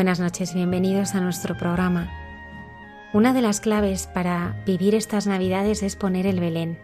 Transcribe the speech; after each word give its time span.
Buenas 0.00 0.18
noches, 0.18 0.54
bienvenidos 0.54 1.14
a 1.14 1.20
nuestro 1.20 1.58
programa. 1.58 2.08
Una 3.12 3.34
de 3.34 3.42
las 3.42 3.60
claves 3.60 4.06
para 4.06 4.56
vivir 4.64 4.94
estas 4.94 5.26
Navidades 5.26 5.82
es 5.82 5.94
poner 5.94 6.26
el 6.26 6.40
Belén. 6.40 6.78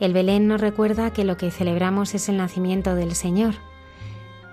El 0.00 0.14
Belén 0.14 0.48
nos 0.48 0.62
recuerda 0.62 1.12
que 1.12 1.24
lo 1.24 1.36
que 1.36 1.50
celebramos 1.50 2.14
es 2.14 2.30
el 2.30 2.38
nacimiento 2.38 2.94
del 2.94 3.14
Señor. 3.14 3.56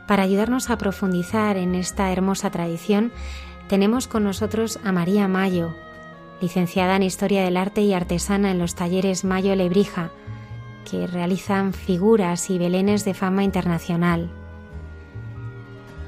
Para 0.10 0.24
ayudarnos 0.24 0.70
a 0.70 0.78
profundizar 0.78 1.56
en 1.56 1.74
esta 1.74 2.12
hermosa 2.12 2.52
tradición, 2.52 3.14
tenemos 3.70 4.10
con 4.10 4.26
nosotros 4.26 4.78
a 4.84 4.92
María 4.92 5.30
Mayo, 5.30 5.74
licenciada 6.42 6.98
en 6.98 7.04
Historia 7.04 7.46
del 7.46 7.56
Arte 7.56 7.80
y 7.80 7.94
artesana 7.94 8.52
en 8.52 8.60
los 8.60 8.76
talleres 8.76 9.24
Mayo 9.24 9.56
Lebrija, 9.56 10.12
que 10.92 11.08
realizan 11.08 11.72
figuras 11.72 12.50
y 12.50 12.58
belenes 12.58 13.06
de 13.06 13.14
fama 13.14 13.46
internacional. 13.46 14.43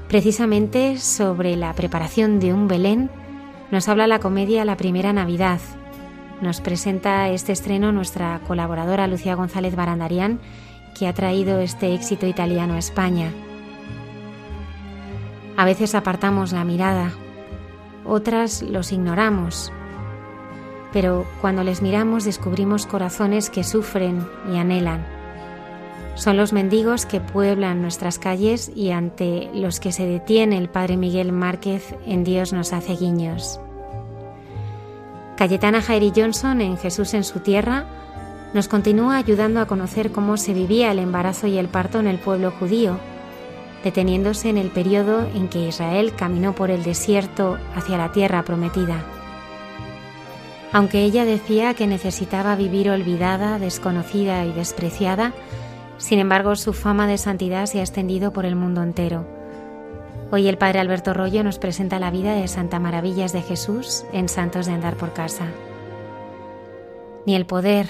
Precisamente 0.08 0.98
sobre 0.98 1.56
la 1.56 1.72
preparación 1.72 2.38
de 2.38 2.54
un 2.54 2.68
Belén 2.68 3.10
nos 3.72 3.88
habla 3.88 4.06
la 4.06 4.20
comedia 4.20 4.64
La 4.64 4.76
Primera 4.76 5.12
Navidad. 5.12 5.58
Nos 6.40 6.60
presenta 6.60 7.28
este 7.30 7.50
estreno 7.50 7.90
nuestra 7.90 8.40
colaboradora 8.46 9.08
Lucía 9.08 9.34
González 9.34 9.74
Barandarián, 9.74 10.38
que 10.96 11.08
ha 11.08 11.12
traído 11.12 11.58
este 11.58 11.92
éxito 11.92 12.26
italiano 12.26 12.74
a 12.74 12.78
España. 12.78 13.32
A 15.56 15.64
veces 15.64 15.96
apartamos 15.96 16.52
la 16.52 16.64
mirada, 16.64 17.10
otras 18.04 18.62
los 18.62 18.92
ignoramos, 18.92 19.72
pero 20.92 21.26
cuando 21.40 21.64
les 21.64 21.82
miramos 21.82 22.24
descubrimos 22.24 22.86
corazones 22.86 23.50
que 23.50 23.64
sufren 23.64 24.24
y 24.52 24.58
anhelan 24.58 25.15
son 26.16 26.38
los 26.38 26.52
mendigos 26.52 27.06
que 27.06 27.20
pueblan 27.20 27.82
nuestras 27.82 28.18
calles 28.18 28.72
y 28.74 28.90
ante 28.90 29.50
los 29.54 29.78
que 29.80 29.92
se 29.92 30.06
detiene 30.06 30.56
el 30.58 30.68
Padre 30.68 30.96
Miguel 30.96 31.30
Márquez 31.30 31.94
en 32.06 32.24
Dios 32.24 32.52
nos 32.52 32.72
hace 32.72 32.96
guiños. 32.96 33.60
Cayetana 35.36 35.82
Jairi 35.82 36.12
Johnson 36.16 36.62
en 36.62 36.78
Jesús 36.78 37.12
en 37.12 37.22
su 37.22 37.40
tierra 37.40 37.84
nos 38.54 38.68
continúa 38.68 39.18
ayudando 39.18 39.60
a 39.60 39.66
conocer 39.66 40.10
cómo 40.10 40.38
se 40.38 40.54
vivía 40.54 40.90
el 40.90 40.98
embarazo 40.98 41.46
y 41.46 41.58
el 41.58 41.68
parto 41.68 42.00
en 42.00 42.06
el 42.06 42.18
pueblo 42.18 42.50
judío, 42.50 42.98
deteniéndose 43.84 44.48
en 44.48 44.56
el 44.56 44.70
periodo 44.70 45.28
en 45.34 45.48
que 45.48 45.68
Israel 45.68 46.14
caminó 46.16 46.54
por 46.54 46.70
el 46.70 46.82
desierto 46.82 47.58
hacia 47.74 47.98
la 47.98 48.12
tierra 48.12 48.42
prometida. 48.42 49.04
Aunque 50.72 51.04
ella 51.04 51.26
decía 51.26 51.74
que 51.74 51.86
necesitaba 51.86 52.56
vivir 52.56 52.88
olvidada, 52.88 53.58
desconocida 53.58 54.46
y 54.46 54.52
despreciada, 54.52 55.34
sin 55.98 56.18
embargo, 56.18 56.56
su 56.56 56.72
fama 56.72 57.06
de 57.06 57.18
santidad 57.18 57.66
se 57.66 57.80
ha 57.80 57.82
extendido 57.82 58.32
por 58.32 58.44
el 58.44 58.56
mundo 58.56 58.82
entero. 58.82 59.26
Hoy 60.30 60.48
el 60.48 60.58
Padre 60.58 60.80
Alberto 60.80 61.14
Rollo 61.14 61.44
nos 61.44 61.58
presenta 61.58 61.98
la 61.98 62.10
vida 62.10 62.34
de 62.34 62.48
Santa 62.48 62.80
Maravillas 62.80 63.32
de 63.32 63.42
Jesús 63.42 64.04
en 64.12 64.28
Santos 64.28 64.66
de 64.66 64.72
Andar 64.72 64.96
por 64.96 65.12
Casa. 65.12 65.46
Ni 67.26 67.36
el 67.36 67.46
poder, 67.46 67.88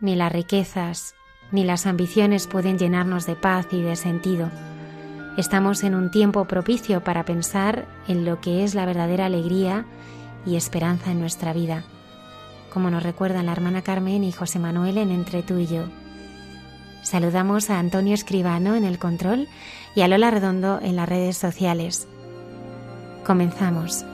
ni 0.00 0.14
las 0.14 0.30
riquezas, 0.30 1.14
ni 1.50 1.64
las 1.64 1.86
ambiciones 1.86 2.46
pueden 2.46 2.78
llenarnos 2.78 3.26
de 3.26 3.36
paz 3.36 3.66
y 3.72 3.80
de 3.80 3.96
sentido. 3.96 4.50
Estamos 5.38 5.82
en 5.82 5.94
un 5.94 6.10
tiempo 6.10 6.44
propicio 6.44 7.02
para 7.02 7.24
pensar 7.24 7.86
en 8.06 8.24
lo 8.24 8.40
que 8.40 8.64
es 8.64 8.74
la 8.74 8.86
verdadera 8.86 9.26
alegría 9.26 9.86
y 10.44 10.56
esperanza 10.56 11.10
en 11.10 11.20
nuestra 11.20 11.52
vida, 11.52 11.84
como 12.72 12.90
nos 12.90 13.02
recuerdan 13.02 13.46
la 13.46 13.52
hermana 13.52 13.82
Carmen 13.82 14.24
y 14.24 14.32
José 14.32 14.58
Manuel 14.58 14.98
en 14.98 15.10
Entre 15.10 15.42
tú 15.42 15.58
y 15.58 15.66
yo. 15.66 15.84
Saludamos 17.02 17.70
a 17.70 17.78
Antonio 17.78 18.14
Escribano 18.14 18.74
en 18.74 18.84
el 18.84 18.98
control 18.98 19.48
y 19.94 20.02
a 20.02 20.08
Lola 20.08 20.30
Redondo 20.30 20.78
en 20.82 20.96
las 20.96 21.08
redes 21.08 21.36
sociales. 21.36 22.06
Comenzamos. 23.24 24.04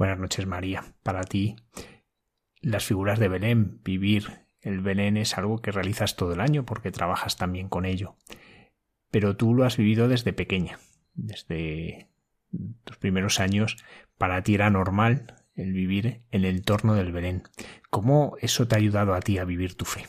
Buenas 0.00 0.18
noches, 0.18 0.46
María. 0.46 0.94
Para 1.02 1.24
ti, 1.24 1.56
las 2.62 2.86
figuras 2.86 3.18
de 3.18 3.28
Belén, 3.28 3.82
vivir 3.84 4.46
el 4.62 4.80
Belén 4.80 5.18
es 5.18 5.36
algo 5.36 5.60
que 5.60 5.72
realizas 5.72 6.16
todo 6.16 6.32
el 6.32 6.40
año 6.40 6.64
porque 6.64 6.90
trabajas 6.90 7.36
también 7.36 7.68
con 7.68 7.84
ello. 7.84 8.16
Pero 9.10 9.36
tú 9.36 9.52
lo 9.52 9.66
has 9.66 9.76
vivido 9.76 10.08
desde 10.08 10.32
pequeña, 10.32 10.78
desde 11.12 12.08
tus 12.84 12.96
primeros 12.96 13.40
años. 13.40 13.76
Para 14.16 14.42
ti 14.42 14.54
era 14.54 14.70
normal 14.70 15.34
el 15.54 15.74
vivir 15.74 16.22
en 16.30 16.46
el 16.46 16.56
entorno 16.56 16.94
del 16.94 17.12
Belén. 17.12 17.42
¿Cómo 17.90 18.38
eso 18.40 18.66
te 18.66 18.76
ha 18.76 18.78
ayudado 18.78 19.12
a 19.12 19.20
ti 19.20 19.36
a 19.36 19.44
vivir 19.44 19.74
tu 19.74 19.84
fe? 19.84 20.06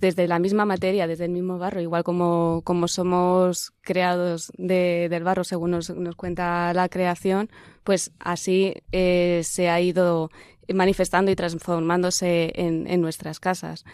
Desde 0.00 0.26
la 0.26 0.38
misma 0.38 0.64
materia, 0.64 1.06
desde 1.06 1.26
el 1.26 1.30
mismo 1.30 1.58
barro, 1.58 1.80
igual 1.80 2.04
como, 2.04 2.62
como 2.64 2.88
somos 2.88 3.72
creados 3.82 4.50
del 4.56 5.22
barro 5.22 5.44
según 5.44 5.72
nos, 5.72 5.92
cuenta 6.16 6.72
la 6.72 6.88
creación, 6.88 7.50
pues 7.84 8.10
así 8.18 8.74
eh, 8.92 9.42
se 9.44 9.68
ha 9.68 9.80
ido 9.80 10.30
manifestando 10.72 11.30
y 11.30 11.36
transformándose 11.36 12.52
en, 12.54 13.00
nuestras 13.00 13.40
casas. 13.40 13.84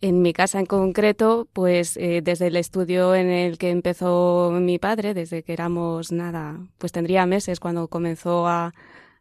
En 0.00 0.22
mi 0.22 0.32
casa 0.32 0.60
en 0.60 0.66
concreto, 0.66 1.48
pues 1.52 1.96
eh, 1.96 2.20
desde 2.22 2.48
el 2.48 2.56
estudio 2.56 3.14
en 3.14 3.30
el 3.30 3.58
que 3.58 3.70
empezó 3.70 4.50
mi 4.52 4.78
padre, 4.78 5.14
desde 5.14 5.42
que 5.42 5.52
éramos 5.54 6.12
nada, 6.12 6.60
pues 6.76 6.92
tendría 6.92 7.26
meses 7.26 7.58
cuando 7.58 7.88
comenzó 7.88 8.46
a, 8.46 8.74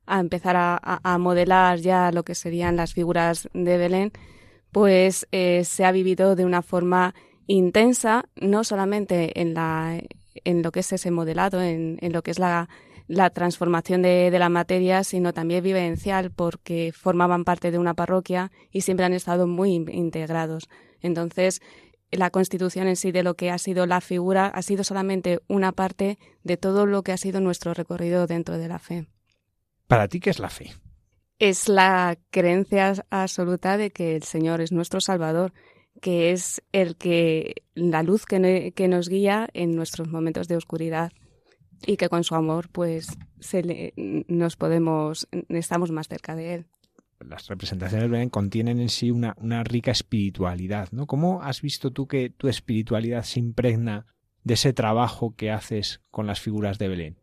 empezar 0.08 0.56
a 0.58 1.18
modelar 1.18 1.80
ya 1.80 2.12
lo 2.12 2.24
que 2.24 2.36
serían 2.36 2.76
las 2.78 2.94
figuras 2.94 3.50
de 3.54 3.78
Belén, 3.78 4.14
pues 4.78 5.26
eh, 5.32 5.64
se 5.64 5.86
ha 5.86 5.92
vivido 5.92 6.36
de 6.36 6.46
una 6.46 6.62
forma 6.62 7.16
intensa, 7.48 8.26
no 8.36 8.64
solamente 8.64 9.42
en, 9.42 9.56
la, 9.56 10.00
en 10.44 10.62
lo 10.62 10.72
que 10.72 10.82
es 10.82 10.94
ese 10.94 11.10
modelado, 11.10 11.64
en, 11.64 11.98
lo 12.12 12.22
que 12.22 12.30
es 12.30 12.38
la, 12.38 12.70
transformación 13.34 14.04
de, 14.04 14.30
la 14.38 14.50
materia, 14.50 15.04
sino 15.04 15.34
también 15.34 15.64
vivencial, 15.64 16.30
porque 16.30 16.94
formaban 16.96 17.44
parte 17.44 17.72
de 17.72 17.80
una 17.80 17.96
parroquia 17.96 18.52
y 18.72 18.82
siempre 18.82 19.08
han 19.08 19.14
estado 19.14 19.48
muy 19.48 19.74
integrados. 19.74 20.70
Entonces, 21.02 21.60
la 22.12 22.30
constitución 22.30 22.88
en 22.88 22.98
sí 22.98 23.12
de 23.12 23.24
lo 23.24 23.34
que 23.34 23.50
ha 23.50 23.58
sido 23.58 23.88
la 23.88 24.00
figura 24.00 24.46
ha 24.46 24.62
sido 24.62 24.84
solamente 24.84 25.40
una 25.48 25.72
parte 25.72 26.20
de 26.44 26.58
todo 26.58 26.86
lo 26.86 27.02
que 27.02 27.14
ha 27.14 27.18
sido 27.18 27.42
nuestro 27.42 27.74
recorrido 27.74 28.28
dentro 28.28 28.60
de 28.60 28.68
la 28.68 28.78
fe. 28.78 29.08
¿Para 29.88 30.08
ti 30.08 30.20
qué 30.20 30.30
es 30.30 30.38
la 30.38 30.52
fe? 30.52 30.70
Es 31.40 31.70
la 31.70 32.18
creencia 32.32 32.94
absoluta 33.10 33.78
de 33.78 33.92
que 33.92 34.16
el 34.16 34.24
Señor 34.24 34.62
es 34.62 34.72
nuestro 34.72 35.02
Salvador, 35.02 35.54
que 36.02 36.32
es 36.32 36.62
el 36.72 36.96
que 36.96 37.64
la 37.76 38.04
luz 38.04 38.26
que, 38.26 38.88
nos 38.88 39.10
guía 39.10 39.50
en 39.54 39.76
nuestros 39.76 40.08
momentos 40.10 40.48
de 40.48 40.56
oscuridad 40.56 41.12
y 41.86 41.98
que 41.98 42.10
con 42.10 42.24
su 42.24 42.36
amor 42.36 42.70
pues 42.72 43.08
se 43.40 43.94
nos 44.28 44.56
podemos 44.56 45.28
estamos 45.50 45.92
más 45.92 46.08
cerca 46.08 46.36
de 46.36 46.56
él. 46.56 46.66
Las 47.20 47.48
representaciones 47.48 48.10
Belén 48.12 48.30
contienen 48.30 48.80
en 48.80 48.90
sí 48.90 49.10
una, 49.10 49.36
una 49.38 49.64
rica 49.64 49.90
espiritualidad, 49.90 50.90
¿no? 50.92 51.08
¿Cómo 51.08 51.42
has 51.42 51.62
visto 51.62 51.92
tú 51.92 52.08
que 52.08 52.30
tu 52.30 52.48
espiritualidad 52.48 53.24
se 53.24 53.40
impregna 53.40 54.06
de 54.44 54.54
ese 54.54 54.72
trabajo 54.72 55.36
que 55.36 55.50
haces 55.50 56.02
con 56.12 56.28
las 56.28 56.40
figuras 56.40 56.78
de 56.78 56.88
Belén? 56.88 57.18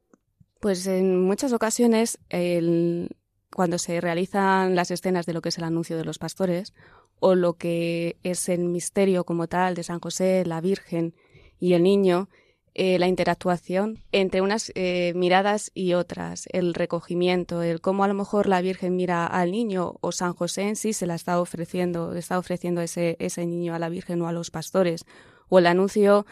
Pues 0.61 0.87
en 0.89 1.21
muchas 1.21 1.53
ocasiones 1.53 2.19
el, 2.29 3.09
cuando 3.55 3.79
se 3.79 4.01
realizan 4.01 4.75
las 4.75 4.91
escenas 4.91 5.27
de 5.27 5.33
lo 5.33 5.41
que 5.41 5.49
es 5.49 5.59
el 5.59 5.65
anuncio 5.65 5.97
de 5.97 6.05
los 6.05 6.19
pastores 6.19 6.75
o 7.21 7.35
lo 7.35 7.55
que 7.55 8.19
es 8.23 8.49
el 8.49 8.65
misterio 8.65 9.25
como 9.25 9.47
tal 9.47 9.75
de 9.75 9.85
San 9.85 10.01
José, 10.01 10.45
la 10.45 10.61
Virgen 10.61 11.15
y 11.59 11.75
el 11.75 11.85
niño, 11.85 12.29
eh, 12.75 12.99
la 12.99 13.07
interactuación 13.07 14.03
entre 14.11 14.41
unas 14.41 14.73
eh, 14.75 15.13
miradas 15.15 15.71
y 15.73 15.95
otras, 15.95 16.49
el 16.51 16.75
recogimiento, 16.75 17.63
el 17.63 17.81
cómo 17.81 18.03
a 18.03 18.09
lo 18.09 18.15
mejor 18.15 18.49
la 18.49 18.61
Virgen 18.61 18.97
mira 18.97 19.25
al 19.27 19.53
niño 19.53 19.95
o 20.01 20.11
San 20.11 20.35
José 20.35 20.63
en 20.63 20.75
sí 20.75 20.93
se 20.93 21.07
la 21.07 21.15
está 21.15 21.41
ofreciendo, 21.41 22.15
está 22.15 22.37
ofreciendo 22.39 22.81
ese, 22.81 23.17
niño 23.47 23.75
a 23.75 23.79
la 23.79 23.89
Virgen 23.89 24.21
o 24.23 24.29
a 24.29 24.33
los 24.33 24.51
pastores, 24.51 25.07
o 25.49 25.61
el 25.61 25.69
anuncio 25.69 26.27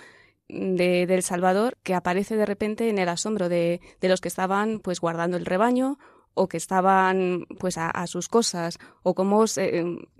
de, 0.48 1.06
del 1.06 1.22
Salvador 1.22 1.78
que 1.84 1.94
aparece 1.94 2.34
de 2.34 2.46
repente 2.46 2.88
en 2.88 2.98
el 2.98 3.08
asombro 3.08 3.48
de, 3.48 3.80
de 4.00 4.08
los 4.08 4.20
que 4.20 4.28
estaban 4.28 4.80
pues 4.80 4.98
guardando 4.98 5.36
el 5.36 5.46
rebaño 5.46 5.98
o 6.34 6.48
que 6.48 6.56
estaban 6.56 7.46
pues 7.58 7.76
a, 7.78 8.06
sus 8.06 8.28
cosas 8.28 8.78
o 9.02 9.14
cómo, 9.14 9.44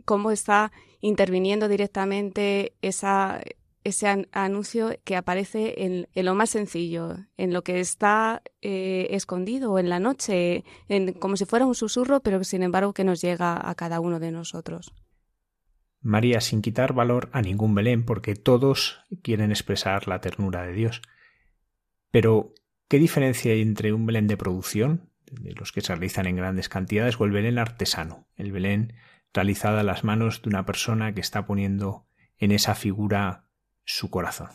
cómo 0.05 0.31
está 0.31 0.73
interviniendo 1.01 1.69
directamente 1.69 2.75
esa, 2.83 3.41
ese 3.85 4.29
anuncio 4.33 4.97
que 5.05 5.17
aparece 5.17 5.85
en, 5.85 6.09
lo 6.15 6.35
más 6.35 6.51
sencillo, 6.51 7.17
en 7.37 7.53
lo 7.53 7.63
que 7.63 7.81
está 7.81 8.43
eh, 8.61 9.09
escondido 9.11 9.79
en 9.79 9.89
la 9.89 9.99
noche, 9.99 10.65
en, 10.89 11.13
como 11.15 11.37
si 11.37 11.45
fuera 11.45 11.67
un 11.67 11.75
susurro, 11.75 12.21
pero 12.21 12.43
sin 12.45 12.63
embargo 12.63 12.93
que 12.93 13.05
nos 13.05 13.21
llega 13.21 13.69
a 13.69 13.75
cada 13.75 14.01
uno 14.01 14.21
de 14.21 14.31
nosotros. 14.31 14.93
María, 16.01 16.41
sin 16.41 16.63
quitar 16.63 16.95
valor 16.95 17.29
a 17.33 17.43
ningún 17.43 17.75
Belén, 17.75 18.05
porque 18.05 18.35
todos 18.35 19.01
quieren 19.23 19.51
expresar 19.51 20.09
la 20.09 20.21
ternura 20.21 20.67
de 20.67 20.73
Dios. 20.73 21.03
Pero, 22.11 22.55
¿qué 22.89 22.99
diferencia 22.99 23.53
hay 23.53 23.63
entre 23.63 23.93
un 23.93 24.05
Belén 24.07 24.27
de 24.27 24.37
producción 24.37 25.12
de 25.41 25.53
los 25.53 25.73
que 25.73 25.81
se 25.81 25.95
realizan 25.95 26.27
en 26.27 26.37
grandes 26.37 26.69
cantidades, 26.69 27.21
o 27.21 27.25
el 27.25 27.33
Belén 27.33 27.59
artesano, 27.59 28.27
el 28.37 28.53
Belén 28.53 28.95
realizado 29.33 29.79
a 29.79 29.83
las 29.83 30.05
manos 30.05 30.43
de 30.43 30.51
una 30.51 30.67
persona 30.67 31.15
que 31.15 31.21
está 31.21 31.47
poniendo 31.47 32.07
en 32.39 32.53
esa 32.53 32.75
figura 32.75 33.47
su 33.85 34.11
corazón. 34.11 34.51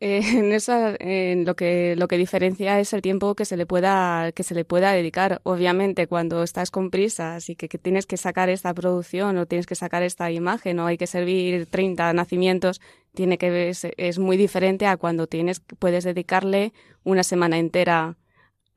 Eh, 0.00 0.20
en, 0.38 0.52
esa, 0.52 0.94
en 1.00 1.44
lo 1.44 1.56
que 1.56 1.96
lo 1.96 2.06
que 2.06 2.16
diferencia 2.16 2.78
es 2.78 2.92
el 2.92 3.02
tiempo 3.02 3.34
que 3.34 3.44
se 3.44 3.56
le 3.56 3.66
pueda 3.66 4.30
que 4.32 4.42
se 4.42 4.54
le 4.54 4.64
pueda 4.64 4.92
dedicar. 4.92 5.40
Obviamente, 5.42 6.06
cuando 6.06 6.42
estás 6.42 6.70
con 6.70 6.90
prisas 6.90 7.48
y 7.48 7.56
que, 7.56 7.68
tienes 7.68 8.06
que 8.06 8.16
sacar 8.16 8.48
esta 8.48 8.72
producción 8.74 9.36
o 9.38 9.46
tienes 9.46 9.66
que 9.66 9.74
sacar 9.74 10.02
esta 10.02 10.30
imagen 10.30 10.78
o 10.78 10.86
hay 10.86 10.98
que 10.98 11.06
servir 11.06 11.66
30 11.66 12.12
nacimientos, 12.12 12.80
tiene 13.14 13.38
que 13.38 13.68
es, 13.68 13.86
es 13.96 14.18
muy 14.18 14.36
diferente 14.36 14.86
a 14.86 14.96
cuando 14.96 15.26
tienes 15.26 15.60
puedes 15.60 16.04
dedicarle 16.04 16.72
una 17.02 17.24
semana 17.24 17.58
entera 17.58 18.16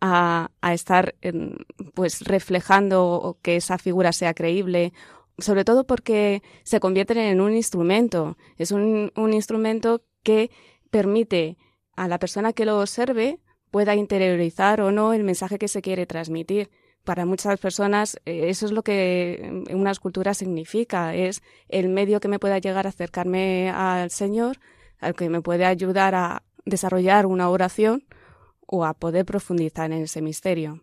a, 0.01 0.49
estar 0.73 1.15
pues 1.93 2.21
reflejando 2.21 3.37
que 3.41 3.55
esa 3.55 3.77
figura 3.77 4.11
sea 4.11 4.33
creíble 4.33 4.93
sobre 5.37 5.63
todo 5.63 5.85
porque 5.85 6.41
se 6.63 6.79
convierten 6.79 7.17
en 7.17 7.41
un 7.41 7.55
instrumento. 7.55 8.37
Es 8.57 8.71
un, 8.71 9.11
instrumento 9.31 10.03
que 10.23 10.51
permite 10.89 11.57
a 11.95 12.07
la 12.07 12.19
persona 12.19 12.53
que 12.53 12.65
lo 12.65 12.79
observe 12.79 13.39
pueda 13.69 13.95
interiorizar 13.95 14.81
o 14.81 14.91
no 14.91 15.13
el 15.13 15.23
mensaje 15.23 15.57
que 15.57 15.67
se 15.67 15.81
quiere 15.81 16.05
transmitir. 16.05 16.69
Para 17.03 17.25
muchas 17.25 17.59
personas 17.59 18.19
eh, 18.25 18.49
eso 18.49 18.67
es 18.67 18.71
lo 18.71 18.83
que 18.83 19.63
una 19.71 19.89
escultura 19.89 20.35
significa, 20.35 21.15
es 21.15 21.41
el 21.67 21.89
medio 21.89 22.19
que 22.19 22.27
me 22.27 22.37
pueda 22.37 22.59
llegar 22.59 22.85
a 22.85 22.89
acercarme 22.89 23.71
al 23.71 24.11
Señor, 24.11 24.59
al 24.99 25.15
que 25.15 25.29
me 25.29 25.41
puede 25.41 25.65
ayudar 25.65 26.13
a 26.13 26.43
desarrollar 26.65 27.25
una 27.25 27.49
oración 27.49 28.03
o 28.71 28.85
a 28.85 28.93
poder 28.93 29.25
profundizar 29.25 29.91
en 29.91 30.01
ese 30.01 30.21
misterio. 30.21 30.81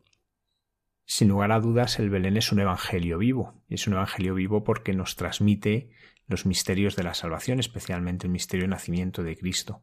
Sin 1.06 1.28
lugar 1.28 1.52
a 1.52 1.58
dudas, 1.58 1.98
el 1.98 2.10
Belén 2.10 2.36
es 2.36 2.52
un 2.52 2.60
evangelio 2.60 3.16
vivo. 3.16 3.54
Es 3.70 3.86
un 3.86 3.94
evangelio 3.94 4.34
vivo 4.34 4.62
porque 4.62 4.92
nos 4.92 5.16
transmite 5.16 5.88
los 6.26 6.44
misterios 6.44 6.96
de 6.96 7.02
la 7.02 7.14
salvación, 7.14 7.60
especialmente 7.60 8.26
el 8.26 8.32
misterio 8.32 8.64
del 8.64 8.70
nacimiento 8.70 9.22
de 9.22 9.38
Cristo. 9.38 9.82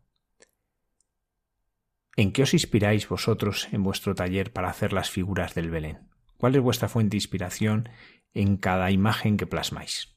¿En 2.16 2.32
qué 2.32 2.44
os 2.44 2.54
inspiráis 2.54 3.10
vosotros 3.10 3.68
en 3.72 3.82
vuestro 3.82 4.14
taller 4.14 4.54
para 4.54 4.70
hacer 4.70 4.94
las 4.94 5.10
figuras 5.10 5.56
del 5.56 5.72
Belén? 5.72 6.08
¿Cuál 6.38 6.56
es 6.56 6.62
vuestra 6.62 6.88
fuente 6.88 7.16
de 7.16 7.18
inspiración 7.18 7.90
en 8.36 8.58
cada 8.58 8.92
imagen 8.92 9.36
que 9.36 9.48
plasmáis? 9.48 10.16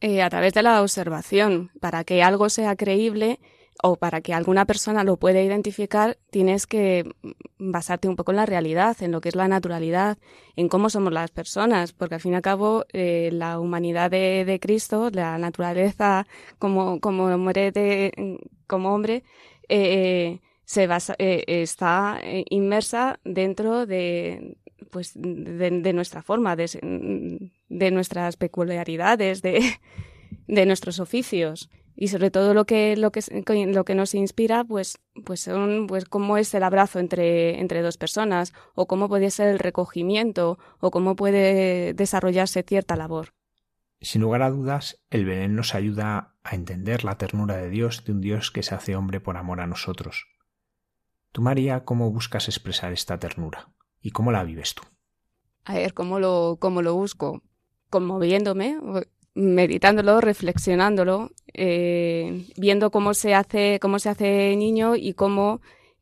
Eh, 0.00 0.22
a 0.22 0.28
través 0.28 0.54
de 0.54 0.64
la 0.64 0.82
observación. 0.82 1.70
Para 1.80 2.02
que 2.02 2.24
algo 2.24 2.48
sea 2.48 2.74
creíble, 2.74 3.38
o 3.82 3.96
para 3.96 4.20
que 4.20 4.34
alguna 4.34 4.64
persona 4.64 5.04
lo 5.04 5.16
pueda 5.16 5.42
identificar, 5.42 6.18
tienes 6.30 6.66
que 6.66 7.04
basarte 7.58 8.08
un 8.08 8.16
poco 8.16 8.32
en 8.32 8.36
la 8.36 8.46
realidad, 8.46 8.96
en 9.02 9.12
lo 9.12 9.20
que 9.20 9.28
es 9.28 9.36
la 9.36 9.48
naturalidad, 9.48 10.18
en 10.56 10.68
cómo 10.68 10.90
somos 10.90 11.12
las 11.12 11.30
personas, 11.30 11.92
porque 11.92 12.16
al 12.16 12.20
fin 12.20 12.32
y 12.32 12.36
al 12.36 12.42
cabo 12.42 12.84
eh, 12.92 13.30
la 13.32 13.58
humanidad 13.60 14.10
de, 14.10 14.58
Cristo, 14.60 15.10
la 15.12 15.38
naturaleza 15.38 16.26
como, 16.58 17.00
como 17.00 17.28
de, 17.52 18.38
como 18.66 18.94
hombre 18.94 19.24
eh, 19.68 20.40
se 20.64 20.86
basa, 20.86 21.14
eh, 21.18 21.44
está 21.46 22.20
inmersa 22.50 23.20
dentro 23.24 23.86
de, 23.86 24.56
pues, 24.90 25.12
de, 25.14 25.92
nuestra 25.92 26.22
forma, 26.22 26.56
de, 26.56 27.50
de 27.68 27.90
nuestras 27.90 28.36
peculiaridades, 28.36 29.42
de, 29.42 29.60
de 30.46 30.66
nuestros 30.66 30.98
oficios 30.98 31.68
y 31.96 32.08
sobre 32.08 32.30
todo 32.30 32.54
lo 32.54 32.66
que 32.66 32.96
lo 32.96 33.10
que 33.10 33.22
lo 33.66 33.84
que 33.84 33.94
nos 33.94 34.14
inspira 34.14 34.64
pues 34.64 34.98
pues 35.24 35.40
son 35.40 35.86
pues 35.86 36.04
cómo 36.04 36.36
es 36.36 36.54
el 36.54 36.62
abrazo 36.62 36.98
entre 36.98 37.58
entre 37.58 37.82
dos 37.82 37.96
personas 37.96 38.52
o 38.74 38.86
cómo 38.86 39.08
puede 39.08 39.30
ser 39.30 39.48
el 39.48 39.58
recogimiento 39.58 40.58
o 40.78 40.90
cómo 40.90 41.16
puede 41.16 41.94
desarrollarse 41.94 42.62
cierta 42.62 42.96
labor. 42.96 43.32
Sin 44.00 44.20
lugar 44.20 44.42
a 44.42 44.50
dudas, 44.50 45.02
el 45.08 45.24
Belén 45.24 45.56
nos 45.56 45.74
ayuda 45.74 46.34
a 46.44 46.54
entender 46.54 47.02
la 47.02 47.16
ternura 47.16 47.56
de 47.56 47.70
Dios, 47.70 48.04
de 48.04 48.12
un 48.12 48.20
Dios 48.20 48.50
que 48.50 48.62
se 48.62 48.74
hace 48.74 48.94
hombre 48.94 49.20
por 49.20 49.38
amor 49.38 49.60
a 49.60 49.66
nosotros. 49.66 50.26
Tú, 51.32 51.40
María, 51.40 51.84
¿cómo 51.84 52.10
buscas 52.10 52.48
expresar 52.48 52.92
esta 52.92 53.18
ternura? 53.18 53.70
¿Y 54.00 54.10
cómo 54.10 54.32
la 54.32 54.44
vives 54.44 54.74
tú? 54.74 54.82
A 55.64 55.74
ver, 55.74 55.94
¿cómo 55.94 56.20
lo, 56.20 56.58
cómo 56.60 56.82
lo 56.82 56.94
busco? 56.94 57.42
Conmoviéndome, 57.88 58.78
meditándolo, 59.36 60.20
reflexionándolo, 60.20 61.30
eh, 61.52 62.46
viendo 62.56 62.90
cómo 62.90 63.14
se 63.14 63.34
hace, 63.34 63.78
cómo 63.80 63.98
se 63.98 64.08
hace 64.08 64.56
niño 64.56 64.96
y 64.96 65.12
cómo 65.12 65.60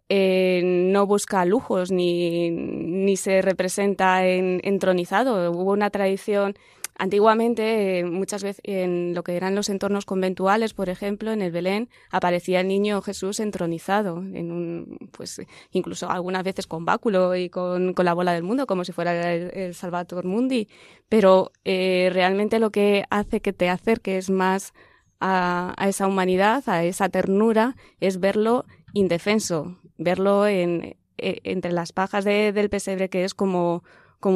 eh, 0.09 0.63
no 0.65 1.07
busca 1.07 1.45
lujos 1.45 1.91
ni, 1.91 2.51
ni 2.51 3.17
se 3.17 3.43
representa 3.43 4.25
en, 4.27 4.61
entronizado. 4.63 5.51
Hubo 5.51 5.73
una 5.73 5.91
tradición 5.91 6.55
Antiguamente, 6.97 7.99
eh, 7.99 8.05
muchas 8.05 8.45
veces 8.45 8.61
en 8.63 9.15
lo 9.15 9.25
que 9.25 9.37
eran 9.37 9.57
los 9.57 9.69
entornos 9.69 10.05
conventuales, 10.05 10.75
por 10.75 10.89
ejemplo, 10.89 11.33
en 11.33 11.43
el 11.43 11.51
Belén, 11.51 11.89
aparecía 12.11 12.61
el 12.61 12.69
niño 12.69 13.03
Jesús 13.03 13.41
entronizado, 13.41 14.19
en 14.19 14.53
un, 14.53 15.11
pues 15.11 15.43
incluso 15.73 16.09
algunas 16.09 16.45
veces 16.45 16.69
con 16.69 16.85
báculo 16.85 17.35
y 17.35 17.51
con, 17.51 17.95
la 17.97 18.15
bola 18.15 18.33
del 18.33 18.45
mundo, 18.45 18.67
como 18.69 18.85
si 18.85 18.93
fuera 18.93 19.33
el, 19.33 19.75
Salvator 19.75 20.25
Mundi. 20.25 20.69
Pero 21.09 21.51
eh, 21.65 22.11
realmente 22.13 22.61
lo 22.61 22.71
que 22.71 23.05
hace 23.11 23.41
que 23.41 23.53
te 23.53 23.69
acerques 23.69 24.31
más 24.31 24.73
a, 25.19 25.75
esa 25.89 26.07
humanidad, 26.07 26.63
a 26.69 26.85
esa 26.85 27.09
ternura, 27.09 27.75
es 27.99 28.21
verlo 28.21 28.67
indefenso, 28.93 29.79
verlo 29.99 30.47
en, 30.47 30.97
e, 31.19 31.41
entre 31.43 31.73
las 31.73 31.93
pajas 31.93 32.25
del 32.25 32.71
pesebre, 32.71 33.09
que 33.09 33.25
es 33.25 33.35
como 33.35 33.83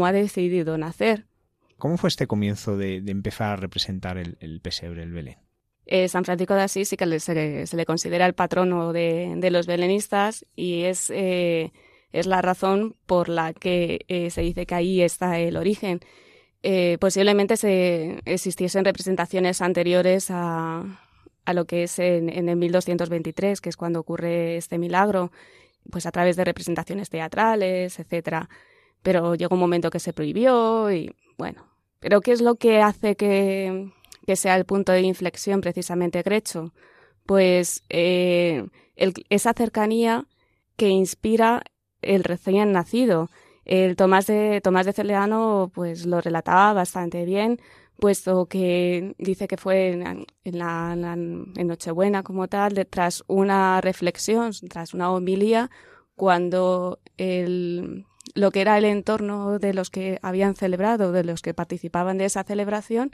ha 0.04 0.12
decidido 0.12 0.76
nacer. 0.76 1.27
¿Cómo 1.78 1.96
fue 1.96 2.08
este 2.08 2.26
comienzo 2.26 2.76
de, 2.76 2.96
empezar 3.06 3.52
a 3.52 3.56
representar 3.56 4.18
el, 4.18 4.60
pesebre, 4.60 5.04
el 5.04 5.12
Belén? 5.12 5.38
Eh, 5.86 6.08
San 6.08 6.24
Francisco 6.24 6.54
de 6.54 6.62
Asís 6.62 6.88
sí 6.88 6.96
que 6.96 7.20
se, 7.20 7.66
le, 7.72 7.86
considera 7.86 8.26
el 8.26 8.34
patrono 8.34 8.92
de, 8.92 9.48
los 9.50 9.66
belenistas 9.66 10.44
y 10.56 10.82
es, 10.82 11.08
eh, 11.10 11.72
es 12.12 12.26
la 12.26 12.42
razón 12.42 12.96
por 13.06 13.28
la 13.28 13.52
que 13.52 14.04
eh, 14.08 14.30
se 14.30 14.42
dice 14.42 14.66
que 14.66 14.74
ahí 14.74 15.00
está 15.00 15.38
el 15.38 15.56
origen. 15.56 16.00
posiblemente 16.98 17.56
se 17.56 18.20
existiesen 18.24 18.84
representaciones 18.84 19.62
anteriores 19.62 20.30
a, 20.30 20.84
a 21.44 21.52
lo 21.54 21.64
que 21.64 21.84
es 21.84 22.00
en, 22.00 22.28
en, 22.28 22.48
el 22.48 22.56
1223, 22.56 23.60
que 23.60 23.68
es 23.68 23.76
cuando 23.76 24.00
ocurre 24.00 24.56
este 24.56 24.78
milagro, 24.78 25.30
pues 25.90 26.06
a 26.06 26.10
través 26.10 26.34
de 26.36 26.44
representaciones 26.44 27.08
teatrales, 27.08 28.00
etcétera. 28.00 28.48
Pero 29.02 29.36
llegó 29.36 29.54
un 29.54 29.60
momento 29.60 29.90
que 29.90 30.00
se 30.00 30.12
prohibió 30.12 30.90
y 30.92 31.14
bueno, 31.38 31.67
pero 32.00 32.20
¿qué 32.20 32.32
es 32.32 32.40
lo 32.40 32.56
que 32.56 32.80
hace 32.80 33.16
que, 33.16 33.90
sea 34.34 34.56
el 34.56 34.64
punto 34.64 34.92
de 34.92 35.02
inflexión 35.02 35.60
precisamente 35.60 36.22
Grecho? 36.22 36.72
Pues 37.26 37.82
eh, 37.88 38.66
esa 38.96 39.52
cercanía 39.52 40.26
que 40.76 40.88
inspira 40.88 41.62
el 42.02 42.24
recién 42.24 42.72
nacido. 42.72 43.28
El 43.64 43.96
Tomás 43.96 44.26
de, 44.26 44.60
Tomás 44.62 44.86
de 44.86 44.92
Celeano 44.92 45.70
pues 45.74 46.06
lo 46.06 46.20
relataba 46.20 46.72
bastante 46.72 47.24
bien, 47.24 47.60
puesto 47.98 48.46
que 48.46 49.14
dice 49.18 49.48
que 49.48 49.56
fue 49.56 49.90
en, 49.90 50.26
la, 50.44 50.92
en 50.94 51.66
Nochebuena 51.66 52.22
como 52.22 52.48
tal, 52.48 52.86
tras 52.88 53.24
una 53.26 53.80
reflexión, 53.80 54.52
tras 54.70 54.94
una 54.94 55.10
homilía, 55.10 55.70
cuando 56.14 57.00
el, 57.16 58.06
lo 58.34 58.50
que 58.50 58.60
era 58.60 58.78
el 58.78 58.84
entorno 58.84 59.58
de 59.58 59.74
los 59.74 59.90
que 59.90 60.18
habían 60.22 60.54
celebrado, 60.54 61.12
de 61.12 61.24
los 61.24 61.42
que 61.42 61.54
participaban 61.54 62.18
de 62.18 62.26
esa 62.26 62.44
celebración, 62.44 63.12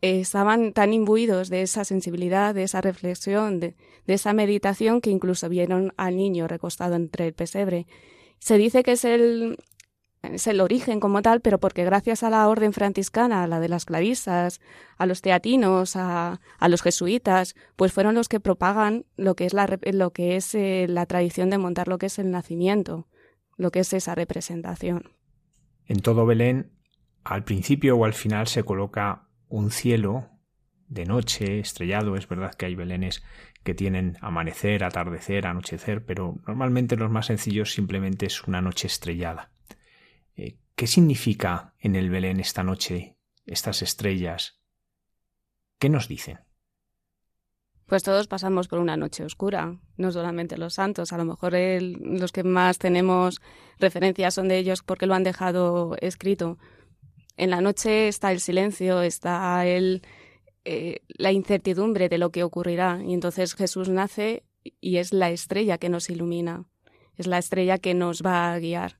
estaban 0.00 0.72
tan 0.72 0.92
imbuidos 0.92 1.48
de 1.48 1.62
esa 1.62 1.84
sensibilidad, 1.84 2.54
de 2.54 2.62
esa 2.62 2.80
reflexión, 2.80 3.60
de, 3.60 3.74
esa 4.06 4.32
meditación 4.32 5.00
que 5.00 5.10
incluso 5.10 5.48
vieron 5.48 5.92
al 5.96 6.16
niño 6.16 6.48
recostado 6.48 6.94
entre 6.94 7.26
el 7.26 7.34
pesebre. 7.34 7.86
Se 8.38 8.56
dice 8.58 8.82
que 8.82 8.92
es 8.92 9.04
el, 9.04 9.58
es 10.22 10.46
el 10.46 10.60
origen 10.60 11.00
como 11.00 11.20
tal, 11.20 11.40
pero 11.40 11.58
porque 11.58 11.84
gracias 11.84 12.22
a 12.22 12.30
la 12.30 12.48
orden 12.48 12.72
franciscana, 12.72 13.42
a 13.42 13.48
la 13.48 13.58
de 13.60 13.68
las 13.68 13.84
clarisas, 13.84 14.60
a 14.98 15.06
los 15.06 15.20
teatinos, 15.20 15.96
a, 15.96 16.40
a, 16.58 16.68
los 16.68 16.82
jesuitas, 16.82 17.56
pues 17.74 17.92
fueron 17.92 18.14
los 18.14 18.28
que 18.28 18.40
propagan 18.40 19.04
lo 19.16 19.34
que 19.34 19.46
es 19.46 19.52
la, 19.52 19.78
lo 19.92 20.12
que 20.12 20.36
es 20.36 20.54
eh, 20.54 20.86
la 20.88 21.06
tradición 21.06 21.50
de 21.50 21.58
montar 21.58 21.88
lo 21.88 21.98
que 21.98 22.06
es 22.06 22.18
el 22.20 22.30
nacimiento 22.30 23.08
lo 23.58 23.70
que 23.70 23.80
es 23.80 23.92
esa 23.92 24.14
representación. 24.14 25.10
En 25.84 26.00
todo 26.00 26.24
Belén, 26.24 26.72
al 27.24 27.44
principio 27.44 27.96
o 27.96 28.04
al 28.06 28.14
final 28.14 28.46
se 28.46 28.62
coloca 28.62 29.28
un 29.48 29.70
cielo 29.70 30.30
de 30.86 31.04
noche, 31.04 31.58
estrellado. 31.58 32.16
Es 32.16 32.26
verdad 32.28 32.54
que 32.54 32.66
hay 32.66 32.74
belenes 32.74 33.22
que 33.62 33.74
tienen 33.74 34.16
amanecer, 34.20 34.84
atardecer, 34.84 35.46
anochecer, 35.46 36.04
pero 36.06 36.36
normalmente 36.46 36.96
los 36.96 37.10
más 37.10 37.26
sencillos 37.26 37.72
simplemente 37.72 38.26
es 38.26 38.44
una 38.44 38.62
noche 38.62 38.86
estrellada. 38.86 39.50
Eh, 40.36 40.56
¿Qué 40.74 40.86
significa 40.86 41.74
en 41.78 41.96
el 41.96 42.08
Belén 42.08 42.40
esta 42.40 42.62
noche, 42.62 43.18
estas 43.44 43.82
estrellas? 43.82 44.62
¿Qué 45.78 45.90
nos 45.90 46.08
dicen? 46.08 46.40
Pues 47.88 48.02
todos 48.02 48.26
pasamos 48.26 48.68
por 48.68 48.80
una 48.80 48.98
noche 48.98 49.24
oscura, 49.24 49.78
no 49.96 50.12
solamente 50.12 50.58
los 50.58 50.74
santos. 50.74 51.14
A 51.14 51.16
lo 51.16 51.24
mejor 51.24 51.54
los 51.54 52.32
que 52.32 52.44
más 52.44 52.78
tenemos 52.78 53.40
referencias 53.78 54.34
son 54.34 54.48
de 54.48 54.58
ellos 54.58 54.82
porque 54.82 55.06
lo 55.06 55.14
han 55.14 55.24
dejado 55.24 55.96
escrito. 56.02 56.58
En 57.38 57.48
la 57.48 57.62
noche 57.62 58.08
está 58.08 58.30
el 58.30 58.40
silencio, 58.40 59.00
está 59.00 59.64
el, 59.64 60.02
eh, 60.66 61.00
la 61.08 61.32
incertidumbre 61.32 62.10
de 62.10 62.18
lo 62.18 62.30
que 62.30 62.44
ocurrirá. 62.44 63.00
Y 63.02 63.14
entonces 63.14 63.54
Jesús 63.54 63.88
nace 63.88 64.44
y 64.82 64.98
es 64.98 65.14
la 65.14 65.30
estrella 65.30 65.78
que 65.78 65.88
nos 65.88 66.10
ilumina, 66.10 66.66
es 67.16 67.26
la 67.26 67.38
estrella 67.38 67.78
que 67.78 67.94
nos 67.94 68.20
va 68.20 68.52
a 68.52 68.58
guiar. 68.58 68.98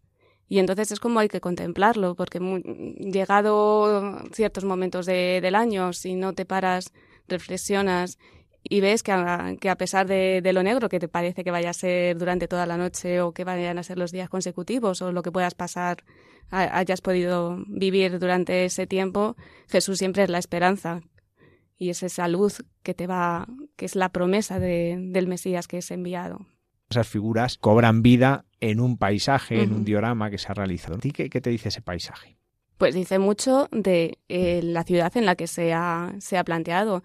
Y 0.48 0.60
entonces 0.60 0.92
es 0.92 0.98
como 0.98 1.20
hay 1.20 1.28
que 1.28 1.42
contemplarlo, 1.42 2.14
porque 2.14 2.40
llegado 2.40 4.18
ciertos 4.32 4.64
momentos 4.64 5.04
del 5.04 5.54
año, 5.54 5.92
si 5.92 6.14
no 6.14 6.32
te 6.32 6.46
paras, 6.46 6.94
reflexionas 7.26 8.18
y 8.62 8.80
ves 8.80 9.02
que 9.02 9.12
a, 9.12 9.54
que 9.60 9.70
a 9.70 9.76
pesar 9.76 10.06
de, 10.06 10.42
lo 10.52 10.62
negro 10.62 10.88
que 10.88 11.00
te 11.00 11.08
parece 11.08 11.44
que 11.44 11.50
vaya 11.50 11.70
a 11.70 11.74
ser 11.74 12.18
durante 12.18 12.48
toda 12.48 12.66
la 12.66 12.76
noche 12.76 13.20
o 13.20 13.32
que 13.32 13.44
vayan 13.44 13.78
a 13.78 13.82
ser 13.82 13.98
los 13.98 14.12
días 14.12 14.28
consecutivos 14.28 15.02
o 15.02 15.12
lo 15.12 15.22
que 15.22 15.32
puedas 15.32 15.54
pasar, 15.54 16.04
hayas 16.50 17.00
podido 17.00 17.62
vivir 17.66 18.18
durante 18.18 18.64
ese 18.64 18.86
tiempo, 18.86 19.36
Jesús 19.68 19.98
siempre 19.98 20.22
es 20.22 20.30
la 20.30 20.38
esperanza 20.38 21.00
y 21.76 21.90
es 21.90 22.02
esa 22.02 22.26
luz 22.26 22.64
que 22.82 22.94
te 22.94 23.06
va, 23.06 23.46
que 23.76 23.84
es 23.84 23.94
la 23.94 24.08
promesa 24.10 24.58
del 24.58 25.28
Mesías 25.28 25.68
que 25.68 25.78
es 25.78 25.90
enviado. 25.90 26.46
Esas 26.90 27.06
figuras 27.06 27.58
cobran 27.58 28.02
vida 28.02 28.46
en 28.60 28.80
un 28.80 28.96
paisaje, 28.96 29.62
en 29.62 29.74
un 29.74 29.84
diorama 29.84 30.30
que 30.30 30.38
se 30.38 30.48
ha 30.48 30.54
realizado. 30.54 30.98
¿Qué, 30.98 31.28
qué 31.28 31.40
te 31.40 31.50
dice 31.50 31.68
ese 31.68 31.82
paisaje? 31.82 32.38
Pues 32.78 32.94
dice 32.94 33.18
mucho 33.18 33.68
de 33.72 34.18
eh, 34.28 34.60
la 34.62 34.84
ciudad 34.84 35.14
en 35.16 35.26
la 35.26 35.34
que 35.34 35.46
se 35.46 35.72
ha, 35.74 36.14
se 36.18 36.38
ha 36.38 36.44
planteado. 36.44 37.02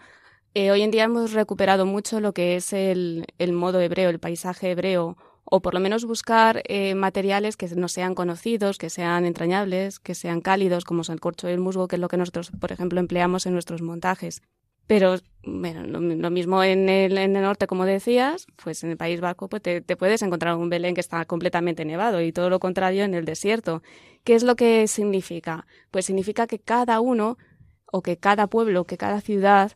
Eh, 0.55 0.69
hoy 0.69 0.83
en 0.83 0.91
día 0.91 1.05
hemos 1.05 1.33
recuperado 1.33 1.87
mucho 1.87 2.19
lo 2.19 2.33
que 2.33 2.55
es 2.55 2.73
el, 2.73 3.25
modo 3.53 3.81
hebreo, 3.81 4.11
el 4.11 4.19
paisaje 4.19 4.69
hebreo, 4.71 5.17
o 5.45 5.61
por 5.63 5.73
lo 5.73 5.79
menos 5.79 6.05
buscar 6.05 6.61
eh, 6.65 6.93
materiales 6.93 7.57
que 7.57 7.67
no 7.75 7.87
sean 7.87 8.13
conocidos, 8.13 8.77
que 8.77 8.91
sean 8.91 9.25
entrañables, 9.25 9.99
que 9.99 10.13
sean 10.13 10.41
cálidos, 10.41 10.85
como 10.85 11.01
el 11.09 11.19
corcho 11.19 11.49
y 11.49 11.53
el 11.53 11.59
musgo, 11.59 11.87
que 11.87 11.95
es 11.95 11.99
lo 11.99 12.07
que 12.07 12.17
nosotros, 12.17 12.51
por 12.59 12.71
ejemplo, 12.71 12.99
empleamos 12.99 13.47
en 13.47 13.53
nuestros 13.53 13.81
montajes. 13.81 14.43
Pero 14.85 15.15
bueno, 15.43 15.87
lo, 15.87 16.29
mismo 16.29 16.63
en 16.63 16.87
el, 16.87 17.17
en 17.17 17.35
el, 17.35 17.41
norte, 17.41 17.65
como 17.65 17.85
decías, 17.85 18.45
pues 18.63 18.83
en 18.83 18.91
el 18.91 18.97
País 18.97 19.21
Vasco 19.21 19.47
pues 19.47 19.61
te, 19.61 19.81
te, 19.81 19.95
puedes 19.95 20.21
encontrar 20.21 20.55
un 20.55 20.69
Belén 20.69 20.93
que 20.93 21.01
está 21.01 21.25
completamente 21.25 21.83
nevado 21.85 22.21
y 22.21 22.31
todo 22.31 22.49
lo 22.49 22.59
contrario 22.59 23.05
en 23.05 23.15
el 23.15 23.25
desierto. 23.25 23.81
¿Qué 24.23 24.35
es 24.35 24.43
lo 24.43 24.55
que 24.55 24.87
significa? 24.87 25.65
Pues 25.89 26.05
significa 26.05 26.47
que 26.47 26.59
cada 26.59 26.99
uno 26.99 27.37
o 27.85 28.01
que 28.01 28.17
cada 28.17 28.47
pueblo, 28.47 28.83
que 28.83 28.97
cada 28.97 29.21
ciudad 29.21 29.71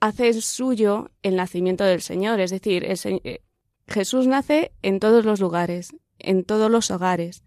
hace 0.00 0.40
suyo 0.40 1.10
el 1.22 1.36
nacimiento 1.36 1.84
del 1.84 2.00
Señor. 2.00 2.40
Es 2.40 2.50
decir, 2.50 2.84
eh, 2.84 3.42
Jesús 3.86 4.26
nace 4.26 4.72
en 4.82 5.00
todos 5.00 5.24
los 5.24 5.40
lugares, 5.40 5.94
en 6.18 6.44
todos 6.44 6.70
los 6.70 6.90
hogares. 6.90 7.44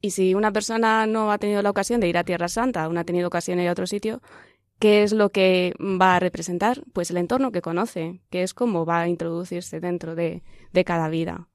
Y 0.00 0.10
si 0.10 0.34
una 0.34 0.52
persona 0.52 1.06
no 1.06 1.32
ha 1.32 1.38
tenido 1.38 1.62
la 1.62 1.70
ocasión 1.70 2.00
de 2.00 2.08
ir 2.08 2.18
a 2.18 2.24
Tierra 2.24 2.48
Santa, 2.48 2.88
no 2.88 3.00
ha 3.00 3.04
tenido 3.04 3.28
ocasión 3.28 3.56
de 3.56 3.64
ir 3.64 3.68
a 3.70 3.72
otro 3.72 3.86
sitio, 3.86 4.20
¿qué 4.78 5.02
es 5.02 5.12
lo 5.12 5.30
que 5.30 5.74
va 5.80 6.16
a 6.16 6.20
representar? 6.20 6.82
Pues 6.92 7.10
el 7.10 7.16
entorno 7.16 7.52
que 7.52 7.62
conoce, 7.62 8.20
que 8.30 8.42
es 8.42 8.52
cómo 8.52 8.84
va 8.84 9.00
a 9.00 9.08
introducirse 9.08 9.80
dentro 9.80 10.14
de, 10.14 10.42
de 10.72 10.84
cada 10.84 11.08
vida. 11.08 11.48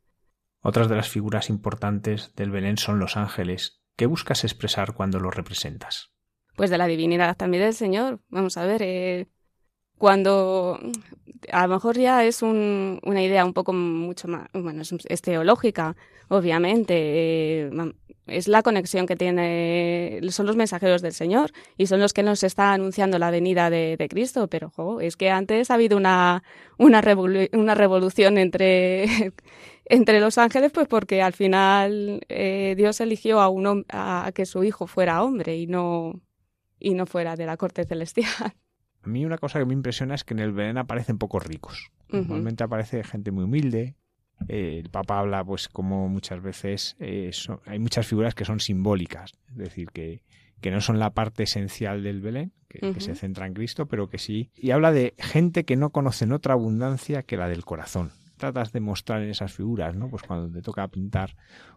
Otras 0.62 0.90
de 0.90 0.96
las 0.96 1.10
figuras 1.10 1.50
importantes 1.50 2.34
del 2.36 2.52
Belén 2.52 2.78
son 2.78 3.00
los 3.00 3.18
ángeles. 3.18 3.82
¿Qué 3.96 4.08
buscas 4.08 4.44
expresar 4.44 4.94
cuando 4.94 5.20
los 5.20 5.36
representas? 5.36 6.12
Pues 6.56 6.70
de 6.70 6.78
la 6.78 6.88
divinidad 6.88 7.38
también 7.38 7.64
del 7.64 7.74
Señor. 7.74 8.22
Vamos 8.30 8.58
a 8.58 8.66
ver, 8.66 8.82
eh, 8.82 9.28
cuando 10.00 10.80
a 11.52 11.68
lo 11.68 11.74
mejor 11.76 11.98
ya 11.98 12.26
es 12.26 12.42
una 12.42 13.22
idea 13.22 13.46
un 13.46 13.54
poco 13.54 13.74
mucho 13.74 14.28
más, 14.28 14.48
bueno, 14.54 14.82
es, 14.82 15.22
teológica, 15.22 15.96
obviamente, 16.30 16.96
eh, 16.96 17.72
es 18.28 18.48
la 18.48 18.64
conexión 18.64 19.06
que 19.06 19.16
tiene, 19.16 20.20
son 20.30 20.46
los 20.46 20.56
mensajeros 20.56 21.02
del 21.02 21.14
Señor 21.14 21.52
y 21.78 21.88
son 21.88 22.00
los 22.00 22.14
que 22.14 22.24
nos 22.24 22.44
está 22.44 22.74
anunciando 22.74 23.20
la 23.20 23.32
venida 23.32 23.70
de, 23.70 24.08
Cristo, 24.10 24.48
pero 24.48 24.72
es 25.02 25.18
que 25.18 25.30
antes 25.30 25.70
ha 25.70 25.76
habido 25.76 25.98
una, 25.98 26.44
una, 26.78 27.04
una 27.54 27.76
revolución 27.76 28.38
entre 28.38 29.34
entre 29.86 30.20
los 30.20 30.38
ángeles, 30.38 30.72
pues 30.72 30.88
porque 30.88 31.22
al 31.22 31.34
final 31.34 32.22
eh, 32.30 32.76
Dios 32.78 33.02
eligió 33.02 33.42
a, 33.42 33.50
un, 33.50 33.86
a 33.90 34.32
que 34.34 34.46
su 34.46 34.64
hijo 34.64 34.88
fuera 34.88 35.24
hombre 35.24 35.58
y 35.58 35.68
no, 35.68 36.22
y 36.80 36.94
no 36.94 37.06
fuera 37.06 37.36
de 37.36 37.46
la 37.46 37.58
corte 37.58 37.84
celestial. 37.86 38.56
A 39.04 39.08
mí 39.08 39.26
una 39.26 39.38
cosa 39.38 39.60
que 39.60 39.66
me 39.66 39.74
impresiona 39.74 40.16
es 40.16 40.24
que 40.24 40.34
en 40.34 40.40
el 40.40 40.52
Belén 40.52 40.78
aparecen 40.78 41.18
pocos 41.18 41.46
ricos. 41.46 41.92
Normalmente 42.10 42.64
aparece 42.64 43.04
gente 43.04 43.32
muy 43.32 43.44
humilde. 43.44 43.96
Eh, 44.48 44.80
el 44.84 44.90
Papa 44.90 45.20
habla, 45.20 45.44
pues, 45.44 45.68
como 45.70 46.10
muchas 46.10 46.42
veces 46.42 46.96
eh, 47.00 47.32
hay 47.66 47.80
muchas 47.80 48.08
figuras 48.08 48.34
que 48.36 48.46
son 48.46 48.60
simbólicas, 48.60 49.34
es 49.50 49.58
decir, 49.58 49.90
que, 49.92 50.22
que 50.62 50.72
no 50.72 50.82
son 50.82 50.98
la 50.98 51.12
parte 51.12 51.44
esencial 51.44 52.04
del 52.04 52.22
Belén, 52.22 52.54
que, 52.68 52.80
que, 52.94 53.02
se 53.02 53.16
centra 53.16 53.46
en 53.46 53.54
Cristo, 53.54 53.86
pero 53.86 54.10
que 54.10 54.18
sí. 54.18 54.50
Y 54.56 54.72
habla 54.72 54.92
de 54.92 55.14
gente 55.18 55.66
que 55.66 55.76
no 55.76 55.92
conocen 55.92 56.32
otra 56.32 56.54
abundancia 56.54 57.24
que 57.24 57.38
la 57.38 57.48
del 57.48 57.66
corazón. 57.66 58.12
Tratas 58.38 58.72
de 58.72 58.80
mostrar 58.80 59.22
en 59.22 59.30
esas 59.30 59.52
figuras, 59.52 59.96
¿no? 59.96 60.10
Pues 60.10 60.24
cuando 60.24 60.50
te 60.52 60.62
toca 60.62 60.88
pintar 60.88 61.36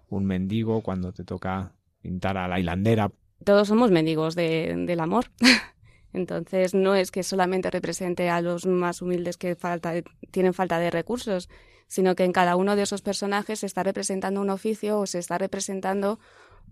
un 0.08 0.24
mendigo, 0.24 0.82
cuando 0.82 1.12
te 1.12 1.24
toca 1.24 1.74
pintar 2.00 2.37
a 2.37 2.46
la 2.46 2.61
hilandera, 2.61 3.11
todos 3.44 3.68
somos 3.68 3.90
mendigos 3.90 4.35
del 4.35 5.00
amor. 5.00 5.26
Entonces 6.12 6.75
no 6.75 6.94
es 6.94 7.11
que 7.11 7.22
solamente 7.22 7.70
represente 7.70 8.29
a 8.29 8.40
los 8.40 8.66
más 8.66 9.03
humildes 9.03 9.37
que 9.37 9.55
falta, 9.57 9.94
tienen 10.31 10.55
falta 10.55 10.79
de 10.79 10.90
recursos, 10.90 11.48
sino 11.87 12.14
que 12.14 12.25
en 12.25 12.33
cada 12.33 12.57
uno 12.57 12.77
de 12.77 12.83
esos 12.83 13.03
personajes 13.03 13.61
se 13.61 13.66
está 13.66 13.83
representando 13.83 14.40
un 14.40 14.51
oficio 14.51 14.98
o 14.98 15.07
se 15.07 15.18
está 15.18 15.38
representando 15.38 16.18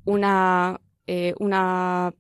una, 0.05 0.81
eh, 1.07 1.35
una 1.39 2.15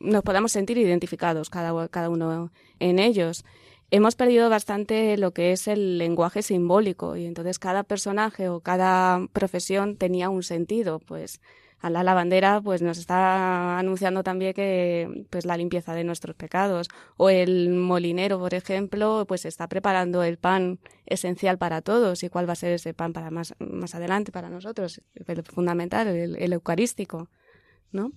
nos 0.00 0.22
podamos 0.22 0.52
sentir 0.52 0.78
identificados 0.78 1.50
cada, 1.50 1.88
cada 1.88 2.08
uno 2.08 2.50
en 2.78 2.98
ellos. 2.98 3.44
Hemos 3.90 4.16
perdido 4.16 4.48
bastante 4.48 5.16
lo 5.18 5.32
que 5.32 5.52
es 5.52 5.68
el 5.68 5.98
lenguaje 5.98 6.42
simbólico 6.42 7.16
y 7.16 7.26
entonces 7.26 7.58
cada 7.58 7.82
personaje 7.82 8.48
o 8.48 8.60
cada 8.60 9.26
profesión 9.32 9.96
tenía 9.96 10.30
un 10.30 10.42
sentido, 10.42 10.98
pues 10.98 11.40
la 11.90 12.02
lavandera 12.02 12.60
pues 12.60 12.82
nos 12.82 12.98
está 12.98 13.78
anunciando 13.78 14.22
también 14.22 14.54
que 14.54 15.26
pues 15.30 15.44
la 15.46 15.56
limpieza 15.56 15.94
de 15.94 16.04
nuestros 16.04 16.36
pecados. 16.36 16.88
O 17.16 17.30
el 17.30 17.70
molinero 17.70 18.38
por 18.38 18.54
ejemplo 18.54 19.24
pues 19.26 19.44
está 19.44 19.68
preparando 19.68 20.22
el 20.22 20.38
pan 20.38 20.78
esencial 21.06 21.58
para 21.58 21.82
todos. 21.82 22.22
Y 22.22 22.28
cuál 22.28 22.48
va 22.48 22.52
a 22.52 22.56
ser 22.56 22.72
ese 22.72 22.94
pan 22.94 23.12
para 23.12 23.30
más 23.30 23.54
más 23.58 23.94
adelante 23.94 24.32
para 24.32 24.48
nosotros 24.48 25.00
el 25.14 25.42
fundamental 25.44 26.08
el, 26.08 26.36
el 26.36 26.52
eucarístico 26.52 27.28
no 27.90 28.12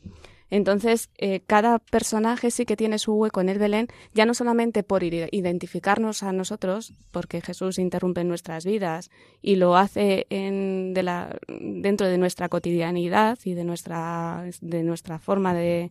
entonces, 0.49 1.09
eh, 1.17 1.41
cada 1.47 1.79
personaje 1.79 2.51
sí 2.51 2.65
que 2.65 2.77
tiene 2.77 2.99
su 2.99 3.13
hueco 3.13 3.41
en 3.41 3.49
el 3.49 3.57
Belén, 3.57 3.87
ya 4.13 4.25
no 4.25 4.33
solamente 4.33 4.83
por 4.83 5.03
identificarnos 5.03 6.21
a 6.23 6.31
nosotros, 6.31 6.93
porque 7.11 7.41
Jesús 7.41 7.79
interrumpe 7.79 8.23
nuestras 8.23 8.65
vidas 8.65 9.09
y 9.41 9.55
lo 9.55 9.75
hace 9.75 10.27
dentro 10.29 12.07
de 12.07 12.17
nuestra 12.17 12.49
cotidianidad 12.49 13.39
y 13.43 13.53
de 13.53 13.63
nuestra, 13.63 14.45
de 14.61 14.83
nuestra 14.83 15.19
forma 15.19 15.53
de, 15.53 15.89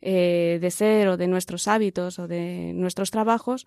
eh, 0.00 0.58
de 0.60 0.70
ser 0.70 1.08
o 1.08 1.16
de 1.16 1.26
nuestros 1.26 1.66
hábitos 1.66 2.18
o 2.18 2.28
de 2.28 2.72
nuestros 2.74 3.10
trabajos, 3.10 3.66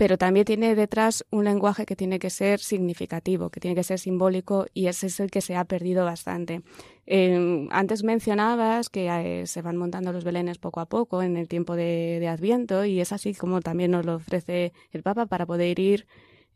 pero 0.00 0.16
también 0.16 0.46
tiene 0.46 0.74
detrás 0.74 1.26
un 1.30 1.44
lenguaje 1.44 1.84
que 1.84 1.94
tiene 1.94 2.18
que 2.18 2.30
ser 2.30 2.58
significativo, 2.58 3.50
que 3.50 3.60
tiene 3.60 3.74
que 3.74 3.82
ser 3.82 3.98
simbólico 3.98 4.64
y 4.72 4.86
ese 4.86 5.08
es 5.08 5.20
el 5.20 5.30
que 5.30 5.42
se 5.42 5.56
ha 5.56 5.66
perdido 5.66 6.06
bastante. 6.06 6.62
Eh, 7.04 7.68
antes 7.70 8.02
mencionabas 8.02 8.88
que 8.88 9.08
eh, 9.08 9.46
se 9.46 9.60
van 9.60 9.76
montando 9.76 10.10
los 10.14 10.24
belenes 10.24 10.56
poco 10.56 10.80
a 10.80 10.86
poco 10.86 11.22
en 11.22 11.36
el 11.36 11.48
tiempo 11.48 11.76
de, 11.76 12.26
Adviento 12.26 12.86
y 12.86 12.98
es 12.98 13.12
así 13.12 13.34
como 13.34 13.60
también 13.60 13.90
nos 13.90 14.06
lo 14.06 14.14
ofrece 14.14 14.72
el 14.90 15.02
Papa 15.02 15.26
para 15.26 15.44
poder 15.44 15.78
ir 15.78 16.06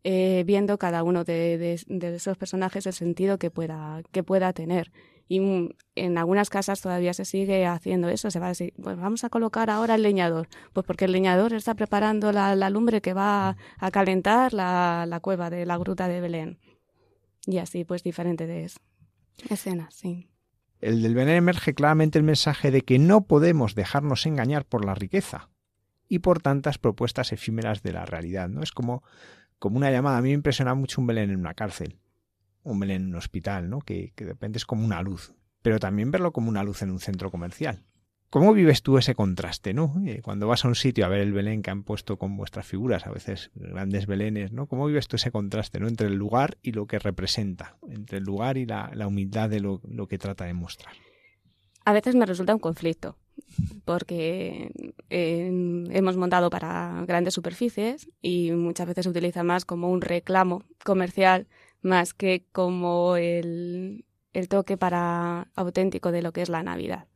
eh, 0.05 0.43
viendo 0.47 0.79
cada 0.79 1.03
uno 1.03 1.23
de, 1.25 1.75
esos 1.75 2.39
personajes 2.39 2.87
el 2.87 2.95
sentido 2.95 3.37
que 3.37 3.51
pueda, 3.51 4.01
que 4.11 4.23
pueda 4.23 4.55
tener. 4.55 4.91
Y 5.29 5.41
mm, 5.41 5.71
en 5.95 6.19
algunas 6.19 6.51
casas 6.51 6.81
todavía 6.81 7.15
se 7.15 7.25
sigue 7.25 7.67
haciendo 7.67 8.09
eso. 8.09 8.31
Se 8.31 8.41
va 8.41 8.47
a 8.47 8.51
decir, 8.51 8.75
pues 8.83 8.97
vamos 8.97 9.25
a 9.25 9.31
colocar 9.31 9.71
ahora 9.71 9.95
el 9.95 10.03
leñador. 10.03 10.49
Pues 10.73 10.87
porque 10.87 11.07
el 11.07 11.13
leñador 11.13 11.53
está 11.55 11.75
preparando 11.75 12.33
la, 12.33 12.55
lumbre 12.71 13.01
que 13.01 13.15
va 13.15 13.57
a 13.79 13.91
calentar 13.91 14.53
la, 14.53 15.07
la, 15.09 15.21
cueva 15.21 15.51
de 15.51 15.67
la 15.67 15.77
gruta 15.79 16.09
de 16.09 16.21
Belén. 16.21 16.59
Y 17.47 17.59
así, 17.59 17.85
pues 17.85 18.03
diferentes 18.03 18.77
escenas, 19.49 19.95
sí. 19.95 20.29
El 20.81 21.03
del 21.03 21.15
Belén 21.15 21.37
emerge 21.37 21.75
claramente 21.75 22.19
el 22.19 22.25
mensaje 22.25 22.71
de 22.71 22.83
que 22.83 22.99
no 22.99 23.27
podemos 23.27 23.75
dejarnos 23.75 24.27
engañar 24.27 24.67
por 24.67 24.85
la 24.85 24.95
riqueza 24.95 25.49
y 26.09 26.19
por 26.19 26.43
tantas 26.43 26.79
propuestas 26.79 27.33
efímeras 27.33 27.83
de 27.83 27.93
la 27.93 28.05
realidad. 28.05 28.49
¿no? 28.49 28.63
Es 28.63 28.73
como, 28.73 29.03
como 29.59 29.79
una 29.79 29.91
llamada. 29.91 30.19
A 30.19 30.23
mí 30.23 30.29
me 30.29 30.35
impresiona 30.35 30.75
mucho 30.75 31.01
un 31.01 31.07
Belén 31.07 31.31
en 31.31 31.41
una 31.41 31.55
cárcel 31.55 31.99
un 32.65 32.81
Belén 32.81 33.03
en 33.03 33.09
un 33.09 33.17
hospital, 33.17 33.71
¿no? 33.71 33.81
Que, 33.81 34.13
de 34.17 34.25
repente 34.25 34.59
es 34.59 34.67
como 34.67 34.85
una 34.85 35.03
luz, 35.03 35.35
pero 35.63 35.79
también 35.79 36.11
verlo 36.11 36.33
como 36.33 36.49
una 36.49 36.65
luz 36.65 36.83
en 36.83 36.91
un 36.91 36.99
centro 36.99 37.31
comercial. 37.31 37.85
¿Cómo 38.31 38.53
vives 38.53 38.83
tú 38.83 38.99
ese 38.99 39.15
contraste, 39.15 39.75
no? 39.75 39.95
Eh, 40.05 40.21
cuando 40.21 40.49
vas 40.49 40.65
a 40.65 40.69
un 40.69 40.75
sitio 40.75 41.07
a 41.07 41.09
ver 41.09 41.21
el 41.21 41.33
Belén 41.33 41.63
que 41.63 41.71
han 41.71 41.85
puesto 41.85 42.19
con 42.19 42.37
vuestras 42.37 42.67
figuras, 42.67 43.07
a 43.07 43.13
veces 43.13 43.53
grandes 43.55 44.07
Belenes, 44.07 44.51
¿no? 44.51 44.67
¿Cómo 44.67 44.87
vives 44.87 45.07
tú 45.07 45.15
ese 45.15 45.31
contraste, 45.31 45.79
¿no? 45.79 45.87
Entre 45.87 46.09
el 46.09 46.15
lugar 46.15 46.59
y 46.61 46.73
lo 46.73 46.87
que 46.87 46.99
representa, 46.99 47.77
entre 47.89 48.19
el 48.19 48.25
lugar 48.25 48.57
y 48.57 48.67
la, 48.67 48.91
humildad 49.07 49.51
de 49.51 49.61
lo, 49.61 49.81
que 50.09 50.19
trata 50.19 50.47
de 50.47 50.55
mostrar. 50.55 50.95
A 51.85 51.93
veces 51.93 52.17
me 52.17 52.27
resulta 52.27 52.55
un 52.55 52.59
conflicto, 52.59 53.17
porque 53.85 54.73
eh, 55.11 55.47
hemos 55.91 56.17
montado 56.17 56.51
para 56.51 57.05
grandes 57.07 57.35
superficies 57.35 58.11
y 58.21 58.51
muchas 58.51 58.89
veces 58.89 59.05
se 59.05 59.11
utiliza 59.11 59.45
más 59.45 59.65
como 59.65 59.91
un 59.91 60.01
reclamo 60.01 60.65
comercial 60.83 61.47
más 61.85 62.15
que 62.15 62.45
como 62.53 63.17
el, 63.17 64.05
toque 64.49 64.77
para 64.77 65.49
auténtico 65.55 66.11
de 66.11 66.23
lo 66.23 66.33
que 66.33 66.43
es 66.43 66.49
la 66.49 66.63
Navidad 66.63 67.07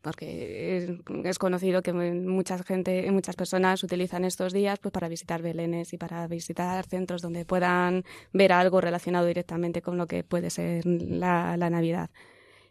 porque 0.00 0.98
es, 1.24 1.38
conocido 1.38 1.82
que 1.82 1.92
mucha 1.92 2.62
gente, 2.62 3.10
muchas 3.10 3.36
personas 3.36 3.82
utilizan 3.82 4.24
estos 4.24 4.54
días 4.54 4.78
pues 4.78 4.92
para 4.92 5.08
visitar 5.08 5.42
belenes 5.42 5.92
y 5.92 5.98
para 5.98 6.26
visitar 6.26 6.86
centros 6.86 7.20
donde 7.20 7.44
puedan 7.44 8.04
ver 8.32 8.52
algo 8.52 8.80
relacionado 8.80 9.26
directamente 9.26 9.82
con 9.82 9.98
lo 9.98 10.06
que 10.06 10.24
puede 10.24 10.48
ser 10.48 10.86
la, 10.86 11.56
Navidad. 11.56 12.08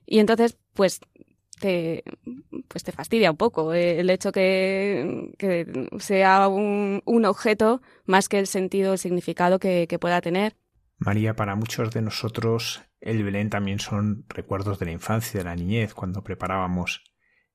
Y 0.07 0.19
entonces, 0.19 0.57
pues 0.73 1.01
te, 1.59 2.03
pues 2.67 2.83
te 2.83 2.91
fastidia 2.91 3.29
un 3.29 3.38
poco 3.38 3.73
el 3.73 4.09
hecho 4.09 4.31
que, 4.31 5.33
que 5.38 5.89
sea 5.99 6.47
un, 6.47 7.03
un, 7.05 7.25
objeto 7.25 7.81
más 8.05 8.27
que 8.27 8.39
el 8.39 8.47
sentido, 8.47 8.93
el 8.93 8.99
significado 8.99 9.59
que 9.59 9.97
pueda 9.99 10.19
tener 10.21 10.55
María, 11.05 11.35
para 11.35 11.55
muchos 11.55 11.91
de 11.91 12.01
nosotros 12.01 12.81
el 13.01 13.23
Belén 13.23 13.49
también 13.49 13.79
son 13.79 14.25
recuerdos 14.29 14.79
de 14.79 14.85
la 14.85 14.93
infancia, 14.93 15.39
de 15.39 15.43
la 15.43 15.55
niñez, 15.55 15.93
cuando 15.93 16.23
preparábamos 16.23 17.03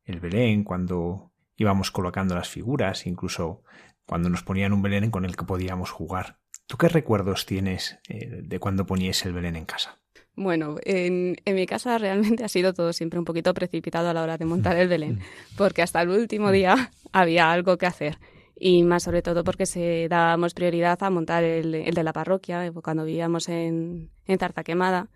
el 0.04 0.20
Belén, 0.20 0.64
cuando 0.64 1.32
íbamos 1.56 1.90
colocando 1.90 2.34
las 2.34 2.50
figuras, 2.50 3.06
incluso 3.06 3.62
cuando 4.04 4.28
nos 4.28 4.42
ponían 4.42 4.74
un 4.74 4.82
Belén 4.82 5.10
con 5.10 5.24
el 5.24 5.34
que 5.34 5.46
podíamos 5.46 5.90
jugar. 5.90 6.38
¿Tú 6.66 6.76
qué 6.76 6.88
recuerdos 6.88 7.46
tienes 7.46 7.98
eh, 8.10 8.42
de 8.42 8.58
cuando 8.58 8.84
poníais 8.84 9.24
el 9.24 9.32
Belén 9.32 9.56
en 9.56 9.64
casa? 9.64 9.98
Bueno, 10.34 10.76
en, 10.84 11.36
en, 11.46 11.54
mi 11.54 11.64
casa 11.64 11.96
realmente 11.96 12.44
ha 12.44 12.48
sido 12.48 12.74
todo 12.74 12.92
siempre 12.92 13.18
un 13.18 13.24
poquito 13.24 13.54
precipitado 13.54 14.10
a 14.10 14.12
la 14.12 14.22
hora 14.22 14.36
de 14.36 14.44
montar 14.44 14.76
el 14.76 14.88
Belén, 14.88 15.20
porque 15.56 15.80
hasta 15.80 16.02
el 16.02 16.10
último 16.10 16.52
día 16.52 16.90
había 17.12 17.50
algo 17.50 17.78
que 17.78 17.86
hacer 17.86 18.18
y 18.58 18.82
más 18.82 19.04
sobre 19.04 19.22
todo 19.22 19.44
porque 19.44 19.66
se 19.66 20.08
dábamos 20.08 20.54
prioridad 20.54 21.02
a 21.02 21.10
montar 21.10 21.44
el, 21.44 21.74
el 21.74 21.94
de 21.94 22.02
la 22.02 22.12
parroquia 22.12 22.66
eh, 22.66 22.72
cuando 22.72 23.04
vivíamos 23.04 23.48
en, 23.48 24.10
en 24.26 24.38
Tarta 24.38 24.64
Quemada. 24.64 25.08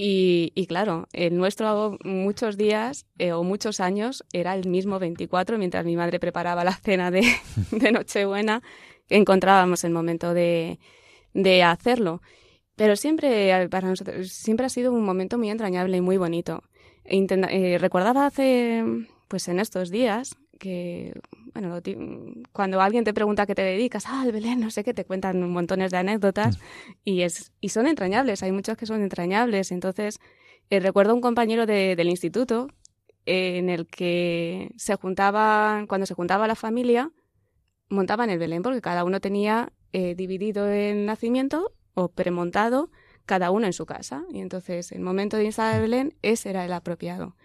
Y, 0.00 0.52
y, 0.54 0.66
claro, 0.66 1.08
el 1.12 1.36
nuestro 1.36 1.98
muchos 2.04 2.56
días 2.56 3.06
eh, 3.18 3.32
o 3.32 3.42
muchos 3.42 3.80
años 3.80 4.24
era 4.32 4.54
el 4.54 4.68
mismo 4.68 5.00
24, 5.00 5.58
mientras 5.58 5.84
mi 5.84 5.96
madre 5.96 6.20
preparaba 6.20 6.62
la 6.62 6.72
cena 6.72 7.10
de, 7.10 7.26
de 7.72 7.90
Nochebuena, 7.90 8.62
encontrábamos 9.08 9.82
el 9.82 9.90
momento 9.90 10.34
de, 10.34 10.78
de 11.34 11.64
hacerlo. 11.64 12.22
Pero 12.76 12.94
siempre, 12.94 13.50
eh, 13.50 13.68
para 13.68 13.88
nosotros, 13.88 14.28
siempre 14.30 14.66
ha 14.66 14.68
sido 14.68 14.92
un 14.92 15.04
momento 15.04 15.36
muy 15.36 15.50
entrañable 15.50 15.96
y 15.96 16.00
muy 16.00 16.16
bonito. 16.16 16.62
Eh, 17.04 17.78
recordaba 17.80 18.26
hace, 18.26 18.84
pues 19.26 19.48
en 19.48 19.58
estos 19.58 19.90
días, 19.90 20.36
que 20.60 21.12
bueno, 21.60 21.80
cuando 22.52 22.80
alguien 22.80 23.04
te 23.04 23.12
pregunta 23.12 23.42
a 23.42 23.46
qué 23.46 23.54
te 23.54 23.62
dedicas, 23.62 24.04
ah, 24.06 24.22
el 24.24 24.32
Belén, 24.32 24.60
no 24.60 24.70
sé 24.70 24.84
qué, 24.84 24.94
te 24.94 25.04
cuentan 25.04 25.50
montones 25.50 25.90
de 25.90 25.96
anécdotas 25.96 26.58
mm. 26.58 26.92
y, 27.04 27.22
es, 27.22 27.52
y 27.60 27.70
son 27.70 27.86
entrañables, 27.86 28.42
hay 28.42 28.52
muchos 28.52 28.76
que 28.76 28.86
son 28.86 29.02
entrañables. 29.02 29.72
Entonces, 29.72 30.20
eh, 30.70 30.80
recuerdo 30.80 31.14
un 31.14 31.20
compañero 31.20 31.66
de, 31.66 31.96
del 31.96 32.08
instituto 32.08 32.68
en 33.26 33.70
el 33.70 33.86
que 33.86 34.70
se 34.76 34.94
juntaban, 34.94 35.86
cuando 35.86 36.06
se 36.06 36.14
juntaba 36.14 36.46
la 36.46 36.54
familia, 36.54 37.10
montaban 37.88 38.30
el 38.30 38.38
Belén 38.38 38.62
porque 38.62 38.80
cada 38.80 39.04
uno 39.04 39.20
tenía 39.20 39.72
eh, 39.92 40.14
dividido 40.14 40.68
el 40.68 41.06
nacimiento 41.06 41.72
o 41.94 42.08
premontado 42.08 42.90
cada 43.26 43.50
uno 43.50 43.66
en 43.66 43.72
su 43.72 43.84
casa. 43.84 44.24
Y 44.32 44.40
entonces, 44.40 44.92
el 44.92 45.00
momento 45.00 45.36
de 45.36 45.44
instalar 45.44 45.76
el 45.76 45.82
Belén, 45.82 46.14
ese 46.22 46.50
era 46.50 46.64
el 46.64 46.72
apropiado. 46.72 47.36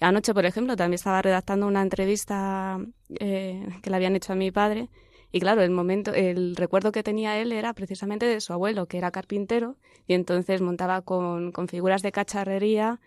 Anoche, 0.00 0.32
por 0.34 0.46
ejemplo, 0.46 0.76
también 0.76 0.94
estaba 0.94 1.22
redactando 1.22 1.66
una 1.66 1.82
entrevista 1.82 2.78
eh, 3.18 3.66
que 3.82 3.90
le 3.90 3.96
habían 3.96 4.16
hecho 4.16 4.32
a 4.32 4.36
mi 4.36 4.50
padre 4.50 4.88
Y 5.30 5.40
claro, 5.40 5.62
el 5.62 5.70
momento, 5.70 6.12
el 6.14 6.56
recuerdo 6.56 6.90
que 6.90 7.02
tenía 7.02 7.38
él 7.38 7.52
era 7.52 7.74
precisamente 7.74 8.26
de 8.26 8.40
su 8.40 8.52
abuelo, 8.52 8.86
que 8.86 8.98
era 8.98 9.10
carpintero, 9.10 9.76
y 10.06 10.14
entonces 10.14 10.60
montaba 10.62 11.02
con, 11.02 11.52
figuras 11.68 12.02
de 12.02 12.12
cacharrería 12.12 13.00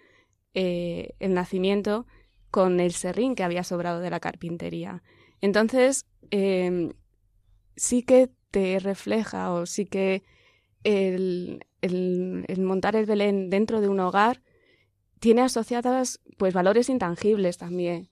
eh, 0.53 1.15
el 1.19 1.34
nacimiento 1.34 2.06
con 2.51 2.79
el 2.79 2.93
serrín 2.93 3.36
que 3.36 3.43
había 3.43 3.63
sobrado 3.63 3.99
de 3.99 4.12
la 4.12 4.19
carpintería. 4.19 5.01
Entonces, 5.41 6.06
em, 6.32 6.93
sí 7.75 8.03
que 8.03 8.29
te 8.51 8.79
refleja 8.79 9.51
o 9.51 9.65
sí 9.65 9.86
que 9.86 10.23
el, 10.84 11.65
el, 11.82 12.62
montar 12.62 12.95
el 12.95 13.06
Belén 13.06 13.49
dentro 13.49 13.82
de 13.82 13.89
un 13.89 13.99
hogar 13.99 14.41
tiene 15.23 15.41
asociadas 15.41 16.19
pues 16.38 16.53
valores 16.53 16.89
intangibles 16.89 17.57
también, 17.57 18.09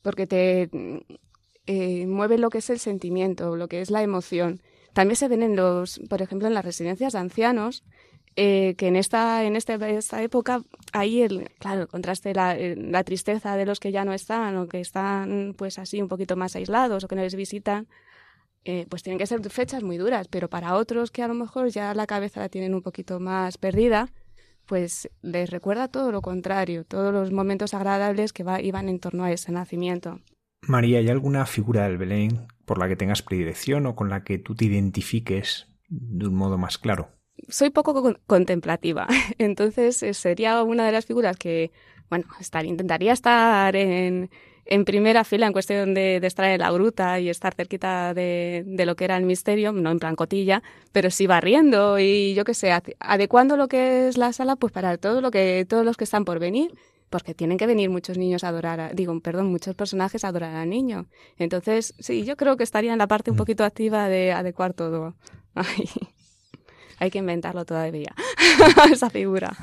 porque 0.00 0.28
te 0.28 0.70
eh, 1.66 2.06
mueve 2.06 2.38
lo 2.38 2.50
que 2.50 2.58
es 2.58 2.70
el 2.70 2.78
sentimiento, 2.78 3.56
lo 3.56 3.66
que 3.66 3.80
es 3.80 3.90
la 3.90 4.00
emoción. 4.00 4.60
También 4.92 5.16
se 5.16 5.26
ven 5.26 5.42
en 5.42 5.56
los, 5.56 5.98
por 6.08 6.22
ejemplo, 6.22 6.46
en 6.46 6.54
las 6.54 6.64
residencias 6.64 7.14
de 7.14 7.18
ancianos, 7.18 7.82
eh, 8.36 8.76
que 8.78 8.86
en 8.86 8.94
esta, 8.94 9.42
en 9.42 9.56
este, 9.56 9.74
esta 9.96 10.22
época 10.22 10.62
hay 10.92 11.22
el, 11.22 11.50
claro, 11.58 11.80
el 11.80 11.88
contraste, 11.88 12.32
la, 12.32 12.56
eh, 12.56 12.76
la, 12.76 13.02
tristeza 13.02 13.56
de 13.56 13.66
los 13.66 13.80
que 13.80 13.90
ya 13.90 14.04
no 14.04 14.12
están 14.12 14.56
o 14.56 14.68
que 14.68 14.78
están 14.78 15.56
pues 15.58 15.80
así 15.80 16.00
un 16.00 16.06
poquito 16.06 16.36
más 16.36 16.54
aislados 16.54 17.02
o 17.02 17.08
que 17.08 17.16
no 17.16 17.22
les 17.22 17.34
visitan, 17.34 17.88
pues 18.88 19.02
tienen 19.02 19.18
que 19.18 19.26
ser 19.26 19.42
fechas 19.50 19.82
muy 19.82 19.98
duras, 19.98 20.28
pero 20.28 20.48
para 20.48 20.76
otros 20.76 21.10
que 21.10 21.24
a 21.24 21.26
lo 21.26 21.34
mejor 21.34 21.70
ya 21.70 21.92
la 21.92 22.06
cabeza 22.06 22.38
la 22.38 22.48
tienen 22.48 22.72
un 22.72 22.82
poquito 22.82 23.18
más 23.18 23.58
perdida, 23.58 24.12
pues 24.66 25.10
les 25.22 25.50
recuerda 25.50 25.88
todo 25.88 26.12
lo 26.12 26.22
contrario, 26.22 26.84
todos 26.84 27.12
los 27.12 27.32
momentos 27.32 27.74
agradables 27.74 28.32
que 28.32 28.44
va, 28.44 28.60
iban 28.60 28.88
en 28.88 28.98
torno 28.98 29.24
a 29.24 29.32
ese 29.32 29.52
nacimiento. 29.52 30.20
María, 30.66 30.98
¿hay 30.98 31.08
alguna 31.08 31.44
figura 31.46 31.84
del 31.84 31.98
Belén 31.98 32.46
por 32.64 32.78
la 32.78 32.88
que 32.88 32.96
tengas 32.96 33.22
predilección 33.22 33.86
o 33.86 33.96
con 33.96 34.08
la 34.08 34.22
que 34.22 34.38
tú 34.38 34.54
te 34.54 34.66
identifiques 34.66 35.66
de 35.88 36.26
un 36.26 36.34
modo 36.34 36.56
más 36.56 36.78
claro? 36.78 37.10
Soy 37.48 37.70
poco 37.70 38.16
contemplativa, 38.26 39.08
entonces 39.38 40.02
eh, 40.02 40.14
sería 40.14 40.62
una 40.62 40.86
de 40.86 40.92
las 40.92 41.06
figuras 41.06 41.36
que, 41.36 41.72
bueno, 42.08 42.26
estar, 42.40 42.64
intentaría 42.64 43.12
estar 43.12 43.74
en, 43.74 44.30
en 44.64 44.84
primera 44.84 45.24
fila 45.24 45.46
en 45.46 45.52
cuestión 45.52 45.94
de, 45.94 46.16
estar 46.22 46.46
en 46.46 46.60
la 46.60 46.70
gruta 46.70 47.18
y 47.20 47.28
estar 47.28 47.54
cerquita 47.54 48.14
de, 48.14 48.64
lo 48.86 48.96
que 48.96 49.04
era 49.04 49.16
el 49.16 49.24
misterio, 49.24 49.72
no 49.72 49.90
en 49.90 49.98
plan 49.98 50.16
cotilla, 50.16 50.62
pero 50.92 51.10
sí 51.10 51.26
barriendo 51.26 51.98
y 51.98 52.34
yo 52.34 52.44
qué 52.44 52.54
sé, 52.54 52.72
adecuando 53.00 53.56
lo 53.56 53.68
que 53.68 54.08
es 54.08 54.16
la 54.16 54.32
sala 54.32 54.56
pues 54.56 54.72
para 54.72 54.96
todo 54.98 55.20
lo 55.20 55.30
que, 55.30 55.66
todos 55.68 55.84
los 55.84 55.96
que 55.96 56.04
están 56.04 56.24
por 56.24 56.38
venir, 56.38 56.72
porque 57.10 57.34
tienen 57.34 57.58
que 57.58 57.66
venir 57.66 57.90
muchos 57.90 58.16
niños 58.16 58.44
a 58.44 58.48
adorar, 58.48 58.94
digo, 58.94 59.18
perdón, 59.20 59.46
muchos 59.46 59.74
personajes 59.74 60.24
a 60.24 60.28
adorar 60.28 60.56
al 60.56 60.70
niño. 60.70 61.06
Entonces, 61.36 61.94
sí, 61.98 62.24
yo 62.24 62.36
creo 62.36 62.56
que 62.56 62.64
estaría 62.64 62.92
en 62.92 62.98
la 62.98 63.06
parte 63.06 63.30
un 63.30 63.36
mm. 63.36 63.38
poquito 63.38 63.64
activa 63.64 64.08
de 64.08 64.32
adecuar 64.32 64.72
todo. 64.72 65.14
hay 66.98 67.10
que 67.10 67.18
inventarlo 67.18 67.64
todavía, 67.64 68.14
esa 68.92 69.10
figura. 69.10 69.54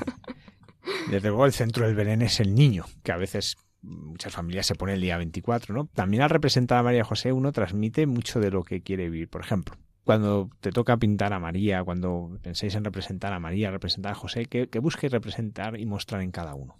Desde 1.10 1.28
luego 1.28 1.46
el 1.46 1.52
centro 1.52 1.86
del 1.86 1.96
Belén 1.96 2.22
es 2.22 2.38
el 2.38 2.54
niño, 2.54 2.84
que 3.02 3.12
a 3.12 3.16
veces 3.16 3.56
muchas 3.82 4.32
familias 4.32 4.66
se 4.66 4.74
pone 4.74 4.94
el 4.94 5.00
día 5.00 5.16
24, 5.16 5.74
¿no? 5.74 5.86
También 5.94 6.22
al 6.22 6.30
representar 6.30 6.78
a 6.78 6.82
María 6.82 7.04
José 7.04 7.32
uno 7.32 7.52
transmite 7.52 8.06
mucho 8.06 8.40
de 8.40 8.50
lo 8.50 8.62
que 8.62 8.82
quiere 8.82 9.08
vivir. 9.08 9.28
Por 9.28 9.40
ejemplo, 9.40 9.76
cuando 10.04 10.50
te 10.60 10.72
toca 10.72 10.96
pintar 10.96 11.32
a 11.32 11.38
María, 11.38 11.84
cuando 11.84 12.38
penséis 12.42 12.74
en 12.74 12.84
representar 12.84 13.32
a 13.32 13.40
María, 13.40 13.70
representar 13.70 14.12
a 14.12 14.14
José, 14.14 14.46
¿qué, 14.46 14.68
qué 14.68 15.08
representar 15.08 15.78
y 15.78 15.86
mostrar 15.86 16.22
en 16.22 16.30
cada 16.30 16.54
uno? 16.54 16.76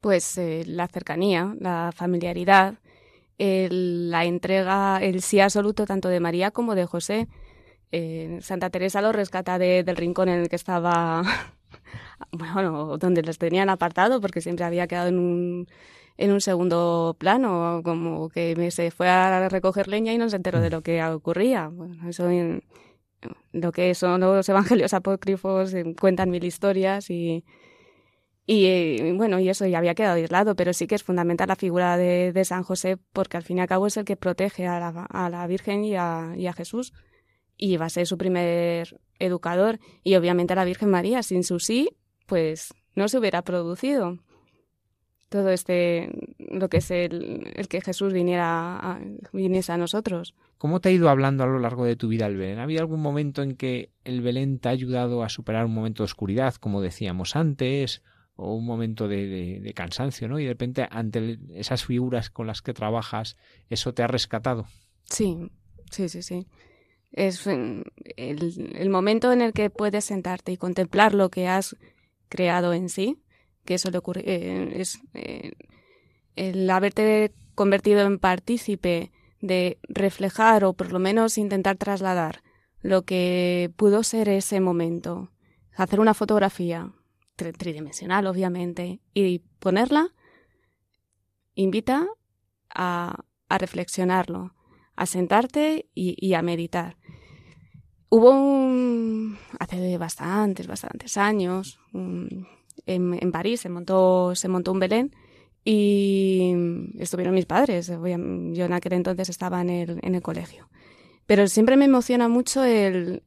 Pues 0.00 0.38
eh, 0.38 0.62
la 0.66 0.86
cercanía, 0.88 1.54
la 1.60 1.92
familiaridad, 1.94 2.74
la 3.38 4.24
entrega, 4.24 4.98
el 5.02 5.22
sí 5.22 5.40
absoluto 5.40 5.86
tanto 5.86 6.08
de 6.08 6.20
María 6.20 6.50
como 6.50 6.74
de 6.74 6.86
José. 6.86 7.28
Eh, 7.90 8.38
Santa 8.42 8.70
Teresa 8.70 9.00
lo 9.00 9.12
rescata 9.12 9.58
del 9.58 9.96
rincón 9.96 10.28
en 10.28 10.40
el 10.40 10.48
que 10.48 10.56
estaba, 10.56 11.22
bueno, 12.32 12.98
donde 12.98 13.22
los 13.22 13.38
tenían 13.38 13.70
apartado, 13.70 14.20
porque 14.20 14.40
siempre 14.40 14.64
había 14.64 14.86
quedado 14.86 15.08
en 15.08 15.18
un, 15.18 15.68
en 16.18 16.32
un 16.32 16.40
segundo 16.40 17.16
plano, 17.18 17.80
como 17.84 18.28
que 18.28 18.70
se 18.72 18.90
fue 18.90 19.08
a 19.08 19.48
recoger 19.48 19.86
leña 19.86 20.12
y 20.12 20.18
no 20.18 20.28
se 20.28 20.36
enteró 20.36 20.60
de 20.60 20.68
lo 20.68 20.82
que 20.82 21.02
ocurría. 21.04 21.68
Bueno, 21.68 22.08
eso 22.08 22.28
lo 23.52 23.72
que 23.72 23.94
son 23.94 24.20
los 24.20 24.48
evangelios 24.48 24.94
apócrifos 24.94 25.74
cuentan 25.98 26.30
mil 26.30 26.42
historias 26.42 27.08
y, 27.10 27.44
y 28.46 28.66
eh, 28.66 29.12
bueno, 29.16 29.38
y 29.38 29.48
eso 29.48 29.64
ya 29.66 29.78
había 29.78 29.94
quedado 29.94 30.16
aislado, 30.16 30.56
pero 30.56 30.72
sí 30.72 30.88
que 30.88 30.96
es 30.96 31.04
fundamental 31.04 31.48
la 31.48 31.56
figura 31.56 31.96
de, 31.96 32.32
de 32.32 32.44
San 32.44 32.64
José 32.64 32.98
porque 33.12 33.36
al 33.36 33.44
fin 33.44 33.58
y 33.58 33.60
al 33.60 33.68
cabo 33.68 33.86
es 33.86 33.96
el 33.96 34.04
que 34.04 34.16
protege 34.16 34.66
a 34.66 34.80
la, 34.80 35.06
a 35.08 35.30
la 35.30 35.46
Virgen 35.46 35.84
y 35.84 35.94
a, 35.94 36.34
y 36.36 36.48
a 36.48 36.52
Jesús 36.52 36.92
y 37.56 37.76
va 37.76 37.86
a 37.86 37.90
ser 37.90 38.08
su 38.08 38.18
primer 38.18 39.00
educador 39.20 39.78
y 40.02 40.16
obviamente 40.16 40.52
a 40.52 40.56
la 40.56 40.64
Virgen 40.64 40.90
María. 40.90 41.22
Sin 41.22 41.44
su 41.44 41.60
sí, 41.60 41.96
pues 42.26 42.74
no 42.96 43.08
se 43.08 43.18
hubiera 43.18 43.42
producido 43.42 44.18
todo 45.28 45.50
este, 45.50 46.10
lo 46.38 46.68
que 46.68 46.78
es 46.78 46.90
el, 46.90 47.52
el 47.54 47.68
que 47.68 47.80
Jesús 47.80 48.12
viniera 48.12 48.78
a, 48.78 49.00
viniese 49.32 49.72
a 49.72 49.76
nosotros. 49.76 50.34
¿Cómo 50.56 50.80
te 50.80 50.88
ha 50.88 50.92
ido 50.92 51.08
hablando 51.08 51.44
a 51.44 51.46
lo 51.46 51.58
largo 51.58 51.84
de 51.84 51.96
tu 51.96 52.08
vida 52.08 52.26
el 52.26 52.36
Belén? 52.36 52.58
¿Ha 52.58 52.64
habido 52.64 52.80
algún 52.80 53.00
momento 53.00 53.42
en 53.42 53.54
que 53.56 53.90
el 54.04 54.22
Belén 54.22 54.58
te 54.58 54.68
ha 54.68 54.72
ayudado 54.72 55.22
a 55.22 55.28
superar 55.28 55.66
un 55.66 55.74
momento 55.74 56.02
de 56.02 56.06
oscuridad, 56.06 56.54
como 56.54 56.80
decíamos 56.80 57.36
antes, 57.36 58.02
o 58.36 58.54
un 58.54 58.64
momento 58.64 59.08
de, 59.08 59.60
de, 59.60 59.74
cansancio, 59.74 60.28
¿no? 60.28 60.38
Y 60.38 60.44
de 60.44 60.50
repente, 60.50 60.86
ante 60.90 61.38
esas 61.54 61.84
figuras 61.84 62.30
con 62.30 62.46
las 62.46 62.62
que 62.62 62.72
trabajas, 62.72 63.36
¿eso 63.68 63.92
te 63.94 64.02
ha 64.02 64.06
rescatado? 64.06 64.66
Sí, 65.04 65.50
sí, 65.90 66.08
sí, 66.08 66.22
sí. 66.22 66.46
Es 67.10 67.46
el, 67.46 67.84
el 68.16 68.90
momento 68.90 69.32
en 69.32 69.42
el 69.42 69.52
que 69.52 69.70
puedes 69.70 70.04
sentarte 70.04 70.52
y 70.52 70.56
contemplar 70.56 71.14
lo 71.14 71.30
que 71.30 71.48
has 71.48 71.76
creado 72.28 72.74
en 72.74 72.88
sí, 72.88 73.18
que 73.68 73.74
eso 73.74 73.90
le 73.90 73.98
ocurre, 73.98 74.22
eh, 74.24 74.80
es 74.80 74.98
eh, 75.12 75.52
el 76.36 76.70
haberte 76.70 77.34
convertido 77.54 78.00
en 78.00 78.18
partícipe 78.18 79.12
de 79.42 79.76
reflejar 79.90 80.64
o 80.64 80.72
por 80.72 80.90
lo 80.90 80.98
menos 80.98 81.36
intentar 81.36 81.76
trasladar 81.76 82.42
lo 82.80 83.02
que 83.02 83.70
pudo 83.76 84.04
ser 84.04 84.30
ese 84.30 84.60
momento, 84.60 85.32
hacer 85.76 86.00
una 86.00 86.14
fotografía 86.14 86.94
tridimensional 87.36 88.26
obviamente 88.26 89.00
y 89.12 89.40
ponerla, 89.58 90.14
invita 91.54 92.06
a, 92.70 93.22
a 93.50 93.58
reflexionarlo, 93.58 94.54
a 94.96 95.04
sentarte 95.04 95.90
y, 95.94 96.16
y, 96.26 96.32
a 96.32 96.40
meditar. 96.40 96.96
Hubo 98.08 98.30
un, 98.30 99.36
hace 99.60 99.98
bastantes, 99.98 100.66
bastantes 100.66 101.18
años, 101.18 101.78
un, 101.92 102.48
en, 102.88 103.32
París, 103.32 103.60
se 103.60 103.68
montó, 103.68 104.34
se 104.34 104.48
montó 104.48 104.72
un 104.72 104.80
Belén 104.80 105.14
y 105.64 106.52
estuvieron 106.98 107.34
mis 107.34 107.46
padres. 107.46 107.88
Yo 107.88 108.64
en 108.64 108.72
aquel 108.72 108.94
entonces 108.94 109.28
estaba 109.28 109.60
en 109.60 109.70
el, 109.70 109.98
en 110.02 110.14
el 110.14 110.22
colegio. 110.22 110.68
Pero 111.26 111.46
siempre 111.46 111.76
me 111.76 111.84
emociona 111.84 112.28
mucho 112.28 112.64
el, 112.64 113.22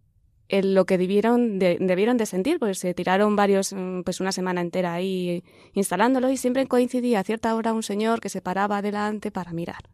lo 0.50 0.86
que 0.86 0.98
debieron 0.98 1.60
de, 1.60 1.78
debieron 1.80 2.18
de 2.18 2.26
sentir, 2.26 2.58
porque 2.58 2.74
se 2.74 2.94
tiraron 2.94 3.36
varios, 3.36 3.76
pues 4.04 4.20
una 4.20 4.32
semana 4.32 4.62
entera 4.62 4.94
ahí 4.94 5.44
instalándolo 5.74 6.30
y 6.30 6.38
siempre 6.38 6.66
coincidía 6.66 7.20
a 7.20 7.24
cierta 7.24 7.56
hora 7.56 7.74
un 7.74 7.84
señor 7.84 8.20
que 8.20 8.30
se 8.30 8.42
paraba 8.42 8.78
adelante 8.78 9.32
para 9.32 9.54
mirar. 9.54 9.90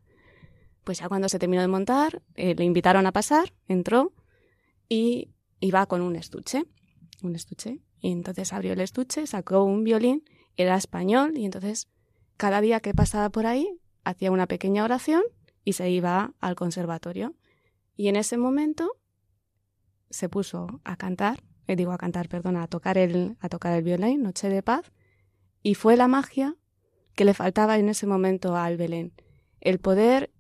Pues 0.86 1.00
ya 1.00 1.10
cuando 1.10 1.28
se 1.28 1.38
terminó 1.38 1.62
de 1.62 1.68
montar, 1.68 2.22
eh, 2.36 2.56
le 2.56 2.64
invitaron 2.64 3.06
a 3.06 3.12
pasar, 3.12 3.54
entró 3.68 4.14
y 4.88 5.34
iba 5.60 5.86
con 5.86 6.02
un 6.02 6.16
estuche, 6.16 6.64
un 7.22 7.36
estuche, 7.36 7.82
y 8.00 8.12
entonces 8.12 8.54
abrió 8.54 8.74
el 8.74 8.82
estuche, 8.82 9.28
sacó 9.28 9.64
un 9.64 9.84
violín, 9.84 10.24
era 10.56 10.76
español, 10.76 11.38
y 11.38 11.46
entonces 11.46 11.88
cada 12.38 12.62
día 12.62 12.80
que 12.80 12.94
pasaba 12.94 13.30
por 13.30 13.46
ahí 13.46 13.80
hacía 14.04 14.32
una 14.32 14.48
pequeña 14.48 14.84
oración 14.84 15.24
y 15.64 15.74
se 15.74 15.90
iba 15.90 16.34
al 16.40 16.56
conservatorio. 16.56 17.36
Y 17.96 18.08
en 18.08 18.16
ese 18.16 18.38
momento 18.38 18.92
se 20.10 20.30
puso 20.30 20.82
a 20.84 20.96
cantar, 20.96 21.44
eh, 21.68 21.76
digo 21.76 21.92
a 21.92 21.98
cantar, 21.98 22.30
perdona, 22.30 22.64
a 22.64 22.68
tocar 22.68 22.98
el, 22.98 23.38
a 23.40 23.50
tocar 23.50 23.74
el 23.74 23.84
violín, 23.84 24.24
Noche 24.24 24.50
de 24.50 24.64
Paz, 24.64 24.92
y 25.64 25.74
fue 25.74 25.98
la 25.98 26.08
magia 26.08 26.56
que 27.16 27.26
le 27.26 27.34
faltaba 27.34 27.78
en 27.78 27.90
ese 27.90 28.06
momento 28.06 28.56
al 28.56 28.78
Belén, 28.78 29.14
el 29.60 29.80
poder 29.80 30.32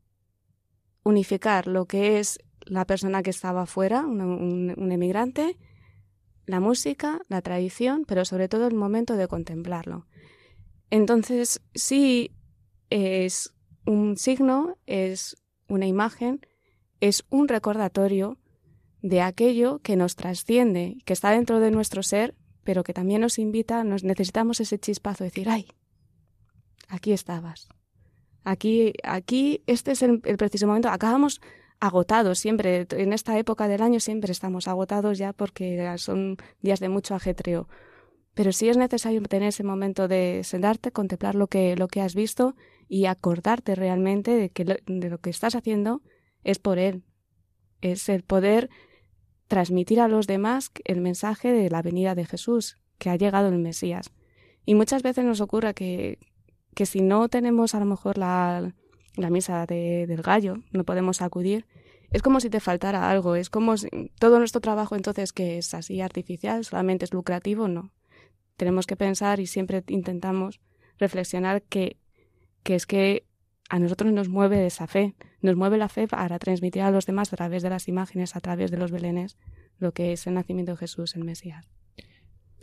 unificar 1.03 1.67
lo 1.67 1.85
que 1.85 2.19
es 2.19 2.39
la 2.61 2.85
persona 2.85 3.23
que 3.23 3.31
estaba 3.31 3.65
fuera, 3.65 4.05
un 4.05 4.91
emigrante, 4.91 5.57
la 6.47 6.59
música, 6.59 7.21
la 7.27 7.41
tradición, 7.41 8.05
pero 8.07 8.25
sobre 8.25 8.47
todo 8.47 8.65
el 8.67 8.73
momento 8.73 9.15
de 9.15 9.27
contemplarlo. 9.27 10.07
Entonces, 10.89 11.61
sí 11.75 12.31
es 12.89 13.53
un 13.85 14.17
signo, 14.17 14.77
es 14.87 15.37
una 15.67 15.85
imagen, 15.85 16.39
es 17.01 17.25
un 17.29 17.49
recordatorio 17.49 18.39
de 19.01 19.21
aquello 19.21 19.79
que 19.79 19.97
nos 19.97 20.15
trasciende, 20.15 20.97
que 21.05 21.13
está 21.13 21.31
dentro 21.31 21.59
de 21.59 21.69
nuestro 21.69 22.01
ser, 22.01 22.33
pero 22.63 22.83
que 22.83 22.93
también 22.93 23.21
nos 23.21 23.37
invita, 23.39 23.83
nos 23.83 24.03
necesitamos 24.03 24.59
ese 24.61 24.79
chispazo 24.79 25.23
de 25.23 25.29
decir, 25.29 25.49
ay, 25.49 25.67
aquí 26.87 27.11
estabas. 27.11 27.67
Aquí, 28.43 28.93
aquí, 29.03 29.63
este 29.67 29.91
es 29.91 30.01
el, 30.01 30.21
el 30.23 30.37
preciso 30.37 30.67
momento. 30.67 30.87
Acabamos, 30.87 31.41
agotados 31.79 32.39
siempre. 32.39 32.87
En 32.91 33.13
esta 33.13 33.37
época 33.37 33.67
del 33.67 33.81
año 33.81 33.99
siempre 33.99 34.31
estamos 34.31 34.67
agotados 34.67 35.17
ya 35.17 35.33
porque 35.33 35.93
son 35.97 36.37
días 36.61 36.79
de 36.79 36.89
mucho 36.89 37.15
ajetreo. 37.15 37.67
Pero 38.33 38.51
sí 38.51 38.69
es 38.69 38.77
necesario 38.77 39.21
tener 39.23 39.49
ese 39.49 39.63
momento 39.63 40.07
de 40.07 40.41
sentarte, 40.43 40.91
contemplar 40.91 41.35
lo 41.35 41.47
que, 41.47 41.75
lo 41.75 41.87
que 41.87 42.01
has 42.01 42.13
visto 42.13 42.55
y 42.87 43.05
acordarte 43.05 43.75
realmente 43.75 44.31
de 44.31 44.49
que 44.49 44.63
de 44.63 45.09
lo 45.09 45.17
que 45.19 45.31
estás 45.31 45.55
haciendo 45.55 46.01
es 46.43 46.59
por 46.59 46.77
Él. 46.77 47.03
Es 47.81 48.09
el 48.09 48.23
poder 48.23 48.69
transmitir 49.47 49.99
a 49.99 50.07
los 50.07 50.27
demás 50.27 50.71
el 50.83 51.01
mensaje 51.01 51.51
de 51.51 51.69
la 51.69 51.81
venida 51.81 52.15
de 52.15 52.25
Jesús, 52.25 52.77
que 52.97 53.09
ha 53.09 53.15
llegado 53.15 53.49
el 53.49 53.57
Mesías. 53.57 54.11
Y 54.65 54.75
muchas 54.75 55.01
veces 55.01 55.25
nos 55.25 55.41
ocurre 55.41 55.73
que, 55.73 56.19
que 56.75 56.85
si 56.85 57.01
no 57.01 57.29
tenemos 57.29 57.73
a 57.73 57.79
lo 57.79 57.85
mejor 57.85 58.17
la, 58.17 58.73
la 59.17 59.29
misa 59.29 59.65
del 59.65 60.21
gallo, 60.21 60.57
no 60.71 60.83
podemos 60.83 61.21
acudir, 61.21 61.65
es 62.11 62.21
como 62.21 62.39
si 62.39 62.49
te 62.49 62.59
faltara 62.59 63.09
algo, 63.09 63.35
es 63.35 63.49
como 63.49 63.75
si 63.77 63.89
todo 64.19 64.39
nuestro 64.39 64.61
trabajo 64.61 64.95
entonces 64.95 65.33
que 65.33 65.57
es 65.57 65.73
así 65.73 65.99
artificial, 66.01 66.63
solamente 66.63 67.05
es 67.05 67.13
lucrativo, 67.13 67.67
no. 67.67 67.91
Tenemos 68.55 68.87
que 68.87 68.95
pensar 68.95 69.39
y 69.39 69.47
siempre 69.47 69.83
intentamos 69.87 70.61
reflexionar 70.97 71.61
que, 71.63 71.97
que 72.63 72.75
es 72.75 72.85
que 72.85 73.25
a 73.69 73.79
nosotros 73.79 74.11
nos 74.13 74.29
mueve 74.29 74.65
esa 74.65 74.87
fe, 74.87 75.15
nos 75.41 75.57
mueve 75.57 75.77
la 75.77 75.89
fe 75.89 76.07
para 76.07 76.39
transmitir 76.39 76.81
a 76.81 76.91
los 76.91 77.05
demás 77.05 77.33
a 77.33 77.35
través 77.35 77.61
de 77.61 77.69
las 77.69 77.87
imágenes, 77.87 78.35
a 78.35 78.39
través 78.39 78.71
de 78.71 78.77
los 78.77 78.91
belenes, 78.91 79.37
lo 79.77 79.91
que 79.91 80.13
es 80.13 80.25
el 80.27 80.35
nacimiento 80.35 80.71
de 80.71 80.77
Jesús, 80.77 81.15
el 81.15 81.25
Mesías. 81.25 81.76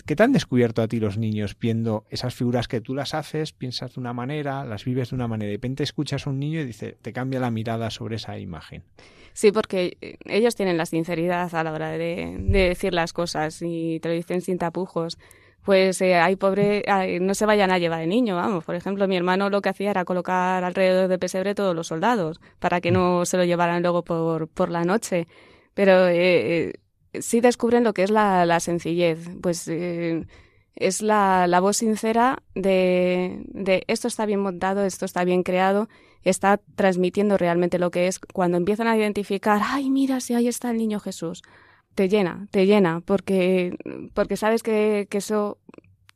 ¿Qué 0.07 0.17
te 0.17 0.23
han 0.23 0.33
descubierto 0.33 0.83
a 0.83 0.89
ti 0.89 1.01
los 1.01 1.17
niños 1.19 1.57
viendo 1.59 2.05
esas 2.11 2.35
figuras 2.35 2.69
que 2.69 2.81
tú 2.81 2.95
las 2.95 3.15
haces, 3.15 3.53
piensas 3.53 3.95
de 3.95 4.01
una 4.01 4.13
manera, 4.13 4.65
las 4.65 4.85
vives 4.85 5.11
de 5.11 5.17
una 5.17 5.29
manera, 5.29 5.49
de 5.49 5.57
repente 5.57 5.83
escuchas 5.83 6.27
a 6.27 6.31
un 6.31 6.39
niño 6.39 6.61
y 6.61 6.65
dice, 6.65 6.97
te 7.01 7.13
cambia 7.13 7.41
la 7.41 7.51
mirada 7.51 7.91
sobre 7.91 8.17
esa 8.17 8.39
imagen? 8.39 8.83
Sí, 9.33 9.51
porque 9.51 9.97
eh, 10.01 10.17
ellos 10.27 10.55
tienen 10.57 10.77
la 10.77 10.87
sinceridad 10.87 11.55
a 11.55 11.65
la 11.65 11.73
hora 11.73 11.91
de, 11.91 12.37
de 12.39 12.69
decir 12.69 12.93
las 12.93 13.13
cosas 13.13 13.63
y 13.63 13.99
te 14.01 14.09
lo 14.09 14.15
dicen 14.15 14.41
sin 14.43 14.59
tapujos 14.59 15.19
pues 15.65 16.03
eh, 16.03 16.17
hay 16.17 16.37
pobre, 16.37 16.85
no 17.21 17.35
se 17.35 17.47
vayan 17.47 17.71
a 17.71 17.79
llevar 17.79 18.03
el 18.03 18.11
niño, 18.11 18.37
vamos. 18.37 18.65
Por 18.65 18.75
ejemplo, 18.75 19.09
mi 19.09 19.17
hermano 19.17 19.49
lo 19.49 19.63
que 19.63 19.71
hacía 19.71 19.91
era 19.91 20.05
colocar 20.05 20.63
alrededor 20.63 21.09
del 21.09 21.19
pesebre 21.19 21.55
todos 21.55 21.75
los 21.75 21.87
soldados 21.87 22.39
para 22.59 22.83
que 22.83 22.91
no 22.91 23.25
se 23.25 23.39
lo 23.39 23.45
llevaran 23.45 23.83
luego 23.83 24.05
por, 24.05 24.47
por 24.47 24.69
la 24.69 24.85
noche. 24.85 25.27
Pero 25.73 26.07
eh, 26.07 26.69
eh, 26.69 26.73
sí 27.21 27.41
descubren 27.41 27.85
lo 27.85 27.95
que 27.95 28.03
es 28.03 28.11
la, 28.11 28.61
sencillez, 28.61 29.19
pues 29.43 29.69
eh, 29.69 30.27
es 30.77 31.03
la, 31.03 31.47
la, 31.47 31.61
voz 31.61 31.77
sincera 31.79 32.43
de, 32.55 33.43
de 33.49 33.85
esto 33.87 34.09
está 34.09 34.27
bien 34.27 34.41
montado, 34.41 34.85
esto 34.85 35.05
está 35.05 35.25
bien 35.25 35.43
creado, 35.43 35.89
está 36.23 36.61
transmitiendo 36.75 37.37
realmente 37.37 37.79
lo 37.79 37.91
que 37.91 38.07
es. 38.07 38.19
Cuando 38.19 38.57
empiezan 38.57 38.87
a 38.87 38.97
identificar, 38.97 39.61
ay, 39.65 39.91
mira, 39.91 40.21
si 40.21 40.35
ahí 40.35 40.49
está 40.49 40.71
el 40.71 40.79
niño 40.79 41.01
Jesús, 41.01 41.43
te 41.95 42.09
llena, 42.09 42.49
te 42.51 42.67
llena, 42.67 43.01
porque, 43.05 43.77
porque 44.15 44.37
sabes 44.37 44.63
que, 44.63 45.07
que 45.11 45.19
eso 45.19 45.59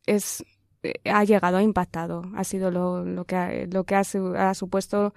es 0.07 0.45
eh, 0.83 0.95
ha 1.11 1.25
llegado, 1.25 1.57
ha 1.57 1.63
impactado, 1.63 2.23
ha 2.37 2.45
sido 2.45 2.71
lo, 2.71 3.05
lo 3.05 3.25
que, 3.25 3.37
ha, 3.37 3.51
lo 3.67 3.85
que 3.85 3.95
ha, 3.97 4.03
ha, 4.37 4.55
supuesto 4.55 5.13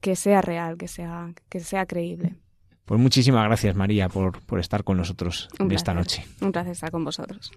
que 0.00 0.16
sea 0.16 0.40
real, 0.40 0.76
que 0.78 0.88
sea, 0.88 1.34
que 1.48 1.60
sea 1.60 1.86
creíble. 1.86 2.36
Pues 2.84 3.00
muchísimas 3.00 3.44
gracias 3.44 3.76
María 3.76 4.08
por, 4.08 4.40
por 4.42 4.58
estar 4.58 4.84
con 4.84 4.96
nosotros 4.96 5.48
Un 5.52 5.68
placer, 5.68 5.76
esta 5.76 5.94
noche. 5.94 6.26
Un 6.40 6.52
placer 6.52 6.72
estar 6.72 6.90
con 6.90 7.04
vosotros. 7.04 7.52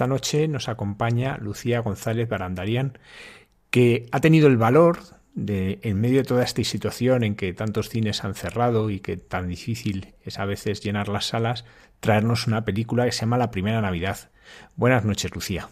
Esta 0.00 0.08
noche 0.08 0.48
nos 0.48 0.70
acompaña 0.70 1.36
Lucía 1.36 1.80
González 1.80 2.26
Barandarian, 2.26 2.98
que 3.68 4.06
ha 4.12 4.20
tenido 4.20 4.48
el 4.48 4.56
valor 4.56 5.00
de, 5.34 5.78
en 5.82 6.00
medio 6.00 6.16
de 6.16 6.24
toda 6.24 6.42
esta 6.42 6.64
situación 6.64 7.22
en 7.22 7.34
que 7.34 7.52
tantos 7.52 7.90
cines 7.90 8.24
han 8.24 8.34
cerrado 8.34 8.88
y 8.88 9.00
que 9.00 9.18
tan 9.18 9.46
difícil 9.46 10.14
es 10.24 10.38
a 10.38 10.46
veces 10.46 10.80
llenar 10.80 11.08
las 11.08 11.26
salas, 11.26 11.66
traernos 12.00 12.46
una 12.46 12.64
película 12.64 13.04
que 13.04 13.12
se 13.12 13.20
llama 13.20 13.36
La 13.36 13.50
Primera 13.50 13.82
Navidad. 13.82 14.30
Buenas 14.74 15.04
noches, 15.04 15.34
Lucía. 15.34 15.68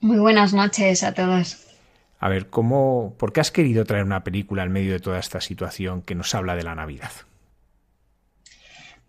Muy 0.00 0.18
buenas 0.18 0.52
noches 0.52 1.04
a 1.04 1.14
todos. 1.14 1.64
A 2.18 2.28
ver, 2.28 2.50
¿cómo, 2.50 3.14
¿por 3.18 3.32
qué 3.32 3.38
has 3.38 3.52
querido 3.52 3.84
traer 3.84 4.02
una 4.02 4.24
película 4.24 4.64
en 4.64 4.72
medio 4.72 4.90
de 4.90 4.98
toda 4.98 5.20
esta 5.20 5.40
situación 5.40 6.02
que 6.02 6.16
nos 6.16 6.34
habla 6.34 6.56
de 6.56 6.64
la 6.64 6.74
Navidad? 6.74 7.12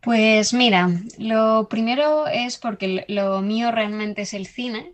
Pues 0.02 0.54
mira, 0.54 0.90
lo 1.18 1.68
primero 1.70 2.28
es 2.28 2.58
porque 2.58 3.06
lo 3.10 3.42
mío 3.42 3.72
realmente 3.72 4.22
es 4.22 4.34
el 4.34 4.48
cine 4.48 4.94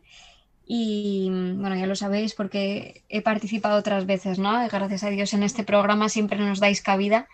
y 0.65 1.27
bueno, 1.29 1.75
ya 1.75 1.85
lo 1.85 1.95
sabéis 1.95 2.33
porque 2.33 3.03
he 3.07 3.21
participado 3.21 3.77
otras 3.77 4.07
veces, 4.07 4.39
¿no? 4.39 4.67
Gracias 4.67 5.03
a 5.03 5.09
Dios 5.11 5.33
en 5.33 5.43
este 5.43 5.63
programa 5.63 6.09
siempre 6.09 6.39
nos 6.39 6.59
dais 6.59 6.81
cabida 6.81 7.27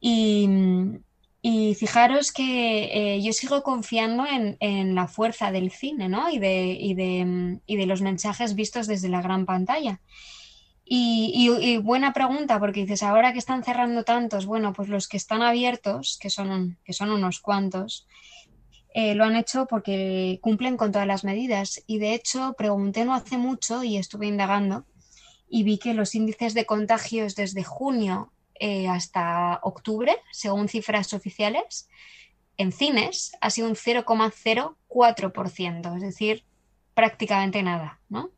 y, 0.00 0.48
y 1.40 1.76
fijaros 1.76 2.32
que 2.32 3.14
eh, 3.16 3.22
yo 3.22 3.32
sigo 3.32 3.62
confiando 3.62 4.26
en, 4.26 4.56
en, 4.58 4.96
la 4.96 5.06
fuerza 5.06 5.52
del 5.52 5.70
cine, 5.70 6.08
¿no? 6.08 6.30
Y 6.30 6.38
de, 6.40 6.76
y, 6.78 6.94
de, 6.94 7.60
y 7.64 7.76
de 7.76 7.86
los 7.86 8.02
mensajes 8.02 8.56
vistos 8.56 8.88
desde 8.88 9.08
la 9.08 9.22
gran 9.22 9.46
pantalla. 9.46 10.00
Y, 10.86 11.78
buena 11.78 12.12
pregunta, 12.12 12.60
porque 12.60 12.80
dices, 12.80 13.02
ahora 13.02 13.32
que 13.32 13.38
están 13.38 13.64
cerrando 13.64 14.04
tantos, 14.04 14.44
bueno, 14.44 14.74
pues 14.74 14.88
los 14.88 15.08
que 15.08 15.16
están 15.16 15.42
abiertos, 15.42 16.18
que 16.20 16.28
son, 16.28 16.78
que 16.84 16.92
son 16.92 17.10
unos 17.10 17.40
cuantos, 17.40 18.06
eh, 18.92 19.14
lo 19.14 19.24
han 19.24 19.34
hecho 19.34 19.66
porque 19.66 20.38
cumplen 20.42 20.76
con 20.76 20.92
todas 20.92 21.06
las 21.06 21.24
medidas. 21.24 21.82
Y 21.86 21.98
de 21.98 22.14
hecho, 22.14 22.54
pregunté 22.56 23.04
no 23.04 23.14
hace 23.14 23.38
mucho 23.38 23.82
y 23.82 23.96
estuve 23.96 24.26
indagando 24.26 24.84
y 25.48 25.62
vi 25.62 25.78
que 25.78 25.94
los 25.94 26.14
índices 26.14 26.54
de 26.54 26.66
contagios 26.66 27.34
desde 27.34 27.64
junio 27.64 28.32
eh, 28.60 28.88
hasta 28.88 29.58
octubre, 29.62 30.16
según 30.32 30.68
cifras 30.68 31.12
oficiales, 31.12 31.88
en 32.56 32.72
cines 32.72 33.32
ha 33.40 33.50
sido 33.50 33.68
un 33.68 33.74
0,04%, 33.74 35.96
es 35.96 36.02
decir, 36.02 36.44
prácticamente 36.94 37.62
nada, 37.62 38.00
¿no? 38.08 38.30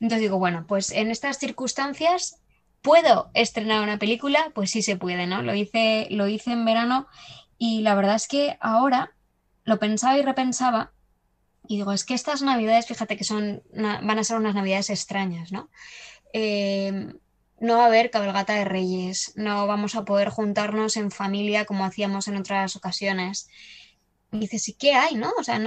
Entonces 0.00 0.20
digo, 0.20 0.38
bueno, 0.38 0.66
pues 0.66 0.90
en 0.90 1.10
estas 1.10 1.38
circunstancias, 1.38 2.40
¿puedo 2.82 3.30
estrenar 3.34 3.82
una 3.82 3.98
película? 3.98 4.50
Pues 4.54 4.70
sí 4.70 4.82
se 4.82 4.96
puede, 4.96 5.26
¿no? 5.26 5.42
Lo 5.42 5.54
hice, 5.54 6.06
lo 6.10 6.28
hice 6.28 6.52
en 6.52 6.64
verano 6.64 7.06
y 7.58 7.82
la 7.82 7.94
verdad 7.94 8.16
es 8.16 8.28
que 8.28 8.56
ahora 8.60 9.12
lo 9.64 9.78
pensaba 9.78 10.18
y 10.18 10.22
repensaba 10.22 10.92
y 11.66 11.76
digo, 11.76 11.92
es 11.92 12.04
que 12.04 12.14
estas 12.14 12.42
navidades, 12.42 12.86
fíjate 12.86 13.16
que 13.16 13.24
son, 13.24 13.62
van 13.72 14.18
a 14.18 14.24
ser 14.24 14.36
unas 14.36 14.54
navidades 14.54 14.90
extrañas, 14.90 15.50
¿no? 15.50 15.70
Eh, 16.32 17.14
no 17.60 17.78
va 17.78 17.84
a 17.84 17.86
haber 17.86 18.10
cabalgata 18.10 18.54
de 18.54 18.64
reyes, 18.64 19.32
no 19.36 19.66
vamos 19.66 19.94
a 19.94 20.04
poder 20.04 20.28
juntarnos 20.28 20.96
en 20.96 21.10
familia 21.10 21.64
como 21.64 21.84
hacíamos 21.84 22.28
en 22.28 22.36
otras 22.36 22.76
ocasiones. 22.76 23.48
Y 24.34 24.38
dices, 24.40 24.68
¿y 24.68 24.72
qué 24.72 24.94
hay, 24.94 25.14
no? 25.14 25.32
O 25.38 25.44
sea, 25.44 25.60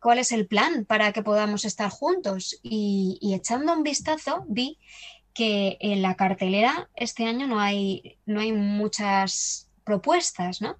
¿cuál 0.00 0.18
es 0.18 0.32
el 0.32 0.48
plan 0.48 0.84
para 0.84 1.12
que 1.12 1.22
podamos 1.22 1.64
estar 1.64 1.90
juntos? 1.90 2.58
Y, 2.60 3.18
echando 3.32 3.72
un 3.72 3.84
vistazo 3.84 4.44
vi 4.48 4.78
que 5.32 5.76
en 5.78 6.02
la 6.02 6.16
cartelera 6.16 6.90
este 6.96 7.24
año 7.26 7.46
no 7.46 7.60
hay, 7.60 8.18
no 8.26 8.40
hay 8.40 8.50
muchas 8.50 9.70
propuestas, 9.84 10.60
¿no? 10.60 10.76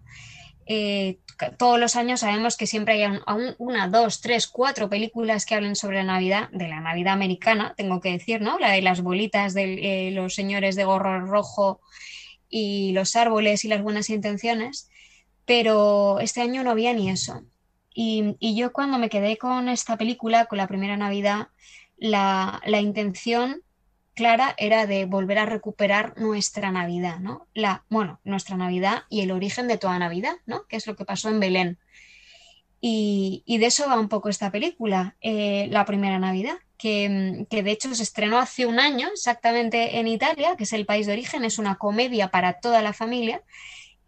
Eh, 0.66 1.18
todos 1.56 1.78
los 1.78 1.94
años 1.94 2.20
sabemos 2.20 2.56
que 2.56 2.66
siempre 2.66 3.04
hay 3.04 3.20
una, 3.58 3.86
dos, 3.86 4.20
tres, 4.20 4.48
cuatro 4.48 4.90
películas 4.90 5.46
que 5.46 5.54
hablen 5.54 5.76
sobre 5.76 5.98
la 5.98 6.12
Navidad, 6.12 6.48
de 6.50 6.66
la 6.66 6.80
Navidad 6.80 7.12
americana, 7.12 7.74
tengo 7.76 8.00
que 8.00 8.10
decir, 8.10 8.40
¿no? 8.40 8.58
La 8.58 8.72
de 8.72 8.82
las 8.82 9.02
bolitas 9.02 9.54
de 9.54 10.08
eh, 10.08 10.10
los 10.10 10.34
señores 10.34 10.74
de 10.74 10.84
gorro 10.84 11.26
rojo 11.26 11.80
y 12.48 12.90
los 12.92 13.14
árboles 13.14 13.64
y 13.64 13.68
las 13.68 13.82
buenas 13.82 14.10
intenciones, 14.10 14.89
pero 15.50 16.20
este 16.20 16.42
año 16.42 16.62
no 16.62 16.70
había 16.70 16.92
ni 16.92 17.10
eso. 17.10 17.42
Y, 17.92 18.36
yo 18.54 18.72
cuando 18.72 18.98
me 18.98 19.08
quedé 19.08 19.36
con 19.36 19.68
esta 19.68 19.96
película, 19.96 20.46
con 20.46 20.58
la 20.58 20.68
primera 20.68 20.96
Navidad, 20.96 21.48
la, 21.96 22.62
la 22.64 22.80
intención 22.80 23.60
clara 24.14 24.54
era 24.58 24.86
de 24.86 25.06
volver 25.06 25.38
a 25.38 25.46
recuperar 25.46 26.16
nuestra 26.16 26.70
Navidad, 26.70 27.18
¿no? 27.18 27.48
La, 27.52 27.84
bueno, 27.90 28.20
nuestra 28.22 28.56
Navidad 28.56 29.02
y 29.08 29.22
el 29.22 29.32
origen 29.32 29.66
de 29.66 29.76
toda 29.76 29.98
Navidad, 29.98 30.36
¿no? 30.46 30.68
Que 30.68 30.76
es 30.76 30.86
lo 30.86 30.94
que 30.94 31.04
pasó 31.04 31.28
en 31.30 31.40
Belén. 31.40 31.78
Y, 32.80 33.42
de 33.58 33.66
eso 33.66 33.88
va 33.88 33.98
un 33.98 34.08
poco 34.08 34.28
esta 34.28 34.52
película, 34.52 35.16
eh, 35.20 35.66
la 35.72 35.84
primera 35.84 36.20
Navidad, 36.20 36.58
que, 36.78 37.44
de 37.50 37.70
hecho 37.72 37.92
se 37.96 38.04
estrenó 38.04 38.38
hace 38.38 38.66
un 38.66 38.78
año 38.78 39.08
exactamente 39.12 39.98
en 39.98 40.06
Italia, 40.06 40.54
que 40.56 40.62
es 40.62 40.72
el 40.72 40.86
país 40.86 41.08
de 41.08 41.14
origen, 41.14 41.42
es 41.42 41.58
una 41.58 41.74
comedia 41.74 42.28
para 42.28 42.60
toda 42.60 42.82
la 42.82 42.92
familia 42.92 43.42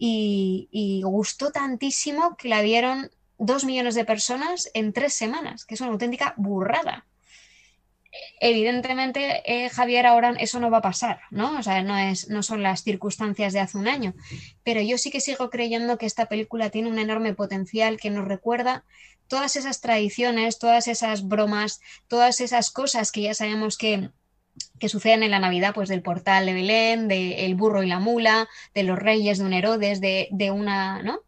y, 0.05 1.03
gustó 1.05 1.53
tantísimo 1.53 2.37
que 2.37 2.49
la 2.49 2.63
vieron 2.63 3.11
dos 3.39 3.65
millones 3.65 3.95
de 3.95 4.05
personas 4.05 4.71
en 4.75 4.93
tres 4.93 5.15
semanas, 5.15 5.65
que 5.65 5.75
es 5.75 5.81
una 5.81 5.91
auténtica 5.91 6.35
burrada 6.37 7.07
evidentemente, 8.41 9.43
eh, 9.47 9.71
Javier, 9.71 10.05
ahora 10.05 10.35
eso 10.39 10.61
no 10.61 10.71
va 10.71 10.79
a 10.79 10.83
pasar, 10.83 11.21
¿no? 11.31 11.59
O 11.59 11.63
sea, 11.63 11.83
no, 11.83 11.97
es, 11.97 12.29
no 12.29 12.43
son 12.43 12.63
las 12.63 12.83
circunstancias 12.83 13.55
de 13.55 13.61
hace 13.61 13.79
un 13.79 13.89
año. 13.89 14.13
Pero 14.63 14.83
yo 14.83 14.99
sí 14.99 15.11
que 15.11 15.23
sigo 15.23 15.49
creyendo 15.49 15.97
que 15.97 16.05
esta 16.05 16.27
película 16.27 16.69
tiene 16.69 16.91
un 16.91 16.99
enorme 16.99 17.33
potencial 17.33 17.97
que 17.99 18.11
nos 18.11 18.29
recuerda 18.29 18.85
todas 19.29 19.57
esas 19.57 19.81
tradiciones, 19.81 20.59
todas 20.59 20.89
esas 20.89 21.27
bromas, 21.27 21.81
todas 22.07 22.43
esas 22.43 22.71
cosas 22.71 23.13
que 23.13 23.23
ya 23.23 23.33
sabemos 23.33 23.79
que, 23.79 24.11
que 24.79 24.89
suceden 24.89 25.23
en 25.23 25.31
la 25.31 25.39
Navidad, 25.39 25.75
pues 25.75 25.89
del 25.89 26.03
portal 26.03 26.47
de 26.47 26.53
Belén, 26.53 27.09
del 27.09 27.55
burro 27.55 27.83
y 27.83 27.87
la 27.87 28.01
mula, 28.01 28.49
de 28.75 28.83
los 28.83 28.99
reyes, 28.99 29.39
de 29.39 29.45
un 29.45 29.53
Herodes, 29.53 30.01
de, 30.01 30.29
de, 30.31 30.51
una, 30.51 31.03
¿no? 31.03 31.21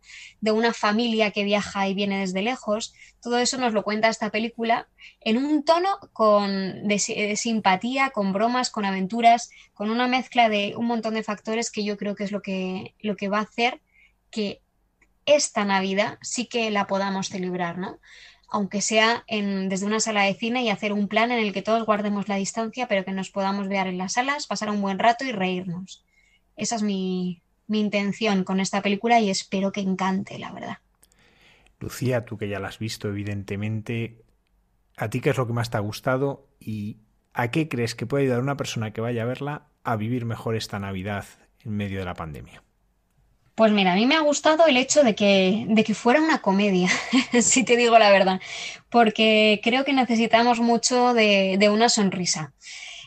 de 0.45 0.51
una 0.51 0.75
familia 0.75 1.31
que 1.31 1.43
viaja 1.43 1.89
y 1.89 1.95
viene 1.95 2.21
desde 2.21 2.43
lejos. 2.43 2.93
Todo 3.23 3.39
eso 3.39 3.57
nos 3.57 3.73
lo 3.73 3.83
cuenta 3.83 4.11
esta 4.11 4.31
película 4.31 4.89
en 5.21 5.39
un 5.39 5.65
tono 5.65 5.89
con, 6.13 6.87
de, 6.87 6.99
simpatía, 6.99 8.11
con 8.11 8.35
bromas, 8.35 8.69
con 8.69 8.85
aventuras, 8.85 9.49
con 9.73 9.91
una 9.91 10.07
mezcla 10.07 10.51
de 10.51 10.75
un 10.77 10.87
montón 10.87 11.15
de 11.15 11.23
factores 11.23 11.71
que 11.71 11.83
yo 11.83 11.97
creo 11.97 12.15
que 12.15 12.25
es 12.25 12.33
lo 12.33 12.43
que, 12.43 12.95
lo 13.01 13.17
que 13.17 13.29
va 13.29 13.39
a 13.39 13.43
hacer 13.43 13.81
que 14.31 14.61
esta 15.25 15.65
Navidad 15.65 16.19
sí 16.21 16.45
que 16.45 16.71
la 16.71 16.87
podamos 16.87 17.29
celebrar, 17.29 17.79
¿no? 17.79 17.99
Aunque 18.51 18.81
sea 18.81 19.25
en, 19.27 19.69
desde 19.69 19.87
una 19.87 20.01
sala 20.01 20.23
de 20.23 20.35
cine 20.35 20.63
y 20.63 20.71
hacer 20.71 20.93
un 20.93 21.09
plan 21.09 21.31
en 21.33 21.39
el 21.39 21.53
que 21.53 21.63
todos 21.63 21.85
guardemos 21.87 22.29
la 22.29 22.37
distancia, 22.37 22.89
pero 22.89 23.05
que 23.05 23.13
nos 23.13 23.31
podamos 23.31 23.69
ver 23.69 23.87
en 23.87 23.99
las 23.99 24.15
salas, 24.15 24.47
pasar 24.47 24.71
un 24.71 24.81
buen 24.81 24.99
rato 24.99 25.25
y 25.25 25.33
reírnos. 25.33 26.05
Esa 26.57 26.77
es 26.77 26.83
mi, 26.83 27.43
mi 27.67 27.81
intención 27.81 28.45
con 28.45 28.61
esta 28.61 28.83
película 28.83 29.21
y 29.21 29.31
espero 29.31 29.73
que 29.73 29.81
encante, 29.81 30.39
la 30.39 30.53
verdad. 30.53 30.79
Lucía, 31.81 32.25
tú 32.25 32.39
que 32.39 32.49
ya 32.49 32.61
la 32.61 32.69
has 32.69 32.79
visto, 32.79 33.09
evidentemente, 33.09 34.23
¿a 34.97 35.11
ti 35.11 35.21
qué 35.21 35.31
es 35.31 35.37
lo 35.37 35.47
que 35.47 35.53
más 35.53 35.71
te 35.71 35.77
ha 35.77 35.81
gustado 35.81 36.49
y 36.59 36.99
a 37.33 37.51
qué 37.51 37.69
crees 37.69 37.95
que 37.95 38.07
puede 38.07 38.25
ayudar 38.25 38.41
una 38.41 38.57
persona 38.57 38.93
que 38.93 39.01
vaya 39.01 39.23
a 39.23 39.27
verla 39.27 39.67
a 39.83 39.97
vivir 39.97 40.25
mejor 40.25 40.57
esta 40.57 40.79
Navidad 40.79 41.27
en 41.61 41.77
medio 41.77 41.99
de 41.99 42.05
la 42.05 42.15
pandemia? 42.15 42.64
Pues 43.55 43.71
mira, 43.71 43.93
a 43.93 43.97
mí 43.97 44.07
me 44.07 44.17
ha 44.17 44.21
gustado 44.21 44.67
el 44.67 44.77
hecho 44.77 45.05
de 45.05 45.15
que, 45.15 45.65
de 45.69 45.85
que 45.85 45.95
fuera 45.95 46.21
una 46.21 46.43
comedia, 46.43 46.89
si 47.41 47.65
te 47.65 47.77
digo 47.77 47.99
la 47.99 48.11
verdad, 48.11 48.41
porque 48.91 49.61
creo 49.63 49.85
que 49.85 49.93
necesitamos 49.93 50.61
mucho 50.61 51.15
de, 51.15 51.57
de 51.59 51.69
una 51.69 51.89
sonrisa. 51.89 52.53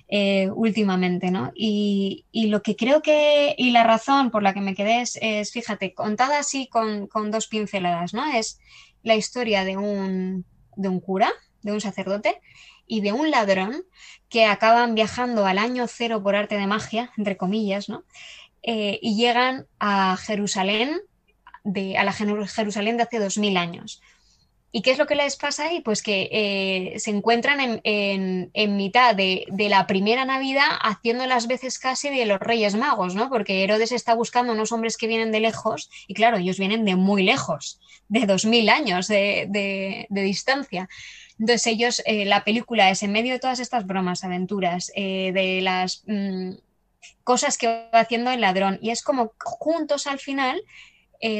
Eh, 0.09 0.49
últimamente, 0.55 1.31
¿no? 1.31 1.51
Y, 1.53 2.25
lo 2.31 2.61
que 2.61 2.77
creo 2.77 3.01
que, 3.01 3.53
y 3.57 3.71
la 3.71 3.83
razón 3.83 4.31
por 4.31 4.41
la 4.41 4.53
que 4.53 4.61
me 4.61 4.73
quedé 4.73 5.01
es, 5.01 5.51
fíjate, 5.51 5.93
contada 5.93 6.39
así 6.39 6.69
con, 6.69 7.09
dos 7.29 7.47
pinceladas, 7.47 8.13
¿no? 8.13 8.25
Es 8.31 8.57
la 9.03 9.15
historia 9.15 9.65
de 9.65 9.75
un, 9.75 10.45
de 10.77 10.87
un 10.87 11.01
cura, 11.01 11.29
de 11.61 11.73
un 11.73 11.81
sacerdote 11.81 12.39
y 12.85 13.01
de 13.01 13.11
un 13.11 13.31
ladrón 13.31 13.83
que 14.29 14.45
acaban 14.45 14.95
viajando 14.95 15.45
al 15.45 15.57
año 15.57 15.87
cero 15.87 16.23
por 16.23 16.37
arte 16.37 16.57
de 16.57 16.67
magia, 16.67 17.11
entre 17.17 17.35
comillas, 17.35 17.89
¿no? 17.89 18.05
Eh, 18.63 18.99
y 19.01 19.15
llegan 19.15 19.67
a 19.79 20.17
Jerusalén, 20.17 20.99
de, 21.63 21.97
a 21.97 22.03
la 22.03 22.13
Jerusalén 22.13 22.97
de 22.97 23.03
hace 23.03 23.19
dos 23.19 23.37
mil 23.37 23.57
años. 23.57 24.01
¿Y 24.71 24.81
qué 24.81 24.91
es 24.91 24.97
lo 24.97 25.07
que 25.07 25.15
les 25.15 25.37
pasa 25.37 25.65
ahí? 25.65 25.79
Pues 25.79 26.03
que 26.03 26.29
eh, 26.31 26.99
se 26.99 27.09
encuentran 27.09 27.81
en, 27.83 28.77
mitad 28.77 29.15
de, 29.15 29.45
la 29.69 29.87
primera 29.87 30.25
Navidad 30.25 30.67
haciendo 30.81 31.25
las 31.25 31.47
veces 31.47 31.79
casi 31.79 32.09
de 32.09 32.25
los 32.25 32.39
Reyes 32.39 32.75
Magos, 32.75 33.15
¿no? 33.15 33.29
Porque 33.29 33.63
Herodes 33.63 33.93
está 33.93 34.13
buscando 34.13 34.51
unos 34.51 34.71
hombres 34.73 34.97
que 34.97 35.07
vienen 35.07 35.31
de 35.31 35.39
lejos 35.39 35.89
y 36.05 36.13
claro, 36.13 36.37
ellos 36.37 36.59
vienen 36.59 36.83
de 36.83 36.95
muy 36.95 37.23
lejos, 37.23 37.79
de 38.09 38.25
dos 38.25 38.45
mil 38.45 38.69
años 38.69 39.07
de, 39.07 40.05
distancia. 40.09 40.89
Entonces 41.39 41.67
ellos, 41.67 42.01
eh, 42.05 42.25
la 42.25 42.43
película 42.43 42.89
es 42.89 43.03
en 43.03 43.13
medio 43.13 43.33
de 43.33 43.39
todas 43.39 43.59
estas 43.59 43.87
bromas, 43.87 44.23
aventuras, 44.23 44.91
de 44.95 45.59
las 45.63 46.03
mm, 46.07 46.51
cosas 47.23 47.57
que 47.57 47.67
va 47.93 47.99
haciendo 47.99 48.31
el 48.31 48.41
ladrón 48.41 48.79
y 48.81 48.89
es 48.89 49.01
como 49.01 49.33
juntos 49.39 50.07
al 50.07 50.19
final 50.19 50.61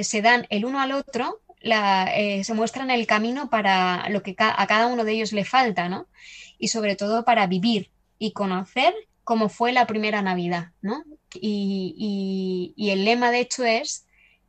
se 0.02 0.22
dan 0.22 0.48
el 0.50 0.66
uno 0.66 0.80
al 0.80 0.92
otro 0.92 1.42
eh, 1.62 2.44
se 2.44 2.54
muestran 2.54 2.92
el 2.92 3.08
camino 3.08 3.50
para 3.50 4.10
lo 4.10 4.22
que 4.22 4.36
a 4.38 4.68
cada 4.68 4.88
uno 4.88 5.04
de 5.04 5.14
ellos 5.14 5.34
le 5.34 5.44
falta, 5.44 5.90
¿no? 5.90 6.08
Y 6.58 6.70
sobre 6.70 6.96
todo 6.96 7.26
para 7.26 7.48
vivir 7.48 7.92
y 8.20 8.32
conocer 8.32 8.94
cómo 9.24 9.50
fue 9.50 9.72
la 9.74 9.88
primera 9.88 10.22
Navidad, 10.22 10.72
¿no? 10.82 11.04
Y, 11.34 12.74
y 12.76 12.90
el 12.92 13.06
lema, 13.06 13.32
de 13.32 13.42
hecho, 13.42 13.66
es 13.66 14.06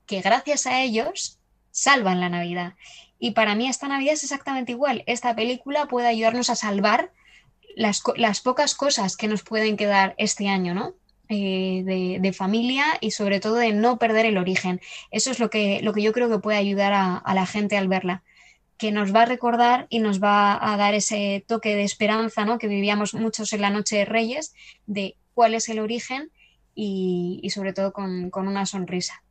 que 0.07 0.21
gracias 0.21 0.67
a 0.67 0.81
ellos 0.81 1.39
salvan 1.71 2.21
la 2.21 2.29
Navidad. 2.29 2.75
Y 3.19 3.33
para 3.33 3.55
mí 3.55 3.69
esta 3.69 3.89
Navidad 3.89 4.15
es 4.15 4.23
exactamente 4.23 4.73
igual. 4.73 5.03
Esta 5.07 5.35
película 5.35 5.87
puede 5.87 6.07
ayudarnos 6.07 6.51
a 6.51 6.57
salvar 6.57 7.13
las, 7.77 8.03
las, 8.17 8.41
pocas 8.41 8.75
cosas 8.75 9.17
que 9.17 9.29
nos 9.29 9.43
pueden 9.43 9.77
quedar 9.77 10.15
este 10.19 10.49
año, 10.49 10.75
¿no? 10.75 10.95
Eh, 11.31 12.19
de, 12.23 12.33
familia 12.33 12.87
y 13.03 13.11
sobre 13.11 13.39
todo 13.39 13.57
de 13.57 13.73
no 13.73 13.99
perder 13.99 14.25
el 14.25 14.39
origen. 14.39 14.81
Eso 15.11 15.31
es 15.31 15.39
lo 15.39 15.51
que, 15.51 15.81
lo 15.83 15.93
que 15.93 16.01
yo 16.01 16.13
creo 16.13 16.31
que 16.31 16.39
puede 16.39 16.57
ayudar 16.57 16.95
a, 16.95 17.35
la 17.35 17.45
gente 17.45 17.77
al 17.77 17.87
verla, 17.87 18.23
que 18.79 18.93
nos 18.93 19.15
va 19.15 19.23
a 19.23 19.27
recordar 19.27 19.87
y 19.91 19.99
nos 19.99 20.23
va 20.23 20.59
a 20.73 20.77
dar 20.79 20.95
ese 20.95 21.45
toque 21.47 21.75
de 21.75 21.83
esperanza 21.83 22.47
¿no? 22.47 22.59
que 22.59 22.67
vivíamos 22.67 23.13
muchos 23.13 23.53
en 23.53 23.61
la 23.61 23.69
Noche 23.69 23.97
de 23.97 24.05
Reyes, 24.07 24.55
de 24.87 25.17
cuál 25.35 25.55
es 25.55 25.69
el 25.69 25.81
origen 25.81 26.31
y, 26.75 27.47
sobre 27.53 27.75
todo 27.75 27.93
con, 27.93 28.31
con 28.31 28.49
una 28.49 28.65
sonrisa. 28.65 29.23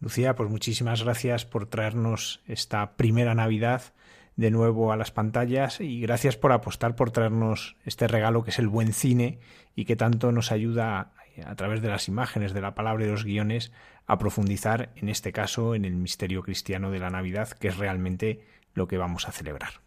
Lucía, 0.00 0.36
pues 0.36 0.48
muchísimas 0.48 1.02
gracias 1.02 1.44
por 1.44 1.66
traernos 1.66 2.40
esta 2.46 2.96
primera 2.96 3.34
Navidad 3.34 3.92
de 4.38 4.52
nuevo 4.52 4.92
a 4.92 4.96
las 4.96 5.10
pantallas 5.10 5.80
y 5.80 6.00
gracias 6.00 6.36
por 6.36 6.52
apostar 6.52 6.94
por 6.94 7.10
traernos 7.10 7.74
este 7.84 8.06
regalo 8.06 8.44
que 8.44 8.50
es 8.50 8.60
el 8.60 8.68
buen 8.68 8.92
cine 8.92 9.40
y 9.74 9.84
que 9.84 9.96
tanto 9.96 10.30
nos 10.30 10.52
ayuda 10.52 11.12
a, 11.44 11.54
través 11.56 11.82
de 11.82 11.88
las 11.88 12.06
imágenes, 12.06 12.54
de 12.54 12.60
la 12.60 12.76
palabra 12.76 13.04
y 13.04 13.08
los 13.08 13.24
guiones 13.24 13.72
a 14.06 14.16
profundizar 14.16 14.92
en 14.94 15.08
este 15.08 15.32
caso 15.32 15.74
en 15.74 15.84
el 15.84 15.96
misterio 15.96 16.44
cristiano 16.44 16.92
de 16.92 17.00
la 17.00 17.10
Navidad, 17.10 17.48
que 17.50 17.66
es 17.66 17.78
realmente 17.78 18.46
lo 18.74 18.86
que 18.86 18.96
vamos 18.96 19.26
a 19.26 19.32
celebrar. 19.32 19.80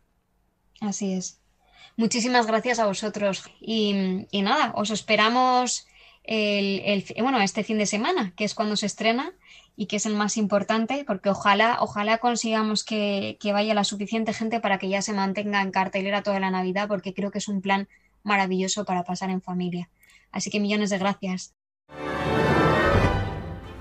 Así 0.81 1.13
es. 1.13 1.39
Muchísimas 1.95 2.45
gracias 2.45 2.79
a 2.79 2.87
vosotros 2.87 3.49
y, 3.61 4.27
nada, 4.33 4.73
os 4.75 4.89
esperamos 4.89 5.87
el, 6.25 7.05
bueno, 7.21 7.41
este 7.41 7.63
fin 7.63 7.77
de 7.77 7.85
semana, 7.85 8.33
que 8.35 8.43
es 8.43 8.53
cuando 8.53 8.75
se 8.75 8.87
estrena 8.87 9.31
y 9.75 9.87
que 9.87 9.95
es 9.95 10.05
el 10.05 10.15
más 10.15 10.37
importante, 10.37 11.03
porque 11.05 11.29
ojalá, 11.29 11.77
ojalá 11.81 12.17
consigamos 12.19 12.83
que, 12.83 13.37
vaya 13.53 13.73
la 13.73 13.83
suficiente 13.83 14.33
gente 14.33 14.59
para 14.59 14.77
que 14.77 14.89
ya 14.89 15.01
se 15.01 15.13
mantenga 15.13 15.61
en 15.61 15.71
cartelera 15.71 16.23
toda 16.23 16.39
la 16.39 16.51
Navidad, 16.51 16.87
porque 16.87 17.13
creo 17.13 17.31
que 17.31 17.39
es 17.39 17.47
un 17.47 17.61
plan 17.61 17.87
maravilloso 18.23 18.85
para 18.85 19.03
pasar 19.03 19.29
en 19.29 19.41
familia. 19.41 19.89
Así 20.31 20.49
que 20.49 20.59
millones 20.59 20.89
de 20.89 20.97
gracias. 20.97 21.53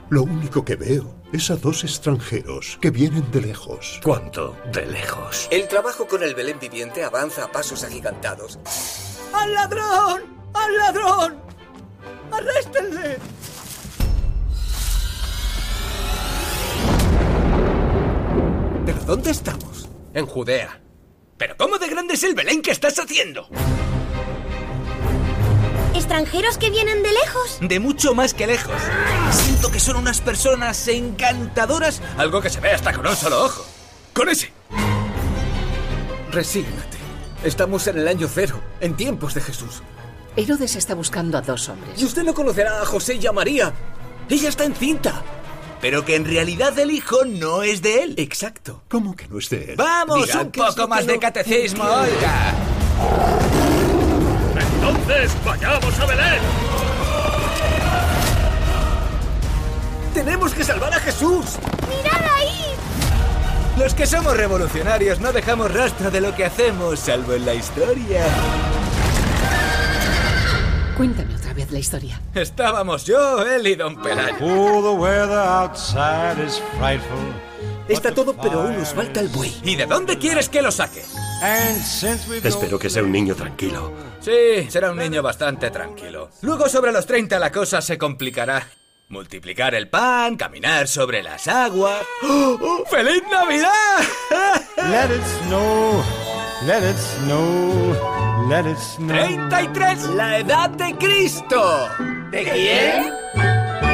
Lo 0.08 0.24
único 0.24 0.64
que 0.64 0.74
veo 0.74 1.14
es 1.32 1.52
a 1.52 1.56
dos 1.56 1.84
extranjeros 1.84 2.78
que 2.80 2.90
vienen 2.90 3.30
de 3.30 3.42
lejos. 3.42 4.00
¿Cuánto 4.02 4.56
de 4.72 4.86
lejos? 4.86 5.46
El 5.52 5.68
trabajo 5.68 6.08
con 6.08 6.24
el 6.24 6.34
Belén 6.34 6.58
viviente 6.58 7.04
avanza 7.04 7.44
a 7.44 7.52
pasos 7.52 7.84
agigantados. 7.84 8.58
¡Al 9.32 9.54
ladrón! 9.54 10.22
¡Al 10.52 10.76
ladrón! 10.78 11.38
¡Arréstenle! 12.32 13.18
Dónde 19.06 19.30
estamos? 19.30 19.88
En 20.14 20.26
Judea. 20.26 20.80
¿Pero 21.36 21.56
cómo 21.56 21.78
de 21.78 21.88
grande 21.88 22.14
es 22.14 22.22
el 22.22 22.34
Belén 22.34 22.62
que 22.62 22.70
estás 22.70 22.98
haciendo? 22.98 23.48
¿Extranjeros 25.94 26.58
que 26.58 26.70
vienen 26.70 27.02
de 27.02 27.12
lejos? 27.12 27.58
De 27.60 27.80
mucho 27.80 28.14
más 28.14 28.34
que 28.34 28.46
lejos. 28.46 28.80
Siento 29.32 29.70
que 29.70 29.80
son 29.80 29.96
unas 29.96 30.20
personas 30.20 30.86
encantadoras. 30.88 32.00
Algo 32.16 32.40
que 32.40 32.50
se 32.50 32.60
ve 32.60 32.70
hasta 32.72 32.92
con 32.92 33.06
un 33.06 33.16
solo 33.16 33.44
ojo. 33.44 33.64
¡Con 34.12 34.28
ese! 34.28 34.52
Resígnate. 36.30 36.98
Estamos 37.44 37.86
en 37.86 37.98
el 37.98 38.08
año 38.08 38.28
cero, 38.32 38.60
en 38.80 38.94
tiempos 38.96 39.34
de 39.34 39.40
Jesús. 39.40 39.82
Herodes 40.36 40.76
está 40.76 40.94
buscando 40.94 41.38
a 41.38 41.40
dos 41.40 41.68
hombres. 41.68 42.00
Y 42.00 42.04
usted 42.04 42.22
no 42.22 42.34
conocerá 42.34 42.82
a 42.82 42.86
José 42.86 43.14
y 43.14 43.26
a 43.26 43.32
María. 43.32 43.72
Ella 44.28 44.48
está 44.48 44.64
encinta. 44.64 45.22
Pero 45.80 46.04
que 46.04 46.14
en 46.16 46.24
realidad 46.24 46.78
el 46.78 46.90
hijo 46.90 47.24
no 47.24 47.62
es 47.62 47.80
de 47.80 48.02
él. 48.02 48.14
Exacto. 48.18 48.82
¿Cómo 48.88 49.16
que 49.16 49.26
no 49.28 49.38
es 49.38 49.48
de 49.48 49.72
él? 49.72 49.76
¡Vamos! 49.76 50.26
Diga, 50.26 50.42
un 50.42 50.50
¿qué 50.50 50.60
es 50.60 50.66
poco 50.74 50.88
más 50.88 51.06
de 51.06 51.18
catecismo, 51.18 51.84
oiga. 51.84 52.54
Entonces, 54.74 55.32
vayamos 55.44 55.98
a 55.98 56.06
Belén. 56.06 56.40
¡Tenemos 60.14 60.52
que 60.52 60.64
salvar 60.64 60.92
a 60.92 61.00
Jesús! 61.00 61.46
¡Mirad 61.88 62.24
ahí! 62.36 62.74
Los 63.78 63.94
que 63.94 64.06
somos 64.06 64.36
revolucionarios 64.36 65.20
no 65.20 65.32
dejamos 65.32 65.72
rastro 65.72 66.10
de 66.10 66.20
lo 66.20 66.34
que 66.34 66.44
hacemos, 66.44 66.98
salvo 66.98 67.32
en 67.32 67.46
la 67.46 67.54
historia. 67.54 68.26
Cuéntame 70.96 71.34
otra 71.34 71.39
vez 71.60 71.70
la 71.72 71.78
historia. 71.78 72.20
Estábamos 72.34 73.04
yo, 73.04 73.42
él 73.42 73.66
y 73.66 73.74
don 73.74 74.00
Pelayo. 74.00 74.38
Está 77.88 78.14
todo, 78.14 78.36
pero 78.40 78.62
aún 78.62 78.78
nos 78.78 78.94
falta 78.94 79.20
el 79.20 79.28
buey. 79.28 79.54
¿Y 79.64 79.76
de 79.76 79.86
dónde 79.86 80.18
quieres 80.18 80.48
que 80.48 80.62
lo 80.62 80.70
saque? 80.70 81.02
Espero 82.42 82.78
que 82.78 82.88
sea 82.88 83.02
un 83.02 83.12
niño 83.12 83.34
tranquilo. 83.34 83.92
Sí, 84.20 84.70
será 84.70 84.90
un 84.90 84.98
niño 84.98 85.22
bastante 85.22 85.70
tranquilo. 85.70 86.30
Luego 86.42 86.68
sobre 86.68 86.92
los 86.92 87.06
30 87.06 87.38
la 87.38 87.52
cosa 87.52 87.82
se 87.82 87.98
complicará. 87.98 88.66
Multiplicar 89.08 89.74
el 89.74 89.88
pan, 89.88 90.36
caminar 90.36 90.86
sobre 90.86 91.22
las 91.22 91.48
aguas. 91.48 92.06
¡Oh, 92.22 92.58
oh, 92.62 92.84
¡Feliz 92.86 93.22
Navidad! 93.30 93.70
Let 94.76 95.16
it 95.16 95.22
snow, 95.46 96.02
let 96.66 96.82
it 96.82 96.96
snow, 96.96 98.46
let 98.48 98.66
it 98.66 98.78
snow. 98.78 99.14
33, 99.14 100.14
la 100.14 100.38
edad 100.38 100.70
de 100.70 100.94
Cristo. 100.96 101.88
¿De 102.30 102.44
quién? 102.44 103.89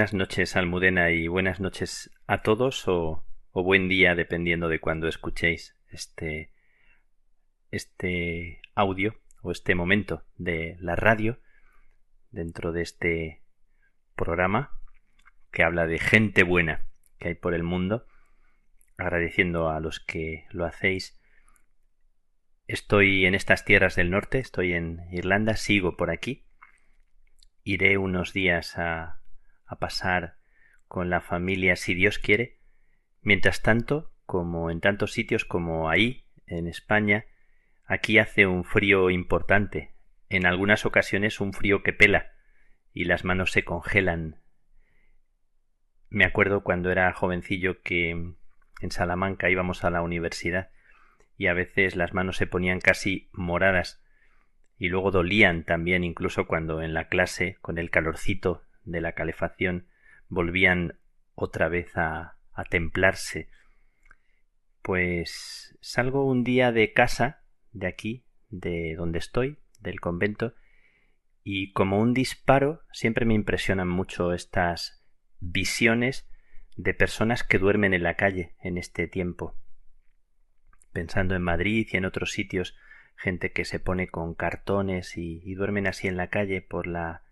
Buenas 0.00 0.14
noches, 0.14 0.56
Almudena, 0.56 1.10
y 1.10 1.28
buenas 1.28 1.60
noches 1.60 2.10
a 2.26 2.40
todos 2.40 2.88
o, 2.88 3.22
buen 3.52 3.86
día, 3.86 4.14
dependiendo 4.14 4.70
de 4.70 4.80
cuando 4.80 5.08
escuchéis 5.08 5.76
este, 5.90 6.54
este 7.70 8.62
audio 8.74 9.20
o 9.42 9.50
este 9.50 9.74
momento 9.74 10.24
de 10.38 10.78
la 10.80 10.96
radio 10.96 11.38
dentro 12.30 12.72
de 12.72 12.80
este 12.80 13.42
programa 14.16 14.70
que 15.52 15.64
habla 15.64 15.86
de 15.86 15.98
gente 15.98 16.44
buena 16.44 16.86
que 17.18 17.28
hay 17.28 17.34
por 17.34 17.52
el 17.52 17.62
mundo, 17.62 18.06
agradeciendo 18.96 19.68
a 19.68 19.80
los 19.80 20.00
que 20.00 20.46
lo 20.48 20.64
hacéis. 20.64 21.20
Estoy 22.66 23.26
en 23.26 23.34
estas 23.34 23.66
tierras 23.66 23.96
del 23.96 24.10
norte, 24.10 24.38
estoy 24.38 24.72
en 24.72 25.02
Irlanda, 25.12 25.56
sigo 25.56 25.98
por 25.98 26.10
aquí. 26.10 26.46
Iré 27.64 27.98
unos 27.98 28.32
días 28.32 28.78
a, 28.78 29.19
a 29.70 29.76
pasar 29.78 30.36
con 30.88 31.08
la 31.08 31.20
familia 31.20 31.76
si 31.76 31.94
Dios 31.94 32.18
quiere. 32.18 32.58
Mientras 33.22 33.62
tanto, 33.62 34.12
como 34.26 34.70
en 34.70 34.80
tantos 34.80 35.12
sitios 35.12 35.44
como 35.44 35.88
ahí, 35.88 36.26
en 36.46 36.66
España, 36.66 37.26
aquí 37.86 38.18
hace 38.18 38.46
un 38.46 38.64
frío 38.64 39.08
importante, 39.10 39.94
en 40.28 40.46
algunas 40.46 40.84
ocasiones 40.84 41.40
un 41.40 41.52
frío 41.52 41.84
que 41.84 41.92
pela 41.92 42.32
y 42.92 43.04
las 43.04 43.24
manos 43.24 43.52
se 43.52 43.64
congelan. 43.64 44.40
Me 46.08 46.24
acuerdo 46.24 46.64
cuando 46.64 46.90
era 46.90 47.12
jovencillo 47.12 47.82
que 47.82 48.10
en 48.10 48.90
Salamanca 48.90 49.48
íbamos 49.48 49.84
a 49.84 49.90
la 49.90 50.02
universidad 50.02 50.70
y 51.36 51.46
a 51.46 51.54
veces 51.54 51.94
las 51.94 52.12
manos 52.12 52.36
se 52.36 52.48
ponían 52.48 52.80
casi 52.80 53.28
moradas 53.32 54.02
y 54.76 54.88
luego 54.88 55.12
dolían 55.12 55.62
también 55.62 56.02
incluso 56.02 56.48
cuando 56.48 56.82
en 56.82 56.94
la 56.94 57.06
clase 57.08 57.58
con 57.60 57.78
el 57.78 57.90
calorcito 57.90 58.64
de 58.84 59.00
la 59.00 59.12
calefacción 59.12 59.86
volvían 60.28 60.98
otra 61.34 61.68
vez 61.68 61.96
a, 61.96 62.36
templarse. 62.68 63.48
Pues 64.82 65.78
salgo 65.80 66.26
un 66.26 66.44
día 66.44 66.72
de 66.72 66.92
casa, 66.92 67.42
de 67.72 67.86
aquí, 67.86 68.26
de 68.50 68.94
donde 68.96 69.18
estoy, 69.18 69.58
del 69.80 69.98
convento, 69.98 70.54
y 71.42 71.72
como 71.72 71.98
un 71.98 72.12
disparo 72.12 72.82
siempre 72.92 73.24
me 73.24 73.32
impresionan 73.32 73.88
mucho 73.88 74.34
estas 74.34 75.02
visiones 75.38 76.28
de 76.76 76.92
personas 76.92 77.42
que 77.44 77.58
duermen 77.58 77.94
en 77.94 78.02
la 78.02 78.16
calle 78.16 78.54
en 78.62 78.76
este 78.76 79.08
tiempo. 79.08 79.54
Pensando 80.92 81.34
en 81.34 81.42
Madrid 81.42 81.88
y 81.90 81.96
en 81.96 82.04
otros 82.04 82.32
sitios, 82.32 82.76
gente 83.16 83.52
que 83.52 83.64
se 83.64 83.80
pone 83.80 84.08
con 84.08 84.34
cartones 84.34 85.16
y 85.16 85.54
duermen 85.54 85.86
así 85.86 86.08
en 86.08 86.18
la 86.18 86.28
calle 86.28 86.60
por 86.60 86.86
la, 86.86 87.22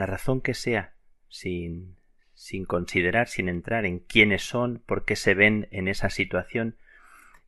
la 0.00 0.06
razón 0.06 0.40
que 0.40 0.54
sea, 0.54 0.94
sin, 1.28 1.96
sin 2.34 2.64
considerar, 2.64 3.28
sin 3.28 3.48
entrar 3.48 3.84
en 3.84 4.00
quiénes 4.00 4.42
son, 4.42 4.82
por 4.86 5.04
qué 5.04 5.14
se 5.14 5.34
ven 5.34 5.68
en 5.70 5.88
esa 5.88 6.10
situación, 6.10 6.76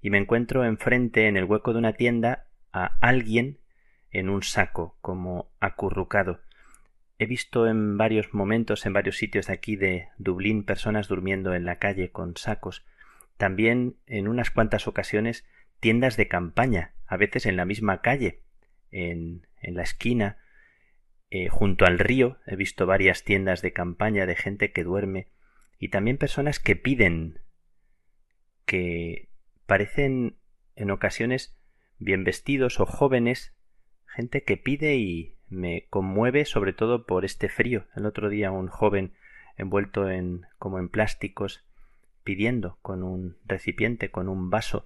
y 0.00 0.10
me 0.10 0.18
encuentro 0.18 0.64
enfrente, 0.64 1.26
en 1.28 1.36
el 1.36 1.44
hueco 1.44 1.72
de 1.72 1.78
una 1.78 1.94
tienda, 1.94 2.46
a 2.72 2.98
alguien 3.00 3.58
en 4.10 4.28
un 4.28 4.42
saco, 4.42 4.96
como 5.00 5.50
acurrucado. 5.60 6.40
He 7.18 7.26
visto 7.26 7.66
en 7.66 7.96
varios 7.96 8.34
momentos, 8.34 8.84
en 8.84 8.92
varios 8.92 9.16
sitios 9.16 9.46
de 9.46 9.52
aquí 9.54 9.76
de 9.76 10.08
Dublín, 10.18 10.64
personas 10.64 11.08
durmiendo 11.08 11.54
en 11.54 11.64
la 11.64 11.78
calle 11.78 12.10
con 12.10 12.36
sacos. 12.36 12.84
También 13.36 13.96
en 14.06 14.28
unas 14.28 14.50
cuantas 14.50 14.86
ocasiones 14.86 15.46
tiendas 15.80 16.16
de 16.16 16.28
campaña, 16.28 16.92
a 17.06 17.16
veces 17.16 17.46
en 17.46 17.56
la 17.56 17.64
misma 17.64 18.02
calle, 18.02 18.40
en, 18.90 19.46
en 19.60 19.74
la 19.74 19.82
esquina, 19.82 20.36
eh, 21.34 21.48
junto 21.48 21.86
al 21.86 21.98
río 21.98 22.36
he 22.46 22.56
visto 22.56 22.84
varias 22.84 23.24
tiendas 23.24 23.62
de 23.62 23.72
campaña 23.72 24.26
de 24.26 24.36
gente 24.36 24.70
que 24.70 24.84
duerme 24.84 25.28
y 25.78 25.88
también 25.88 26.18
personas 26.18 26.60
que 26.60 26.76
piden 26.76 27.40
que 28.66 29.30
parecen 29.64 30.36
en 30.76 30.90
ocasiones 30.90 31.58
bien 31.96 32.22
vestidos 32.22 32.80
o 32.80 32.84
jóvenes, 32.84 33.54
gente 34.04 34.44
que 34.44 34.58
pide 34.58 34.96
y 34.96 35.38
me 35.48 35.86
conmueve 35.88 36.44
sobre 36.44 36.74
todo 36.74 37.06
por 37.06 37.24
este 37.24 37.48
frío. 37.48 37.86
El 37.96 38.04
otro 38.04 38.28
día 38.28 38.50
un 38.50 38.68
joven 38.68 39.14
envuelto 39.56 40.10
en 40.10 40.42
como 40.58 40.78
en 40.78 40.90
plásticos 40.90 41.64
pidiendo 42.24 42.76
con 42.82 43.02
un 43.02 43.38
recipiente, 43.46 44.10
con 44.10 44.28
un 44.28 44.50
vaso 44.50 44.84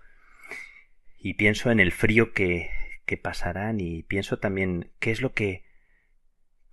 y 1.19 1.35
pienso 1.35 1.73
en 1.73 1.81
el 1.81 1.91
frío 1.91 2.33
que, 2.33 2.71
que 3.05 3.17
pasarán 3.17 3.81
y 3.81 4.05
pienso 4.05 4.39
también 4.39 4.93
qué 5.01 5.11
es 5.11 5.21
lo 5.21 5.33
que 5.33 5.66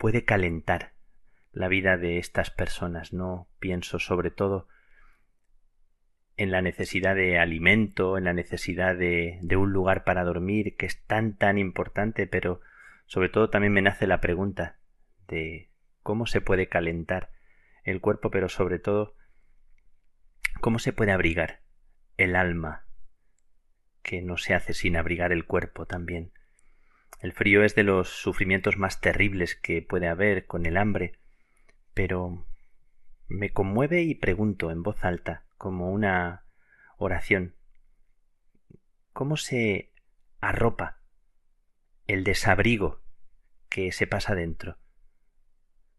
puede 0.04 0.26
calentar 0.26 0.91
la 1.54 1.70
vida 1.70 1.95
de 1.95 2.18
estas 2.18 2.51
personas. 2.51 3.14
No 3.14 3.47
pienso 3.60 3.99
sobre 3.99 4.32
todo 4.32 4.68
en 6.36 6.51
la 6.51 6.62
necesidad 6.62 7.16
de 7.16 7.39
alimento, 7.39 8.18
en 8.18 8.26
la 8.26 8.34
necesidad 8.34 8.97
de, 8.97 9.39
de, 9.41 9.56
un 9.56 9.72
lugar 9.72 10.04
para 10.04 10.26
dormir, 10.26 10.76
que 10.76 10.88
es 10.88 11.06
tan 11.06 11.38
tan 11.38 11.58
importante, 11.58 12.28
pero 12.28 12.60
sobre 13.06 13.30
todo 13.30 13.49
también 13.49 13.72
me 13.72 13.82
nace 13.82 14.06
la 14.06 14.20
pregunta 14.20 14.78
de 15.30 15.70
cómo 16.01 16.26
se 16.26 16.41
puede 16.41 16.68
calentar 16.68 17.30
el 17.86 18.01
cuerpo, 18.01 18.30
pero 18.30 18.49
sobre 18.49 18.80
todo 18.80 19.16
cómo 20.60 20.80
se 20.80 20.91
puede 20.91 21.14
abrigar 21.14 21.62
el 22.18 22.36
alma, 22.36 22.88
que 24.01 24.22
no 24.22 24.36
se 24.36 24.54
hace 24.54 24.74
sin 24.74 24.97
abrigar 24.97 25.32
el 25.32 25.45
cuerpo 25.45 25.86
también. 25.86 26.34
El 27.24 27.32
frío 27.32 27.63
es 27.63 27.74
de 27.74 27.84
los 27.84 28.09
sufrimientos 28.09 28.76
más 28.76 28.99
terribles 28.99 29.55
que 29.55 29.82
puede 29.82 30.09
haber 30.09 30.45
con 30.45 30.65
el 30.65 30.76
hambre, 30.76 31.13
pero 31.93 32.45
me 33.30 33.53
conmueve 33.53 34.01
y 34.01 34.13
pregunto 34.13 34.71
en 34.71 34.84
voz 34.84 35.05
alta, 35.05 35.45
como 35.57 35.89
una 35.89 36.43
oración, 36.97 37.55
¿cómo 39.13 39.38
se 39.38 39.93
arropa 40.41 40.99
el 42.07 42.26
desabrigo 42.26 42.99
que 43.69 43.93
se 43.93 44.05
pasa 44.05 44.36
dentro? 44.36 44.78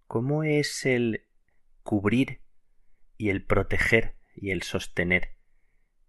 ¿Cómo 0.06 0.44
es 0.44 0.84
el 0.84 1.24
cubrir 1.82 2.42
y 3.16 3.30
el 3.30 3.42
proteger 3.42 4.16
y 4.34 4.50
el 4.50 4.62
sostener 4.62 5.38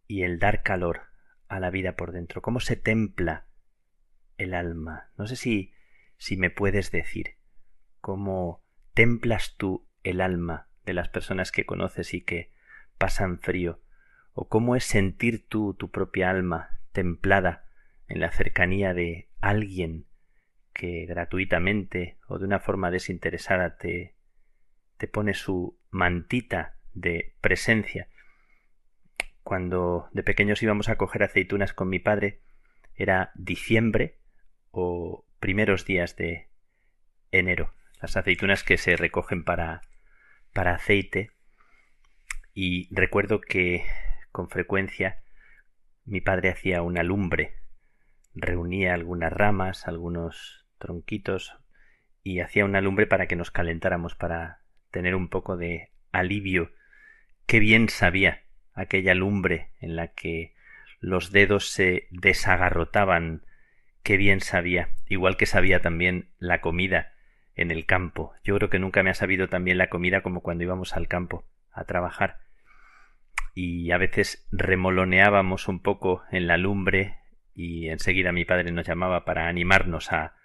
y 0.07 0.23
el 0.23 0.39
dar 0.39 0.61
calor 0.61 1.03
a 1.47 1.61
la 1.61 1.69
vida 1.69 1.95
por 1.95 2.11
dentro? 2.11 2.41
¿Cómo 2.41 2.59
se 2.59 2.75
templa 2.75 3.44
el 4.37 4.53
alma? 4.53 5.09
No 5.17 5.27
sé 5.27 5.35
si 5.35 5.73
si 6.17 6.37
me 6.37 6.49
puedes 6.49 6.91
decir 6.91 7.35
cómo 7.99 8.63
templas 8.93 9.55
tú 9.57 9.87
el 10.03 10.21
alma 10.21 10.69
de 10.85 10.93
las 10.93 11.09
personas 11.09 11.51
que 11.51 11.65
conoces 11.65 12.13
y 12.13 12.21
que 12.21 12.51
pasan 12.97 13.39
frío, 13.39 13.81
o 14.33 14.47
cómo 14.47 14.75
es 14.75 14.83
sentir 14.83 15.47
tú 15.47 15.73
tu 15.73 15.91
propia 15.91 16.29
alma 16.29 16.69
templada 16.91 17.65
en 18.07 18.19
la 18.19 18.31
cercanía 18.31 18.93
de 18.93 19.29
alguien 19.39 20.05
que 20.73 21.05
gratuitamente 21.05 22.17
o 22.27 22.37
de 22.37 22.45
una 22.45 22.59
forma 22.59 22.91
desinteresada 22.91 23.77
te, 23.77 24.15
te 24.97 25.07
pone 25.07 25.33
su 25.33 25.79
mantita 25.89 26.77
de 26.93 27.35
presencia. 27.41 28.09
Cuando 29.43 30.09
de 30.11 30.23
pequeños 30.23 30.61
íbamos 30.63 30.89
a 30.89 30.97
coger 30.97 31.23
aceitunas 31.23 31.73
con 31.73 31.89
mi 31.89 31.99
padre, 31.99 32.41
era 32.95 33.31
diciembre 33.35 34.19
o 34.75 35.25
primeros 35.39 35.85
días 35.85 36.15
de 36.15 36.49
enero, 37.31 37.73
las 38.01 38.17
aceitunas 38.17 38.63
que 38.63 38.77
se 38.77 38.95
recogen 38.97 39.43
para, 39.43 39.81
para 40.53 40.75
aceite. 40.75 41.31
Y 42.53 42.93
recuerdo 42.93 43.41
que 43.41 43.85
con 44.31 44.49
frecuencia 44.49 45.21
mi 46.03 46.21
padre 46.21 46.49
hacía 46.49 46.81
una 46.81 47.03
lumbre, 47.03 47.55
reunía 48.33 48.93
algunas 48.93 49.31
ramas, 49.31 49.87
algunos 49.87 50.65
tronquitos 50.77 51.57
y 52.21 52.41
hacía 52.41 52.65
una 52.65 52.81
lumbre 52.81 53.07
para 53.07 53.27
que 53.27 53.35
nos 53.35 53.51
calentáramos, 53.51 54.15
para 54.15 54.61
tener 54.91 55.15
un 55.15 55.29
poco 55.29 55.57
de 55.57 55.91
alivio. 56.11 56.71
Qué 57.45 57.59
bien 57.59 57.87
sabía 57.87 58.43
aquella 58.73 59.13
lumbre 59.13 59.71
en 59.79 59.95
la 59.95 60.09
que 60.09 60.53
los 60.99 61.31
dedos 61.31 61.69
se 61.69 62.07
desagarrotaban, 62.09 63.44
qué 64.05 64.17
bien 64.17 64.39
sabía, 64.39 64.89
igual 65.09 65.35
que 65.35 65.47
sabía 65.47 65.81
también 65.81 66.29
la 66.37 66.61
comida 66.61 67.13
en 67.55 67.71
el 67.71 67.87
campo. 67.87 68.33
Yo 68.43 68.55
creo 68.55 68.69
que 68.69 68.77
nunca 68.77 69.01
me 69.01 69.09
ha 69.09 69.15
sabido 69.15 69.49
tan 69.49 69.65
bien 69.65 69.79
la 69.79 69.89
comida 69.89 70.21
como 70.21 70.41
cuando 70.41 70.63
íbamos 70.63 70.95
al 70.95 71.07
campo 71.07 71.43
a 71.71 71.85
trabajar 71.85 72.37
y 73.55 73.91
a 73.91 73.97
veces 73.97 74.47
remoloneábamos 74.51 75.67
un 75.67 75.81
poco 75.81 76.21
en 76.31 76.45
la 76.45 76.57
lumbre 76.57 77.17
y 77.55 77.89
enseguida 77.89 78.31
mi 78.31 78.45
padre 78.45 78.71
nos 78.71 78.85
llamaba 78.85 79.25
para 79.25 79.47
animarnos 79.47 80.11
a, 80.11 80.35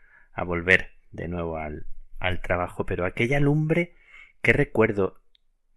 volver 0.47 0.93
de 1.11 1.29
nuevo 1.29 1.59
al, 1.59 1.85
al 2.19 2.41
trabajo. 2.41 2.87
Pero 2.87 3.05
aquella 3.05 3.41
lumbre, 3.41 3.95
qué 4.41 4.55
recuerdo 4.55 5.21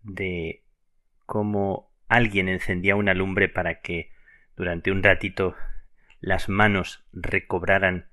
de 0.04 0.64
cómo 1.26 1.92
alguien 2.08 2.48
encendía 2.48 2.96
una 2.96 3.14
lumbre 3.14 3.50
para 3.50 3.82
que 3.82 4.10
durante 4.56 4.90
un 4.90 5.04
ratito 5.04 5.54
las 6.24 6.48
manos 6.48 7.04
recobraran 7.12 8.08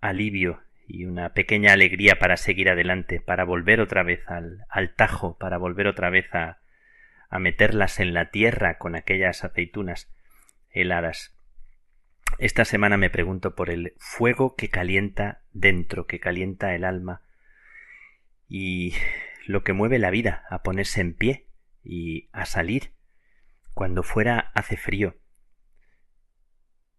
alivio 0.00 0.62
y 0.86 1.04
una 1.04 1.34
pequeña 1.34 1.72
alegría 1.72 2.20
para 2.20 2.36
seguir 2.36 2.70
adelante, 2.70 3.20
para 3.20 3.42
volver 3.42 3.80
otra 3.80 4.04
vez 4.04 4.22
al, 4.28 4.64
al 4.68 4.94
tajo, 4.94 5.36
para 5.36 5.58
volver 5.58 5.88
otra 5.88 6.10
vez 6.10 6.32
a, 6.32 6.60
a 7.28 7.40
meterlas 7.40 7.98
en 7.98 8.14
la 8.14 8.30
tierra 8.30 8.78
con 8.78 8.94
aquellas 8.94 9.42
aceitunas 9.42 10.14
heladas. 10.70 11.36
Esta 12.38 12.64
semana 12.64 12.96
me 12.96 13.10
pregunto 13.10 13.56
por 13.56 13.68
el 13.68 13.94
fuego 13.98 14.54
que 14.54 14.68
calienta 14.68 15.42
dentro, 15.52 16.06
que 16.06 16.20
calienta 16.20 16.72
el 16.76 16.84
alma 16.84 17.22
y 18.48 18.94
lo 19.44 19.64
que 19.64 19.72
mueve 19.72 19.98
la 19.98 20.10
vida 20.10 20.44
a 20.50 20.62
ponerse 20.62 21.00
en 21.00 21.14
pie 21.14 21.48
y 21.82 22.28
a 22.30 22.46
salir 22.46 22.92
cuando 23.74 24.04
fuera 24.04 24.52
hace 24.54 24.76
frío. 24.76 25.16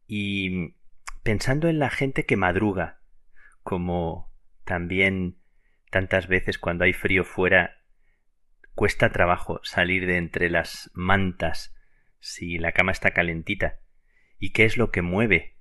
Y 0.07 0.75
pensando 1.23 1.67
en 1.67 1.79
la 1.79 1.89
gente 1.89 2.25
que 2.25 2.37
madruga, 2.37 3.01
como 3.63 4.33
también 4.63 5.37
tantas 5.91 6.27
veces 6.27 6.57
cuando 6.57 6.85
hay 6.85 6.93
frío 6.93 7.23
fuera 7.23 7.77
Cuesta 8.77 9.11
trabajo 9.11 9.59
salir 9.63 10.05
de 10.05 10.17
entre 10.17 10.51
las 10.51 10.91
mantas 10.93 11.75
si 12.19 12.59
la 12.59 12.73
cama 12.73 12.91
está 12.91 13.09
calentita. 13.09 13.79
¿Y 14.37 14.51
qué 14.51 14.65
es 14.65 14.77
lo 14.77 14.91
que 14.91 15.01
mueve 15.01 15.57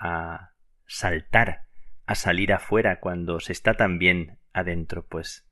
a 0.00 0.50
saltar, 0.84 1.66
a 2.06 2.16
salir 2.16 2.52
afuera 2.52 2.98
cuando 2.98 3.38
se 3.38 3.52
está 3.52 3.74
tan 3.74 4.00
bien 4.00 4.40
adentro? 4.52 5.06
Pues, 5.06 5.48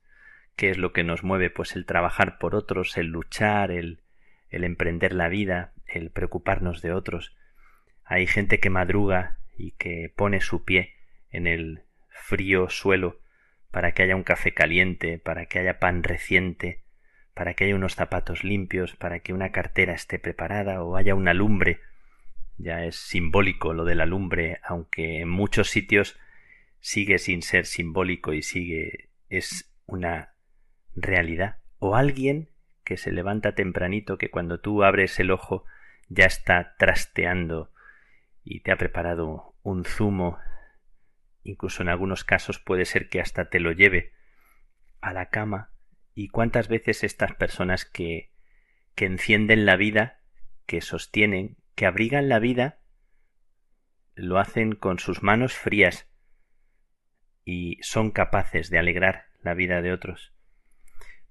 ¿qué 0.57 0.71
es 0.71 0.77
lo 0.77 0.91
que 0.91 1.05
nos 1.05 1.23
mueve? 1.23 1.49
Pues 1.49 1.77
el 1.77 1.85
trabajar 1.85 2.37
por 2.37 2.53
otros, 2.53 2.97
el 2.97 3.07
luchar, 3.07 3.71
el, 3.71 4.03
el 4.49 4.65
emprender 4.65 5.13
la 5.13 5.29
vida, 5.29 5.71
el 5.85 6.11
preocuparnos 6.11 6.81
de 6.81 6.91
otros. 6.91 7.33
Hay 8.09 8.25
gente 8.25 8.59
que 8.59 8.71
madruga 8.71 9.37
y 9.55 9.73
que 9.73 10.11
pone 10.15 10.41
su 10.41 10.65
pie 10.65 10.95
en 11.29 11.45
el 11.45 11.83
frío 12.09 12.67
suelo 12.67 13.19
para 13.69 13.91
que 13.91 14.01
haya 14.01 14.15
un 14.15 14.23
café 14.23 14.51
caliente, 14.51 15.19
para 15.19 15.45
que 15.45 15.59
haya 15.59 15.77
pan 15.77 16.01
reciente, 16.01 16.81
para 17.35 17.53
que 17.53 17.65
haya 17.65 17.75
unos 17.75 17.93
zapatos 17.93 18.43
limpios, 18.43 18.95
para 18.95 19.19
que 19.19 19.31
una 19.31 19.51
cartera 19.51 19.93
esté 19.93 20.17
preparada 20.17 20.81
o 20.83 20.95
haya 20.95 21.13
una 21.13 21.35
lumbre. 21.35 21.81
Ya 22.57 22.83
es 22.83 22.95
simbólico 22.95 23.75
lo 23.75 23.85
de 23.85 23.93
la 23.93 24.07
lumbre, 24.07 24.59
aunque 24.63 25.19
en 25.19 25.29
muchos 25.29 25.69
sitios 25.69 26.17
sigue 26.79 27.19
sin 27.19 27.43
ser 27.43 27.67
simbólico 27.67 28.33
y 28.33 28.41
sigue 28.41 29.09
es 29.29 29.71
una 29.85 30.33
realidad. 30.95 31.57
O 31.77 31.95
alguien 31.95 32.49
que 32.83 32.97
se 32.97 33.11
levanta 33.11 33.53
tempranito 33.53 34.17
que 34.17 34.31
cuando 34.31 34.59
tú 34.59 34.83
abres 34.83 35.19
el 35.19 35.29
ojo 35.29 35.63
ya 36.07 36.25
está 36.25 36.75
trasteando 36.79 37.71
y 38.43 38.61
te 38.61 38.71
ha 38.71 38.77
preparado 38.77 39.55
un 39.63 39.85
zumo. 39.85 40.37
Incluso 41.43 41.83
en 41.83 41.89
algunos 41.89 42.23
casos 42.23 42.59
puede 42.59 42.85
ser 42.85 43.09
que 43.09 43.21
hasta 43.21 43.49
te 43.49 43.59
lo 43.59 43.71
lleve 43.71 44.13
a 45.01 45.13
la 45.13 45.29
cama 45.29 45.71
y 46.13 46.29
cuántas 46.29 46.67
veces 46.67 47.03
estas 47.03 47.33
personas 47.35 47.85
que, 47.85 48.31
que 48.95 49.05
encienden 49.05 49.65
la 49.65 49.75
vida, 49.75 50.19
que 50.65 50.81
sostienen, 50.81 51.57
que 51.75 51.85
abrigan 51.85 52.27
la 52.27 52.39
vida, 52.39 52.79
lo 54.15 54.37
hacen 54.37 54.73
con 54.73 54.99
sus 54.99 55.23
manos 55.23 55.53
frías 55.53 56.09
y 57.45 57.77
son 57.81 58.11
capaces 58.11 58.69
de 58.69 58.79
alegrar 58.79 59.27
la 59.41 59.53
vida 59.53 59.81
de 59.81 59.93
otros. 59.93 60.33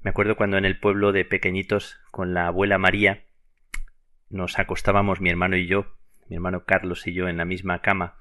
Me 0.00 0.10
acuerdo 0.10 0.36
cuando 0.36 0.56
en 0.56 0.64
el 0.64 0.80
pueblo 0.80 1.12
de 1.12 1.24
pequeñitos 1.24 2.00
con 2.10 2.32
la 2.32 2.46
abuela 2.46 2.78
María 2.78 3.26
nos 4.30 4.58
acostábamos 4.58 5.20
mi 5.20 5.30
hermano 5.30 5.56
y 5.56 5.66
yo, 5.66 5.97
mi 6.28 6.36
hermano 6.36 6.64
Carlos 6.64 7.06
y 7.06 7.12
yo 7.12 7.28
en 7.28 7.36
la 7.36 7.44
misma 7.44 7.80
cama, 7.80 8.16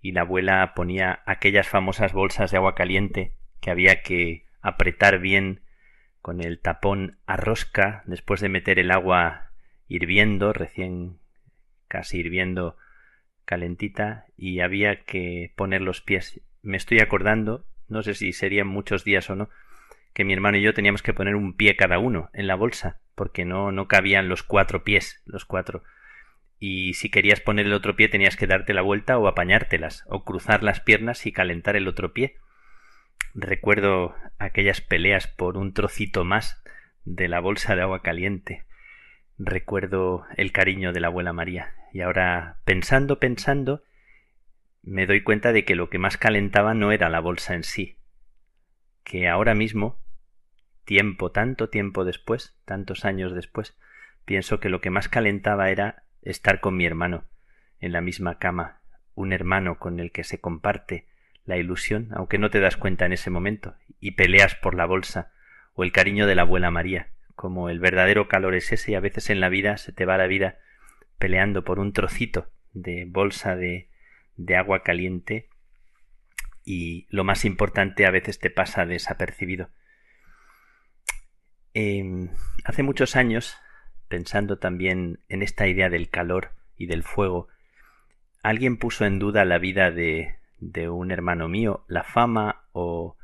y 0.00 0.12
la 0.12 0.22
abuela 0.22 0.72
ponía 0.74 1.22
aquellas 1.26 1.68
famosas 1.68 2.12
bolsas 2.12 2.50
de 2.50 2.56
agua 2.56 2.74
caliente 2.74 3.34
que 3.60 3.70
había 3.70 4.02
que 4.02 4.46
apretar 4.60 5.18
bien 5.20 5.62
con 6.20 6.42
el 6.42 6.60
tapón 6.60 7.18
a 7.26 7.36
rosca 7.36 8.02
después 8.06 8.40
de 8.40 8.48
meter 8.48 8.78
el 8.78 8.90
agua 8.90 9.50
hirviendo, 9.88 10.52
recién 10.52 11.18
casi 11.88 12.18
hirviendo 12.18 12.76
calentita 13.44 14.26
y 14.36 14.60
había 14.60 15.04
que 15.04 15.52
poner 15.56 15.82
los 15.82 16.00
pies. 16.00 16.40
Me 16.62 16.76
estoy 16.76 17.00
acordando, 17.00 17.66
no 17.88 18.02
sé 18.02 18.14
si 18.14 18.32
serían 18.32 18.66
muchos 18.66 19.04
días 19.04 19.28
o 19.30 19.36
no, 19.36 19.50
que 20.14 20.24
mi 20.24 20.32
hermano 20.32 20.58
y 20.58 20.62
yo 20.62 20.74
teníamos 20.74 21.02
que 21.02 21.14
poner 21.14 21.34
un 21.34 21.56
pie 21.56 21.76
cada 21.76 21.98
uno 21.98 22.30
en 22.32 22.46
la 22.46 22.54
bolsa, 22.54 23.00
porque 23.14 23.44
no, 23.44 23.72
no 23.72 23.88
cabían 23.88 24.28
los 24.28 24.42
cuatro 24.42 24.84
pies, 24.84 25.22
los 25.26 25.44
cuatro. 25.44 25.82
Y 26.64 26.94
si 26.94 27.10
querías 27.10 27.40
poner 27.40 27.66
el 27.66 27.72
otro 27.72 27.96
pie 27.96 28.06
tenías 28.06 28.36
que 28.36 28.46
darte 28.46 28.72
la 28.72 28.82
vuelta 28.82 29.18
o 29.18 29.26
apañártelas, 29.26 30.04
o 30.06 30.22
cruzar 30.22 30.62
las 30.62 30.78
piernas 30.78 31.26
y 31.26 31.32
calentar 31.32 31.74
el 31.74 31.88
otro 31.88 32.12
pie. 32.12 32.36
Recuerdo 33.34 34.14
aquellas 34.38 34.80
peleas 34.80 35.26
por 35.26 35.56
un 35.56 35.74
trocito 35.74 36.24
más 36.24 36.62
de 37.02 37.26
la 37.26 37.40
bolsa 37.40 37.74
de 37.74 37.82
agua 37.82 38.00
caliente. 38.00 38.64
Recuerdo 39.38 40.24
el 40.36 40.52
cariño 40.52 40.92
de 40.92 41.00
la 41.00 41.08
abuela 41.08 41.32
María. 41.32 41.74
Y 41.92 42.00
ahora, 42.00 42.60
pensando, 42.64 43.18
pensando, 43.18 43.82
me 44.84 45.06
doy 45.06 45.24
cuenta 45.24 45.52
de 45.52 45.64
que 45.64 45.74
lo 45.74 45.90
que 45.90 45.98
más 45.98 46.16
calentaba 46.16 46.74
no 46.74 46.92
era 46.92 47.10
la 47.10 47.18
bolsa 47.18 47.56
en 47.56 47.64
sí, 47.64 47.98
que 49.02 49.26
ahora 49.26 49.56
mismo, 49.56 49.98
tiempo, 50.84 51.32
tanto 51.32 51.70
tiempo 51.70 52.04
después, 52.04 52.56
tantos 52.64 53.04
años 53.04 53.34
después, 53.34 53.76
pienso 54.24 54.60
que 54.60 54.68
lo 54.68 54.80
que 54.80 54.90
más 54.90 55.08
calentaba 55.08 55.68
era 55.68 56.04
estar 56.22 56.60
con 56.60 56.76
mi 56.76 56.86
hermano, 56.86 57.24
en 57.80 57.92
la 57.92 58.00
misma 58.00 58.38
cama, 58.38 58.80
un 59.14 59.32
hermano 59.32 59.78
con 59.78 60.00
el 60.00 60.12
que 60.12 60.24
se 60.24 60.40
comparte 60.40 61.06
la 61.44 61.56
ilusión, 61.56 62.08
aunque 62.12 62.38
no 62.38 62.50
te 62.50 62.60
das 62.60 62.76
cuenta 62.76 63.06
en 63.06 63.12
ese 63.12 63.30
momento, 63.30 63.74
y 64.00 64.12
peleas 64.12 64.54
por 64.54 64.74
la 64.74 64.86
bolsa, 64.86 65.32
o 65.74 65.84
el 65.84 65.92
cariño 65.92 66.26
de 66.26 66.34
la 66.34 66.42
abuela 66.42 66.70
María, 66.70 67.08
como 67.34 67.68
el 67.68 67.80
verdadero 67.80 68.28
calor 68.28 68.54
es 68.54 68.72
ese, 68.72 68.92
y 68.92 68.94
a 68.94 69.00
veces 69.00 69.30
en 69.30 69.40
la 69.40 69.48
vida 69.48 69.76
se 69.76 69.92
te 69.92 70.04
va 70.04 70.16
la 70.16 70.26
vida 70.26 70.58
peleando 71.18 71.64
por 71.64 71.78
un 71.78 71.92
trocito 71.92 72.50
de 72.72 73.04
bolsa 73.06 73.56
de, 73.56 73.88
de 74.36 74.56
agua 74.56 74.82
caliente 74.82 75.48
y 76.64 77.06
lo 77.10 77.24
más 77.24 77.44
importante 77.44 78.06
a 78.06 78.10
veces 78.10 78.38
te 78.38 78.50
pasa 78.50 78.86
desapercibido. 78.86 79.70
Em, 81.74 82.28
hace 82.64 82.82
muchos 82.82 83.16
años, 83.16 83.56
pensando 84.12 84.58
también 84.58 85.20
en 85.30 85.40
esta 85.40 85.66
idea 85.66 85.88
del 85.88 86.10
calor 86.10 86.50
y 86.76 86.84
del 86.84 87.02
fuego, 87.02 87.48
alguien 88.42 88.76
puso 88.76 89.06
en 89.06 89.18
duda 89.18 89.46
la 89.46 89.56
vida 89.56 89.90
de, 89.90 90.34
de 90.60 90.90
un 90.90 91.10
hermano 91.10 91.48
mío, 91.48 91.82
la 91.88 92.04
fama 92.04 92.66
o 92.72 93.16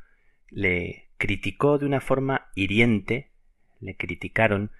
le 0.49 1.11
criticó 1.19 1.77
de 1.77 1.85
una 1.85 2.01
forma 2.01 2.47
hiriente, 2.55 3.29
le 3.81 3.99
criticaron 3.99 4.71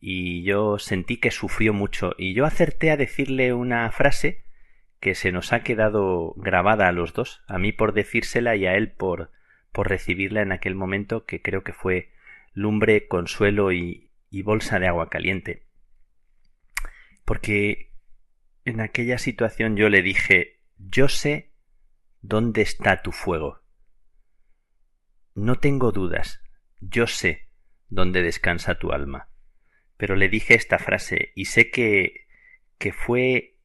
y 0.00 0.42
yo 0.42 0.80
sentí 0.80 1.18
que 1.18 1.30
sufrió 1.30 1.72
mucho 1.72 2.16
y 2.18 2.34
yo 2.34 2.44
acerté 2.44 2.90
a 2.90 2.96
decirle 2.96 3.52
una 3.52 3.88
frase 3.92 4.42
que 4.98 5.14
se 5.14 5.30
nos 5.30 5.52
ha 5.52 5.62
quedado 5.62 6.34
grabada 6.36 6.88
a 6.88 6.92
los 6.92 7.12
dos, 7.12 7.44
a 7.46 7.60
mí 7.60 7.70
por 7.70 7.92
decírsela 7.92 8.56
y 8.56 8.66
a 8.66 8.74
él 8.74 8.90
por, 8.90 9.30
por 9.70 9.88
recibirla 9.88 10.42
en 10.42 10.50
aquel 10.50 10.74
momento 10.74 11.26
que 11.26 11.40
creo 11.42 11.62
que 11.62 11.72
fue 11.72 12.10
lumbre, 12.54 13.06
consuelo 13.06 13.70
y, 13.70 14.07
y 14.30 14.42
bolsa 14.42 14.78
de 14.78 14.86
agua 14.86 15.08
caliente. 15.08 15.66
Porque 17.24 17.92
en 18.64 18.80
aquella 18.80 19.18
situación 19.18 19.76
yo 19.76 19.88
le 19.88 20.02
dije 20.02 20.58
yo 20.78 21.08
sé 21.08 21.50
dónde 22.20 22.62
está 22.62 23.02
tu 23.02 23.12
fuego. 23.12 23.62
No 25.34 25.56
tengo 25.56 25.92
dudas, 25.92 26.40
yo 26.80 27.06
sé 27.06 27.48
dónde 27.88 28.22
descansa 28.22 28.78
tu 28.78 28.92
alma. 28.92 29.28
Pero 29.96 30.14
le 30.16 30.28
dije 30.28 30.54
esta 30.54 30.78
frase 30.78 31.32
y 31.34 31.46
sé 31.46 31.70
que 31.70 32.26
que 32.78 32.92
fue 32.92 33.56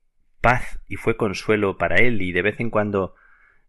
paz 0.42 0.80
y 0.88 0.96
fue 0.96 1.18
consuelo 1.18 1.78
para 1.78 1.98
él 1.98 2.22
y 2.22 2.32
de 2.32 2.42
vez 2.42 2.60
en 2.60 2.72
cuando 2.72 3.16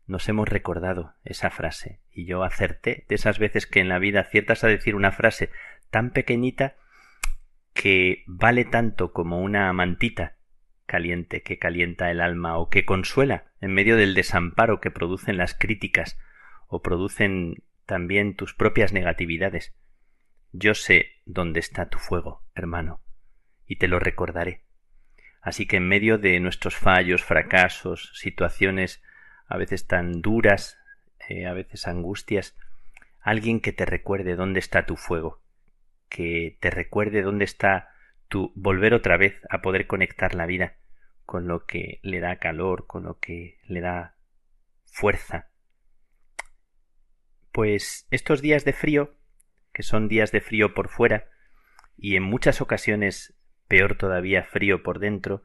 nos 0.06 0.28
hemos 0.28 0.48
recordado 0.48 1.14
esa 1.22 1.50
frase 1.50 2.00
y 2.10 2.24
yo 2.24 2.42
acerté 2.42 3.04
de 3.08 3.14
esas 3.14 3.38
veces 3.38 3.66
que 3.66 3.80
en 3.80 3.88
la 3.88 3.98
vida 3.98 4.20
aciertas 4.20 4.64
a 4.64 4.68
decir 4.68 4.94
una 4.94 5.12
frase 5.12 5.50
tan 5.90 6.10
pequeñita 6.10 6.76
que 7.74 8.22
vale 8.26 8.64
tanto 8.64 9.12
como 9.12 9.40
una 9.42 9.70
mantita 9.72 10.36
caliente 10.86 11.42
que 11.42 11.58
calienta 11.58 12.10
el 12.10 12.20
alma 12.20 12.56
o 12.56 12.70
que 12.70 12.84
consuela 12.84 13.52
en 13.60 13.74
medio 13.74 13.96
del 13.96 14.14
desamparo 14.14 14.80
que 14.80 14.90
producen 14.90 15.36
las 15.36 15.54
críticas 15.54 16.18
o 16.68 16.82
producen 16.82 17.64
también 17.84 18.36
tus 18.36 18.54
propias 18.54 18.92
negatividades. 18.92 19.74
Yo 20.52 20.74
sé 20.74 21.20
dónde 21.26 21.60
está 21.60 21.88
tu 21.88 21.98
fuego, 21.98 22.44
hermano, 22.54 23.00
y 23.66 23.76
te 23.76 23.88
lo 23.88 23.98
recordaré. 23.98 24.62
Así 25.42 25.66
que 25.66 25.76
en 25.76 25.88
medio 25.88 26.16
de 26.16 26.38
nuestros 26.40 26.76
fallos, 26.76 27.22
fracasos, 27.22 28.12
situaciones 28.14 29.02
a 29.46 29.58
veces 29.58 29.86
tan 29.86 30.22
duras, 30.22 30.78
eh, 31.28 31.46
a 31.46 31.52
veces 31.52 31.86
angustias, 31.86 32.56
alguien 33.20 33.60
que 33.60 33.72
te 33.72 33.84
recuerde 33.84 34.36
dónde 34.36 34.60
está 34.60 34.86
tu 34.86 34.96
fuego, 34.96 35.42
que 36.08 36.56
te 36.60 36.70
recuerde 36.70 37.22
dónde 37.22 37.44
está 37.44 37.88
tu 38.28 38.52
volver 38.54 38.94
otra 38.94 39.16
vez 39.16 39.40
a 39.50 39.62
poder 39.62 39.86
conectar 39.86 40.34
la 40.34 40.46
vida 40.46 40.76
con 41.24 41.46
lo 41.46 41.66
que 41.66 42.00
le 42.02 42.20
da 42.20 42.36
calor, 42.36 42.86
con 42.86 43.04
lo 43.04 43.18
que 43.18 43.58
le 43.66 43.80
da 43.80 44.16
fuerza. 44.84 45.50
Pues 47.52 48.06
estos 48.10 48.42
días 48.42 48.64
de 48.64 48.72
frío, 48.72 49.14
que 49.72 49.82
son 49.82 50.08
días 50.08 50.32
de 50.32 50.40
frío 50.40 50.74
por 50.74 50.88
fuera, 50.88 51.28
y 51.96 52.16
en 52.16 52.22
muchas 52.22 52.60
ocasiones 52.60 53.36
peor 53.68 53.96
todavía 53.96 54.44
frío 54.44 54.82
por 54.82 54.98
dentro, 54.98 55.44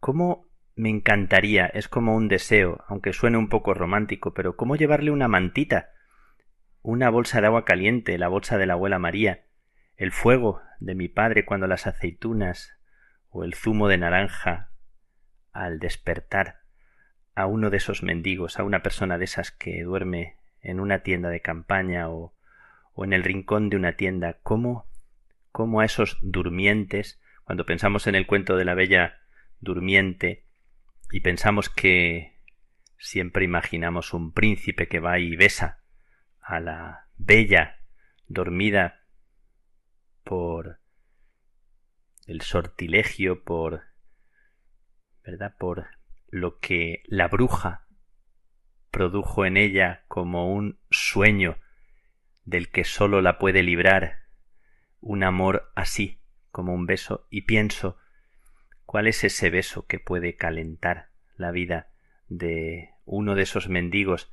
¿cómo 0.00 0.48
me 0.76 0.90
encantaría, 0.90 1.66
es 1.66 1.88
como 1.88 2.16
un 2.16 2.28
deseo, 2.28 2.84
aunque 2.88 3.12
suene 3.12 3.38
un 3.38 3.48
poco 3.48 3.74
romántico, 3.74 4.34
pero 4.34 4.56
cómo 4.56 4.76
llevarle 4.76 5.10
una 5.10 5.28
mantita, 5.28 5.90
una 6.82 7.10
bolsa 7.10 7.40
de 7.40 7.46
agua 7.46 7.64
caliente, 7.64 8.18
la 8.18 8.28
bolsa 8.28 8.58
de 8.58 8.66
la 8.66 8.72
abuela 8.74 8.98
María, 8.98 9.44
el 9.96 10.12
fuego 10.12 10.60
de 10.80 10.94
mi 10.94 11.08
padre 11.08 11.44
cuando 11.44 11.66
las 11.66 11.86
aceitunas 11.86 12.76
o 13.28 13.44
el 13.44 13.54
zumo 13.54 13.88
de 13.88 13.98
naranja 13.98 14.70
al 15.52 15.78
despertar 15.78 16.60
a 17.34 17.46
uno 17.46 17.70
de 17.70 17.78
esos 17.78 18.02
mendigos, 18.02 18.58
a 18.58 18.64
una 18.64 18.82
persona 18.82 19.18
de 19.18 19.24
esas 19.24 19.50
que 19.50 19.82
duerme 19.82 20.36
en 20.60 20.80
una 20.80 21.00
tienda 21.02 21.30
de 21.30 21.40
campaña 21.40 22.08
o, 22.10 22.34
o 22.92 23.04
en 23.04 23.12
el 23.12 23.24
rincón 23.24 23.70
de 23.70 23.76
una 23.76 23.94
tienda, 23.94 24.38
cómo, 24.42 24.86
cómo 25.52 25.80
a 25.80 25.84
esos 25.84 26.18
durmientes 26.22 27.20
cuando 27.44 27.66
pensamos 27.66 28.06
en 28.06 28.14
el 28.14 28.26
cuento 28.26 28.56
de 28.56 28.64
la 28.64 28.74
bella 28.74 29.20
durmiente 29.60 30.44
y 31.10 31.20
pensamos 31.20 31.68
que 31.68 32.40
siempre 32.98 33.44
imaginamos 33.44 34.14
un 34.14 34.32
príncipe 34.32 34.88
que 34.88 35.00
va 35.00 35.18
y 35.18 35.36
besa 35.36 35.82
a 36.40 36.60
la 36.60 37.06
bella 37.16 37.80
dormida 38.26 39.03
por 40.24 40.80
el 42.26 42.40
sortilegio, 42.40 43.44
por 43.44 43.82
¿verdad? 45.24 45.54
por 45.58 45.86
lo 46.28 46.58
que 46.58 47.02
la 47.06 47.28
bruja 47.28 47.86
produjo 48.90 49.44
en 49.44 49.56
ella 49.56 50.04
como 50.08 50.52
un 50.52 50.78
sueño 50.90 51.58
del 52.44 52.70
que 52.70 52.84
sólo 52.84 53.22
la 53.22 53.38
puede 53.38 53.62
librar 53.62 54.24
un 55.00 55.22
amor 55.22 55.70
así, 55.74 56.20
como 56.50 56.74
un 56.74 56.86
beso 56.86 57.26
y 57.30 57.42
pienso 57.42 57.98
cuál 58.84 59.06
es 59.06 59.24
ese 59.24 59.50
beso 59.50 59.86
que 59.86 59.98
puede 59.98 60.36
calentar 60.36 61.10
la 61.36 61.50
vida 61.50 61.90
de 62.28 62.90
uno 63.04 63.34
de 63.34 63.42
esos 63.42 63.68
mendigos 63.68 64.32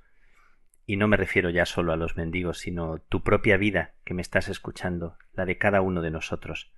y 0.92 0.98
no 0.98 1.08
me 1.08 1.16
refiero 1.16 1.50
ya 1.50 1.66
solo 1.66 1.94
a 1.94 1.96
los 1.96 2.18
mendigos, 2.18 2.58
sino 2.58 2.98
tu 2.98 3.24
propia 3.24 3.56
vida 3.56 3.94
que 4.04 4.14
me 4.14 4.22
estás 4.22 4.50
escuchando, 4.50 5.18
la 5.32 5.46
de 5.46 5.58
cada 5.58 5.80
uno 5.80 6.02
de 6.02 6.12
nosotros. 6.12 6.74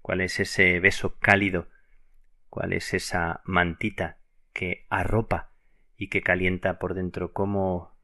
¿Cuál 0.00 0.22
es 0.22 0.40
ese 0.40 0.80
beso 0.80 1.18
cálido? 1.18 1.68
¿Cuál 2.48 2.72
es 2.72 2.94
esa 2.94 3.42
mantita 3.44 4.20
que 4.54 4.86
arropa 4.88 5.52
y 5.98 6.08
que 6.08 6.22
calienta 6.22 6.78
por 6.78 6.94
dentro? 6.94 7.34
¿Cómo 7.34 7.94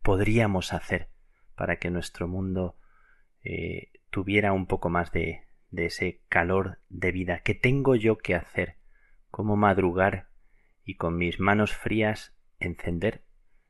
podríamos 0.00 0.72
hacer 0.72 1.10
para 1.54 1.76
que 1.76 1.90
nuestro 1.90 2.26
mundo 2.26 2.78
eh, 3.44 3.92
tuviera 4.08 4.54
un 4.54 4.64
poco 4.64 4.88
más 4.88 5.12
de, 5.12 5.42
de 5.70 5.84
ese 5.84 6.22
calor 6.30 6.78
de 6.88 7.12
vida. 7.12 7.40
¿Qué 7.40 7.54
tengo 7.54 7.94
yo 7.94 8.16
que 8.16 8.34
hacer? 8.34 8.78
¿Cómo 9.30 9.54
madrugar 9.56 10.30
y 10.82 10.94
con 10.94 11.18
mis 11.18 11.40
manos 11.40 11.74
frías 11.74 12.34
encender 12.58 13.22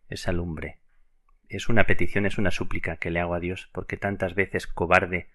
esa 0.09 0.31
lumbre? 0.31 0.80
Es 1.51 1.69
una 1.69 1.85
petición, 1.85 2.27
es 2.27 2.39
una 2.39 2.53
súplica 2.53 2.97
que 2.97 3.11
le 3.11 3.19
hago 3.19 3.35
a 3.35 3.41
Dios, 3.41 3.69
porque 3.73 3.97
tantas 3.97 4.37
veces 4.37 4.69
cobarde 4.69 5.27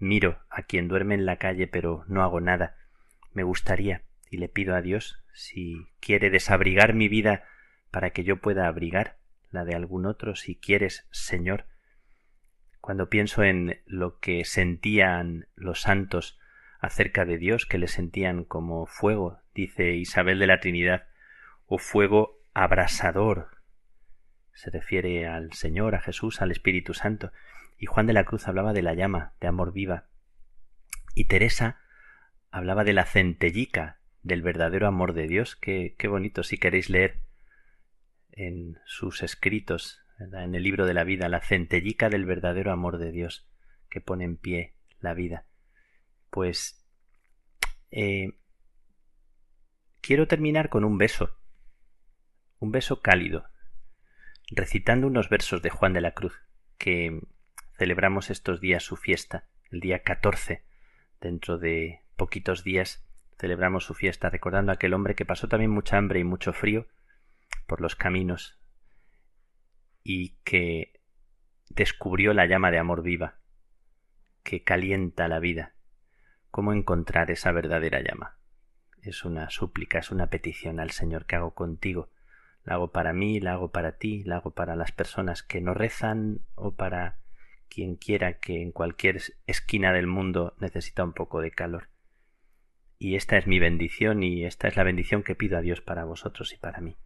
miro 0.00 0.40
a 0.50 0.62
quien 0.62 0.88
duerme 0.88 1.14
en 1.14 1.26
la 1.26 1.36
calle 1.36 1.68
pero 1.68 2.04
no 2.08 2.24
hago 2.24 2.40
nada. 2.40 2.74
Me 3.32 3.44
gustaría, 3.44 4.02
y 4.28 4.38
le 4.38 4.48
pido 4.48 4.74
a 4.74 4.82
Dios, 4.82 5.22
si 5.32 5.86
quiere 6.00 6.28
desabrigar 6.28 6.92
mi 6.92 7.06
vida 7.08 7.44
para 7.92 8.10
que 8.10 8.24
yo 8.24 8.40
pueda 8.40 8.66
abrigar 8.66 9.18
la 9.52 9.64
de 9.64 9.76
algún 9.76 10.06
otro, 10.06 10.34
si 10.34 10.56
quieres, 10.56 11.06
Señor, 11.12 11.66
cuando 12.80 13.08
pienso 13.08 13.44
en 13.44 13.80
lo 13.86 14.18
que 14.18 14.44
sentían 14.44 15.46
los 15.54 15.82
santos 15.82 16.40
acerca 16.80 17.24
de 17.24 17.38
Dios, 17.38 17.64
que 17.64 17.78
le 17.78 17.86
sentían 17.86 18.42
como 18.42 18.86
fuego, 18.86 19.38
dice 19.54 19.92
Isabel 19.94 20.40
de 20.40 20.48
la 20.48 20.58
Trinidad, 20.58 21.06
o 21.66 21.78
fuego 21.78 22.40
abrasador. 22.54 23.59
Se 24.52 24.70
refiere 24.70 25.26
al 25.26 25.52
Señor, 25.52 25.94
a 25.94 26.00
Jesús, 26.00 26.42
al 26.42 26.50
Espíritu 26.50 26.94
Santo. 26.94 27.32
Y 27.78 27.86
Juan 27.86 28.06
de 28.06 28.12
la 28.12 28.24
Cruz 28.24 28.46
hablaba 28.48 28.72
de 28.72 28.82
la 28.82 28.94
llama, 28.94 29.34
de 29.40 29.48
amor 29.48 29.72
viva. 29.72 30.06
Y 31.14 31.24
Teresa 31.24 31.80
hablaba 32.50 32.84
de 32.84 32.92
la 32.92 33.04
centellica, 33.04 33.98
del 34.22 34.42
verdadero 34.42 34.86
amor 34.86 35.14
de 35.14 35.26
Dios. 35.26 35.56
Qué, 35.56 35.94
qué 35.98 36.08
bonito 36.08 36.42
si 36.42 36.58
queréis 36.58 36.90
leer 36.90 37.20
en 38.32 38.78
sus 38.84 39.22
escritos, 39.22 40.00
en 40.18 40.54
el 40.54 40.62
libro 40.62 40.86
de 40.86 40.94
la 40.94 41.04
vida, 41.04 41.28
la 41.28 41.40
centellica 41.40 42.10
del 42.10 42.26
verdadero 42.26 42.72
amor 42.72 42.98
de 42.98 43.10
Dios 43.10 43.48
que 43.88 44.00
pone 44.00 44.24
en 44.24 44.36
pie 44.36 44.74
la 45.00 45.14
vida. 45.14 45.44
Pues 46.30 46.86
eh, 47.90 48.38
quiero 50.00 50.28
terminar 50.28 50.68
con 50.68 50.84
un 50.84 50.98
beso, 50.98 51.36
un 52.58 52.70
beso 52.70 53.00
cálido, 53.02 53.46
recitando 54.50 55.06
unos 55.06 55.28
versos 55.28 55.62
de 55.62 55.70
Juan 55.70 55.92
de 55.92 56.00
la 56.00 56.12
Cruz, 56.12 56.40
que 56.78 57.20
celebramos 57.76 58.30
estos 58.30 58.60
días 58.60 58.82
su 58.82 58.96
fiesta, 58.96 59.44
el 59.70 59.80
día 59.80 60.02
14, 60.02 60.64
dentro 61.20 61.58
de 61.58 62.00
poquitos 62.16 62.64
días 62.64 63.04
celebramos 63.38 63.84
su 63.84 63.94
fiesta, 63.94 64.28
recordando 64.28 64.72
a 64.72 64.74
aquel 64.74 64.92
hombre 64.92 65.14
que 65.14 65.24
pasó 65.24 65.48
también 65.48 65.70
mucha 65.70 65.96
hambre 65.96 66.20
y 66.20 66.24
mucho 66.24 66.52
frío 66.52 66.86
por 67.66 67.80
los 67.80 67.96
caminos 67.96 68.58
y 70.02 70.36
que 70.44 71.00
descubrió 71.70 72.34
la 72.34 72.46
llama 72.46 72.70
de 72.70 72.78
amor 72.78 73.02
viva 73.02 73.38
que 74.42 74.62
calienta 74.62 75.28
la 75.28 75.38
vida. 75.38 75.74
¿Cómo 76.50 76.72
encontrar 76.72 77.30
esa 77.30 77.52
verdadera 77.52 78.00
llama? 78.00 78.36
Es 79.02 79.24
una 79.24 79.48
súplica, 79.50 79.98
es 79.98 80.10
una 80.10 80.28
petición 80.28 80.80
al 80.80 80.90
Señor 80.90 81.26
que 81.26 81.36
hago 81.36 81.54
contigo. 81.54 82.10
La 82.70 82.76
hago 82.76 82.92
para 82.92 83.12
mí, 83.12 83.40
la 83.40 83.54
hago 83.54 83.72
para 83.72 83.98
ti, 83.98 84.22
la 84.22 84.36
hago 84.36 84.52
para 84.52 84.76
las 84.76 84.92
personas 84.92 85.42
que 85.42 85.60
no 85.60 85.74
rezan 85.74 86.46
o 86.54 86.76
para 86.76 87.18
quien 87.68 87.96
quiera 87.96 88.38
que 88.38 88.62
en 88.62 88.70
cualquier 88.70 89.20
esquina 89.48 89.92
del 89.92 90.06
mundo 90.06 90.54
necesita 90.60 91.02
un 91.02 91.12
poco 91.12 91.40
de 91.40 91.50
calor. 91.50 91.88
Y 92.96 93.16
esta 93.16 93.36
es 93.38 93.48
mi 93.48 93.58
bendición 93.58 94.22
y 94.22 94.44
esta 94.44 94.68
es 94.68 94.76
la 94.76 94.84
bendición 94.84 95.24
que 95.24 95.34
pido 95.34 95.58
a 95.58 95.62
Dios 95.62 95.80
para 95.80 96.04
vosotros 96.04 96.52
y 96.52 96.58
para 96.58 96.80
mí. 96.80 96.96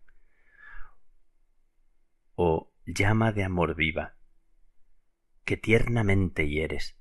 Oh 2.35 2.71
llama 2.85 3.33
de 3.33 3.45
amor 3.45 3.75
viva, 3.75 4.17
que 5.47 5.57
tiernamente 5.57 6.47
hieres 6.47 6.99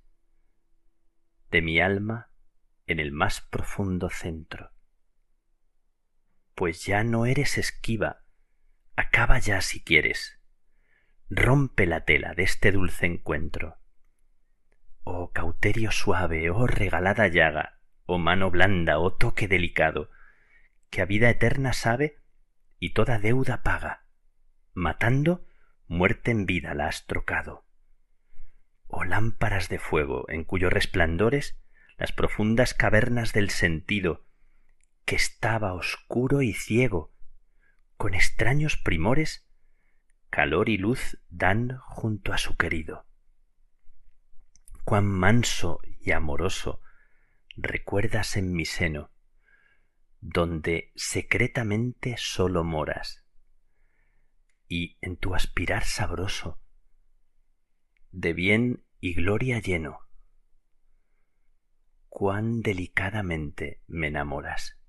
de 1.51 1.61
mi 1.61 1.81
alma 1.81 2.29
en 2.87 3.01
el 3.01 3.11
más 3.11 3.41
profundo 3.41 4.09
centro. 4.09 4.71
Pues 6.55 6.85
ya 6.85 7.03
no 7.03 7.25
eres 7.25 7.57
esquiva, 7.57 8.22
acaba 8.95 9.39
ya 9.39 9.61
si 9.61 9.83
quieres, 9.83 10.39
rompe 11.29 11.85
la 11.85 12.05
tela 12.05 12.33
de 12.33 12.43
este 12.43 12.71
dulce 12.71 13.05
encuentro. 13.05 13.77
Oh 15.03 15.31
cauterio 15.31 15.91
suave, 15.91 16.49
oh 16.49 16.67
regalada 16.67 17.27
llaga, 17.27 17.79
oh 18.05 18.17
mano 18.17 18.51
blanda, 18.51 18.99
oh 18.99 19.13
toque 19.13 19.47
delicado, 19.47 20.09
que 20.89 21.01
a 21.01 21.05
vida 21.05 21.29
eterna 21.29 21.73
sabe 21.73 22.17
y 22.79 22.91
toda 22.91 23.19
deuda 23.19 23.63
paga, 23.63 24.05
matando, 24.73 25.45
muerte 25.87 26.31
en 26.31 26.45
vida 26.45 26.73
la 26.73 26.87
has 26.87 27.05
trocado. 27.05 27.65
Oh 28.87 29.03
lámparas 29.03 29.69
de 29.69 29.79
fuego, 29.79 30.25
en 30.29 30.43
cuyos 30.43 30.71
resplandores 30.71 31.59
las 31.97 32.11
profundas 32.11 32.73
cavernas 32.73 33.33
del 33.33 33.49
sentido, 33.49 34.25
que 35.05 35.15
estaba 35.15 35.73
oscuro 35.73 36.41
y 36.41 36.53
ciego, 36.53 37.12
con 37.97 38.13
extraños 38.13 38.77
primores, 38.77 39.47
calor 40.29 40.69
y 40.69 40.77
luz 40.77 41.19
dan 41.29 41.77
junto 41.79 42.33
a 42.33 42.37
su 42.37 42.57
querido. 42.57 43.05
Cuán 44.83 45.05
manso 45.05 45.79
y 45.99 46.11
amoroso 46.11 46.81
recuerdas 47.55 48.35
en 48.35 48.53
mi 48.53 48.65
seno, 48.65 49.11
donde 50.19 50.91
secretamente 50.95 52.15
solo 52.17 52.63
moras, 52.63 53.23
y 54.67 54.97
en 55.01 55.17
tu 55.17 55.35
aspirar 55.35 55.83
sabroso, 55.83 56.59
de 58.11 58.33
bien 58.33 58.85
y 58.99 59.13
gloria 59.13 59.59
lleno, 59.59 59.99
cuán 62.09 62.61
delicadamente 62.61 63.81
me 63.87 64.07
enamoras. 64.07 64.79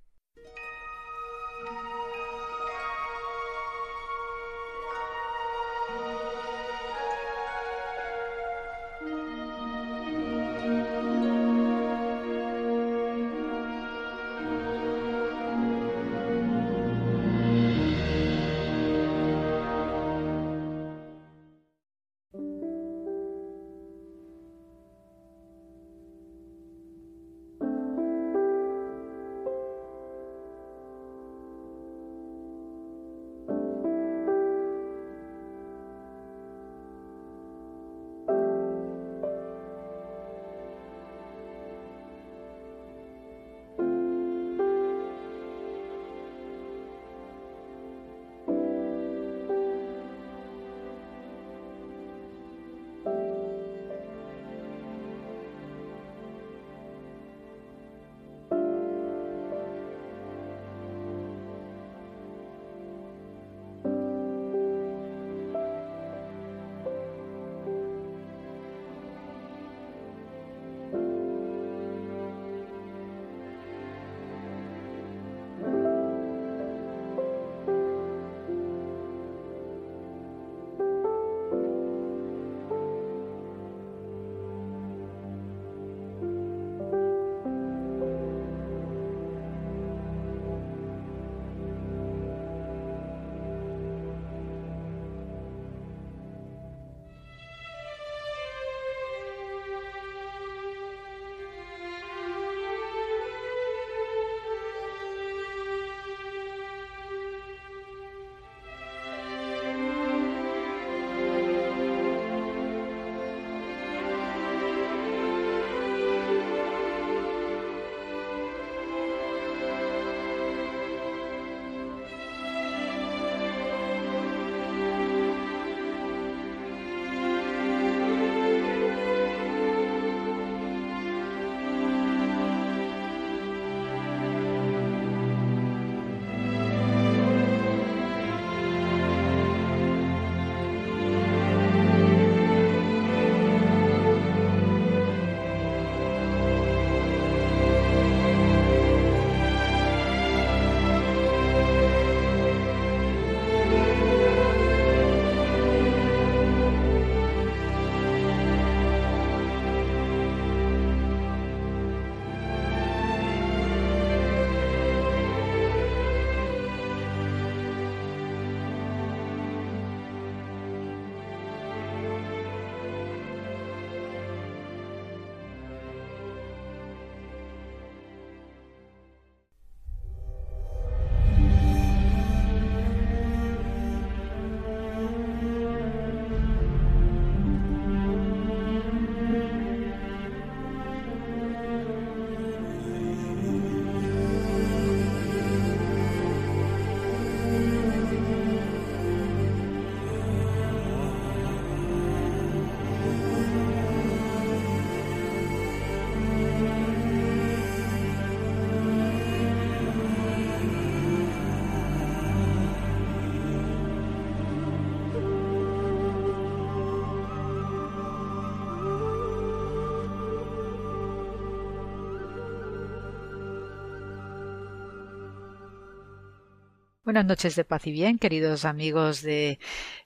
Buenas 227.14 227.28
noches 227.28 227.54
de 227.54 227.62
paz 227.62 227.86
y 227.86 227.92
bien, 227.92 228.18
queridos 228.18 228.64
amigos 228.64 229.22
de 229.22 229.60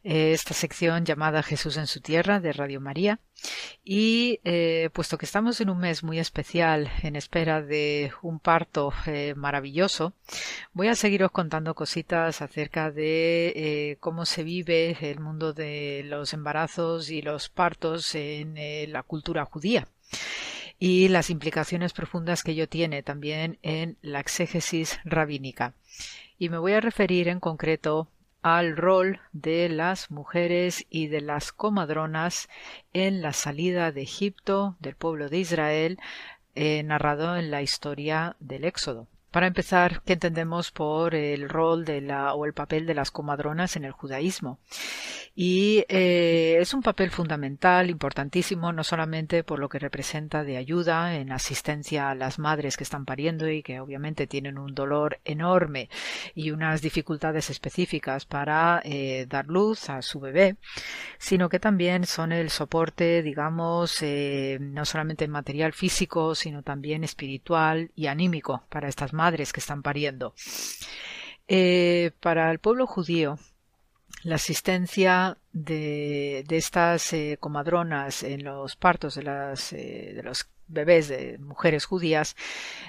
eh, 0.05 0.33
esta 0.35 0.53
sección 0.53 1.07
llamada 1.07 1.43
Jesús 1.43 1.79
en 1.79 1.87
su 1.87 2.03
tierra 2.03 2.39
de 2.39 2.53
Radio 2.53 2.83
María. 2.83 3.19
Y 3.83 4.41
eh, 4.45 4.91
puesto 4.93 5.17
que 5.17 5.25
estamos 5.25 5.63
en 5.63 5.71
un 5.71 5.79
mes 5.79 6.05
muy 6.05 6.19
especial 6.19 6.91
en 7.03 7.17
espera 7.17 7.63
de 7.63 8.13
un 8.21 8.41
parto 8.41 8.93
eh, 9.07 9.33
maravilloso, 9.35 10.13
voy 10.75 10.89
a 10.89 10.95
seguiros 10.95 11.31
contando 11.31 11.75
cositas 11.75 12.43
acerca 12.43 12.91
de 12.91 13.97
cómo 14.01 14.27
se 14.27 14.45
vive 14.45 14.95
el 15.01 15.19
mundo 15.19 15.55
de 15.55 16.03
los 16.05 16.35
embarazos 16.35 17.09
y 17.09 17.23
los 17.23 17.49
partos 17.49 18.15
en 18.17 18.55
la 18.93 19.03
cultura 19.03 19.47
judía 19.47 19.89
y 20.79 21.09
las 21.09 21.31
implicaciones 21.31 21.95
profundas 21.95 22.43
que 22.43 22.53
ello 22.53 22.69
tiene 22.69 23.03
también 23.03 23.59
en 23.63 23.97
la 24.03 24.21
exégesis 24.21 25.01
rabínica 25.05 25.73
y 26.39 26.49
me 26.49 26.59
voy 26.59 26.73
a 26.73 26.81
referir 26.81 27.29
en 27.29 27.41
concreto 27.41 28.09
al 28.43 28.77
rol 28.77 29.21
de 29.33 29.69
las 29.69 30.11
mujeres 30.11 30.87
y 30.89 31.09
de 31.09 31.21
las 31.21 31.53
comadronas 31.53 32.49
en 32.93 33.21
la 33.21 33.33
salida 33.33 33.93
de 33.93 34.03
Egipto 34.03 34.77
del 34.81 34.95
pueblo 34.95 35.29
de 35.29 35.39
Israel 35.39 35.99
eh, 36.55 36.83
narrado 36.83 37.37
en 37.37 37.51
la 37.51 37.63
historia 37.63 38.37
del 38.41 38.65
Éxodo. 38.65 39.07
Para 39.31 39.47
empezar, 39.47 40.01
¿qué 40.07 40.15
entendemos 40.15 40.71
por 40.71 41.15
el 41.15 41.51
rol 41.51 41.85
de 41.85 42.01
la, 42.01 42.33
o 42.33 42.47
el 42.47 42.55
papel 42.55 42.87
de 42.87 42.95
las 42.95 43.11
comadronas 43.11 43.77
en 43.77 43.85
el 43.85 43.93
judaísmo? 43.93 44.59
Y 45.35 45.85
eh, 45.89 46.57
es 46.59 46.73
un 46.73 46.83
papel 46.83 47.11
fundamental, 47.11 47.91
importantísimo, 47.91 48.73
no 48.73 48.83
solamente 48.83 49.45
por 49.45 49.59
lo 49.59 49.69
que 49.69 49.79
representa 49.79 50.45
de 50.45 50.57
ayuda 50.57 51.15
en 51.15 51.31
asistencia 51.31 52.11
a 52.11 52.15
las 52.15 52.39
madres 52.39 52.79
que 52.79 52.85
están 52.85 53.05
pariendo 53.05 53.49
y 53.51 53.63
que 53.63 53.81
obviamente 53.81 54.27
tienen 54.27 54.59
un 54.59 54.75
dolor 54.75 55.21
enorme 55.27 55.91
y 56.35 56.51
unas 56.51 56.81
dificultades 56.81 57.51
específicas 57.51 58.25
para 58.25 58.81
eh, 58.83 59.27
dar 59.29 59.47
luz 59.47 59.91
a 59.91 60.01
su 60.01 60.21
bebé, 60.21 60.57
sino 61.19 61.51
que 61.51 61.61
también 61.61 62.07
son 62.07 62.33
el 62.33 62.49
soporte, 62.49 63.23
digamos, 63.23 64.03
eh, 64.03 64.57
no 64.61 64.87
solamente 64.87 65.29
material 65.29 65.75
físico, 65.75 66.35
sino 66.35 66.63
también 66.63 67.05
espiritual 67.05 67.91
y 67.95 68.07
anímico 68.07 68.65
para 68.71 68.89
estas 68.89 69.13
madres 69.13 69.18
que 69.53 69.61
están 69.61 69.83
pariendo. 69.83 70.35
para 72.21 72.51
el 72.51 72.59
pueblo 72.59 72.87
judío, 72.87 73.39
la 74.23 74.37
asistencia 74.37 75.39
de, 75.53 76.45
estas 76.51 77.13
eh, 77.13 77.37
comadronas 77.41 78.23
en 78.23 78.45
los 78.45 78.77
partos 78.77 79.15
de, 79.15 79.23
las, 79.23 79.73
eh, 79.73 80.13
de 80.15 80.23
los 80.23 80.49
bebés 80.67 81.09
de 81.09 81.39
mujeres 81.39 81.85
judías 81.85 82.37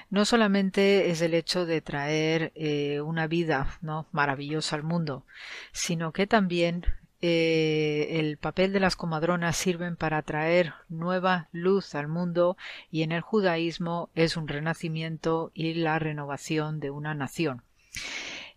no 0.10 0.26
solamente 0.26 1.10
es 1.12 1.22
el 1.22 1.34
hecho 1.34 1.66
de 1.66 1.82
traer 1.82 2.52
eh, 2.56 3.00
una 3.02 3.28
vida 3.28 3.78
¿no? 3.82 4.08
maravillosa 4.12 4.76
al 4.76 4.84
mundo, 4.84 5.26
sino 5.72 6.12
que 6.12 6.28
también 6.28 6.86
el 7.22 8.38
papel 8.38 8.72
de 8.74 8.80
las 8.80 8.96
comadronas 8.96 9.58
sirven 9.58 9.96
para 9.96 10.22
traer 10.22 10.74
nueva 10.88 11.50
luz 11.52 11.96
al 11.96 12.08
mundo 12.08 12.58
y 12.92 13.04
en 13.04 13.12
el 13.12 13.22
judaísmo 13.22 14.10
es 14.16 14.38
un 14.38 14.48
renacimiento 14.48 15.52
y 15.54 15.74
la 15.74 16.00
renovación 16.00 16.80
de 16.80 16.92
una 16.92 17.14
nación. 17.14 17.64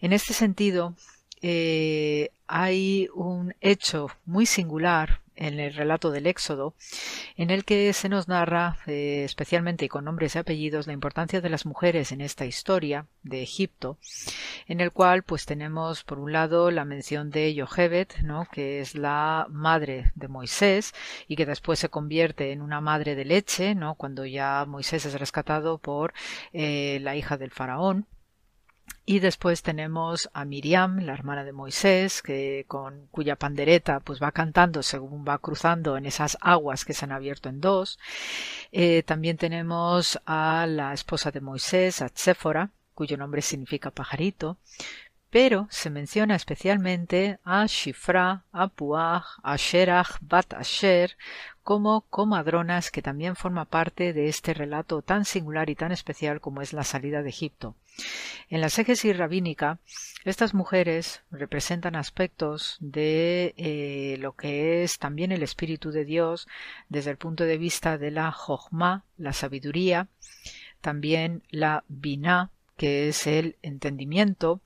En 0.01 0.13
este 0.13 0.33
sentido, 0.33 0.95
eh, 1.43 2.31
hay 2.47 3.09
un 3.15 3.55
hecho 3.61 4.09
muy 4.27 4.47
singular 4.47 5.21
en 5.43 5.59
el 5.59 5.75
relato 5.75 6.11
del 6.11 6.27
Éxodo, 6.27 6.75
en 7.37 7.51
el 7.51 7.65
que 7.65 7.93
se 7.93 8.09
nos 8.09 8.29
narra, 8.29 8.79
eh, 8.87 9.25
especialmente 9.25 9.85
y 9.85 9.89
con 9.89 10.05
nombres 10.05 10.37
y 10.37 10.39
apellidos, 10.39 10.87
la 10.87 10.93
importancia 10.93 11.41
de 11.41 11.51
las 11.51 11.67
mujeres 11.67 12.13
en 12.13 12.21
esta 12.21 12.47
historia 12.47 13.07
de 13.25 13.43
Egipto, 13.43 13.99
en 14.69 14.81
el 14.81 14.93
cual 14.93 15.25
pues 15.25 15.45
tenemos 15.45 16.05
por 16.05 16.21
un 16.21 16.33
lado 16.33 16.71
la 16.71 16.85
mención 16.85 17.31
de 17.31 17.55
Yohebet, 17.55 18.21
¿no? 18.23 18.47
que 18.53 18.81
es 18.81 18.95
la 18.95 19.47
madre 19.51 20.13
de 20.15 20.29
Moisés 20.29 20.95
y 21.27 21.35
que 21.35 21.47
después 21.47 21.81
se 21.81 21.89
convierte 21.89 22.53
en 22.53 22.63
una 22.63 22.81
madre 22.81 23.17
de 23.17 23.25
leche, 23.25 23.75
¿no? 23.75 23.97
cuando 23.97 24.25
ya 24.25 24.65
Moisés 24.67 25.05
es 25.07 25.19
rescatado 25.19 25.79
por 25.79 26.15
eh, 26.53 26.99
la 27.03 27.17
hija 27.17 27.37
del 27.37 27.51
faraón. 27.51 28.07
Y 29.05 29.19
después 29.19 29.63
tenemos 29.63 30.31
a 30.33 30.45
Miriam, 30.45 31.01
la 31.01 31.13
hermana 31.13 31.43
de 31.43 31.53
Moisés, 31.53 32.23
que 32.23 32.65
con 32.69 33.09
cuya 33.11 33.35
pandereta 33.35 33.99
pues 33.99 34.23
va 34.23 34.31
cantando 34.31 34.83
según 34.83 35.25
va 35.27 35.39
cruzando 35.39 35.97
en 35.97 36.07
esas 36.07 36.39
aguas 36.41 36.85
que 36.85 36.95
se 36.95 37.05
han 37.05 37.13
abierto 37.13 37.49
en 37.49 37.61
dos. 37.61 37.99
Eh, 38.71 39.03
también 39.03 39.39
tenemos 39.39 40.21
a 40.25 40.67
la 40.69 40.93
esposa 40.93 41.33
de 41.33 41.41
Moisés, 41.41 42.01
a 42.01 42.09
Tséfora, 42.11 42.71
cuyo 42.95 43.17
nombre 43.17 43.43
significa 43.43 43.91
pajarito, 43.91 44.57
pero 45.31 45.67
se 45.71 45.91
menciona 45.91 46.37
especialmente 46.37 47.39
a 47.43 47.67
Shifra, 47.67 48.45
a 48.53 48.69
Puah, 48.69 49.25
a 49.43 49.57
Sherach, 49.57 50.19
Bat 50.21 50.55
Asher, 50.55 51.17
como 51.63 52.03
comadronas 52.03 52.91
que 52.91 53.03
también 53.03 53.37
forma 53.37 53.65
parte 53.65 54.13
de 54.13 54.29
este 54.29 54.53
relato 54.53 55.03
tan 55.03 55.25
singular 55.25 55.71
y 55.71 55.77
tan 55.77 55.93
especial 55.93 56.41
como 56.41 56.61
es 56.61 56.73
la 56.73 56.85
salida 56.85 57.23
de 57.23 57.29
Egipto. 57.29 57.77
En 58.49 58.61
la 58.61 58.67
exégesis 58.67 59.17
rabínica, 59.17 59.79
estas 60.25 60.55
mujeres 60.55 61.23
representan 61.31 61.97
aspectos 61.97 62.77
de 62.81 63.55
eh, 63.57 64.17
lo 64.19 64.35
que 64.35 64.83
es 64.83 64.99
también 64.99 65.31
el 65.33 65.43
Espíritu 65.43 65.91
de 65.91 66.05
Dios 66.05 66.49
desde 66.89 67.11
el 67.11 67.17
punto 67.17 67.45
de 67.45 67.59
vista 67.59 67.99
de 67.99 68.11
la 68.11 68.33
Jochma, 68.33 69.05
la 69.17 69.33
sabiduría, 69.33 70.09
también 70.81 71.43
la 71.51 71.85
Binah, 71.89 72.51
que 72.83 73.07
es 73.07 73.29
el 73.29 73.55
entendimiento, 73.63 74.61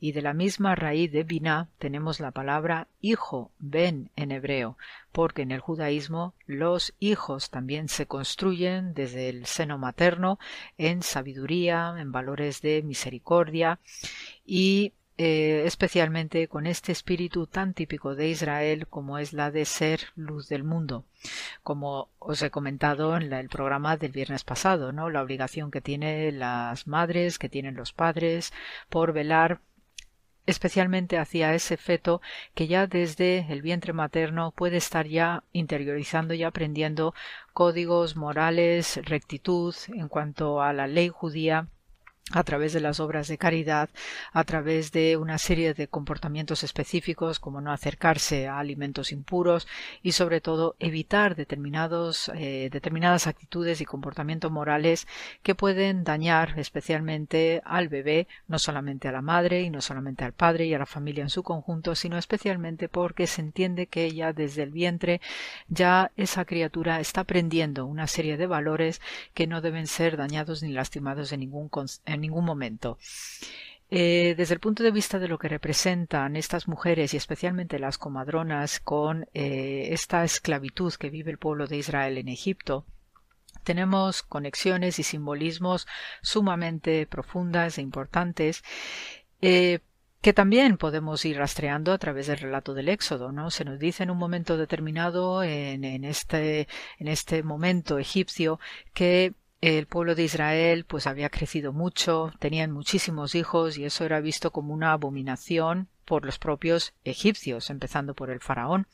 y 0.00 0.12
de 0.12 0.22
la 0.22 0.32
misma 0.32 0.76
raíz 0.76 1.12
de 1.12 1.24
Binah 1.24 1.68
tenemos 1.78 2.18
la 2.18 2.30
palabra 2.30 2.88
hijo, 3.02 3.50
ben 3.58 4.08
en 4.16 4.32
hebreo, 4.32 4.78
porque 5.12 5.42
en 5.42 5.50
el 5.50 5.60
judaísmo 5.60 6.32
los 6.46 6.94
hijos 7.00 7.50
también 7.50 7.90
se 7.90 8.06
construyen 8.06 8.94
desde 8.94 9.28
el 9.28 9.44
seno 9.44 9.76
materno 9.76 10.38
en 10.78 11.02
sabiduría, 11.02 11.94
en 11.98 12.12
valores 12.12 12.62
de 12.62 12.82
misericordia 12.82 13.78
y 14.46 14.94
eh, 15.22 15.66
especialmente 15.66 16.48
con 16.48 16.66
este 16.66 16.92
espíritu 16.92 17.46
tan 17.46 17.74
típico 17.74 18.14
de 18.14 18.30
Israel 18.30 18.86
como 18.86 19.18
es 19.18 19.34
la 19.34 19.50
de 19.50 19.66
ser 19.66 20.00
luz 20.16 20.48
del 20.48 20.64
mundo. 20.64 21.04
Como 21.62 22.08
os 22.18 22.40
he 22.40 22.50
comentado 22.50 23.14
en 23.14 23.30
el 23.30 23.50
programa 23.50 23.98
del 23.98 24.12
viernes 24.12 24.44
pasado, 24.44 24.92
¿no? 24.92 25.10
La 25.10 25.20
obligación 25.20 25.70
que 25.70 25.82
tienen 25.82 26.38
las 26.38 26.86
madres, 26.86 27.38
que 27.38 27.50
tienen 27.50 27.74
los 27.74 27.92
padres, 27.92 28.54
por 28.88 29.12
velar 29.12 29.60
especialmente 30.46 31.18
hacia 31.18 31.54
ese 31.54 31.76
feto 31.76 32.22
que 32.54 32.66
ya 32.66 32.86
desde 32.86 33.46
el 33.52 33.60
vientre 33.60 33.92
materno 33.92 34.52
puede 34.52 34.78
estar 34.78 35.06
ya 35.06 35.44
interiorizando 35.52 36.32
y 36.32 36.44
aprendiendo 36.44 37.12
códigos 37.52 38.16
morales, 38.16 38.98
rectitud 39.04 39.74
en 39.88 40.08
cuanto 40.08 40.62
a 40.62 40.72
la 40.72 40.86
ley 40.86 41.10
judía 41.10 41.68
a 42.32 42.44
través 42.44 42.72
de 42.72 42.80
las 42.80 43.00
obras 43.00 43.28
de 43.28 43.38
caridad, 43.38 43.90
a 44.32 44.44
través 44.44 44.92
de 44.92 45.16
una 45.16 45.38
serie 45.38 45.74
de 45.74 45.88
comportamientos 45.88 46.62
específicos 46.62 47.40
como 47.40 47.60
no 47.60 47.72
acercarse 47.72 48.48
a 48.48 48.58
alimentos 48.58 49.12
impuros 49.12 49.66
y 50.02 50.12
sobre 50.12 50.40
todo 50.40 50.76
evitar 50.78 51.34
determinados, 51.36 52.30
eh, 52.34 52.68
determinadas 52.70 53.26
actitudes 53.26 53.80
y 53.80 53.84
comportamientos 53.84 54.50
morales 54.50 55.06
que 55.42 55.54
pueden 55.54 56.04
dañar 56.04 56.58
especialmente 56.58 57.62
al 57.64 57.88
bebé, 57.88 58.28
no 58.48 58.58
solamente 58.58 59.08
a 59.08 59.12
la 59.12 59.22
madre 59.22 59.62
y 59.62 59.70
no 59.70 59.80
solamente 59.80 60.24
al 60.24 60.32
padre 60.32 60.66
y 60.66 60.74
a 60.74 60.78
la 60.78 60.86
familia 60.86 61.22
en 61.22 61.30
su 61.30 61.42
conjunto, 61.42 61.94
sino 61.94 62.18
especialmente 62.18 62.88
porque 62.88 63.26
se 63.26 63.40
entiende 63.40 63.86
que 63.86 64.04
ella 64.04 64.32
desde 64.32 64.62
el 64.62 64.70
vientre 64.70 65.20
ya 65.68 66.12
esa 66.16 66.44
criatura 66.44 67.00
está 67.00 67.22
aprendiendo 67.22 67.86
una 67.86 68.06
serie 68.06 68.36
de 68.36 68.46
valores 68.46 69.00
que 69.34 69.46
no 69.46 69.60
deben 69.60 69.86
ser 69.86 70.16
dañados 70.16 70.62
ni 70.62 70.72
lastimados 70.72 71.32
en 71.32 71.40
ningún, 71.40 71.70
ningún 72.20 72.44
momento. 72.44 72.98
Eh, 73.92 74.34
desde 74.36 74.54
el 74.54 74.60
punto 74.60 74.84
de 74.84 74.92
vista 74.92 75.18
de 75.18 75.26
lo 75.26 75.38
que 75.38 75.48
representan 75.48 76.36
estas 76.36 76.68
mujeres 76.68 77.12
y 77.12 77.16
especialmente 77.16 77.80
las 77.80 77.98
comadronas 77.98 78.78
con 78.78 79.26
eh, 79.34 79.88
esta 79.90 80.22
esclavitud 80.22 80.94
que 80.94 81.10
vive 81.10 81.32
el 81.32 81.38
pueblo 81.38 81.66
de 81.66 81.78
Israel 81.78 82.16
en 82.16 82.28
Egipto, 82.28 82.86
tenemos 83.64 84.22
conexiones 84.22 85.00
y 85.00 85.02
simbolismos 85.02 85.88
sumamente 86.22 87.06
profundas 87.06 87.78
e 87.78 87.82
importantes 87.82 88.62
eh, 89.42 89.80
que 90.20 90.32
también 90.32 90.76
podemos 90.76 91.24
ir 91.24 91.38
rastreando 91.38 91.92
a 91.92 91.98
través 91.98 92.26
del 92.26 92.38
relato 92.38 92.74
del 92.74 92.90
Éxodo, 92.90 93.32
¿no? 93.32 93.50
Se 93.50 93.64
nos 93.64 93.78
dice 93.78 94.02
en 94.02 94.10
un 94.10 94.18
momento 94.18 94.58
determinado, 94.58 95.42
en, 95.42 96.04
este, 96.04 96.68
en 96.98 97.08
este 97.08 97.42
momento 97.42 97.98
egipcio, 97.98 98.60
que 98.92 99.32
el 99.60 99.86
pueblo 99.86 100.14
de 100.14 100.24
Israel 100.24 100.84
pues 100.86 101.06
había 101.06 101.28
crecido 101.28 101.72
mucho, 101.72 102.32
tenían 102.38 102.70
muchísimos 102.70 103.34
hijos 103.34 103.76
y 103.76 103.84
eso 103.84 104.04
era 104.04 104.20
visto 104.20 104.50
como 104.52 104.72
una 104.72 104.92
abominación 104.92 105.88
por 106.04 106.24
los 106.24 106.38
propios 106.38 106.92
egipcios, 107.04 107.70
empezando 107.70 108.14
por 108.14 108.30
el 108.30 108.40
faraón. 108.40 108.88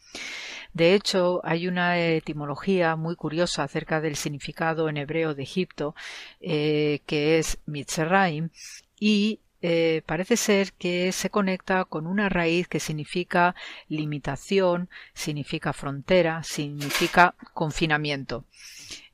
De 0.75 0.95
hecho, 0.95 1.41
hay 1.45 1.67
una 1.67 1.99
etimología 1.99 2.95
muy 2.97 3.17
curiosa 3.17 3.63
acerca 3.63 4.01
del 4.03 4.17
significado 4.17 4.89
en 4.89 4.99
hebreo 4.99 5.35
de 5.35 5.45
Egipto, 5.45 5.95
eh, 6.41 7.01
que 7.07 7.39
es 7.39 7.59
Mitzrayim, 7.65 8.51
y 9.01 9.41
eh, 9.63 10.03
parece 10.07 10.37
ser 10.37 10.73
que 10.73 11.13
se 11.13 11.31
conecta 11.31 11.85
con 11.85 12.07
una 12.07 12.29
raíz 12.29 12.69
que 12.69 12.81
significa 12.81 13.55
limitación, 13.89 14.89
significa 15.15 15.73
frontera, 15.73 16.43
significa 16.43 17.35
confinamiento. 17.55 18.45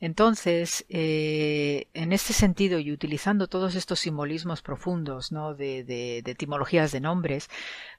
Entonces, 0.00 0.84
eh, 0.88 1.86
en 1.94 2.12
este 2.12 2.32
sentido 2.32 2.78
y 2.80 2.92
utilizando 2.92 3.46
todos 3.46 3.74
estos 3.76 4.00
simbolismos 4.00 4.60
profundos 4.60 5.30
¿no? 5.32 5.54
de, 5.54 6.18
etimologías 6.26 6.92
de 6.92 7.00
nombres, 7.00 7.48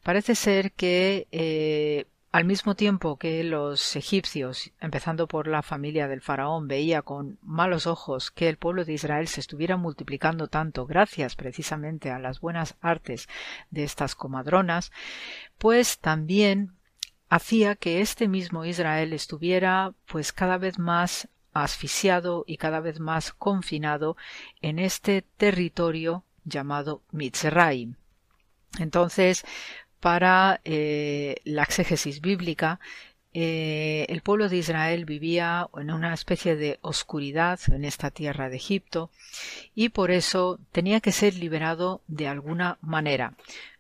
parece 0.04 0.36
ser 0.36 0.74
que 0.74 1.28
eh, 1.32 2.06
al 2.34 2.46
mismo 2.46 2.74
tiempo 2.74 3.18
que 3.18 3.44
los 3.44 3.96
egipcios, 3.96 4.72
empezando 4.82 5.28
por 5.28 5.48
la 5.48 5.62
familia 5.62 6.08
del 6.08 6.20
faraón, 6.20 6.68
veía 6.68 7.04
con 7.04 7.38
malos 7.44 7.86
ojos 7.86 8.32
que 8.32 8.50
el 8.50 8.58
pueblo 8.58 8.86
de 8.86 8.94
Israel 8.94 9.28
se 9.28 9.40
estuviera 9.40 9.78
multiplicando 9.78 10.48
tanto 10.48 10.88
gracias 10.88 11.36
precisamente 11.36 12.10
a 12.10 12.18
las 12.18 12.42
buenas 12.42 12.76
artes 12.82 13.30
de 13.70 13.84
estas 13.84 14.16
comadronas, 14.16 14.92
pues 15.60 16.00
también 16.00 16.72
hacía 17.30 17.76
que 17.76 18.02
este 18.02 18.28
mismo 18.28 18.66
Israel 18.66 19.14
estuviera 19.14 19.94
pues 20.08 20.34
cada 20.34 20.58
vez 20.58 20.80
más 20.80 21.28
asfixiado 21.54 22.46
y 22.48 22.58
cada 22.58 22.80
vez 22.80 23.00
más 23.00 23.32
confinado 23.32 24.18
en 24.60 24.80
este 24.80 25.22
territorio 25.38 26.24
llamado 26.46 27.04
Mitzrayim. 27.12 27.94
Entonces, 28.80 29.46
para 30.04 30.60
eh, 30.66 31.38
la 31.45 31.64
exégesis 31.64 32.20
bíblica, 32.20 32.82
eh, 33.34 34.06
el 34.10 34.22
pueblo 34.22 34.49
de 34.49 34.58
Israel 34.58 35.06
vivía 35.06 35.70
en 35.78 35.91
una 35.91 36.14
especie 36.14 36.58
de 36.58 36.78
oscuridad 36.82 37.58
en 37.68 37.86
esta 37.86 38.12
tierra 38.12 38.49
de 38.49 38.58
Egipto 38.58 39.12
y 39.74 39.89
por 39.89 40.12
eso 40.12 40.60
tenía 40.74 40.99
que 40.99 41.14
ser 41.14 41.36
liberado 41.36 42.01
de 42.08 42.28
alguna 42.28 42.80
manera. 42.82 43.36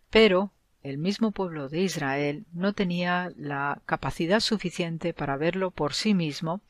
Pero 0.09 0.53
el 0.81 0.97
mismo 0.97 1.31
pueblo 1.31 1.67
de 1.67 1.81
Israel 1.81 2.45
no 2.53 2.71
tenía 2.71 3.33
la 3.35 3.81
capacidad 3.85 4.39
suficiente 4.39 5.13
para 5.13 5.35
verlo 5.35 5.71
por 5.71 5.93
sí 5.93 6.13
mismo 6.13 6.61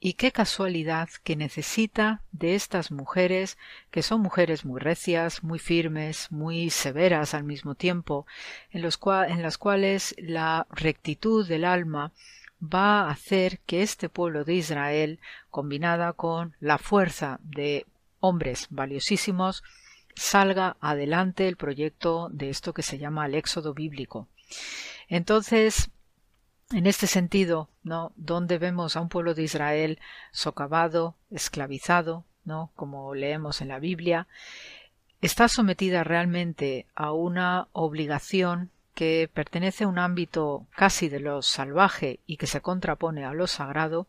y 0.00 0.12
qué 0.14 0.30
casualidad 0.30 1.08
que 1.24 1.34
necesita 1.34 2.22
de 2.30 2.54
estas 2.54 2.90
mujeres, 2.92 3.58
que 3.90 4.02
son 4.02 4.20
mujeres 4.20 4.64
muy 4.64 4.80
recias, 4.80 5.42
muy 5.42 5.58
firmes, 5.58 6.30
muy 6.30 6.70
severas 6.70 7.34
al 7.34 7.44
mismo 7.44 7.74
tiempo, 7.74 8.26
en, 8.70 8.84
en 8.84 9.42
las 9.42 9.58
cuales 9.58 10.14
la 10.18 10.66
rectitud 10.70 11.48
del 11.48 11.64
alma 11.64 12.12
va 12.62 13.02
a 13.02 13.10
hacer 13.10 13.58
que 13.66 13.82
este 13.82 14.08
pueblo 14.08 14.44
de 14.44 14.54
Israel, 14.54 15.18
combinada 15.50 16.12
con 16.12 16.54
la 16.60 16.78
fuerza 16.78 17.40
de 17.42 17.84
hombres 18.20 18.66
valiosísimos, 18.70 19.64
salga 20.14 20.76
adelante 20.80 21.48
el 21.48 21.56
proyecto 21.56 22.28
de 22.32 22.50
esto 22.50 22.72
que 22.72 22.82
se 22.82 22.98
llama 22.98 23.26
el 23.26 23.34
éxodo 23.34 23.74
bíblico. 23.74 24.28
Entonces, 25.08 25.90
en 26.70 26.86
este 26.86 27.06
sentido, 27.06 27.68
¿no? 27.82 28.12
Donde 28.16 28.58
vemos 28.58 28.96
a 28.96 29.00
un 29.00 29.08
pueblo 29.08 29.34
de 29.34 29.42
Israel 29.42 29.98
socavado, 30.32 31.16
esclavizado, 31.30 32.24
¿no? 32.44 32.70
Como 32.76 33.14
leemos 33.14 33.60
en 33.60 33.68
la 33.68 33.78
Biblia, 33.78 34.26
está 35.20 35.48
sometida 35.48 36.04
realmente 36.04 36.86
a 36.94 37.12
una 37.12 37.68
obligación 37.72 38.70
que 38.94 39.30
pertenece 39.32 39.84
a 39.84 39.88
un 39.88 39.98
ámbito 39.98 40.66
casi 40.74 41.08
de 41.08 41.20
lo 41.20 41.40
salvaje 41.42 42.20
y 42.26 42.36
que 42.36 42.46
se 42.46 42.60
contrapone 42.60 43.24
a 43.24 43.32
lo 43.32 43.46
sagrado, 43.46 44.08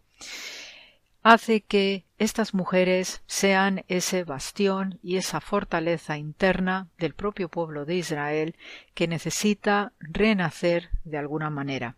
hace 1.22 1.62
que 1.62 2.06
estas 2.18 2.54
mujeres 2.54 3.22
sean 3.28 3.84
ese 3.88 4.24
bastión 4.24 5.00
y 5.04 5.18
esa 5.18 5.42
fortaleza 5.42 6.18
interna 6.18 6.88
del 6.98 7.14
propio 7.14 7.50
pueblo 7.50 7.86
de 7.86 7.96
Israel 7.96 8.56
que 8.94 9.08
necesita 9.08 9.94
renacer 10.00 10.90
de 11.04 11.18
alguna 11.18 11.50
manera. 11.50 11.96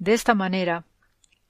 De 0.00 0.14
esta 0.14 0.34
manera, 0.34 0.84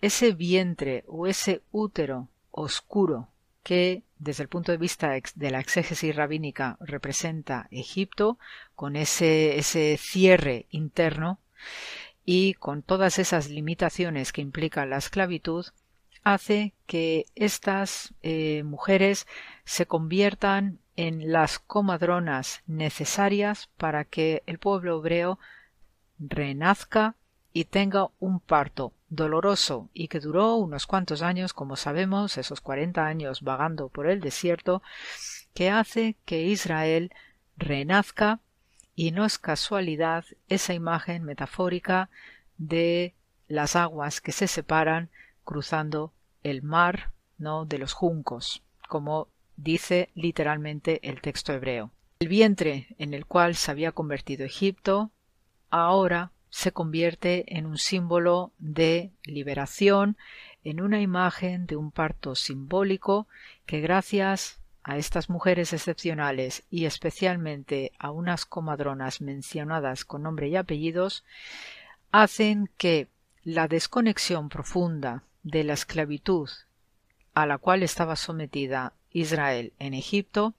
ese 0.01 0.33
vientre 0.33 1.05
o 1.07 1.29
ese 1.29 1.63
útero 1.71 2.27
oscuro 2.51 3.29
que 3.63 4.03
desde 4.19 4.43
el 4.43 4.49
punto 4.49 4.73
de 4.73 4.79
vista 4.79 5.13
de 5.37 5.51
la 5.53 5.61
exégesis 5.61 6.17
rabínica 6.17 6.77
representa 6.81 7.69
Egipto, 7.71 8.41
con 8.75 8.97
ese, 8.97 9.57
ese 9.57 9.97
cierre 9.99 10.67
interno 10.71 11.39
y 12.25 12.55
con 12.55 12.83
todas 12.83 13.21
esas 13.21 13.49
limitaciones 13.49 14.33
que 14.33 14.41
implica 14.41 14.85
la 14.85 14.97
esclavitud, 14.97 15.67
hace 16.25 16.75
que 16.87 17.27
estas 17.37 18.15
eh, 18.25 18.65
mujeres 18.65 19.29
se 19.65 19.87
conviertan 19.87 20.81
en 20.97 21.31
las 21.31 21.61
comadronas 21.61 22.65
necesarias 22.67 23.69
para 23.77 24.05
que 24.05 24.43
el 24.47 24.59
pueblo 24.59 24.99
hebreo 24.99 25.39
renazca 26.19 27.15
y 27.53 27.65
tenga 27.65 28.09
un 28.19 28.41
parto 28.41 28.93
doloroso 29.09 29.91
y 29.93 30.09
que 30.09 30.21
duró 30.21 30.55
unos 30.55 30.87
cuantos 30.87 31.23
años, 31.23 31.53
como 31.53 31.77
sabemos, 31.77 32.39
esos 32.39 32.61
cuarenta 32.61 33.07
años 33.07 33.43
vagando 33.43 33.89
por 33.89 34.09
el 34.09 34.21
desierto, 34.21 34.83
que 35.53 35.71
hace 35.71 36.17
que 36.25 36.43
Israel 36.43 37.13
renazca 37.57 38.41
y 38.95 39.11
no 39.11 39.25
es 39.25 39.39
casualidad 39.39 40.25
esa 40.49 40.75
imagen 40.75 41.25
metafórica 41.25 42.09
de 42.57 43.15
las 43.49 43.75
aguas 43.75 44.21
que 44.21 44.33
se 44.33 44.47
separan 44.47 45.11
cruzando 45.45 46.13
el 46.43 46.63
mar 46.63 47.13
no 47.37 47.65
de 47.65 47.79
los 47.79 47.93
juncos, 47.93 48.63
como 48.89 49.29
dice 49.57 50.11
literalmente 50.15 51.01
el 51.09 51.21
texto 51.21 51.53
hebreo. 51.53 51.91
El 52.21 52.29
vientre 52.29 52.95
en 52.99 53.15
el 53.15 53.27
cual 53.27 53.57
se 53.57 53.71
había 53.71 53.93
convertido 53.93 54.45
Egipto 54.45 55.11
ahora 55.71 56.33
se 56.51 56.73
convierte 56.73 57.57
en 57.57 57.67
un 57.67 57.79
símbolo 57.79 58.53
de 58.59 59.13
liberación, 59.25 60.17
en 60.65 60.81
una 60.81 61.01
imagen 61.01 61.67
de 61.67 61.77
un 61.77 61.91
parto 61.91 62.35
simbólico 62.35 63.29
que 63.67 63.81
gracias 63.81 64.61
a 64.83 64.97
estas 64.97 65.31
mujeres 65.31 65.73
excepcionales 65.73 66.65
y 66.71 66.85
especialmente 66.85 67.93
a 67.99 68.11
unas 68.11 68.45
comadronas 68.47 69.21
mencionadas 69.21 70.05
con 70.05 70.23
nombre 70.23 70.49
y 70.49 70.57
apellidos, 70.57 71.25
hacen 72.13 72.69
que 72.77 73.09
la 73.45 73.69
desconexión 73.69 74.49
profunda 74.49 75.23
de 75.43 75.65
la 75.65 75.75
esclavitud 75.75 76.51
a 77.35 77.47
la 77.47 77.59
cual 77.59 77.83
estaba 77.83 78.17
sometida 78.17 78.93
Israel 79.13 79.73
en 79.79 79.95
Egipto 79.95 80.55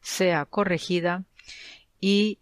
sea 0.00 0.44
corregida 0.44 1.24
y 2.00 2.38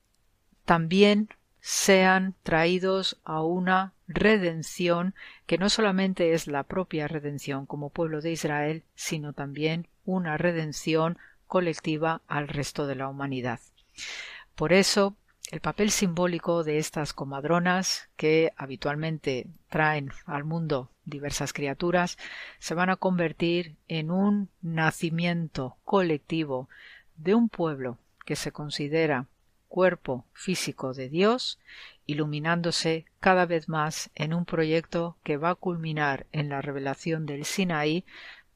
también 0.64 1.28
sean 1.70 2.34
traídos 2.44 3.20
a 3.24 3.42
una 3.42 3.92
redención 4.06 5.14
que 5.44 5.58
no 5.58 5.68
solamente 5.68 6.32
es 6.32 6.46
la 6.46 6.62
propia 6.62 7.08
redención 7.08 7.66
como 7.66 7.90
pueblo 7.90 8.22
de 8.22 8.32
Israel, 8.32 8.84
sino 8.94 9.34
también 9.34 9.86
una 10.06 10.38
redención 10.38 11.18
colectiva 11.46 12.22
al 12.26 12.48
resto 12.48 12.86
de 12.86 12.94
la 12.94 13.06
humanidad. 13.08 13.60
Por 14.54 14.72
eso, 14.72 15.14
el 15.50 15.60
papel 15.60 15.90
simbólico 15.90 16.64
de 16.64 16.78
estas 16.78 17.12
comadronas, 17.12 18.08
que 18.16 18.50
habitualmente 18.56 19.46
traen 19.68 20.10
al 20.24 20.44
mundo 20.44 20.90
diversas 21.04 21.52
criaturas, 21.52 22.16
se 22.60 22.72
van 22.72 22.88
a 22.88 22.96
convertir 22.96 23.76
en 23.88 24.10
un 24.10 24.48
nacimiento 24.62 25.76
colectivo 25.84 26.70
de 27.18 27.34
un 27.34 27.50
pueblo 27.50 27.98
que 28.24 28.36
se 28.36 28.52
considera 28.52 29.26
cuerpo 29.68 30.24
físico 30.32 30.94
de 30.94 31.08
Dios, 31.08 31.58
iluminándose 32.06 33.04
cada 33.20 33.46
vez 33.46 33.68
más 33.68 34.10
en 34.14 34.34
un 34.34 34.44
proyecto 34.44 35.16
que 35.22 35.36
va 35.36 35.50
a 35.50 35.54
culminar 35.54 36.26
en 36.32 36.48
la 36.48 36.60
revelación 36.60 37.26
del 37.26 37.44
Sinaí 37.44 38.04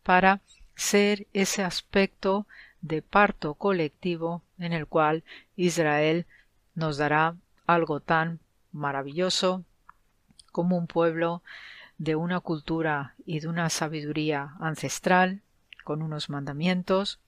para 0.02 0.40
ser 0.74 1.26
ese 1.32 1.62
aspecto 1.62 2.46
de 2.80 3.02
parto 3.02 3.54
colectivo 3.54 4.42
en 4.58 4.72
el 4.72 4.86
cual 4.86 5.22
Israel 5.56 6.26
nos 6.74 6.96
dará 6.96 7.36
algo 7.66 8.00
tan 8.00 8.40
maravilloso 8.72 9.64
como 10.50 10.76
un 10.76 10.86
pueblo 10.86 11.42
de 11.98 12.16
una 12.16 12.40
cultura 12.40 13.14
y 13.24 13.40
de 13.40 13.48
una 13.48 13.70
sabiduría 13.70 14.54
ancestral, 14.60 15.40
con 15.84 16.02
unos 16.02 16.30
mandamientos, 16.30 17.20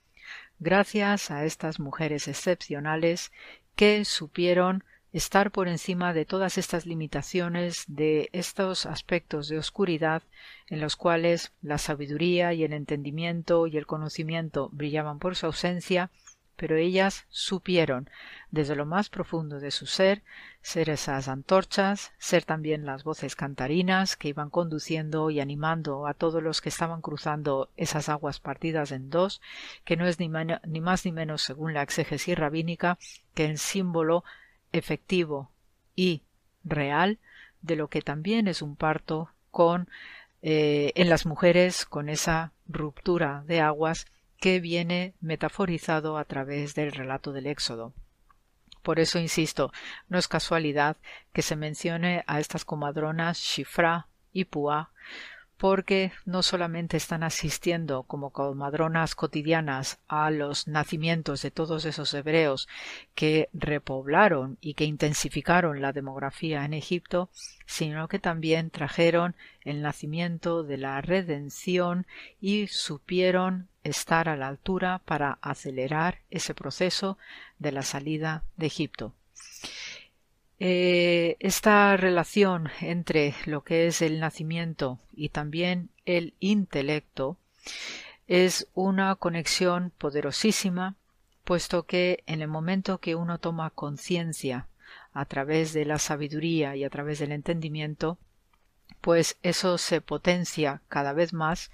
gracias 0.58 1.30
a 1.30 1.44
estas 1.44 1.80
mujeres 1.80 2.28
excepcionales 2.28 3.32
que 3.76 4.04
supieron 4.04 4.84
estar 5.12 5.52
por 5.52 5.68
encima 5.68 6.12
de 6.12 6.24
todas 6.24 6.58
estas 6.58 6.86
limitaciones, 6.86 7.84
de 7.86 8.28
estos 8.32 8.84
aspectos 8.84 9.48
de 9.48 9.58
oscuridad 9.58 10.22
en 10.68 10.80
los 10.80 10.96
cuales 10.96 11.52
la 11.62 11.78
sabiduría 11.78 12.52
y 12.52 12.64
el 12.64 12.72
entendimiento 12.72 13.68
y 13.68 13.76
el 13.76 13.86
conocimiento 13.86 14.70
brillaban 14.72 15.20
por 15.20 15.36
su 15.36 15.46
ausencia, 15.46 16.10
pero 16.56 16.76
ellas 16.76 17.26
supieron, 17.28 18.08
desde 18.50 18.76
lo 18.76 18.86
más 18.86 19.08
profundo 19.08 19.60
de 19.60 19.70
su 19.70 19.86
ser, 19.86 20.22
ser 20.62 20.88
esas 20.88 21.28
antorchas, 21.28 22.12
ser 22.18 22.44
también 22.44 22.86
las 22.86 23.04
voces 23.04 23.36
cantarinas 23.36 24.16
que 24.16 24.28
iban 24.28 24.50
conduciendo 24.50 25.30
y 25.30 25.40
animando 25.40 26.06
a 26.06 26.14
todos 26.14 26.42
los 26.42 26.60
que 26.60 26.68
estaban 26.68 27.00
cruzando 27.00 27.68
esas 27.76 28.08
aguas 28.08 28.40
partidas 28.40 28.92
en 28.92 29.10
dos, 29.10 29.40
que 29.84 29.96
no 29.96 30.06
es 30.06 30.18
ni, 30.20 30.28
más 30.28 31.04
ni 31.04 31.12
menos, 31.12 31.42
según 31.42 31.74
la 31.74 31.82
exégesis 31.82 32.38
rabínica, 32.38 32.98
que 33.34 33.46
el 33.46 33.58
símbolo 33.58 34.24
efectivo 34.72 35.50
y 35.96 36.22
real 36.64 37.18
de 37.62 37.76
lo 37.76 37.88
que 37.88 38.02
también 38.02 38.48
es 38.48 38.62
un 38.62 38.76
parto 38.76 39.30
con 39.50 39.88
eh, 40.42 40.92
en 40.96 41.08
las 41.08 41.24
mujeres 41.24 41.86
con 41.86 42.08
esa 42.08 42.52
ruptura 42.68 43.44
de 43.46 43.60
aguas 43.60 44.06
que 44.38 44.60
viene 44.60 45.14
metaforizado 45.20 46.18
a 46.18 46.24
través 46.24 46.74
del 46.74 46.92
relato 46.92 47.32
del 47.32 47.46
Éxodo. 47.46 47.92
Por 48.82 49.00
eso 49.00 49.18
insisto, 49.18 49.72
no 50.08 50.18
es 50.18 50.28
casualidad 50.28 50.96
que 51.32 51.42
se 51.42 51.56
mencione 51.56 52.22
a 52.26 52.40
estas 52.40 52.64
comadronas 52.64 53.38
Shifra 53.38 54.08
y 54.32 54.44
Pua 54.44 54.90
porque 55.56 56.12
no 56.24 56.42
solamente 56.42 56.96
están 56.96 57.22
asistiendo 57.22 58.02
como 58.02 58.30
comadronas 58.30 59.14
cotidianas 59.14 59.98
a 60.08 60.30
los 60.30 60.66
nacimientos 60.68 61.42
de 61.42 61.50
todos 61.50 61.84
esos 61.84 62.12
hebreos 62.14 62.68
que 63.14 63.48
repoblaron 63.52 64.58
y 64.60 64.74
que 64.74 64.84
intensificaron 64.84 65.80
la 65.80 65.92
demografía 65.92 66.64
en 66.64 66.74
Egipto, 66.74 67.30
sino 67.66 68.08
que 68.08 68.18
también 68.18 68.70
trajeron 68.70 69.36
el 69.62 69.82
nacimiento 69.82 70.64
de 70.64 70.78
la 70.78 71.00
redención 71.00 72.06
y 72.40 72.66
supieron 72.66 73.68
estar 73.84 74.28
a 74.28 74.36
la 74.36 74.48
altura 74.48 75.02
para 75.04 75.38
acelerar 75.42 76.20
ese 76.30 76.54
proceso 76.54 77.16
de 77.58 77.72
la 77.72 77.82
salida 77.82 78.44
de 78.56 78.66
Egipto. 78.66 79.14
Eh, 80.60 81.36
esta 81.40 81.96
relación 81.96 82.70
entre 82.80 83.34
lo 83.46 83.64
que 83.64 83.86
es 83.86 84.02
el 84.02 84.20
nacimiento 84.20 84.98
y 85.12 85.30
también 85.30 85.90
el 86.04 86.34
intelecto 86.38 87.36
es 88.28 88.68
una 88.72 89.14
conexión 89.16 89.92
poderosísima, 89.98 90.94
puesto 91.44 91.84
que 91.84 92.22
en 92.26 92.40
el 92.40 92.48
momento 92.48 92.98
que 92.98 93.14
uno 93.14 93.38
toma 93.38 93.70
conciencia 93.70 94.68
a 95.12 95.24
través 95.24 95.72
de 95.72 95.84
la 95.84 95.98
sabiduría 95.98 96.76
y 96.76 96.84
a 96.84 96.90
través 96.90 97.18
del 97.18 97.32
entendimiento, 97.32 98.18
pues 99.00 99.36
eso 99.42 99.76
se 99.76 100.00
potencia 100.00 100.82
cada 100.88 101.12
vez 101.12 101.32
más 101.32 101.70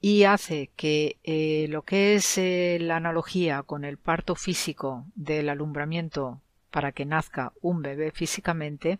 y 0.00 0.24
hace 0.24 0.70
que 0.76 1.16
eh, 1.24 1.66
lo 1.68 1.82
que 1.82 2.14
es 2.14 2.38
eh, 2.38 2.78
la 2.80 2.96
analogía 2.96 3.62
con 3.62 3.84
el 3.84 3.96
parto 3.96 4.34
físico 4.34 5.06
del 5.14 5.48
alumbramiento 5.48 6.40
para 6.72 6.90
que 6.90 7.04
nazca 7.04 7.52
un 7.60 7.82
bebé 7.82 8.10
físicamente, 8.10 8.98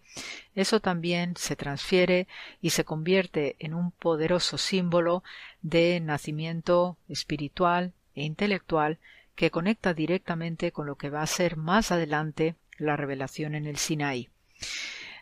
eso 0.55 0.79
también 0.79 1.35
se 1.37 1.57
transfiere 1.57 2.29
y 2.61 2.71
se 2.71 2.85
convierte 2.85 3.57
en 3.59 3.75
un 3.75 3.91
poderoso 3.91 4.59
símbolo 4.59 5.25
de 5.63 5.99
nacimiento 6.01 6.97
espiritual 7.09 7.93
e 8.15 8.23
intelectual 8.23 8.99
que 9.35 9.51
conecta 9.51 9.95
directamente 9.95 10.71
con 10.71 10.87
lo 10.87 10.97
que 10.97 11.11
va 11.11 11.23
a 11.23 11.27
ser 11.27 11.57
más 11.57 11.91
adelante 11.91 12.55
la 12.77 12.97
revelación 12.97 13.55
en 13.55 13.67
el 13.67 13.79
Sinaí. 13.79 14.29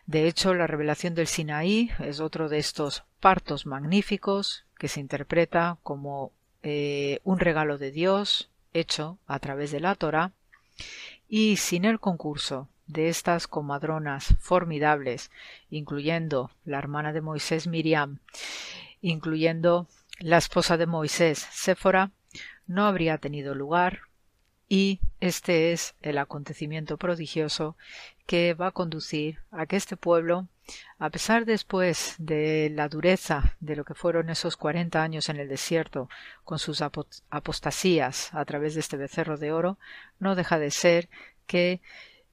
De 0.05 0.27
hecho, 0.27 0.53
la 0.53 0.67
revelación 0.67 1.15
del 1.15 1.27
Sinaí 1.27 1.89
es 1.99 2.19
otro 2.19 2.49
de 2.49 2.59
estos 2.59 3.03
partos 3.21 3.65
magníficos 3.65 4.65
que 4.77 4.89
se 4.89 4.99
interpreta 4.99 5.77
como 5.83 6.31
eh, 6.63 7.19
un 7.23 7.39
regalo 7.39 7.77
de 7.77 7.91
Dios 7.91 8.49
hecho 8.73 9.17
a 9.27 9.39
través 9.39 9.71
de 9.71 9.79
la 9.79 9.95
Torah 9.95 10.31
y 11.33 11.55
sin 11.55 11.85
el 11.85 12.01
concurso 12.01 12.67
de 12.87 13.07
estas 13.07 13.47
comadronas 13.47 14.35
formidables, 14.41 15.31
incluyendo 15.69 16.51
la 16.65 16.77
hermana 16.77 17.13
de 17.13 17.21
Moisés 17.21 17.67
Miriam, 17.67 18.19
incluyendo 18.99 19.87
la 20.19 20.37
esposa 20.37 20.75
de 20.75 20.87
Moisés 20.87 21.47
Séfora, 21.49 22.11
no 22.67 22.85
habría 22.85 23.17
tenido 23.17 23.55
lugar 23.55 24.01
y 24.71 25.01
este 25.19 25.73
es 25.73 25.95
el 26.01 26.17
acontecimiento 26.17 26.95
prodigioso 26.95 27.75
que 28.25 28.53
va 28.53 28.67
a 28.67 28.71
conducir 28.71 29.39
a 29.51 29.65
que 29.65 29.75
este 29.75 29.97
pueblo, 29.97 30.47
a 30.97 31.09
pesar 31.09 31.43
después 31.43 32.15
de 32.19 32.71
la 32.73 32.87
dureza 32.87 33.57
de 33.59 33.75
lo 33.75 33.83
que 33.83 33.95
fueron 33.95 34.29
esos 34.29 34.55
cuarenta 34.55 35.03
años 35.03 35.27
en 35.27 35.35
el 35.35 35.49
desierto, 35.49 36.07
con 36.45 36.57
sus 36.57 36.81
apostasías 36.81 38.33
a 38.33 38.45
través 38.45 38.73
de 38.75 38.79
este 38.79 38.95
becerro 38.95 39.37
de 39.37 39.51
oro, 39.51 39.77
no 40.19 40.35
deja 40.35 40.57
de 40.57 40.71
ser 40.71 41.09
que 41.47 41.81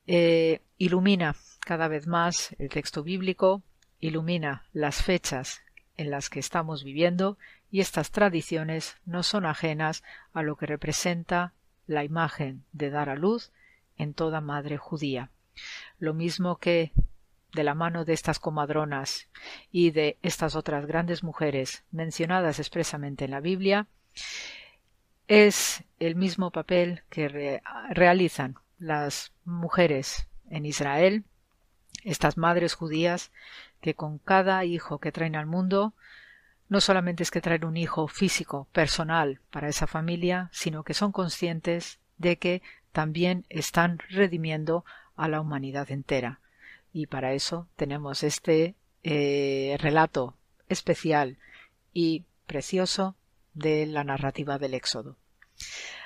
eh, 0.06 0.60
ilumina 0.76 1.34
cada 1.66 1.88
vez 1.88 2.06
más 2.06 2.54
el 2.60 2.68
texto 2.68 3.02
bíblico, 3.02 3.62
ilumina 3.98 4.64
las 4.72 5.02
fechas 5.02 5.62
en 5.96 6.10
las 6.12 6.30
que 6.30 6.38
estamos 6.38 6.84
viviendo 6.84 7.36
y 7.72 7.80
estas 7.80 8.12
tradiciones 8.12 8.96
no 9.06 9.24
son 9.24 9.44
ajenas 9.44 10.04
a 10.32 10.42
lo 10.44 10.54
que 10.54 10.66
representa 10.66 11.52
la 11.88 12.04
imagen 12.04 12.62
de 12.72 12.90
dar 12.90 13.08
a 13.08 13.16
luz 13.16 13.50
en 13.96 14.14
toda 14.14 14.40
madre 14.40 14.76
judía. 14.76 15.30
Lo 15.98 16.14
mismo 16.14 16.58
que 16.58 16.92
de 17.52 17.64
la 17.64 17.74
mano 17.74 18.04
de 18.04 18.12
estas 18.12 18.38
comadronas 18.38 19.28
y 19.72 19.90
de 19.90 20.18
estas 20.22 20.54
otras 20.54 20.86
grandes 20.86 21.24
mujeres 21.24 21.82
mencionadas 21.90 22.60
expresamente 22.60 23.24
en 23.24 23.32
la 23.32 23.40
Biblia, 23.40 23.88
es 25.26 25.82
el 25.98 26.14
mismo 26.14 26.50
papel 26.50 27.02
que 27.10 27.60
realizan 27.90 28.56
las 28.78 29.32
mujeres 29.44 30.28
en 30.50 30.66
Israel, 30.66 31.24
estas 32.04 32.36
madres 32.36 32.74
judías 32.74 33.32
que 33.80 33.94
con 33.94 34.18
cada 34.18 34.64
hijo 34.64 34.98
que 34.98 35.12
traen 35.12 35.36
al 35.36 35.46
mundo 35.46 35.94
no 36.68 36.80
solamente 36.80 37.22
es 37.22 37.30
que 37.30 37.40
traen 37.40 37.64
un 37.64 37.76
hijo 37.76 38.08
físico, 38.08 38.68
personal 38.72 39.40
para 39.50 39.68
esa 39.68 39.86
familia, 39.86 40.50
sino 40.52 40.82
que 40.84 40.94
son 40.94 41.12
conscientes 41.12 41.98
de 42.18 42.36
que 42.36 42.62
también 42.92 43.46
están 43.48 43.98
redimiendo 44.10 44.84
a 45.16 45.28
la 45.28 45.40
humanidad 45.40 45.90
entera. 45.90 46.40
Y 46.92 47.06
para 47.06 47.32
eso 47.32 47.68
tenemos 47.76 48.22
este 48.22 48.74
eh, 49.02 49.76
relato 49.80 50.34
especial 50.68 51.38
y 51.92 52.24
precioso 52.46 53.14
de 53.54 53.86
la 53.86 54.04
narrativa 54.04 54.58
del 54.58 54.74
Éxodo. 54.74 55.16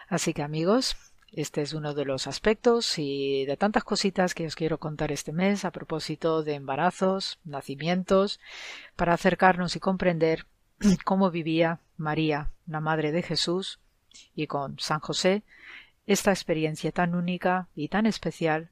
Así 0.09 0.35
que 0.35 0.43
amigos, 0.43 0.97
este 1.33 1.63
es 1.63 1.73
uno 1.73 1.95
de 1.95 2.05
los 2.05 2.27
aspectos 2.27 2.99
y 2.99 3.47
de 3.47 3.57
tantas 3.57 3.85
cositas 3.85 4.35
que 4.35 4.47
os 4.47 4.55
quiero 4.55 4.79
contar 4.79 5.13
este 5.13 5.33
mes 5.33 5.65
a 5.65 5.71
propósito 5.71 6.43
de 6.43 6.55
embarazos, 6.55 7.39
nacimientos, 7.45 8.39
para 8.97 9.15
acercarnos 9.15 9.75
y 9.77 9.81
comprender 9.81 10.47
cómo 11.05 11.31
vivía 11.31 11.81
María, 11.97 12.51
la 12.67 12.81
Madre 12.81 13.13
de 13.13 13.23
Jesús, 13.23 13.81
y 14.35 14.47
con 14.47 14.79
San 14.79 15.01
José, 15.01 15.43
esta 16.07 16.31
experiencia 16.31 16.93
tan 16.93 17.15
única 17.15 17.69
y 17.75 17.89
tan 17.89 18.07
especial 18.07 18.71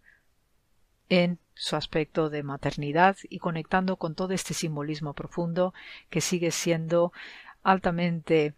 en 1.09 1.39
su 1.55 1.77
aspecto 1.77 2.31
de 2.31 2.43
maternidad 2.43 3.16
y 3.28 3.39
conectando 3.39 3.97
con 3.97 4.15
todo 4.15 4.32
este 4.32 4.55
simbolismo 4.55 5.12
profundo 5.15 5.74
que 6.09 6.20
sigue 6.20 6.51
siendo 6.51 7.12
altamente 7.62 8.55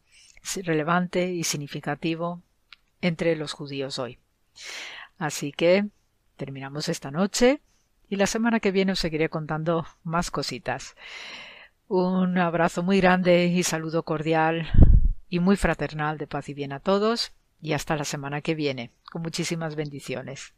relevante 0.65 1.33
y 1.33 1.45
significativo 1.45 2.43
entre 3.01 3.37
los 3.37 3.53
judíos 3.53 3.99
hoy. 3.99 4.19
Así 5.19 5.53
que 5.53 5.87
terminamos 6.37 6.89
esta 6.89 7.11
noche 7.11 7.61
y 8.09 8.17
la 8.17 8.27
semana 8.27 8.61
que 8.61 8.71
viene 8.71 8.93
os 8.93 8.99
seguiré 8.99 9.29
contando 9.29 9.87
más 10.05 10.31
cositas. 10.31 10.95
Un 11.95 12.39
abrazo 12.39 12.83
muy 12.83 13.03
grande 13.03 13.45
y 13.49 13.63
saludo 13.65 14.03
cordial 14.03 14.67
y 15.29 15.41
muy 15.41 15.57
fraternal 15.57 16.17
de 16.17 16.27
paz 16.27 16.49
y 16.49 16.55
bien 16.55 16.73
a 16.73 16.81
todos 16.81 17.33
y 17.61 17.75
hasta 17.75 17.97
la 17.97 18.07
semana 18.07 18.41
que 18.41 18.55
viene, 18.55 18.91
con 19.11 19.21
muchísimas 19.21 19.77
bendiciones. 19.77 20.55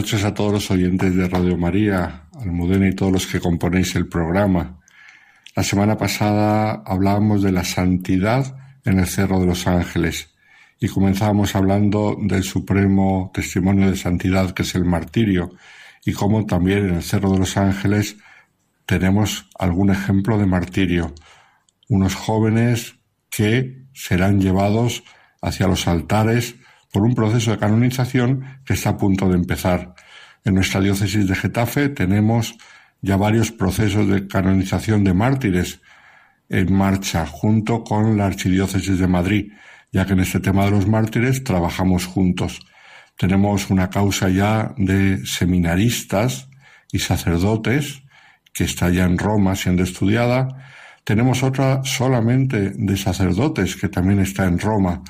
Noches 0.00 0.24
a 0.24 0.32
todos 0.32 0.50
los 0.50 0.70
oyentes 0.70 1.14
de 1.14 1.28
Radio 1.28 1.58
María, 1.58 2.22
Almudena 2.40 2.88
y 2.88 2.94
todos 2.94 3.12
los 3.12 3.26
que 3.26 3.38
componéis 3.38 3.94
el 3.96 4.08
programa. 4.08 4.80
La 5.54 5.62
semana 5.62 5.98
pasada 5.98 6.82
hablábamos 6.86 7.42
de 7.42 7.52
la 7.52 7.64
santidad 7.64 8.56
en 8.86 8.98
el 8.98 9.06
Cerro 9.06 9.40
de 9.40 9.44
los 9.44 9.66
Ángeles 9.66 10.30
y 10.80 10.88
comenzábamos 10.88 11.54
hablando 11.54 12.16
del 12.18 12.44
supremo 12.44 13.30
testimonio 13.34 13.90
de 13.90 13.96
santidad 13.98 14.52
que 14.52 14.62
es 14.62 14.74
el 14.74 14.86
martirio 14.86 15.50
y 16.02 16.12
cómo 16.12 16.46
también 16.46 16.88
en 16.88 16.94
el 16.94 17.02
Cerro 17.02 17.32
de 17.32 17.40
los 17.40 17.58
Ángeles 17.58 18.16
tenemos 18.86 19.50
algún 19.58 19.90
ejemplo 19.90 20.38
de 20.38 20.46
martirio. 20.46 21.14
Unos 21.90 22.14
jóvenes 22.14 22.94
que 23.28 23.84
serán 23.92 24.40
llevados 24.40 25.04
hacia 25.42 25.68
los 25.68 25.86
altares 25.86 26.54
por 26.92 27.02
un 27.02 27.14
proceso 27.14 27.52
de 27.52 27.58
canonización 27.58 28.60
que 28.64 28.74
está 28.74 28.90
a 28.90 28.96
punto 28.96 29.28
de 29.28 29.36
empezar. 29.36 29.94
En 30.44 30.54
nuestra 30.54 30.80
diócesis 30.80 31.26
de 31.26 31.34
Getafe 31.34 31.88
tenemos 31.88 32.56
ya 33.02 33.16
varios 33.16 33.52
procesos 33.52 34.08
de 34.08 34.26
canonización 34.26 35.04
de 35.04 35.14
mártires 35.14 35.80
en 36.48 36.72
marcha 36.74 37.26
junto 37.26 37.84
con 37.84 38.16
la 38.16 38.26
Archidiócesis 38.26 38.98
de 38.98 39.06
Madrid, 39.06 39.52
ya 39.92 40.04
que 40.04 40.14
en 40.14 40.20
este 40.20 40.40
tema 40.40 40.64
de 40.64 40.72
los 40.72 40.86
mártires 40.86 41.44
trabajamos 41.44 42.06
juntos. 42.06 42.60
Tenemos 43.16 43.70
una 43.70 43.90
causa 43.90 44.28
ya 44.28 44.74
de 44.76 45.24
seminaristas 45.26 46.48
y 46.90 46.98
sacerdotes 46.98 48.02
que 48.52 48.64
está 48.64 48.90
ya 48.90 49.04
en 49.04 49.18
Roma 49.18 49.54
siendo 49.54 49.82
estudiada. 49.82 50.48
Tenemos 51.04 51.42
otra 51.42 51.82
solamente 51.84 52.70
de 52.70 52.96
sacerdotes 52.96 53.76
que 53.76 53.88
también 53.88 54.20
está 54.20 54.46
en 54.46 54.58
Roma 54.58 55.02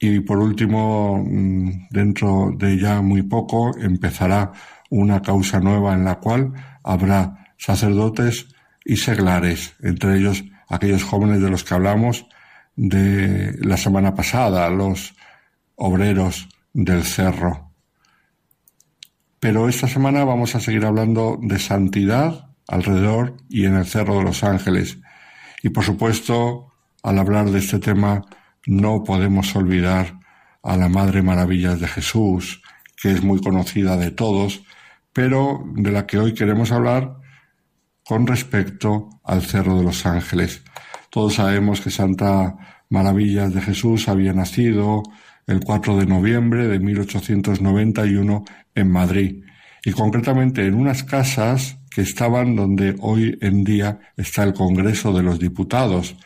y 0.00 0.20
por 0.20 0.38
último, 0.38 1.24
mm, 1.24 1.88
dentro 1.90 2.52
de 2.56 2.78
ya 2.78 3.02
muy 3.02 3.22
poco, 3.22 3.76
empezará 3.76 4.52
una 4.90 5.20
causa 5.22 5.60
nueva 5.60 5.94
en 5.94 6.04
la 6.04 6.16
cual 6.16 6.52
habrá 6.84 7.52
sacerdotes 7.56 8.48
y 8.84 8.96
seglares, 8.96 9.74
entre 9.82 10.18
ellos 10.18 10.44
aquellos 10.68 11.02
jóvenes 11.02 11.40
de 11.40 11.50
los 11.50 11.64
que 11.64 11.74
hablamos 11.74 12.26
de 12.76 13.56
la 13.60 13.76
semana 13.76 14.14
pasada, 14.14 14.70
los 14.70 15.14
obreros 15.74 16.48
del 16.72 17.02
cerro. 17.02 17.72
Pero 19.40 19.68
esta 19.68 19.88
semana 19.88 20.24
vamos 20.24 20.54
a 20.54 20.60
seguir 20.60 20.84
hablando 20.84 21.38
de 21.40 21.58
santidad 21.58 22.48
alrededor 22.66 23.36
y 23.48 23.66
en 23.66 23.76
el 23.76 23.86
Cerro 23.86 24.18
de 24.18 24.24
los 24.24 24.42
Ángeles. 24.44 24.98
Y 25.62 25.70
por 25.70 25.84
supuesto, 25.84 26.72
al 27.02 27.18
hablar 27.18 27.50
de 27.50 27.58
este 27.58 27.78
tema, 27.78 28.24
no 28.68 29.02
podemos 29.02 29.56
olvidar 29.56 30.20
a 30.62 30.76
la 30.76 30.88
Madre 30.88 31.22
Maravillas 31.22 31.80
de 31.80 31.88
Jesús, 31.88 32.62
que 33.00 33.10
es 33.10 33.24
muy 33.24 33.40
conocida 33.40 33.96
de 33.96 34.10
todos, 34.10 34.62
pero 35.12 35.64
de 35.74 35.90
la 35.90 36.06
que 36.06 36.18
hoy 36.18 36.34
queremos 36.34 36.70
hablar 36.70 37.16
con 38.04 38.26
respecto 38.26 39.08
al 39.24 39.42
Cerro 39.42 39.78
de 39.78 39.84
los 39.84 40.04
Ángeles. 40.04 40.62
Todos 41.10 41.34
sabemos 41.34 41.80
que 41.80 41.90
Santa 41.90 42.84
Maravillas 42.90 43.54
de 43.54 43.62
Jesús 43.62 44.06
había 44.06 44.34
nacido 44.34 45.02
el 45.46 45.60
4 45.60 45.96
de 45.96 46.06
noviembre 46.06 46.68
de 46.68 46.78
1891 46.78 48.44
en 48.74 48.92
Madrid 48.92 49.44
y 49.82 49.92
concretamente 49.92 50.66
en 50.66 50.74
unas 50.74 51.04
casas 51.04 51.78
que 51.90 52.02
estaban 52.02 52.54
donde 52.54 52.96
hoy 53.00 53.38
en 53.40 53.64
día 53.64 53.98
está 54.16 54.42
el 54.44 54.52
Congreso 54.52 55.14
de 55.14 55.22
los 55.22 55.38
Diputados, 55.38 56.16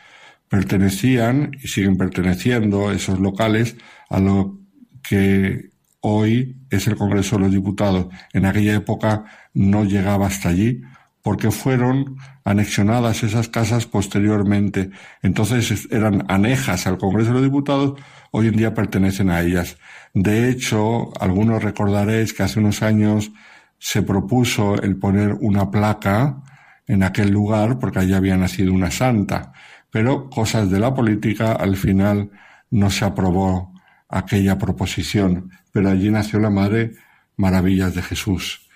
pertenecían 0.53 1.49
y 1.63 1.67
siguen 1.67 1.97
perteneciendo 1.97 2.91
esos 2.91 3.19
locales 3.19 3.75
a 4.07 4.19
lo 4.19 4.59
que 5.01 5.71
hoy 6.01 6.57
es 6.69 6.85
el 6.85 6.95
Congreso 6.95 7.37
de 7.37 7.41
los 7.41 7.51
Diputados. 7.51 8.05
En 8.33 8.45
aquella 8.45 8.75
época 8.75 9.25
no 9.55 9.83
llegaba 9.83 10.27
hasta 10.27 10.49
allí 10.49 10.83
porque 11.23 11.49
fueron 11.49 12.17
anexionadas 12.43 13.23
esas 13.23 13.49
casas 13.49 13.87
posteriormente. 13.87 14.91
Entonces 15.23 15.87
eran 15.89 16.23
anejas 16.27 16.85
al 16.85 16.99
Congreso 16.99 17.29
de 17.29 17.33
los 17.33 17.43
Diputados, 17.43 17.99
hoy 18.29 18.49
en 18.49 18.55
día 18.55 18.75
pertenecen 18.75 19.31
a 19.31 19.41
ellas. 19.41 19.77
De 20.13 20.51
hecho, 20.51 21.19
algunos 21.19 21.63
recordaréis 21.63 22.31
que 22.31 22.43
hace 22.43 22.59
unos 22.59 22.83
años 22.83 23.31
se 23.79 24.03
propuso 24.03 24.79
el 24.79 24.97
poner 24.97 25.33
una 25.33 25.71
placa 25.71 26.43
en 26.85 27.01
aquel 27.01 27.31
lugar 27.31 27.79
porque 27.79 27.97
allí 27.97 28.13
había 28.13 28.37
nacido 28.37 28.71
una 28.71 28.91
santa 28.91 29.51
pero 29.93 30.27
cosas 30.27 30.71
de 30.71 30.79
la 30.79 30.95
política 30.95 31.51
al 31.51 31.77
final 31.77 32.31
no 32.71 32.89
se 32.89 33.05
aprobó 33.05 33.71
aquella 34.09 34.57
proposición, 34.57 35.51
pero 35.71 35.91
allí 35.91 36.09
nació 36.09 36.39
la 36.39 36.49
Madre 36.49 36.93
Maravillas 37.37 37.93
de 37.93 38.01
Jesús. 38.01 38.67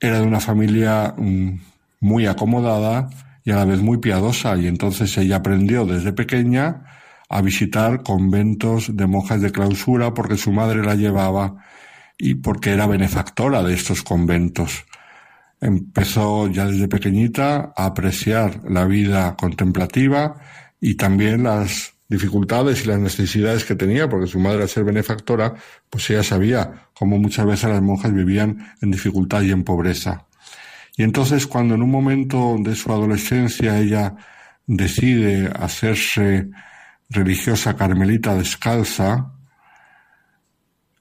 Era 0.00 0.20
de 0.20 0.26
una 0.26 0.40
familia 0.40 1.14
mm, 1.18 1.60
muy 2.00 2.24
acomodada 2.24 3.10
y 3.44 3.50
a 3.50 3.56
la 3.56 3.66
vez 3.66 3.82
muy 3.82 3.98
piadosa, 3.98 4.56
y 4.56 4.68
entonces 4.68 5.18
ella 5.18 5.36
aprendió 5.36 5.84
desde 5.84 6.14
pequeña 6.14 6.84
a 7.28 7.42
visitar 7.42 8.02
conventos 8.02 8.96
de 8.96 9.06
monjas 9.06 9.42
de 9.42 9.52
clausura 9.52 10.14
porque 10.14 10.38
su 10.38 10.50
madre 10.50 10.82
la 10.82 10.94
llevaba 10.94 11.56
y 12.16 12.36
porque 12.36 12.70
era 12.70 12.86
benefactora 12.86 13.62
de 13.62 13.74
estos 13.74 14.02
conventos 14.02 14.86
empezó 15.60 16.48
ya 16.48 16.66
desde 16.66 16.88
pequeñita 16.88 17.72
a 17.76 17.86
apreciar 17.86 18.60
la 18.68 18.84
vida 18.84 19.36
contemplativa 19.36 20.36
y 20.80 20.96
también 20.96 21.44
las 21.44 21.94
dificultades 22.08 22.84
y 22.84 22.88
las 22.88 22.98
necesidades 22.98 23.64
que 23.64 23.74
tenía, 23.74 24.08
porque 24.08 24.26
su 24.26 24.38
madre 24.38 24.62
al 24.62 24.68
ser 24.68 24.84
benefactora, 24.84 25.54
pues 25.88 26.08
ella 26.10 26.22
sabía 26.22 26.88
cómo 26.92 27.18
muchas 27.18 27.46
veces 27.46 27.70
las 27.70 27.82
monjas 27.82 28.12
vivían 28.12 28.74
en 28.80 28.90
dificultad 28.90 29.42
y 29.42 29.50
en 29.50 29.64
pobreza. 29.64 30.26
Y 30.96 31.02
entonces 31.02 31.46
cuando 31.46 31.74
en 31.74 31.82
un 31.82 31.90
momento 31.90 32.56
de 32.60 32.74
su 32.74 32.92
adolescencia 32.92 33.78
ella 33.78 34.14
decide 34.66 35.50
hacerse 35.58 36.50
religiosa 37.08 37.76
carmelita 37.76 38.34
descalza, 38.34 39.32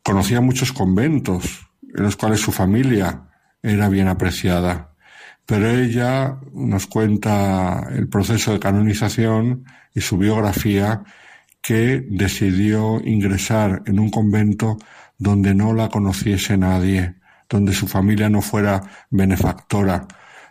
conocía 0.04 0.42
muchos 0.42 0.74
conventos 0.74 1.68
en 1.96 2.04
los 2.04 2.16
cuales 2.16 2.40
su 2.40 2.52
familia 2.52 3.33
era 3.64 3.90
bien 3.90 4.07
apreciada. 4.07 4.91
Pero 5.45 5.69
ella 5.69 6.38
nos 6.53 6.88
cuenta 6.88 7.88
el 7.91 8.07
proceso 8.07 8.53
de 8.53 8.60
canonización 8.60 9.65
y 9.94 10.02
su 10.02 10.18
biografía 10.18 11.03
que 11.61 12.06
decidió 12.07 13.02
ingresar 13.03 13.84
en 13.85 13.99
un 13.99 14.10
convento 14.10 14.77
donde 15.18 15.56
no 15.56 15.73
la 15.73 15.90
conociese 15.90 16.57
nadie, 16.57 17.15
donde 17.49 17.73
su 17.73 17.88
familia 17.88 18.30
no 18.30 18.41
fuera 18.41 18.81
benefactora, 19.10 20.07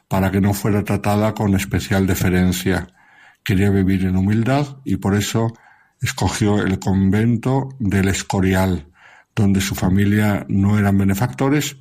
para 0.08 0.30
que 0.30 0.40
no 0.40 0.54
fuera 0.54 0.82
tratada 0.84 1.34
con 1.34 1.54
especial 1.54 2.06
deferencia. 2.06 2.88
Quería 3.44 3.70
vivir 3.70 4.04
en 4.04 4.16
humildad 4.16 4.78
y 4.84 4.96
por 4.96 5.14
eso 5.14 5.52
escogió 6.00 6.62
el 6.62 6.78
convento 6.78 7.68
del 7.78 8.08
Escorial, 8.08 8.86
donde 9.34 9.60
su 9.60 9.74
familia 9.74 10.44
no 10.48 10.78
eran 10.78 10.98
benefactores, 10.98 11.76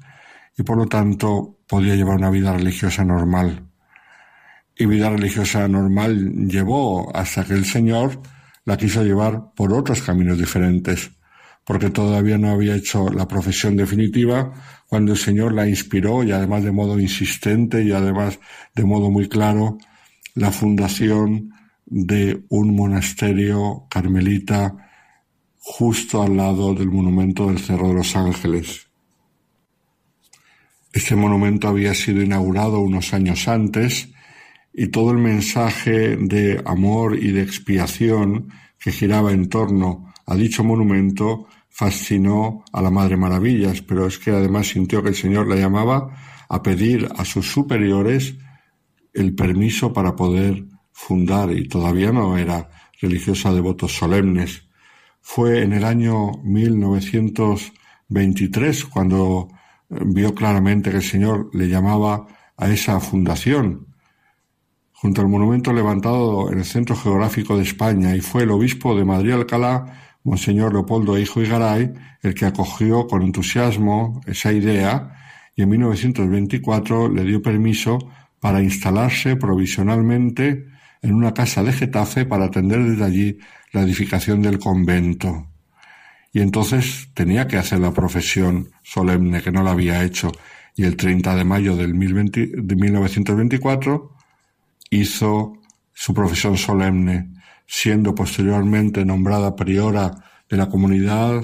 y 0.58 0.64
por 0.64 0.78
lo 0.78 0.88
tanto 0.88 1.60
podía 1.68 1.96
llevar 1.96 2.18
una 2.18 2.30
vida 2.30 2.54
religiosa 2.54 3.04
normal. 3.04 3.68
Y 4.76 4.86
vida 4.86 5.10
religiosa 5.10 5.68
normal 5.68 6.48
llevó 6.48 7.16
hasta 7.16 7.46
que 7.46 7.54
el 7.54 7.66
Señor 7.66 8.22
la 8.66 8.78
quiso 8.78 9.04
llevar 9.04 9.54
por 9.56 9.74
otros 9.74 10.02
caminos 10.02 10.38
diferentes, 10.38 11.12
porque 11.66 11.90
todavía 11.90 12.38
no 12.38 12.50
había 12.50 12.76
hecho 12.76 13.10
la 13.10 13.28
profesión 13.28 13.76
definitiva 13.76 14.54
cuando 14.88 15.14
el 15.14 15.18
Señor 15.18 15.54
la 15.54 15.68
inspiró 15.68 16.24
y 16.24 16.32
además 16.32 16.64
de 16.64 16.72
modo 16.72 17.00
insistente 17.00 17.84
y 17.84 17.92
además 17.92 18.40
de 18.76 18.84
modo 18.84 19.10
muy 19.10 19.30
claro 19.30 19.78
la 20.36 20.52
fundación 20.52 21.52
de 21.86 22.44
un 22.50 22.76
monasterio 22.76 23.88
carmelita 23.90 24.76
justo 25.58 26.24
al 26.24 26.38
lado 26.38 26.74
del 26.74 26.90
monumento 26.90 27.48
del 27.48 27.60
Cerro 27.60 27.90
de 27.90 27.94
los 27.96 28.16
Ángeles. 28.16 28.91
Este 30.94 31.16
monumento 31.16 31.70
había 31.70 31.94
sido 31.94 32.22
inaugurado 32.22 32.80
unos 32.80 33.14
años 33.14 33.48
antes 33.48 34.10
y 34.74 34.88
todo 34.88 35.12
el 35.12 35.18
mensaje 35.18 36.18
de 36.18 36.62
amor 36.66 37.18
y 37.18 37.32
de 37.32 37.42
expiación 37.42 38.50
que 38.78 38.92
giraba 38.92 39.32
en 39.32 39.48
torno 39.48 40.12
a 40.26 40.36
dicho 40.36 40.64
monumento 40.64 41.48
fascinó 41.70 42.66
a 42.74 42.82
la 42.82 42.92
Madre 42.92 43.16
Maravillas, 43.16 43.82
pero 43.82 44.08
es 44.08 44.18
que 44.18 44.32
además 44.32 44.68
sintió 44.68 45.02
que 45.02 45.10
el 45.10 45.16
Señor 45.16 45.48
la 45.48 45.56
llamaba 45.56 46.18
a 46.50 46.62
pedir 46.62 47.08
a 47.18 47.24
sus 47.24 47.50
superiores 47.50 48.36
el 49.14 49.34
permiso 49.34 49.94
para 49.94 50.16
poder 50.16 50.66
fundar 50.92 51.52
y 51.52 51.68
todavía 51.68 52.12
no 52.12 52.38
era 52.38 52.70
religiosa 53.02 53.54
de 53.54 53.62
votos 53.62 53.94
solemnes. 53.94 54.64
Fue 55.22 55.64
en 55.64 55.74
el 55.74 55.86
año 55.86 56.32
1923 56.44 58.86
cuando 58.86 59.50
vio 59.92 60.34
claramente 60.34 60.90
que 60.90 60.98
el 60.98 61.04
Señor 61.04 61.50
le 61.54 61.68
llamaba 61.68 62.28
a 62.58 62.70
esa 62.70 63.00
fundación, 63.00 63.88
junto 64.92 65.22
al 65.22 65.28
monumento 65.28 65.74
levantado 65.74 66.52
en 66.52 66.60
el 66.60 66.66
centro 66.66 66.96
geográfico 66.96 67.58
de 67.58 67.64
España, 67.64 68.16
y 68.16 68.22
fue 68.22 68.44
el 68.44 68.52
obispo 68.52 68.96
de 68.96 69.06
Madrid 69.06 69.34
Alcalá 69.34 70.18
Monseñor 70.24 70.74
Leopoldo 70.74 71.18
Hijo 71.18 71.42
y 71.42 71.48
Garay, 71.48 71.94
el 72.22 72.36
que 72.36 72.46
acogió 72.46 73.08
con 73.08 73.24
entusiasmo 73.24 74.22
esa 74.28 74.54
idea 74.54 75.18
y 75.56 75.64
en 75.64 75.70
1924 75.70 77.10
le 77.10 77.24
dio 77.24 77.42
permiso 77.42 77.98
para 78.40 78.62
instalarse 78.62 79.36
provisionalmente 79.36 80.68
en 81.02 81.14
una 81.14 81.34
casa 81.34 81.64
de 81.64 81.74
Getafe 81.74 82.26
para 82.26 82.46
atender 82.46 82.84
desde 82.84 83.04
allí 83.04 83.38
la 83.74 83.82
edificación 83.82 84.42
del 84.42 84.60
convento. 84.60 85.51
Y 86.34 86.40
entonces 86.40 87.10
tenía 87.14 87.48
que 87.48 87.58
hacer 87.58 87.80
la 87.80 87.94
profesión 87.94 88.72
solemne, 88.84 89.42
que 89.42 89.52
no 89.52 89.64
la 89.64 89.72
había 89.72 90.04
hecho. 90.04 90.32
Y 90.76 90.84
el 90.84 90.96
30 90.96 91.36
de 91.36 91.44
mayo 91.44 91.76
del 91.76 91.92
de 91.92 92.76
1924 92.76 94.16
hizo 94.90 95.54
su 95.94 96.14
profesión 96.14 96.58
solemne, 96.58 97.34
siendo 97.68 98.16
posteriormente 98.16 99.06
nombrada 99.06 99.56
priora 99.56 100.12
de 100.50 100.58
la 100.58 100.70
comunidad 100.70 101.44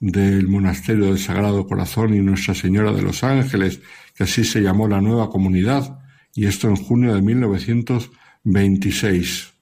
del 0.00 0.48
Monasterio 0.48 1.06
del 1.06 1.18
Sagrado 1.18 1.66
Corazón 1.66 2.14
y 2.14 2.20
Nuestra 2.20 2.54
Señora 2.54 2.92
de 2.92 3.02
los 3.02 3.24
Ángeles, 3.24 3.80
que 4.14 4.24
así 4.24 4.44
se 4.44 4.60
llamó 4.60 4.86
la 4.88 5.00
nueva 5.00 5.30
comunidad, 5.30 5.98
y 6.34 6.44
esto 6.46 6.68
en 6.68 6.76
junio 6.76 7.14
de 7.14 7.22
1926. 7.22 9.54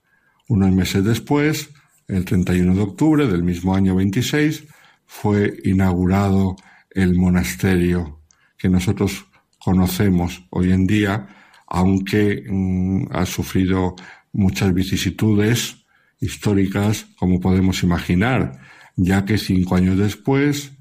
Unos 0.49 0.73
meses 0.73 1.05
después, 1.05 1.71
el 2.09 2.25
31 2.25 2.75
de 2.75 2.81
octubre 2.81 3.27
del 3.27 3.43
mismo 3.43 3.75
año 3.75 3.95
26, 3.97 4.65
fue 5.07 5.57
inaugurado 5.65 6.57
el 6.91 7.15
monasterio 7.15 8.21
que 8.57 8.69
nosotros 8.69 9.27
conocemos 9.59 10.45
hoy 10.51 10.73
en 10.73 10.87
día, 10.87 11.29
aunque 11.67 12.45
mm, 12.49 13.07
ha 13.11 13.27
sufrido 13.27 13.97
muchas 14.33 14.73
vicisitudes 14.75 15.85
históricas, 16.21 17.07
como 17.19 17.41
podemos 17.41 17.83
imaginar, 17.83 18.61
ya 18.97 19.25
que 19.25 19.39
cinco 19.39 19.77
años 19.77 19.99
después 19.99 20.73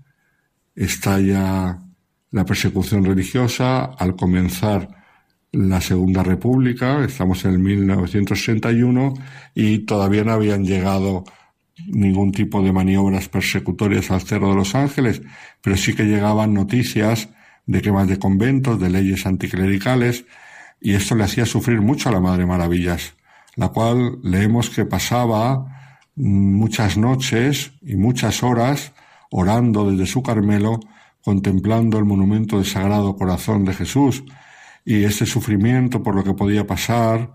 estalla 0.75 1.81
la 2.31 2.45
persecución 2.45 3.05
religiosa 3.05 3.85
al 3.85 4.15
comenzar 4.15 5.02
la 5.53 5.81
Segunda 5.81 6.23
República, 6.23 7.05
estamos 7.05 7.45
en 7.45 7.51
el 7.51 7.59
1961 7.59 9.13
y 9.53 9.79
todavía 9.79 10.23
no 10.23 10.31
habían 10.31 10.65
llegado 10.65 11.23
ningún 11.87 12.31
tipo 12.31 12.63
de 12.63 12.73
maniobras 12.73 13.29
persecutorias 13.29 14.09
al 14.09 14.21
Cerro 14.21 14.49
de 14.49 14.55
los 14.55 14.73
Ángeles, 14.73 15.21
pero 15.61 15.77
sí 15.77 15.93
que 15.93 16.05
llegaban 16.05 16.55
noticias 16.55 17.29
de 17.67 17.81
quemas 17.81 18.07
de 18.07 18.17
conventos, 18.17 18.79
de 18.79 18.89
leyes 18.89 19.27
anticlericales, 19.27 20.25
y 20.81 20.95
esto 20.95 21.15
le 21.15 21.23
hacía 21.23 21.45
sufrir 21.45 21.81
mucho 21.81 22.09
a 22.09 22.11
la 22.11 22.19
Madre 22.19 22.47
Maravillas, 22.47 23.13
la 23.55 23.69
cual 23.69 24.17
leemos 24.23 24.71
que 24.71 24.85
pasaba 24.85 26.01
muchas 26.15 26.97
noches 26.97 27.73
y 27.83 27.95
muchas 27.95 28.41
horas 28.41 28.91
orando 29.29 29.89
desde 29.89 30.07
su 30.07 30.23
Carmelo, 30.23 30.79
contemplando 31.21 31.99
el 31.99 32.05
monumento 32.05 32.57
del 32.57 32.65
Sagrado 32.65 33.15
Corazón 33.15 33.65
de 33.65 33.73
Jesús 33.73 34.23
y 34.85 35.03
este 35.03 35.25
sufrimiento 35.25 36.03
por 36.03 36.15
lo 36.15 36.23
que 36.23 36.33
podía 36.33 36.67
pasar, 36.67 37.33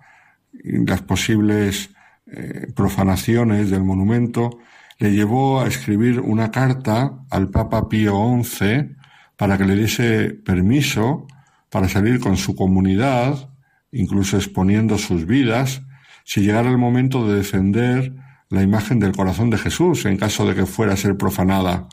las 0.52 1.02
posibles 1.02 1.90
eh, 2.26 2.66
profanaciones 2.74 3.70
del 3.70 3.84
monumento, 3.84 4.58
le 4.98 5.12
llevó 5.12 5.60
a 5.60 5.66
escribir 5.66 6.20
una 6.20 6.50
carta 6.50 7.24
al 7.30 7.48
Papa 7.50 7.88
Pío 7.88 8.14
XI 8.42 8.96
para 9.36 9.56
que 9.56 9.64
le 9.64 9.76
diese 9.76 10.30
permiso 10.30 11.26
para 11.70 11.88
salir 11.88 12.18
con 12.18 12.36
su 12.36 12.56
comunidad, 12.56 13.50
incluso 13.92 14.36
exponiendo 14.36 14.98
sus 14.98 15.26
vidas, 15.26 15.82
si 16.24 16.40
llegara 16.40 16.70
el 16.70 16.78
momento 16.78 17.28
de 17.28 17.36
defender 17.36 18.14
la 18.50 18.62
imagen 18.62 18.98
del 18.98 19.12
corazón 19.12 19.50
de 19.50 19.58
Jesús 19.58 20.04
en 20.06 20.16
caso 20.16 20.46
de 20.46 20.54
que 20.54 20.66
fuera 20.66 20.94
a 20.94 20.96
ser 20.96 21.16
profanada. 21.16 21.88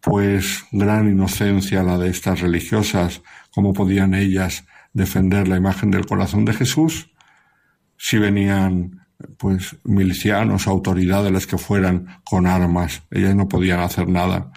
Pues 0.00 0.64
gran 0.70 1.10
inocencia 1.10 1.82
la 1.82 1.98
de 1.98 2.10
estas 2.10 2.40
religiosas, 2.40 3.22
cómo 3.50 3.72
podían 3.72 4.14
ellas 4.14 4.64
defender 4.92 5.48
la 5.48 5.56
imagen 5.56 5.90
del 5.90 6.06
corazón 6.06 6.44
de 6.44 6.54
Jesús 6.54 7.10
si 7.98 8.18
venían 8.18 9.06
pues 9.36 9.76
milicianos, 9.84 10.68
autoridades 10.68 11.32
las 11.32 11.46
que 11.46 11.58
fueran 11.58 12.20
con 12.24 12.46
armas, 12.46 13.02
ellas 13.10 13.34
no 13.34 13.48
podían 13.48 13.80
hacer 13.80 14.08
nada. 14.08 14.52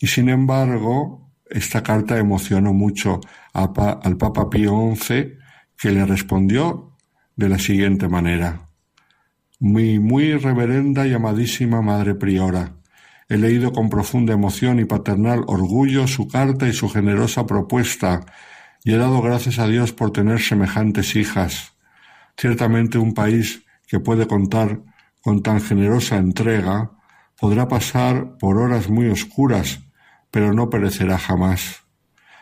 Y 0.00 0.06
sin 0.06 0.30
embargo, 0.30 1.30
esta 1.50 1.82
carta 1.82 2.18
emocionó 2.18 2.72
mucho 2.72 3.20
al 3.52 4.16
Papa 4.16 4.48
Pío 4.48 4.94
XI, 4.96 5.34
que 5.76 5.90
le 5.90 6.06
respondió 6.06 6.96
de 7.36 7.48
la 7.48 7.58
siguiente 7.58 8.08
manera. 8.08 8.66
Mi 9.60 9.98
muy 9.98 10.34
reverenda 10.34 11.06
y 11.06 11.12
amadísima 11.12 11.82
Madre 11.82 12.14
Priora, 12.14 12.76
he 13.28 13.36
leído 13.36 13.72
con 13.72 13.90
profunda 13.90 14.32
emoción 14.32 14.80
y 14.80 14.86
paternal 14.86 15.44
orgullo 15.46 16.06
su 16.06 16.28
carta 16.28 16.66
y 16.66 16.72
su 16.72 16.88
generosa 16.88 17.46
propuesta, 17.46 18.24
y 18.84 18.92
he 18.92 18.96
dado 18.96 19.20
gracias 19.20 19.58
a 19.58 19.66
Dios 19.66 19.92
por 19.92 20.12
tener 20.12 20.40
semejantes 20.40 21.16
hijas. 21.16 21.74
Ciertamente 22.36 22.98
un 22.98 23.14
país 23.14 23.64
que 23.86 24.00
puede 24.00 24.26
contar 24.26 24.80
con 25.22 25.42
tan 25.42 25.60
generosa 25.60 26.16
entrega 26.16 26.92
podrá 27.38 27.68
pasar 27.68 28.36
por 28.38 28.58
horas 28.58 28.88
muy 28.88 29.08
oscuras, 29.08 29.80
pero 30.30 30.52
no 30.52 30.70
perecerá 30.70 31.18
jamás. 31.18 31.82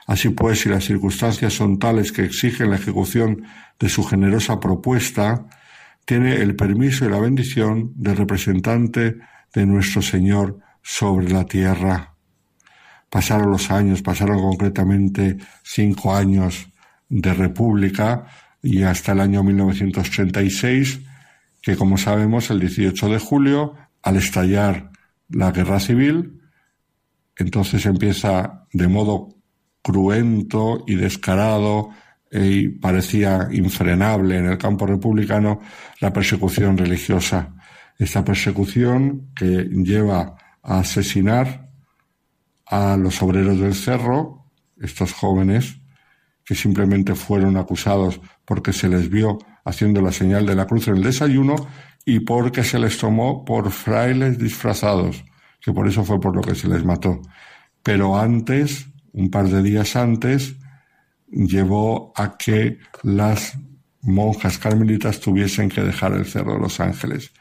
Así 0.07 0.29
pues, 0.29 0.61
si 0.61 0.69
las 0.69 0.85
circunstancias 0.85 1.53
son 1.53 1.79
tales 1.79 2.13
que 2.13 2.25
exigen 2.25 2.71
la 2.71 2.77
ejecución 2.77 3.45
de 3.79 3.89
su 3.89 4.05
generosa 4.05 4.61
propuesta, 4.61 5.47
tiene 6.05 6.37
el 6.37 6.55
permiso 6.55 7.05
y 7.05 7.11
la 7.11 7.19
bendición 7.19 7.93
del 7.97 8.17
representante 8.17 9.17
de 9.53 9.67
nuestro 9.67 10.03
Señor 10.03 10.61
sobre 10.83 11.29
la 11.31 11.45
tierra. 11.45 12.16
Pasaron 13.17 13.51
los 13.51 13.71
años, 13.71 14.03
pasaron 14.03 14.43
concretamente 14.43 15.39
cinco 15.63 16.15
años 16.15 16.69
de 17.09 17.33
república 17.33 18.27
y 18.63 18.83
hasta 18.83 19.13
el 19.13 19.21
año 19.21 19.43
1936, 19.43 21.01
que 21.63 21.77
como 21.77 21.97
sabemos 21.97 22.51
el 22.51 22.61
18 22.61 23.09
de 23.09 23.19
julio, 23.19 23.75
al 24.03 24.17
estallar 24.17 24.91
la 25.31 25.51
guerra 25.51 25.81
civil, 25.81 26.43
entonces 27.39 27.87
empieza 27.87 28.67
de 28.71 28.87
modo 28.87 29.31
cruento 29.81 30.85
y 30.87 30.97
descarado 30.97 31.89
y 32.31 32.69
parecía 32.69 33.49
infrenable 33.51 34.37
en 34.37 34.45
el 34.45 34.59
campo 34.59 34.87
republicano 34.87 35.63
la 36.03 36.13
persecución 36.13 36.77
religiosa. 36.77 37.55
Esta 37.99 38.23
persecución 38.23 39.31
que 39.35 39.71
lleva 39.73 40.37
a 40.63 40.81
asesinar 40.81 41.66
a 42.67 42.97
los 42.97 43.23
obreros 43.23 43.59
del 43.61 43.75
cerro, 43.75 44.47
estos 44.81 45.13
jóvenes 45.13 45.79
que 46.45 46.55
simplemente 46.55 47.15
fueron 47.15 47.57
acusados 47.57 48.21
porque 48.45 48.73
se 48.73 48.89
les 48.89 49.11
vio 49.11 49.39
haciendo 49.65 50.01
la 50.01 50.13
señal 50.13 50.47
de 50.47 50.55
la 50.55 50.67
cruz 50.67 50.89
en 50.89 50.97
el 50.97 51.03
desayuno 51.03 51.57
y 52.05 52.21
porque 52.21 52.63
se 52.63 52.79
les 52.79 52.99
tomó 52.99 53.45
por 53.45 53.71
frailes 53.73 54.39
disfrazados, 54.39 55.25
que 55.61 55.73
por 55.73 55.89
eso 55.89 56.05
fue 56.05 56.21
por 56.21 56.37
lo 56.37 56.43
que 56.43 56.55
se 56.55 56.69
les 56.69 56.85
mató. 56.85 57.21
Pero 57.83 58.17
antes, 58.17 58.87
un 59.13 59.31
par 59.31 59.49
de 59.49 59.63
días 59.63 59.97
antes, 59.97 60.55
llevó 61.29 62.13
a 62.15 62.37
que 62.37 62.79
las 63.03 63.59
monjas 64.03 64.59
carmelitas 64.59 65.19
tuviesen 65.19 65.69
que 65.69 65.83
dejar 65.83 66.13
el 66.13 66.27
Cerro 66.27 66.55
de 66.55 66.61
los 66.61 66.79
Ángeles. 66.79 67.33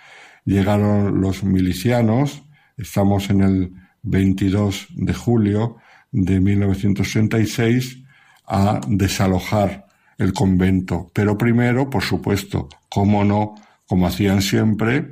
Llegaron 0.45 1.21
los 1.21 1.43
milicianos, 1.43 2.41
estamos 2.75 3.29
en 3.29 3.41
el 3.41 3.73
22 4.05 4.87
de 4.95 5.13
julio 5.13 5.77
de 6.11 6.39
1936, 6.39 8.03
a 8.47 8.79
desalojar 8.87 9.85
el 10.17 10.33
convento. 10.33 11.11
Pero 11.13 11.37
primero, 11.37 11.89
por 11.89 12.03
supuesto, 12.03 12.69
como 12.89 13.23
no, 13.25 13.55
como 13.85 14.07
hacían 14.07 14.41
siempre, 14.41 15.11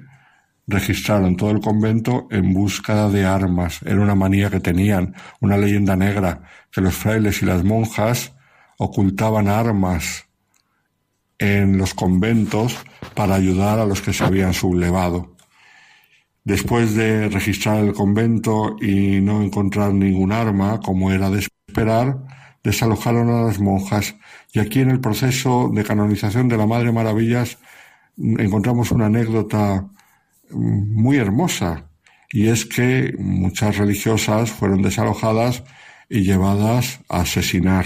registraron 0.68 1.36
todo 1.36 1.52
el 1.52 1.60
convento 1.60 2.28
en 2.32 2.54
búsqueda 2.54 3.10
de 3.10 3.26
armas. 3.26 3.82
Era 3.84 4.00
una 4.02 4.16
manía 4.16 4.50
que 4.50 4.60
tenían, 4.60 5.14
una 5.42 5.58
leyenda 5.58 5.96
negra, 5.96 6.44
que 6.72 6.82
los 6.82 6.94
frailes 6.94 7.42
y 7.42 7.46
las 7.46 7.64
monjas 7.64 8.34
ocultaban 8.78 9.48
armas 9.48 10.26
en 11.38 11.78
los 11.78 11.94
conventos 11.94 12.78
para 13.16 13.36
ayudar 13.36 13.80
a 13.80 13.86
los 13.86 14.02
que 14.02 14.14
se 14.14 14.24
habían 14.24 14.54
sublevado. 14.54 15.33
Después 16.44 16.94
de 16.96 17.30
registrar 17.30 17.84
el 17.84 17.94
convento 17.94 18.76
y 18.82 19.22
no 19.22 19.42
encontrar 19.42 19.94
ningún 19.94 20.32
arma, 20.32 20.82
como 20.82 21.12
era 21.12 21.30
de 21.30 21.40
esperar, 21.40 22.18
desalojaron 22.64 23.30
a 23.30 23.44
las 23.44 23.60
monjas 23.60 24.16
y 24.52 24.60
aquí 24.60 24.80
en 24.80 24.90
el 24.90 25.00
proceso 25.00 25.70
de 25.74 25.84
canonización 25.84 26.48
de 26.48 26.58
la 26.58 26.66
Madre 26.66 26.92
Maravillas 26.92 27.58
encontramos 28.18 28.92
una 28.92 29.08
anécdota 29.08 29.88
muy 30.52 31.18
hermosa 31.18 31.90
y 32.32 32.48
es 32.48 32.66
que 32.66 33.14
muchas 33.18 33.78
religiosas 33.78 34.52
fueron 34.52 34.82
desalojadas 34.82 35.64
y 36.10 36.24
llevadas 36.24 37.02
a 37.10 37.22
asesinar. 37.22 37.86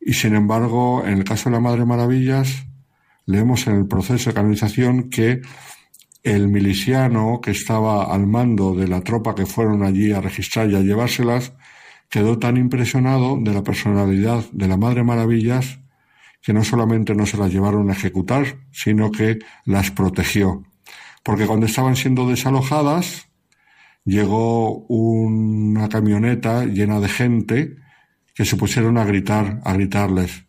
Y 0.00 0.14
sin 0.14 0.34
embargo, 0.34 1.04
en 1.06 1.14
el 1.14 1.24
caso 1.24 1.48
de 1.48 1.56
la 1.56 1.60
Madre 1.60 1.84
Maravillas, 1.84 2.66
leemos 3.26 3.66
en 3.66 3.76
el 3.76 3.86
proceso 3.86 4.30
de 4.30 4.34
canonización 4.34 5.10
que 5.10 5.40
el 6.22 6.48
miliciano 6.48 7.40
que 7.42 7.50
estaba 7.50 8.12
al 8.12 8.26
mando 8.26 8.74
de 8.74 8.88
la 8.88 9.00
tropa 9.00 9.34
que 9.34 9.46
fueron 9.46 9.82
allí 9.82 10.12
a 10.12 10.20
registrar 10.20 10.70
y 10.70 10.76
a 10.76 10.80
llevárselas, 10.80 11.52
quedó 12.08 12.38
tan 12.38 12.56
impresionado 12.56 13.38
de 13.40 13.52
la 13.52 13.62
personalidad 13.62 14.44
de 14.52 14.68
la 14.68 14.76
Madre 14.76 15.02
Maravillas 15.02 15.80
que 16.42 16.52
no 16.52 16.64
solamente 16.64 17.14
no 17.14 17.24
se 17.24 17.38
las 17.38 17.52
llevaron 17.52 17.88
a 17.88 17.92
ejecutar, 17.92 18.58
sino 18.72 19.10
que 19.10 19.38
las 19.64 19.90
protegió. 19.92 20.64
Porque 21.22 21.46
cuando 21.46 21.66
estaban 21.66 21.94
siendo 21.94 22.28
desalojadas, 22.28 23.28
llegó 24.04 24.78
una 24.88 25.88
camioneta 25.88 26.64
llena 26.64 26.98
de 26.98 27.08
gente 27.08 27.76
que 28.34 28.44
se 28.44 28.56
pusieron 28.56 28.98
a 28.98 29.04
gritar, 29.04 29.60
a 29.64 29.72
gritarles, 29.74 30.44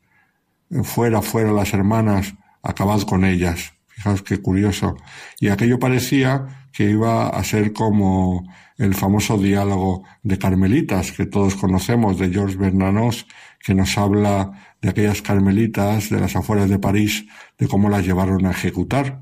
fuera, 0.84 1.22
fuera 1.22 1.52
las 1.52 1.74
hermanas, 1.74 2.34
acabad 2.64 3.02
con 3.02 3.24
ellas. 3.24 3.74
Fijaos 3.96 4.24
qué 4.24 4.38
curioso. 4.38 4.98
Y 5.40 5.50
aquello 5.50 5.80
parecía 5.80 6.68
que 6.72 6.90
iba 6.90 7.30
a 7.30 7.44
ser 7.44 7.74
como 7.74 8.44
el 8.78 8.96
famoso 8.96 9.38
diálogo 9.38 10.04
de 10.24 10.40
Carmelitas 10.40 11.12
que 11.12 11.28
todos 11.28 11.56
conocemos 11.56 12.18
de 12.18 12.32
Georges 12.32 12.58
Bernanos, 12.58 13.28
que 13.60 13.76
nos 13.76 13.98
habla 13.98 14.76
de 14.82 14.90
aquellas 14.90 15.22
carmelitas 15.22 16.10
de 16.10 16.20
las 16.20 16.36
afueras 16.36 16.70
de 16.70 16.80
París, 16.80 17.26
de 17.58 17.68
cómo 17.68 17.90
las 17.90 18.06
llevaron 18.06 18.46
a 18.46 18.52
ejecutar. 18.52 19.22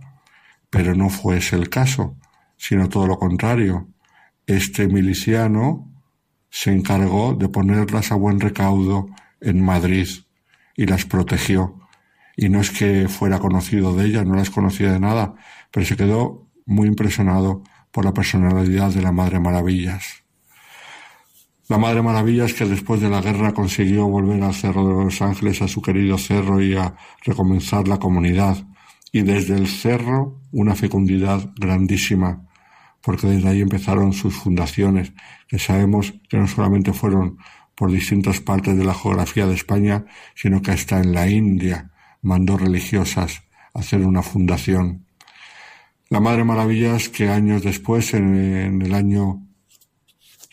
Pero 0.70 0.96
no 0.96 1.10
fue 1.10 1.38
ese 1.38 1.58
el 1.58 1.70
caso, 1.70 2.16
sino 2.56 2.88
todo 2.88 3.08
lo 3.08 3.18
contrario. 3.18 3.90
Este 4.48 4.88
miliciano 4.88 5.92
se 6.50 6.72
encargó 6.72 7.34
de 7.34 7.50
ponerlas 7.50 8.12
a 8.12 8.16
buen 8.16 8.40
recaudo 8.40 9.10
en 9.42 9.64
Madrid 9.64 10.08
y 10.76 10.86
las 10.86 11.06
protegió. 11.06 11.81
Y 12.42 12.50
no 12.50 12.60
es 12.60 12.72
que 12.72 13.08
fuera 13.08 13.38
conocido 13.38 13.96
de 13.96 14.08
ella, 14.08 14.26
no 14.26 14.34
las 14.34 14.50
conocía 14.50 14.92
de 14.92 15.00
nada, 15.00 15.36
pero 15.70 15.86
se 15.86 15.96
quedó 15.96 16.48
muy 16.66 16.88
impresionado 16.88 17.62
por 17.92 18.04
la 18.04 18.16
personalidad 18.16 18.90
de 18.90 19.04
la 19.04 19.12
Madre 19.12 19.40
Maravillas. 19.40 20.24
La 21.68 21.78
Madre 21.78 22.02
Maravillas 22.02 22.56
que 22.56 22.66
después 22.66 23.00
de 23.00 23.12
la 23.12 23.22
guerra 23.22 23.54
consiguió 23.54 24.08
volver 24.08 24.42
al 24.42 24.56
Cerro 24.56 24.88
de 24.88 25.04
los 25.06 25.22
Ángeles, 25.22 25.62
a 25.62 25.68
su 25.68 25.84
querido 25.84 26.18
cerro 26.18 26.60
y 26.60 26.76
a 26.76 26.96
recomenzar 27.24 27.88
la 27.88 28.00
comunidad. 28.00 28.58
Y 29.12 29.22
desde 29.22 29.54
el 29.54 29.68
cerro 29.68 30.42
una 30.52 30.74
fecundidad 30.74 31.48
grandísima, 31.58 32.48
porque 33.04 33.28
desde 33.28 33.50
ahí 33.50 33.62
empezaron 33.62 34.14
sus 34.14 34.34
fundaciones, 34.34 35.14
que 35.48 35.60
sabemos 35.60 36.16
que 36.28 36.38
no 36.38 36.48
solamente 36.48 36.92
fueron 36.92 37.38
por 37.76 37.92
distintas 37.92 38.40
partes 38.40 38.76
de 38.76 38.84
la 38.84 38.96
geografía 38.96 39.46
de 39.46 39.54
España, 39.54 40.06
sino 40.34 40.60
que 40.64 40.72
hasta 40.72 41.00
en 41.00 41.14
la 41.14 41.30
India 41.30 41.91
mandó 42.22 42.58
religiosas 42.58 43.44
hacer 43.74 44.06
una 44.06 44.22
fundación. 44.22 45.06
La 46.10 46.20
Madre 46.20 46.44
Maravillas 46.44 47.10
que 47.10 47.30
años 47.30 47.64
después, 47.64 48.14
en, 48.14 48.82
el 48.82 48.94
año 48.94 49.48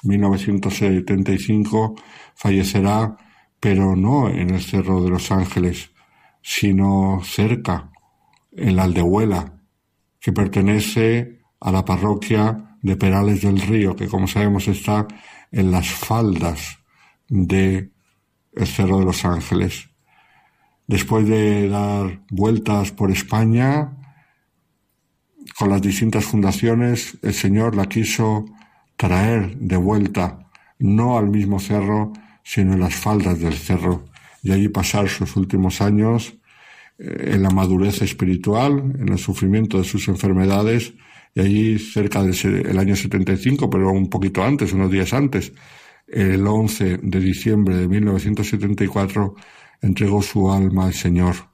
1975, 0.05 1.97
fallecerá, 2.35 3.17
pero 3.59 3.97
no 3.97 4.29
en 4.29 4.51
el 4.51 4.63
Cerro 4.63 5.03
de 5.03 5.11
los 5.11 5.33
Ángeles, 5.33 5.91
sino 6.43 7.21
cerca, 7.25 7.91
en 8.53 8.77
la 8.77 8.85
Aldehuela, 8.85 9.61
que 10.21 10.33
pertenece 10.33 11.41
a 11.61 11.73
la 11.73 11.85
parroquia 11.85 12.77
de 12.81 12.97
Perales 12.97 13.43
del 13.43 13.61
Río, 13.61 13.97
que 13.97 14.07
como 14.07 14.29
sabemos 14.29 14.69
está 14.69 15.09
en 15.51 15.73
las 15.73 15.89
faldas 15.89 16.79
de 17.29 17.91
el 18.53 18.67
Cerro 18.67 19.01
de 19.01 19.05
los 19.05 19.25
Ángeles. 19.25 19.91
Después 20.89 21.29
de 21.29 21.69
dar 21.69 22.23
vueltas 22.31 22.93
por 22.93 23.11
España, 23.11 23.93
con 25.59 25.69
las 25.69 25.83
distintas 25.83 26.25
fundaciones, 26.25 27.19
el 27.21 27.35
Señor 27.35 27.77
la 27.77 27.85
quiso 27.85 28.47
traer 28.97 29.55
de 29.59 29.77
vuelta, 29.77 30.49
no 30.79 31.19
al 31.19 31.29
mismo 31.29 31.61
cerro, 31.61 32.15
sino 32.43 32.73
en 32.73 32.81
las 32.81 32.95
faldas 32.95 33.39
del 33.39 33.53
cerro, 33.53 34.07
y 34.43 34.51
allí 34.51 34.69
pasar 34.69 35.11
sus 35.11 35.37
últimos 35.37 35.83
años 35.83 36.35
eh, 36.99 37.33
en 37.35 37.43
la 37.43 37.51
madurez 37.51 38.01
espiritual, 38.01 38.79
en 38.99 39.11
el 39.11 39.19
sufrimiento 39.19 39.77
de 39.77 39.85
sus 39.85 40.09
enfermedades, 40.09 40.95
y 41.35 41.41
allí 41.41 41.79
cerca 41.79 42.23
del 42.23 42.79
año 42.79 42.97
75, 42.97 43.69
pero 43.69 43.91
un 43.91 44.09
poquito 44.09 44.43
antes, 44.43 44.73
unos 44.73 44.91
días 44.91 45.13
antes, 45.13 45.53
el 46.07 46.47
11 46.47 47.01
de 47.03 47.21
diciembre 47.21 47.77
de 47.77 47.89
1974, 47.89 49.35
entregó 49.81 50.23
su 50.23 50.51
alma 50.51 50.87
al 50.87 50.95
Señor 50.95 51.49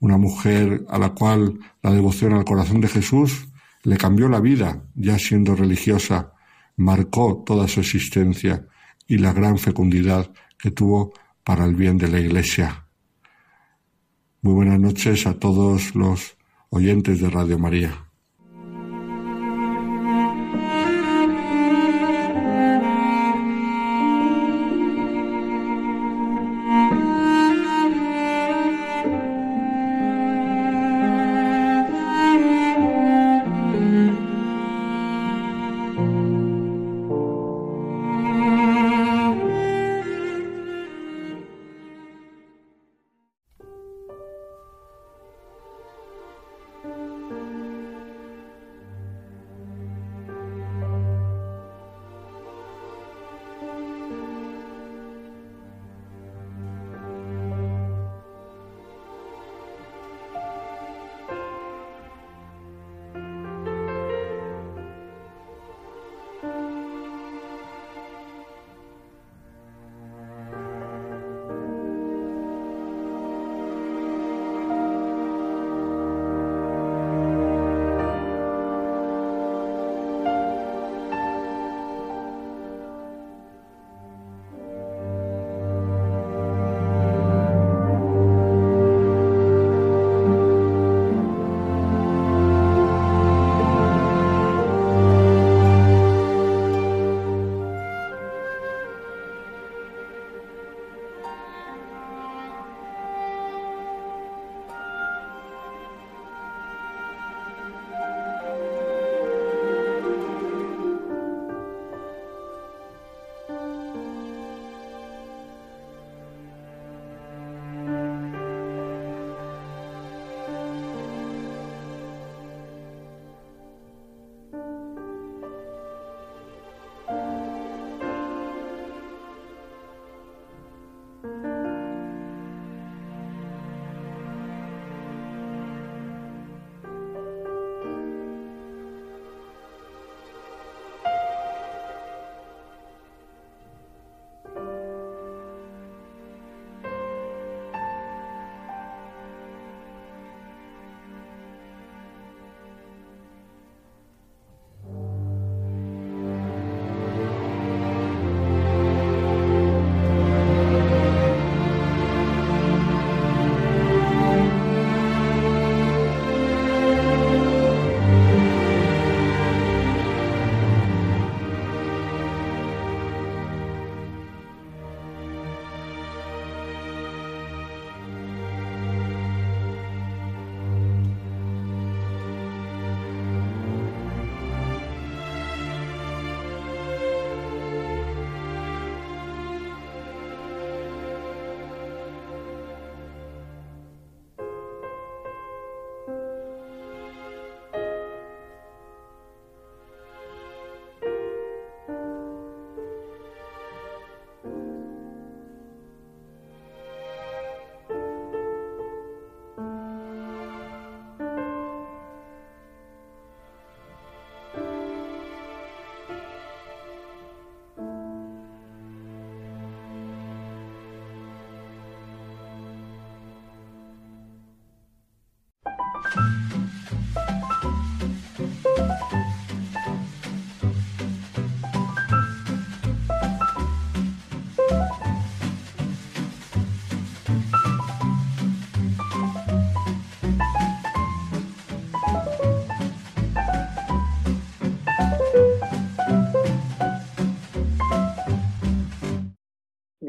una 0.00 0.16
mujer 0.16 0.84
a 0.88 0.98
la 0.98 1.10
cual 1.10 1.58
la 1.82 1.92
devoción 1.92 2.32
al 2.32 2.44
corazón 2.44 2.80
de 2.80 2.88
Jesús 2.88 3.48
le 3.82 3.96
cambió 3.96 4.28
la 4.28 4.40
vida, 4.40 4.82
ya 4.94 5.18
siendo 5.18 5.54
religiosa, 5.54 6.32
marcó 6.76 7.42
toda 7.46 7.68
su 7.68 7.80
existencia 7.80 8.66
y 9.06 9.18
la 9.18 9.32
gran 9.32 9.58
fecundidad 9.58 10.30
que 10.58 10.70
tuvo 10.70 11.12
para 11.44 11.64
el 11.64 11.74
bien 11.74 11.98
de 11.98 12.08
la 12.08 12.20
Iglesia. 12.20 12.86
Muy 14.42 14.54
buenas 14.54 14.80
noches 14.80 15.26
a 15.26 15.34
todos 15.34 15.94
los 15.94 16.36
oyentes 16.70 17.20
de 17.20 17.28
Radio 17.28 17.58
María. 17.58 18.09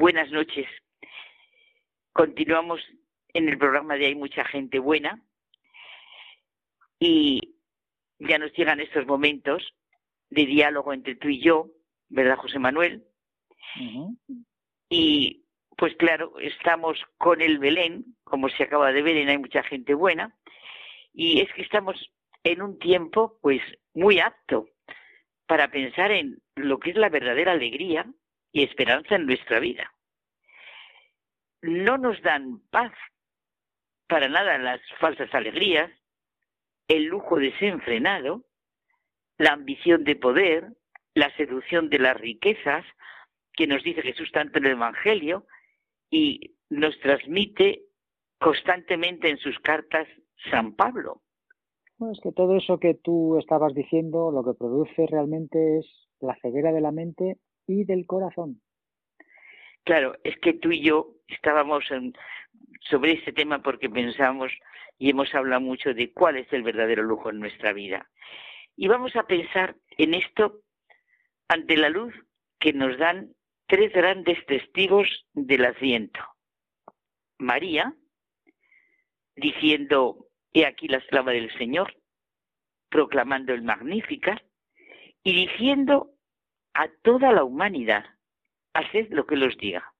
Buenas 0.02 0.32
noches. 0.32 0.66
Continuamos 2.12 2.82
en 3.36 3.48
el 3.48 3.60
programa 3.60 3.98
de 3.98 4.08
Hay 4.08 4.16
mucha 4.16 4.44
gente 4.46 4.80
buena 4.80 5.22
y 7.00 7.54
ya 8.18 8.40
nos 8.40 8.52
llegan 8.54 8.80
estos 8.80 9.06
momentos 9.06 9.76
de 10.32 10.48
diálogo 10.48 10.92
entre 10.92 11.18
tú 11.18 11.28
y 11.28 11.40
yo, 11.40 11.70
¿verdad, 12.10 12.38
José 12.38 12.58
Manuel? 12.58 13.04
Y 14.90 15.46
pues 15.78 15.96
claro, 15.98 16.34
estamos 16.40 16.98
con 17.20 17.40
el 17.40 17.60
Belén, 17.60 18.04
como 18.24 18.50
se 18.50 18.64
acaba 18.64 18.92
de 18.92 19.04
ver, 19.04 19.18
en 19.18 19.30
Hay 19.30 19.38
mucha 19.38 19.62
gente 19.62 19.94
buena, 19.94 20.36
y 21.14 21.42
es 21.42 21.54
que 21.54 21.62
estamos 21.62 22.12
en 22.44 22.64
un 22.64 22.80
tiempo 22.80 23.38
pues 23.40 23.62
muy 23.94 24.20
apto 24.20 24.68
para 25.46 25.70
pensar 25.70 26.10
en 26.10 26.42
lo 26.56 26.80
que 26.80 26.90
es 26.90 26.96
la 26.96 27.10
verdadera 27.10 27.52
alegría 27.52 28.12
y 28.52 28.64
esperanza 28.64 29.16
en 29.16 29.26
nuestra 29.26 29.60
vida. 29.60 29.94
No 31.62 31.98
nos 31.98 32.22
dan 32.22 32.60
paz 32.70 32.92
para 34.08 34.28
nada 34.28 34.58
las 34.58 34.82
falsas 35.00 35.34
alegrías, 35.34 35.92
el 36.88 37.06
lujo 37.06 37.38
desenfrenado, 37.38 38.44
la 39.38 39.54
ambición 39.54 40.04
de 40.04 40.16
poder, 40.16 40.74
la 41.14 41.34
seducción 41.38 41.90
de 41.90 42.00
las 42.00 42.18
riquezas, 42.18 42.86
que 43.54 43.68
nos 43.68 43.84
dice 43.84 44.02
Jesús 44.02 44.32
tanto 44.32 44.60
en 44.60 44.66
el 44.66 44.72
Evangelio 44.74 45.46
y 46.10 46.56
nos 46.70 47.00
transmite 47.00 47.84
constantemente 48.40 49.30
en 49.30 49.38
sus 49.38 49.58
cartas 49.60 50.08
San 50.50 50.76
Pablo. 50.76 51.22
es 52.12 52.20
que 52.22 52.32
todo 52.32 52.58
eso 52.58 52.80
que 52.80 52.96
tú 52.96 53.38
estabas 53.38 53.74
diciendo 53.74 54.32
lo 54.32 54.44
que 54.44 54.58
produce 54.58 55.06
realmente 55.08 55.80
es 55.80 55.86
la 56.20 56.36
ceguera 56.42 56.72
de 56.72 56.82
la 56.82 56.92
mente 56.92 57.38
del 57.86 58.06
corazón. 58.06 58.62
Claro, 59.84 60.16
es 60.24 60.38
que 60.40 60.54
tú 60.54 60.72
y 60.72 60.82
yo 60.82 61.16
estábamos 61.28 61.86
sobre 62.82 63.14
este 63.14 63.34
tema 63.34 63.62
porque 63.62 63.90
pensamos 63.90 64.52
y 64.98 65.10
hemos 65.10 65.34
hablado 65.34 65.62
mucho 65.62 65.94
de 65.94 66.14
cuál 66.14 66.38
es 66.38 66.52
el 66.54 66.64
verdadero 66.64 67.04
lujo 67.04 67.30
en 67.30 67.40
nuestra 67.40 67.74
vida. 67.74 68.10
Y 68.76 68.88
vamos 68.88 69.16
a 69.16 69.24
pensar 69.24 69.76
en 69.98 70.14
esto 70.14 70.62
ante 71.48 71.78
la 71.78 71.90
luz 71.90 72.14
que 72.60 72.74
nos 72.74 72.98
dan 72.98 73.34
tres 73.68 73.92
grandes 73.94 74.46
testigos 74.46 75.08
del 75.34 75.66
asiento. 75.66 76.20
María, 77.40 77.96
diciendo, 79.36 80.28
he 80.54 80.66
aquí 80.66 80.88
la 80.88 80.98
esclava 80.98 81.32
del 81.32 81.52
Señor, 81.58 81.96
proclamando 82.90 83.54
el 83.54 83.64
Magnífica, 83.64 84.42
y 85.24 85.48
diciendo 85.48 86.12
a 86.74 86.88
toda 87.02 87.32
la 87.32 87.44
humanidad, 87.44 88.06
haced 88.74 89.10
lo 89.12 89.26
que 89.26 89.36
los 89.36 89.58
diga. 89.58 89.94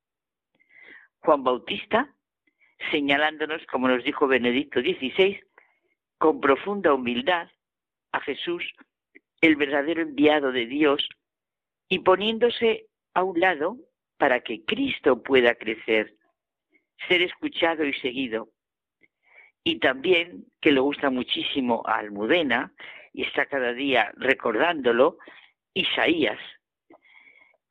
Juan 1.20 1.44
Bautista, 1.44 2.14
señalándonos, 2.90 3.66
como 3.68 3.88
nos 3.88 4.04
dijo 4.04 4.28
Benedicto 4.28 4.82
XVI, 4.82 5.40
con 6.18 6.40
profunda 6.40 6.94
humildad 6.94 7.50
a 8.12 8.20
Jesús, 8.22 8.64
el 9.42 9.56
verdadero 9.56 10.02
enviado 10.02 10.52
de 10.52 10.66
Dios, 10.66 11.08
y 11.90 12.00
poniéndose 12.00 12.88
a 13.14 13.24
un 13.24 13.40
lado 13.40 13.78
para 14.18 14.42
que 14.42 14.64
Cristo 14.66 15.22
pueda 15.22 15.56
crecer, 15.56 16.16
ser 17.08 17.22
escuchado 17.22 17.86
y 17.86 17.94
seguido. 17.94 18.50
Y 19.64 19.80
también, 19.80 20.46
que 20.60 20.72
le 20.72 20.80
gusta 20.80 21.10
muchísimo 21.10 21.84
a 21.86 21.98
Almudena, 21.98 22.74
y 23.14 23.24
está 23.24 23.46
cada 23.46 23.74
día 23.74 24.12
recordándolo, 24.16 25.18
Isaías, 25.74 26.40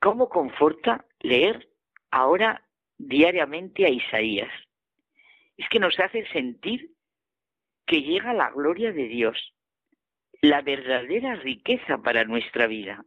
¿Cómo 0.00 0.30
conforta 0.30 1.04
leer 1.20 1.68
ahora 2.10 2.62
diariamente 2.96 3.84
a 3.84 3.90
Isaías? 3.90 4.50
Es 5.58 5.68
que 5.68 5.78
nos 5.78 6.00
hace 6.00 6.26
sentir 6.28 6.92
que 7.86 8.00
llega 8.00 8.32
la 8.32 8.50
gloria 8.50 8.92
de 8.92 9.08
Dios, 9.08 9.54
la 10.40 10.62
verdadera 10.62 11.34
riqueza 11.34 11.98
para 11.98 12.24
nuestra 12.24 12.66
vida, 12.66 13.04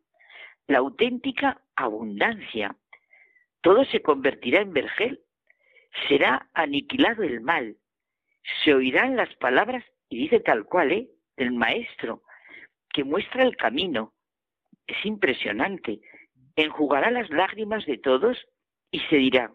la 0.68 0.78
auténtica 0.80 1.62
abundancia. 1.76 2.76
Todo 3.62 3.86
se 3.86 4.04
convertirá 4.04 4.62
en 4.62 4.74
vergel, 4.74 5.22
será 6.08 6.48
aniquilado 6.54 7.24
el 7.24 7.42
mal, 7.42 7.76
se 8.64 8.72
oirán 8.72 9.16
las 9.16 9.34
palabras, 9.38 9.84
y 10.10 10.18
dice 10.18 10.42
tal 10.42 10.66
cual, 10.66 10.92
¿eh? 10.92 11.10
del 11.38 11.54
maestro, 11.54 12.22
que 12.90 13.04
muestra 13.04 13.42
el 13.42 13.58
camino. 13.58 14.14
Es 14.86 15.04
impresionante 15.06 16.02
enjugará 16.56 17.12
las 17.12 17.30
lágrimas 17.30 17.86
de 17.86 17.98
todos 17.98 18.38
y 18.92 19.00
se 19.10 19.16
dirá, 19.18 19.52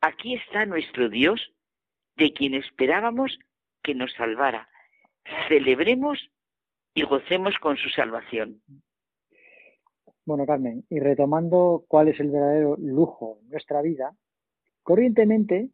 aquí 0.00 0.34
está 0.34 0.66
nuestro 0.66 1.08
Dios, 1.08 1.52
de 2.16 2.32
quien 2.32 2.54
esperábamos 2.54 3.38
que 3.82 3.94
nos 3.94 4.12
salvara. 4.12 4.68
Celebremos 5.48 6.18
y 6.94 7.02
gocemos 7.02 7.54
con 7.58 7.76
su 7.76 7.88
salvación. 7.88 8.60
Bueno, 10.26 10.44
Carmen, 10.46 10.84
y 10.90 11.00
retomando 11.00 11.84
cuál 11.88 12.08
es 12.08 12.20
el 12.20 12.30
verdadero 12.30 12.76
lujo 12.78 13.38
en 13.42 13.50
nuestra 13.50 13.80
vida, 13.80 14.14
corrientemente 14.82 15.70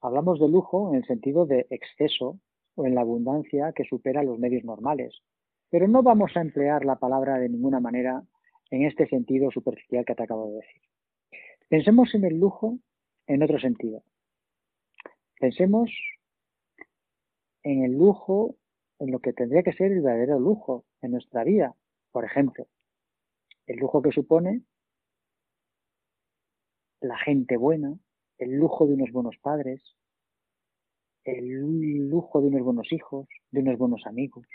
hablamos 0.00 0.38
de 0.38 0.48
lujo 0.48 0.90
en 0.90 0.96
el 0.96 1.06
sentido 1.06 1.46
de 1.46 1.66
exceso 1.70 2.38
o 2.76 2.86
en 2.86 2.94
la 2.94 3.00
abundancia 3.00 3.72
que 3.72 3.84
supera 3.84 4.22
los 4.22 4.38
medios 4.38 4.64
normales, 4.64 5.20
pero 5.70 5.88
no 5.88 6.02
vamos 6.02 6.36
a 6.36 6.40
emplear 6.40 6.84
la 6.84 6.96
palabra 6.96 7.38
de 7.38 7.48
ninguna 7.48 7.80
manera 7.80 8.22
en 8.70 8.84
este 8.84 9.06
sentido 9.08 9.50
superficial 9.50 10.04
que 10.04 10.14
te 10.14 10.22
acabo 10.22 10.48
de 10.48 10.56
decir. 10.56 10.82
Pensemos 11.68 12.14
en 12.14 12.24
el 12.24 12.38
lujo 12.38 12.78
en 13.26 13.42
otro 13.42 13.58
sentido. 13.58 14.02
Pensemos 15.38 15.90
en 17.62 17.84
el 17.84 17.92
lujo, 17.92 18.56
en 18.98 19.10
lo 19.10 19.18
que 19.18 19.32
tendría 19.32 19.62
que 19.62 19.72
ser 19.72 19.92
el 19.92 20.02
verdadero 20.02 20.38
lujo 20.38 20.84
en 21.02 21.12
nuestra 21.12 21.44
vida. 21.44 21.74
Por 22.12 22.24
ejemplo, 22.24 22.66
el 23.66 23.76
lujo 23.76 24.02
que 24.02 24.12
supone 24.12 24.62
la 27.00 27.18
gente 27.18 27.56
buena, 27.56 27.98
el 28.38 28.52
lujo 28.52 28.86
de 28.86 28.94
unos 28.94 29.10
buenos 29.12 29.36
padres, 29.38 29.82
el 31.24 32.08
lujo 32.08 32.40
de 32.40 32.48
unos 32.48 32.62
buenos 32.62 32.92
hijos, 32.92 33.26
de 33.50 33.60
unos 33.60 33.78
buenos 33.78 34.06
amigos. 34.06 34.46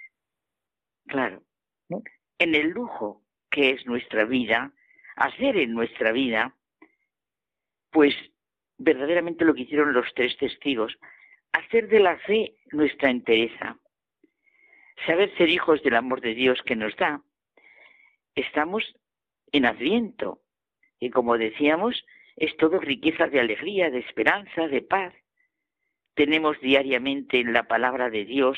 Claro. 1.05 1.43
¿no? 1.89 2.01
En 2.39 2.55
el 2.55 2.69
lujo 2.69 3.21
que 3.51 3.71
es 3.71 3.85
nuestra 3.85 4.25
vida, 4.25 4.71
hacer 5.15 5.57
en 5.57 5.73
nuestra 5.73 6.11
vida, 6.11 6.55
pues 7.91 8.15
verdaderamente 8.77 9.45
lo 9.45 9.53
que 9.53 9.63
hicieron 9.63 9.93
los 9.93 10.11
tres 10.15 10.35
testigos, 10.37 10.97
hacer 11.51 11.87
de 11.89 11.99
la 11.99 12.17
fe 12.19 12.55
nuestra 12.71 13.11
entereza, 13.11 13.77
saber 15.05 15.35
ser 15.37 15.49
hijos 15.49 15.83
del 15.83 15.95
amor 15.95 16.21
de 16.21 16.33
Dios 16.33 16.61
que 16.63 16.75
nos 16.75 16.95
da. 16.95 17.21
Estamos 18.33 18.95
en 19.51 19.65
Adviento 19.65 20.39
y 20.99 21.09
como 21.09 21.37
decíamos, 21.37 22.05
es 22.37 22.55
todo 22.57 22.79
riqueza 22.79 23.27
de 23.27 23.39
alegría, 23.39 23.89
de 23.89 23.99
esperanza, 23.99 24.67
de 24.67 24.81
paz. 24.81 25.13
Tenemos 26.15 26.59
diariamente 26.61 27.39
en 27.39 27.53
la 27.53 27.63
palabra 27.63 28.09
de 28.09 28.25
Dios 28.25 28.57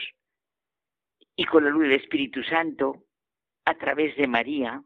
y 1.36 1.46
con 1.46 1.64
la 1.64 1.72
luz 1.72 1.84
del 1.84 1.94
Espíritu 1.94 2.44
Santo 2.44 3.04
a 3.66 3.76
través 3.76 4.16
de 4.18 4.28
María, 4.28 4.84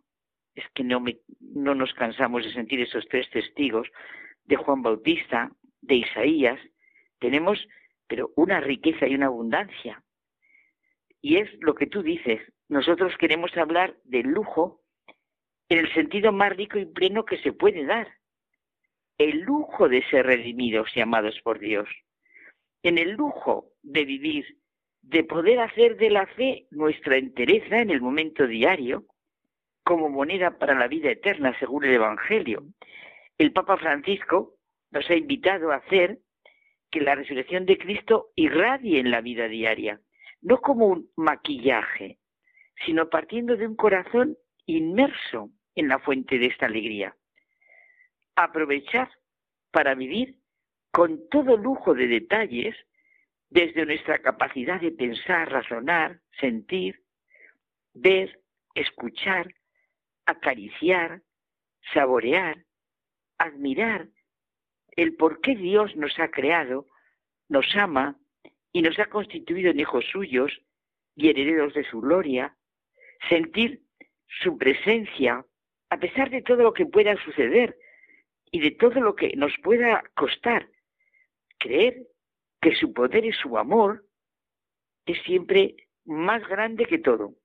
es 0.55 0.65
que 0.73 0.83
no, 0.83 1.03
no 1.39 1.75
nos 1.75 1.93
cansamos 1.93 2.43
de 2.43 2.53
sentir 2.53 2.81
esos 2.81 3.07
tres 3.09 3.29
testigos, 3.29 3.87
de 4.45 4.55
Juan 4.55 4.81
Bautista, 4.81 5.51
de 5.81 5.95
Isaías, 5.95 6.59
tenemos 7.19 7.59
pero 8.07 8.31
una 8.35 8.61
riqueza 8.61 9.07
y 9.07 9.15
una 9.15 9.27
abundancia. 9.27 10.01
Y 11.21 11.37
es 11.37 11.49
lo 11.59 11.75
que 11.75 11.87
tú 11.87 12.01
dices, 12.01 12.41
nosotros 12.69 13.13
queremos 13.19 13.55
hablar 13.57 13.97
del 14.03 14.27
lujo 14.27 14.81
en 15.69 15.79
el 15.79 15.93
sentido 15.93 16.31
más 16.31 16.55
rico 16.55 16.79
y 16.79 16.85
pleno 16.85 17.25
que 17.25 17.37
se 17.39 17.51
puede 17.51 17.85
dar. 17.85 18.07
El 19.17 19.41
lujo 19.41 19.89
de 19.89 20.03
ser 20.09 20.25
redimidos 20.25 20.89
y 20.95 21.01
amados 21.01 21.39
por 21.43 21.59
Dios. 21.59 21.89
En 22.83 22.97
el 22.97 23.11
lujo 23.11 23.71
de 23.81 24.05
vivir 24.05 24.56
de 25.07 25.23
poder 25.23 25.59
hacer 25.59 25.95
de 25.95 26.09
la 26.09 26.27
fe 26.27 26.67
nuestra 26.69 27.15
entereza 27.15 27.79
en 27.79 27.91
el 27.91 28.01
momento 28.01 28.45
diario 28.45 29.05
como 29.85 30.09
moneda 30.09 30.59
para 30.59 30.75
la 30.75 30.89
vida 30.89 31.09
eterna, 31.09 31.57
según 31.59 31.85
el 31.85 31.93
Evangelio. 31.93 32.65
El 33.37 33.53
Papa 33.53 33.77
Francisco 33.77 34.55
nos 34.91 35.09
ha 35.09 35.15
invitado 35.15 35.71
a 35.71 35.77
hacer 35.77 36.19
que 36.91 36.99
la 36.99 37.15
resurrección 37.15 37.65
de 37.65 37.77
Cristo 37.77 38.31
irradie 38.35 38.99
en 38.99 39.11
la 39.11 39.21
vida 39.21 39.47
diaria, 39.47 40.01
no 40.41 40.57
como 40.57 40.87
un 40.87 41.09
maquillaje, 41.15 42.17
sino 42.85 43.09
partiendo 43.09 43.55
de 43.55 43.65
un 43.65 43.77
corazón 43.77 44.37
inmerso 44.65 45.51
en 45.75 45.87
la 45.87 45.99
fuente 45.99 46.37
de 46.37 46.47
esta 46.47 46.65
alegría. 46.65 47.15
Aprovechar 48.35 49.09
para 49.71 49.95
vivir 49.95 50.35
con 50.91 51.29
todo 51.29 51.55
lujo 51.55 51.93
de 51.93 52.07
detalles 52.07 52.75
desde 53.49 53.85
nuestra 53.85 54.19
capacidad 54.19 54.79
de 54.81 54.91
pensar, 54.91 55.51
razonar, 55.51 56.19
sentir, 56.39 57.01
ver, 57.93 58.39
escuchar, 58.75 59.53
acariciar, 60.25 61.21
saborear, 61.93 62.65
admirar 63.37 64.07
el 64.95 65.15
por 65.15 65.41
qué 65.41 65.55
Dios 65.55 65.95
nos 65.95 66.17
ha 66.19 66.29
creado, 66.29 66.87
nos 67.49 67.65
ama 67.75 68.17
y 68.73 68.81
nos 68.81 68.99
ha 68.99 69.05
constituido 69.05 69.71
en 69.71 69.79
hijos 69.79 70.05
suyos 70.11 70.51
y 71.15 71.29
herederos 71.29 71.73
de 71.73 71.83
su 71.85 72.01
gloria, 72.01 72.55
sentir 73.29 73.81
su 74.41 74.57
presencia 74.57 75.45
a 75.89 75.97
pesar 75.97 76.29
de 76.29 76.41
todo 76.41 76.63
lo 76.63 76.73
que 76.73 76.85
pueda 76.85 77.15
suceder 77.23 77.77
y 78.51 78.59
de 78.59 78.71
todo 78.71 78.99
lo 78.99 79.15
que 79.15 79.33
nos 79.35 79.53
pueda 79.63 80.03
costar, 80.15 80.67
creer 81.59 82.06
que 82.61 82.75
su 82.75 82.93
poder 82.93 83.25
y 83.25 83.31
su 83.31 83.57
amor 83.57 84.05
es 85.05 85.21
siempre 85.23 85.75
más 86.05 86.47
grande 86.47 86.85
que 86.85 86.99
todo. 86.99 87.35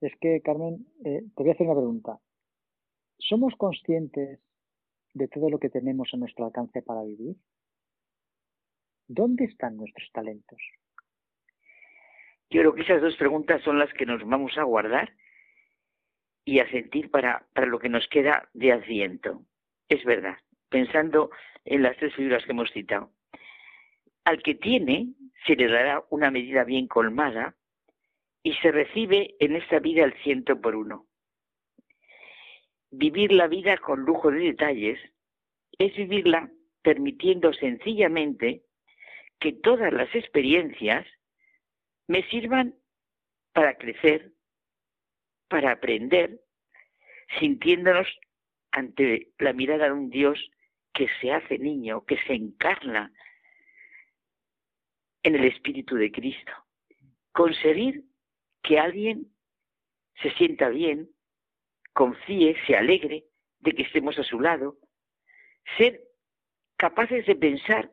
Es 0.00 0.12
que, 0.20 0.40
Carmen, 0.42 0.86
eh, 1.04 1.22
te 1.34 1.42
voy 1.42 1.50
a 1.50 1.54
hacer 1.54 1.66
una 1.66 1.76
pregunta. 1.76 2.18
¿Somos 3.18 3.54
conscientes 3.56 4.40
de 5.14 5.28
todo 5.28 5.48
lo 5.48 5.58
que 5.58 5.70
tenemos 5.70 6.10
a 6.12 6.16
nuestro 6.16 6.44
alcance 6.44 6.82
para 6.82 7.02
vivir? 7.04 7.36
¿Dónde 9.06 9.44
están 9.44 9.76
nuestros 9.76 10.10
talentos? 10.12 10.58
Yo 12.50 12.60
creo 12.60 12.74
que 12.74 12.82
esas 12.82 13.00
dos 13.00 13.16
preguntas 13.16 13.62
son 13.62 13.78
las 13.78 13.92
que 13.94 14.06
nos 14.06 14.24
vamos 14.26 14.56
a 14.58 14.64
guardar 14.64 15.14
y 16.44 16.60
a 16.60 16.70
sentir 16.70 17.10
para, 17.10 17.46
para 17.54 17.66
lo 17.66 17.78
que 17.78 17.88
nos 17.88 18.06
queda 18.08 18.48
de 18.52 18.72
Adviento. 18.72 19.44
Es 19.88 20.04
verdad, 20.04 20.36
pensando 20.68 21.30
en 21.64 21.82
las 21.82 21.96
tres 21.96 22.14
figuras 22.14 22.44
que 22.44 22.52
hemos 22.52 22.70
citado. 22.72 23.10
Al 24.24 24.42
que 24.42 24.54
tiene 24.54 25.14
se 25.46 25.54
le 25.56 25.68
dará 25.68 26.04
una 26.10 26.30
medida 26.30 26.64
bien 26.64 26.88
colmada 26.88 27.54
y 28.42 28.54
se 28.54 28.72
recibe 28.72 29.34
en 29.38 29.56
esta 29.56 29.78
vida 29.78 30.04
el 30.04 30.14
ciento 30.22 30.60
por 30.60 30.74
uno. 30.74 31.06
Vivir 32.90 33.32
la 33.32 33.48
vida 33.48 33.76
con 33.78 34.00
lujo 34.00 34.30
de 34.30 34.40
detalles 34.40 34.98
es 35.78 35.94
vivirla 35.96 36.50
permitiendo 36.82 37.52
sencillamente 37.52 38.62
que 39.40 39.52
todas 39.52 39.92
las 39.92 40.14
experiencias 40.14 41.06
me 42.06 42.22
sirvan 42.28 42.74
para 43.52 43.76
crecer, 43.76 44.32
para 45.48 45.72
aprender, 45.72 46.40
sintiéndonos 47.40 48.06
ante 48.70 49.32
la 49.38 49.52
mirada 49.52 49.86
de 49.86 49.92
un 49.92 50.10
Dios 50.10 50.38
que 50.92 51.08
se 51.20 51.32
hace 51.32 51.58
niño, 51.58 52.04
que 52.04 52.18
se 52.26 52.34
encarna 52.34 53.12
en 55.24 55.34
el 55.34 55.44
Espíritu 55.44 55.96
de 55.96 56.12
Cristo. 56.12 56.52
Conseguir 57.32 58.04
que 58.62 58.78
alguien 58.78 59.26
se 60.22 60.30
sienta 60.34 60.68
bien, 60.68 61.10
confíe, 61.92 62.56
se 62.66 62.76
alegre 62.76 63.24
de 63.58 63.72
que 63.72 63.82
estemos 63.82 64.18
a 64.18 64.22
su 64.22 64.38
lado, 64.38 64.76
ser 65.76 66.00
capaces 66.76 67.26
de 67.26 67.34
pensar 67.34 67.90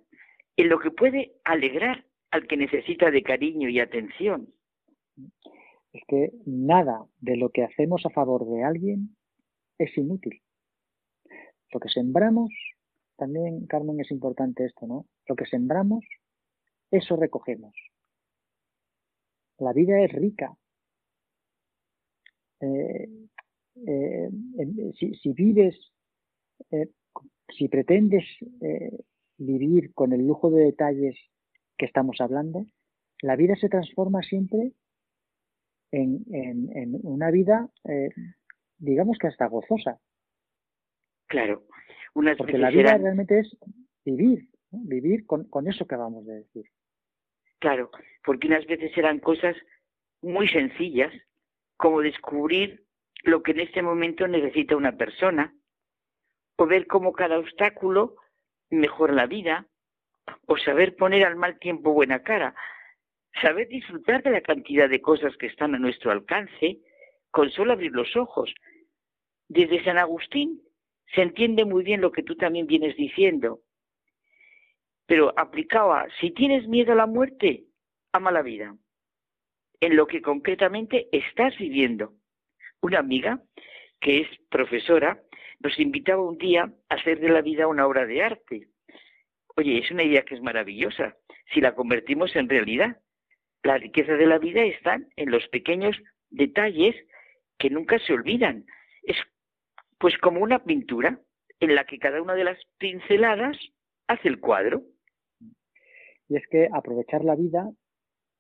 en 0.58 0.70
lo 0.70 0.80
que 0.80 0.92
puede 0.92 1.34
alegrar 1.44 2.06
al 2.30 2.48
que 2.48 2.58
necesita 2.58 3.10
de 3.10 3.24
cariño 3.24 3.70
y 3.70 3.80
atención. 3.80 4.54
Es 5.94 6.04
que 6.08 6.32
nada 6.46 7.06
de 7.20 7.38
lo 7.38 7.50
que 7.50 7.64
hacemos 7.64 8.06
a 8.06 8.10
favor 8.10 8.46
de 8.46 8.64
alguien 8.64 9.16
es 9.78 9.98
inútil. 9.98 10.42
Lo 11.74 11.80
que 11.80 11.90
sembramos, 11.90 12.52
también, 13.18 13.66
Carmen, 13.68 14.00
es 14.00 14.12
importante 14.12 14.66
esto, 14.66 14.88
¿no? 14.88 15.06
Lo 15.28 15.36
que 15.36 15.46
sembramos, 15.46 16.04
eso 16.92 17.16
recogemos. 17.16 17.74
La 19.58 19.74
vida 19.74 20.00
es 20.02 20.12
rica. 20.12 20.56
Eh, 22.60 23.10
eh, 23.88 24.30
si, 24.98 25.34
vives, 25.34 25.76
eh, 26.70 26.90
si 27.50 27.68
pretendes 27.68 28.26
vivir 29.38 29.94
con 29.94 30.14
el 30.14 30.28
lujo 30.28 30.50
de 30.52 30.66
detalles 30.66 31.18
que 31.78 31.86
estamos 31.86 32.18
hablando, 32.20 32.66
la 33.22 33.36
vida 33.36 33.56
se 33.56 33.70
transforma 33.70 34.22
siempre 34.22 34.74
en, 35.92 36.26
en, 36.32 37.00
una 37.04 37.32
vida, 37.32 37.70
digamos 38.78 39.18
que 39.18 39.28
hasta 39.28 39.48
gozosa. 39.48 40.00
Claro, 41.28 41.66
una 42.14 42.36
porque 42.36 42.58
la 42.58 42.70
vida 42.70 42.98
realmente 42.98 43.40
es 43.40 43.58
vivir, 44.06 44.50
vivir 44.72 45.26
con, 45.26 45.46
con 45.46 45.68
eso 45.68 45.86
que 45.86 45.96
acabamos 45.96 46.26
de 46.26 46.36
decir. 46.36 46.66
Claro, 47.62 47.92
porque 48.26 48.48
unas 48.48 48.66
veces 48.66 48.92
eran 48.98 49.20
cosas 49.20 49.56
muy 50.24 50.48
sencillas, 50.48 51.14
como 51.78 52.02
descubrir 52.02 52.84
lo 53.24 53.44
que 53.44 53.52
en 53.52 53.60
este 53.60 53.84
momento 53.84 54.28
necesita 54.28 54.76
una 54.76 54.98
persona, 54.98 55.54
o 56.58 56.66
ver 56.66 56.88
cómo 56.88 57.14
cada 57.14 57.38
obstáculo 57.38 58.16
mejora 58.72 59.14
la 59.14 59.28
vida, 59.28 59.68
o 60.48 60.58
saber 60.58 60.96
poner 60.96 61.24
al 61.24 61.36
mal 61.36 61.60
tiempo 61.60 61.94
buena 61.94 62.24
cara, 62.24 62.56
saber 63.44 63.68
disfrutar 63.68 64.24
de 64.24 64.32
la 64.32 64.42
cantidad 64.42 64.90
de 64.90 65.02
cosas 65.02 65.38
que 65.38 65.46
están 65.46 65.76
a 65.76 65.80
nuestro 65.80 66.10
alcance 66.10 66.80
con 67.30 67.52
solo 67.52 67.74
abrir 67.74 67.92
los 67.92 68.16
ojos. 68.18 68.52
Desde 69.48 69.84
San 69.84 70.00
Agustín 70.00 70.64
se 71.14 71.22
entiende 71.22 71.64
muy 71.66 71.84
bien 71.84 72.02
lo 72.02 72.12
que 72.12 72.24
tú 72.24 72.36
también 72.36 72.66
vienes 72.66 72.96
diciendo 72.96 73.60
pero 75.12 75.38
aplicaba, 75.38 76.08
si 76.22 76.32
tienes 76.32 76.70
miedo 76.70 76.94
a 76.94 76.96
la 76.96 77.06
muerte, 77.06 77.66
ama 78.14 78.32
la 78.32 78.42
vida, 78.42 78.78
en 79.82 79.98
lo 79.98 80.08
que 80.08 80.22
concretamente 80.22 81.10
estás 81.12 81.54
viviendo. 81.58 82.14
Una 82.82 83.00
amiga, 83.00 83.42
que 84.00 84.22
es 84.22 84.28
profesora, 84.50 85.22
nos 85.60 85.78
invitaba 85.80 86.24
un 86.24 86.38
día 86.38 86.72
a 86.88 86.96
hacer 86.96 87.20
de 87.20 87.28
la 87.28 87.42
vida 87.42 87.68
una 87.68 87.86
obra 87.88 88.06
de 88.06 88.24
arte. 88.24 88.70
Oye, 89.58 89.80
es 89.80 89.92
una 89.92 90.04
idea 90.04 90.22
que 90.22 90.36
es 90.36 90.42
maravillosa, 90.42 91.18
si 91.54 91.60
la 91.60 91.76
convertimos 91.76 92.34
en 92.38 92.48
realidad. 92.48 93.02
La 93.64 93.78
riqueza 93.80 94.14
de 94.14 94.28
la 94.28 94.40
vida 94.40 94.64
está 94.64 94.98
en 95.18 95.30
los 95.30 95.46
pequeños 95.50 96.02
detalles 96.30 96.96
que 97.60 97.70
nunca 97.70 98.00
se 98.00 98.14
olvidan. 98.14 98.66
Es 99.04 99.18
pues 99.98 100.18
como 100.20 100.40
una 100.40 100.64
pintura 100.64 101.20
en 101.60 101.76
la 101.76 101.84
que 101.84 102.00
cada 102.00 102.22
una 102.22 102.34
de 102.34 102.46
las 102.46 102.60
pinceladas 102.78 103.58
hace 104.08 104.30
el 104.30 104.40
cuadro. 104.40 104.84
Y 106.32 106.38
es 106.38 106.48
que 106.48 106.70
aprovechar 106.72 107.26
la 107.26 107.36
vida 107.36 107.70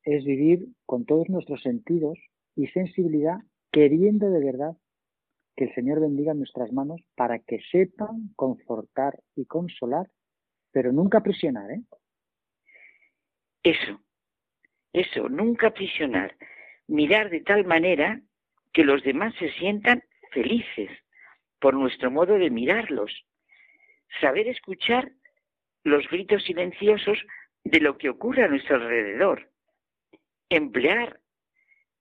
es 0.04 0.24
vivir 0.24 0.66
con 0.86 1.04
todos 1.06 1.28
nuestros 1.28 1.62
sentidos 1.62 2.18
y 2.56 2.68
sensibilidad, 2.68 3.40
queriendo 3.70 4.30
de 4.30 4.40
verdad 4.40 4.78
que 5.58 5.66
el 5.66 5.76
Señor 5.76 6.00
bendiga 6.00 6.34
nuestras 6.34 6.72
manos 6.72 7.02
para 7.16 7.40
que 7.40 7.60
sepan 7.70 8.30
confortar 8.38 9.20
y 9.36 9.44
consolar, 9.44 10.10
pero 10.72 10.94
nunca 10.94 11.20
prisionar, 11.20 11.70
¿eh? 11.70 11.82
Eso, 13.62 14.00
eso, 14.94 15.28
nunca 15.28 15.72
prisionar. 15.72 16.38
Mirar 16.88 17.30
de 17.30 17.42
tal 17.42 17.66
manera 17.66 18.22
que 18.72 18.86
los 18.86 19.04
demás 19.04 19.36
se 19.38 19.52
sientan 19.60 20.02
felices 20.32 20.90
por 21.60 21.74
nuestro 21.74 22.10
modo 22.10 22.36
de 22.36 22.52
mirarlos. 22.52 23.12
Saber 24.22 24.48
escuchar 24.48 25.12
los 25.84 26.08
gritos 26.08 26.44
silenciosos 26.46 27.18
de 27.64 27.80
lo 27.80 27.98
que 27.98 28.10
ocurre 28.10 28.44
a 28.44 28.48
nuestro 28.48 28.76
alrededor. 28.76 29.50
Emplear 30.50 31.20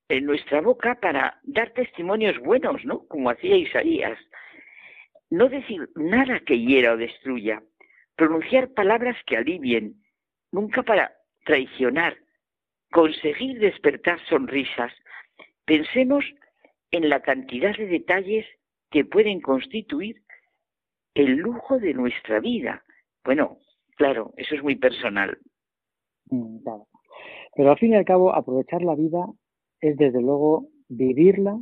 en 0.09 0.27
nuestra 0.27 0.61
boca 0.61 0.97
para 0.97 1.41
dar 1.45 1.71
testimonios 1.71 2.39
buenos, 2.39 2.85
¿no? 2.85 3.07
Como 3.07 3.31
hacía 3.31 3.57
Isaías. 3.57 4.19
No 5.31 5.49
decir 5.49 5.89
nada 5.95 6.41
que 6.41 6.59
hiera 6.59 6.93
o 6.93 6.97
destruya. 6.97 7.63
Pronunciar 8.17 8.73
palabras 8.75 9.17
que 9.27 9.37
alivien. 9.37 10.03
Nunca 10.51 10.83
para 10.83 11.13
traicionar. 11.45 12.17
Conseguir 12.91 13.61
despertar 13.61 14.19
sonrisas. 14.27 14.93
Pensemos 15.65 16.25
en 16.91 17.09
la 17.09 17.21
cantidad 17.23 17.77
de 17.77 17.87
detalles 17.87 18.47
que 18.91 19.05
pueden 19.05 19.41
constituir 19.41 20.23
el 21.15 21.37
lujo 21.37 21.79
de 21.79 21.95
nuestra 21.95 22.41
vida. 22.41 22.83
Bueno, 23.25 23.59
claro, 23.97 24.33
eso 24.37 24.55
es 24.57 24.63
muy 24.63 24.77
personal, 24.77 25.39
Pero 27.55 27.71
al 27.71 27.79
fin 27.79 27.93
y 27.93 27.97
al 27.97 28.05
cabo, 28.05 28.35
aprovechar 28.35 28.83
la 28.83 28.95
vida 28.95 29.27
es 29.81 29.97
desde 29.97 30.21
luego 30.21 30.69
vivirla 30.89 31.61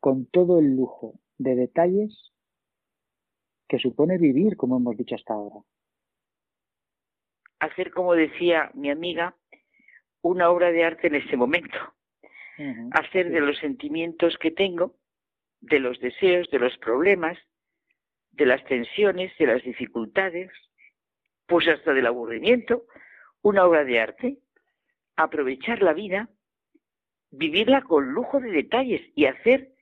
con 0.00 0.26
todo 0.26 0.58
el 0.58 0.76
lujo 0.76 1.20
de 1.38 1.54
detalles 1.54 2.32
que 3.68 3.78
supone 3.78 4.18
vivir, 4.18 4.56
como 4.56 4.76
hemos 4.76 4.96
dicho 4.96 5.14
hasta 5.14 5.34
ahora. 5.34 5.60
Hacer, 7.60 7.92
como 7.92 8.14
decía 8.14 8.70
mi 8.74 8.90
amiga, 8.90 9.36
una 10.20 10.50
obra 10.50 10.70
de 10.72 10.84
arte 10.84 11.06
en 11.06 11.14
este 11.14 11.36
momento. 11.36 11.78
Hacer 12.92 13.30
de 13.30 13.40
los 13.40 13.58
sentimientos 13.58 14.36
que 14.38 14.50
tengo, 14.50 14.94
de 15.60 15.80
los 15.80 15.98
deseos, 16.00 16.48
de 16.50 16.58
los 16.58 16.76
problemas, 16.78 17.38
de 18.32 18.46
las 18.46 18.64
tensiones, 18.64 19.32
de 19.38 19.46
las 19.46 19.62
dificultades, 19.62 20.50
pues 21.46 21.66
hasta 21.68 21.92
del 21.92 22.06
aburrimiento, 22.06 22.84
una 23.42 23.66
obra 23.66 23.84
de 23.84 24.00
arte, 24.00 24.38
aprovechar 25.16 25.82
la 25.82 25.92
vida, 25.92 26.28
vivirla 27.30 27.82
con 27.82 28.12
lujo 28.12 28.40
de 28.40 28.50
detalles 28.50 29.02
y 29.14 29.26
hacer, 29.26 29.72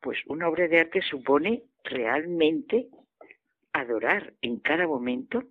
pues 0.00 0.18
una 0.26 0.48
obra 0.48 0.68
de 0.68 0.80
arte 0.80 1.02
supone 1.02 1.62
realmente 1.84 2.88
adorar 3.72 4.34
en 4.42 4.58
cada 4.58 4.86
momento 4.86 5.44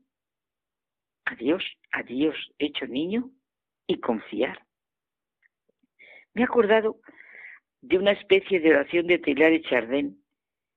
a 1.26 1.36
Dios, 1.36 1.64
a 1.92 2.04
Dios 2.04 2.36
hecho 2.58 2.88
niño 2.88 3.32
y 3.88 4.00
confiar. 4.00 4.66
Me 6.34 6.42
he 6.42 6.46
acordado 6.46 7.00
de 7.82 7.98
una 7.98 8.12
especie 8.12 8.60
de 8.60 8.72
oración 8.72 9.08
de 9.08 9.20
Teilhard 9.20 9.52
de 9.52 9.62
Chardin 9.62 10.24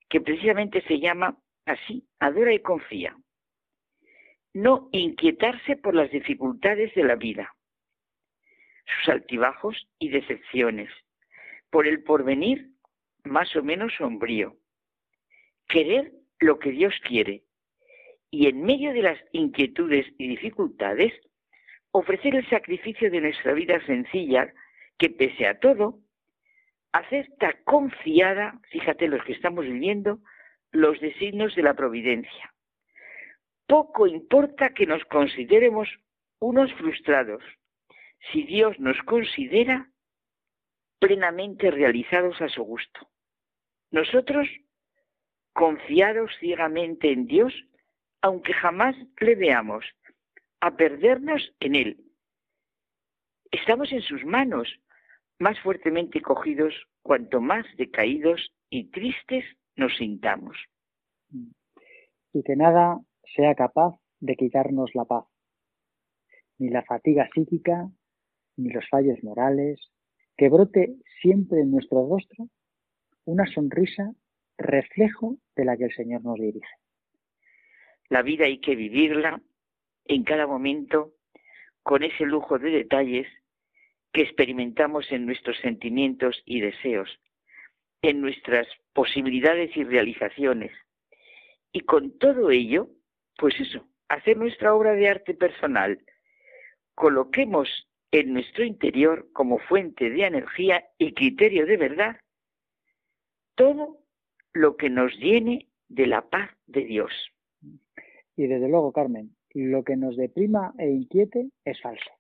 que 0.09 0.21
precisamente 0.21 0.83
se 0.83 1.01
llama 1.01 1.37
así, 1.65 2.07
adora 2.19 2.53
y 2.53 2.61
confía. 2.61 3.17
No 4.55 4.89
inquietarse 4.93 5.77
por 5.77 5.95
las 5.95 6.11
dificultades 6.11 6.95
de 6.95 7.05
la 7.05 7.17
vida, 7.17 7.55
sus 8.85 9.09
altibajos 9.09 9.89
y 9.99 10.11
decepciones, 10.11 10.91
por 11.71 11.87
el 11.87 12.03
porvenir 12.03 12.69
más 13.25 13.55
o 13.57 13.63
menos 13.63 13.95
sombrío. 13.97 14.57
Querer 15.69 16.13
lo 16.39 16.59
que 16.59 16.71
Dios 16.71 16.95
quiere 17.07 17.45
y 18.33 18.47
en 18.47 18.63
medio 18.63 18.93
de 18.95 19.03
las 19.03 19.19
inquietudes 19.33 20.07
y 20.19 20.27
dificultades, 20.27 21.13
ofrecer 21.93 22.35
el 22.35 22.49
sacrificio 22.49 23.11
de 23.11 23.21
nuestra 23.21 23.53
vida 23.53 23.79
sencilla 23.85 24.53
que 24.99 25.11
pese 25.11 25.47
a 25.47 25.59
todo, 25.59 25.99
acepta 26.93 27.53
confiada, 27.65 28.59
fíjate 28.71 29.07
los 29.09 29.23
que 29.25 29.33
estamos 29.33 29.67
viviendo, 29.67 30.19
los 30.71 30.99
designios 31.01 31.55
de 31.55 31.63
la 31.63 31.75
providencia. 31.75 32.52
Poco 33.73 34.07
importa 34.07 34.75
que 34.75 34.85
nos 34.85 35.03
consideremos 35.07 35.89
unos 36.41 36.71
frustrados, 36.75 37.43
si 38.31 38.43
Dios 38.43 38.79
nos 38.79 38.99
considera 39.05 39.91
plenamente 40.99 41.71
realizados 41.71 42.39
a 42.43 42.51
su 42.51 42.65
gusto. 42.65 43.09
Nosotros, 43.91 44.47
confiados 45.55 46.31
ciegamente 46.39 47.13
en 47.13 47.25
Dios, 47.25 47.55
aunque 48.21 48.53
jamás 48.53 48.95
le 49.19 49.37
veamos, 49.37 49.87
a 50.61 50.77
perdernos 50.77 51.55
en 51.61 51.75
Él. 51.75 51.97
Estamos 53.53 53.91
en 53.91 54.03
sus 54.03 54.23
manos, 54.23 54.69
más 55.39 55.59
fuertemente 55.61 56.21
cogidos 56.21 56.75
cuanto 57.01 57.41
más 57.41 57.65
decaídos 57.79 58.53
y 58.69 58.91
tristes 58.91 59.47
nos 59.77 59.97
sintamos. 59.97 60.59
Y 62.35 62.43
que 62.43 62.55
nada 62.55 63.01
sea 63.35 63.55
capaz 63.55 63.97
de 64.21 64.37
quitarnos 64.37 64.95
la 64.95 65.05
paz, 65.05 65.25
ni 66.59 66.69
la 66.69 66.83
fatiga 66.83 67.29
psíquica, 67.35 67.91
ni 68.57 68.71
los 68.71 68.89
fallos 68.89 69.23
morales, 69.23 69.81
que 70.37 70.49
brote 70.49 70.97
siempre 71.21 71.61
en 71.61 71.71
nuestro 71.71 72.09
rostro 72.09 72.49
una 73.25 73.47
sonrisa 73.47 74.13
reflejo 74.59 75.37
de 75.57 75.65
la 75.65 75.77
que 75.77 75.85
el 75.85 75.95
Señor 75.95 76.25
nos 76.25 76.39
dirige. 76.39 76.67
La 78.09 78.23
vida 78.23 78.45
hay 78.47 78.59
que 78.59 78.77
vivirla 78.77 79.41
en 80.05 80.25
cada 80.25 80.47
momento 80.47 81.15
con 81.83 82.03
ese 82.03 82.25
lujo 82.25 82.59
de 82.59 82.71
detalles 82.71 83.27
que 84.13 84.23
experimentamos 84.23 85.11
en 85.11 85.27
nuestros 85.27 85.57
sentimientos 85.59 86.43
y 86.45 86.61
deseos, 86.61 87.09
en 88.03 88.21
nuestras 88.21 88.67
posibilidades 88.93 89.75
y 89.77 89.85
realizaciones. 89.85 90.73
Y 91.73 91.81
con 91.81 92.19
todo 92.19 92.51
ello, 92.51 92.91
pues 93.37 93.59
eso, 93.61 93.87
hacer 94.09 94.37
nuestra 94.37 94.75
obra 94.75 94.93
de 94.93 95.09
arte 95.09 95.35
personal. 95.35 95.99
Coloquemos 96.95 97.69
en 98.11 98.35
nuestro 98.35 98.65
interior 98.65 99.29
como 99.33 99.59
fuente 99.59 100.11
de 100.11 100.27
energía 100.27 100.85
y 100.99 101.15
criterio 101.15 101.67
de 101.67 101.77
verdad 101.77 102.17
todo 103.55 103.99
lo 104.53 104.77
que 104.77 104.91
nos 104.91 105.17
llene 105.19 105.69
de 105.89 106.07
la 106.07 106.29
paz 106.29 106.51
de 106.67 106.85
Dios. 106.85 107.13
Y 108.37 108.47
desde 108.47 108.69
luego, 108.69 108.93
Carmen, 108.93 109.37
lo 109.55 109.85
que 109.85 109.97
nos 109.97 110.17
deprima 110.17 110.73
e 110.79 110.89
inquiete 110.89 111.51
es 111.65 111.81
falso. 111.81 112.11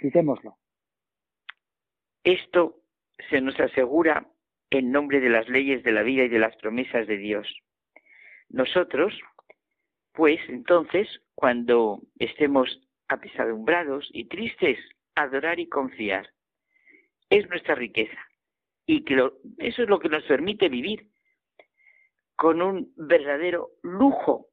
Quitémoslo. 0.00 0.56
Esto 2.24 2.82
se 3.30 3.40
nos 3.40 3.58
asegura 3.58 4.26
en 4.70 4.90
nombre 4.90 5.20
de 5.20 5.28
las 5.28 5.48
leyes 5.48 5.82
de 5.82 5.92
la 5.92 6.02
vida 6.02 6.24
y 6.24 6.28
de 6.28 6.38
las 6.38 6.56
promesas 6.56 7.06
de 7.06 7.18
Dios. 7.18 7.46
Nosotros, 8.48 9.18
pues 10.12 10.40
entonces, 10.48 11.08
cuando 11.34 12.00
estemos 12.18 12.80
apesadumbrados 13.08 14.08
y 14.12 14.26
tristes, 14.26 14.78
adorar 15.14 15.58
y 15.60 15.68
confiar. 15.68 16.28
Es 17.30 17.48
nuestra 17.48 17.74
riqueza. 17.74 18.18
Y 18.86 19.04
que 19.04 19.14
eso 19.58 19.82
es 19.82 19.88
lo 19.88 19.98
que 19.98 20.08
nos 20.08 20.24
permite 20.24 20.68
vivir 20.68 21.06
con 22.36 22.60
un 22.60 22.92
verdadero 22.96 23.70
lujo 23.82 24.48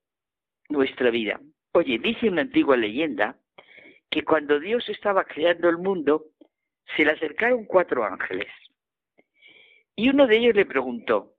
nuestra 0.70 1.10
vida. 1.10 1.40
Oye, 1.74 2.00
dice 2.00 2.30
una 2.30 2.42
antigua 2.42 2.78
leyenda 2.78 3.38
que 4.10 4.24
cuando 4.24 4.60
Dios 4.60 4.88
estaba 4.90 5.24
creando 5.24 5.70
el 5.70 5.78
mundo, 5.78 6.26
se 6.96 7.06
le 7.06 7.12
acercaron 7.12 7.66
cuatro 7.66 8.04
ángeles. 8.04 8.52
Y 9.96 10.10
uno 10.10 10.28
de 10.28 10.38
ellos 10.38 10.56
le 10.56 10.66
preguntó, 10.66 11.34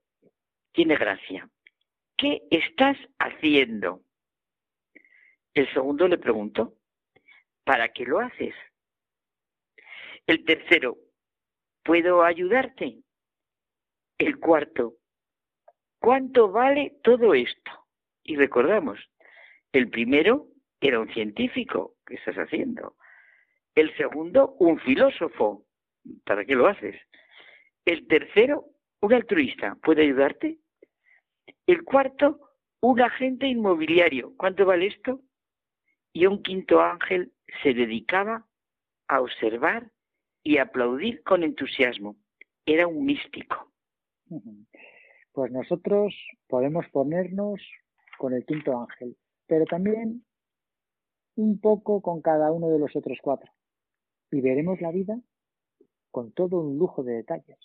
tiene 0.71 0.95
gracia, 0.95 1.49
¿qué 2.17 2.41
estás 2.51 2.97
haciendo? 3.19 4.01
El 5.53 5.71
segundo 5.73 6.07
le 6.07 6.17
preguntó, 6.17 6.75
¿para 7.65 7.89
qué 7.89 8.05
lo 8.05 8.19
haces? 8.19 8.55
El 10.25 10.45
tercero, 10.45 10.97
¿puedo 11.83 12.23
ayudarte? 12.23 12.99
El 14.17 14.39
cuarto, 14.39 14.95
¿cuánto 15.99 16.51
vale 16.51 16.99
todo 17.03 17.33
esto? 17.33 17.71
Y 18.23 18.37
recordamos, 18.37 18.99
el 19.73 19.89
primero 19.89 20.47
era 20.79 20.99
un 20.99 21.11
científico, 21.11 21.95
¿qué 22.05 22.15
estás 22.15 22.35
haciendo? 22.35 22.95
El 23.75 23.95
segundo, 23.97 24.55
un 24.59 24.79
filósofo, 24.79 25.65
¿para 26.23 26.45
qué 26.45 26.55
lo 26.55 26.67
haces? 26.67 26.95
El 27.83 28.07
tercero, 28.07 28.65
un 29.01 29.13
altruista, 29.13 29.75
¿puede 29.75 30.03
ayudarte? 30.03 30.59
El 31.65 31.83
cuarto, 31.83 32.39
un 32.79 33.01
agente 33.01 33.47
inmobiliario, 33.47 34.33
¿cuánto 34.37 34.65
vale 34.65 34.87
esto? 34.87 35.21
Y 36.13 36.25
un 36.25 36.41
quinto 36.43 36.81
ángel 36.81 37.33
se 37.63 37.73
dedicaba 37.73 38.47
a 39.07 39.21
observar 39.21 39.91
y 40.43 40.57
aplaudir 40.57 41.23
con 41.23 41.43
entusiasmo. 41.43 42.15
Era 42.65 42.87
un 42.87 43.05
místico. 43.05 43.71
Pues 45.33 45.51
nosotros 45.51 46.15
podemos 46.47 46.85
ponernos 46.89 47.61
con 48.17 48.33
el 48.33 48.45
quinto 48.45 48.79
ángel, 48.79 49.17
pero 49.47 49.65
también 49.65 50.25
un 51.35 51.59
poco 51.59 52.01
con 52.01 52.21
cada 52.21 52.51
uno 52.51 52.69
de 52.69 52.79
los 52.79 52.95
otros 52.95 53.17
cuatro. 53.21 53.51
Y 54.31 54.41
veremos 54.41 54.79
la 54.81 54.91
vida 54.91 55.19
con 56.11 56.31
todo 56.33 56.59
un 56.59 56.77
lujo 56.77 57.03
de 57.03 57.15
detalles. 57.15 57.57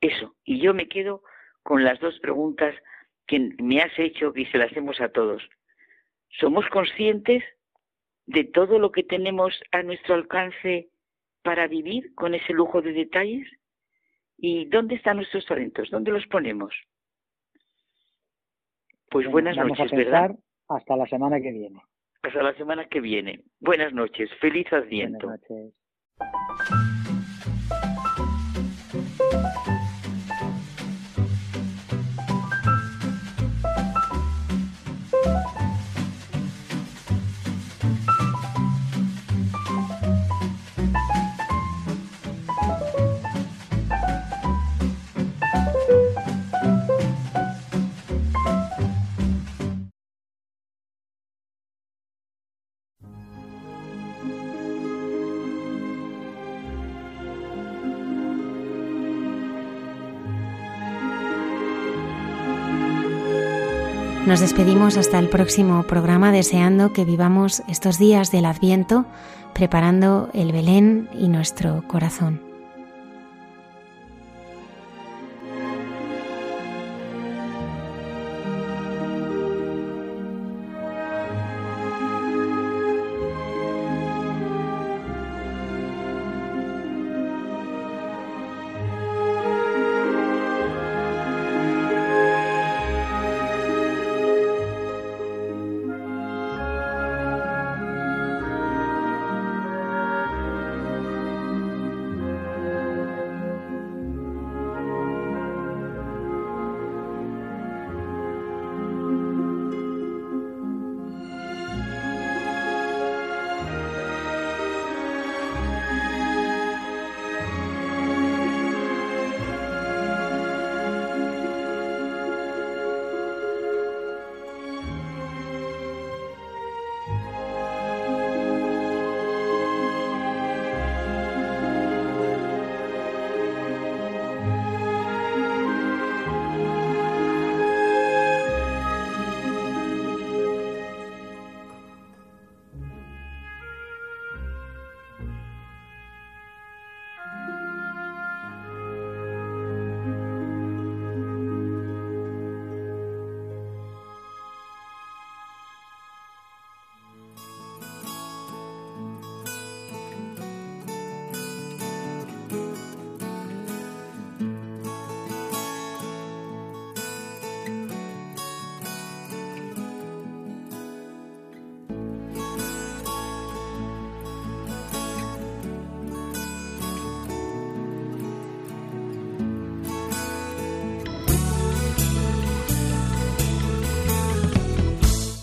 Eso, 0.00 0.36
y 0.44 0.60
yo 0.60 0.74
me 0.74 0.88
quedo 0.88 1.22
con 1.62 1.84
las 1.84 2.00
dos 2.00 2.18
preguntas 2.20 2.74
que 3.26 3.54
me 3.60 3.80
has 3.82 3.96
hecho 3.98 4.32
y 4.34 4.46
se 4.46 4.58
las 4.58 4.70
hacemos 4.70 5.00
a 5.00 5.10
todos. 5.10 5.42
¿Somos 6.40 6.66
conscientes 6.70 7.42
de 8.26 8.44
todo 8.44 8.78
lo 8.78 8.92
que 8.92 9.02
tenemos 9.02 9.58
a 9.72 9.82
nuestro 9.82 10.14
alcance 10.14 10.90
para 11.42 11.66
vivir 11.66 12.14
con 12.14 12.34
ese 12.34 12.52
lujo 12.52 12.82
de 12.82 12.92
detalles? 12.92 13.48
¿Y 14.36 14.66
dónde 14.66 14.94
están 14.94 15.16
nuestros 15.16 15.44
talentos? 15.46 15.90
¿Dónde 15.90 16.12
los 16.12 16.26
ponemos? 16.26 16.72
Pues 19.10 19.28
buenas 19.30 19.56
noches, 19.56 19.90
¿verdad? 19.90 20.36
Hasta 20.68 20.96
la 20.96 21.06
semana 21.06 21.40
que 21.40 21.50
viene. 21.50 21.80
Hasta 22.22 22.42
la 22.42 22.54
semana 22.54 22.86
que 22.88 23.00
viene. 23.00 23.42
Buenas 23.58 23.92
noches. 23.92 24.30
Feliz 24.40 24.70
Adviento. 24.72 25.26
Buenas 25.26 25.50
noches. 25.50 27.07
Nos 64.28 64.40
despedimos 64.40 64.98
hasta 64.98 65.18
el 65.18 65.30
próximo 65.30 65.84
programa 65.84 66.32
deseando 66.32 66.92
que 66.92 67.06
vivamos 67.06 67.62
estos 67.66 67.98
días 67.98 68.30
del 68.30 68.44
Adviento 68.44 69.06
preparando 69.54 70.28
el 70.34 70.52
Belén 70.52 71.08
y 71.18 71.28
nuestro 71.28 71.82
corazón. 71.88 72.47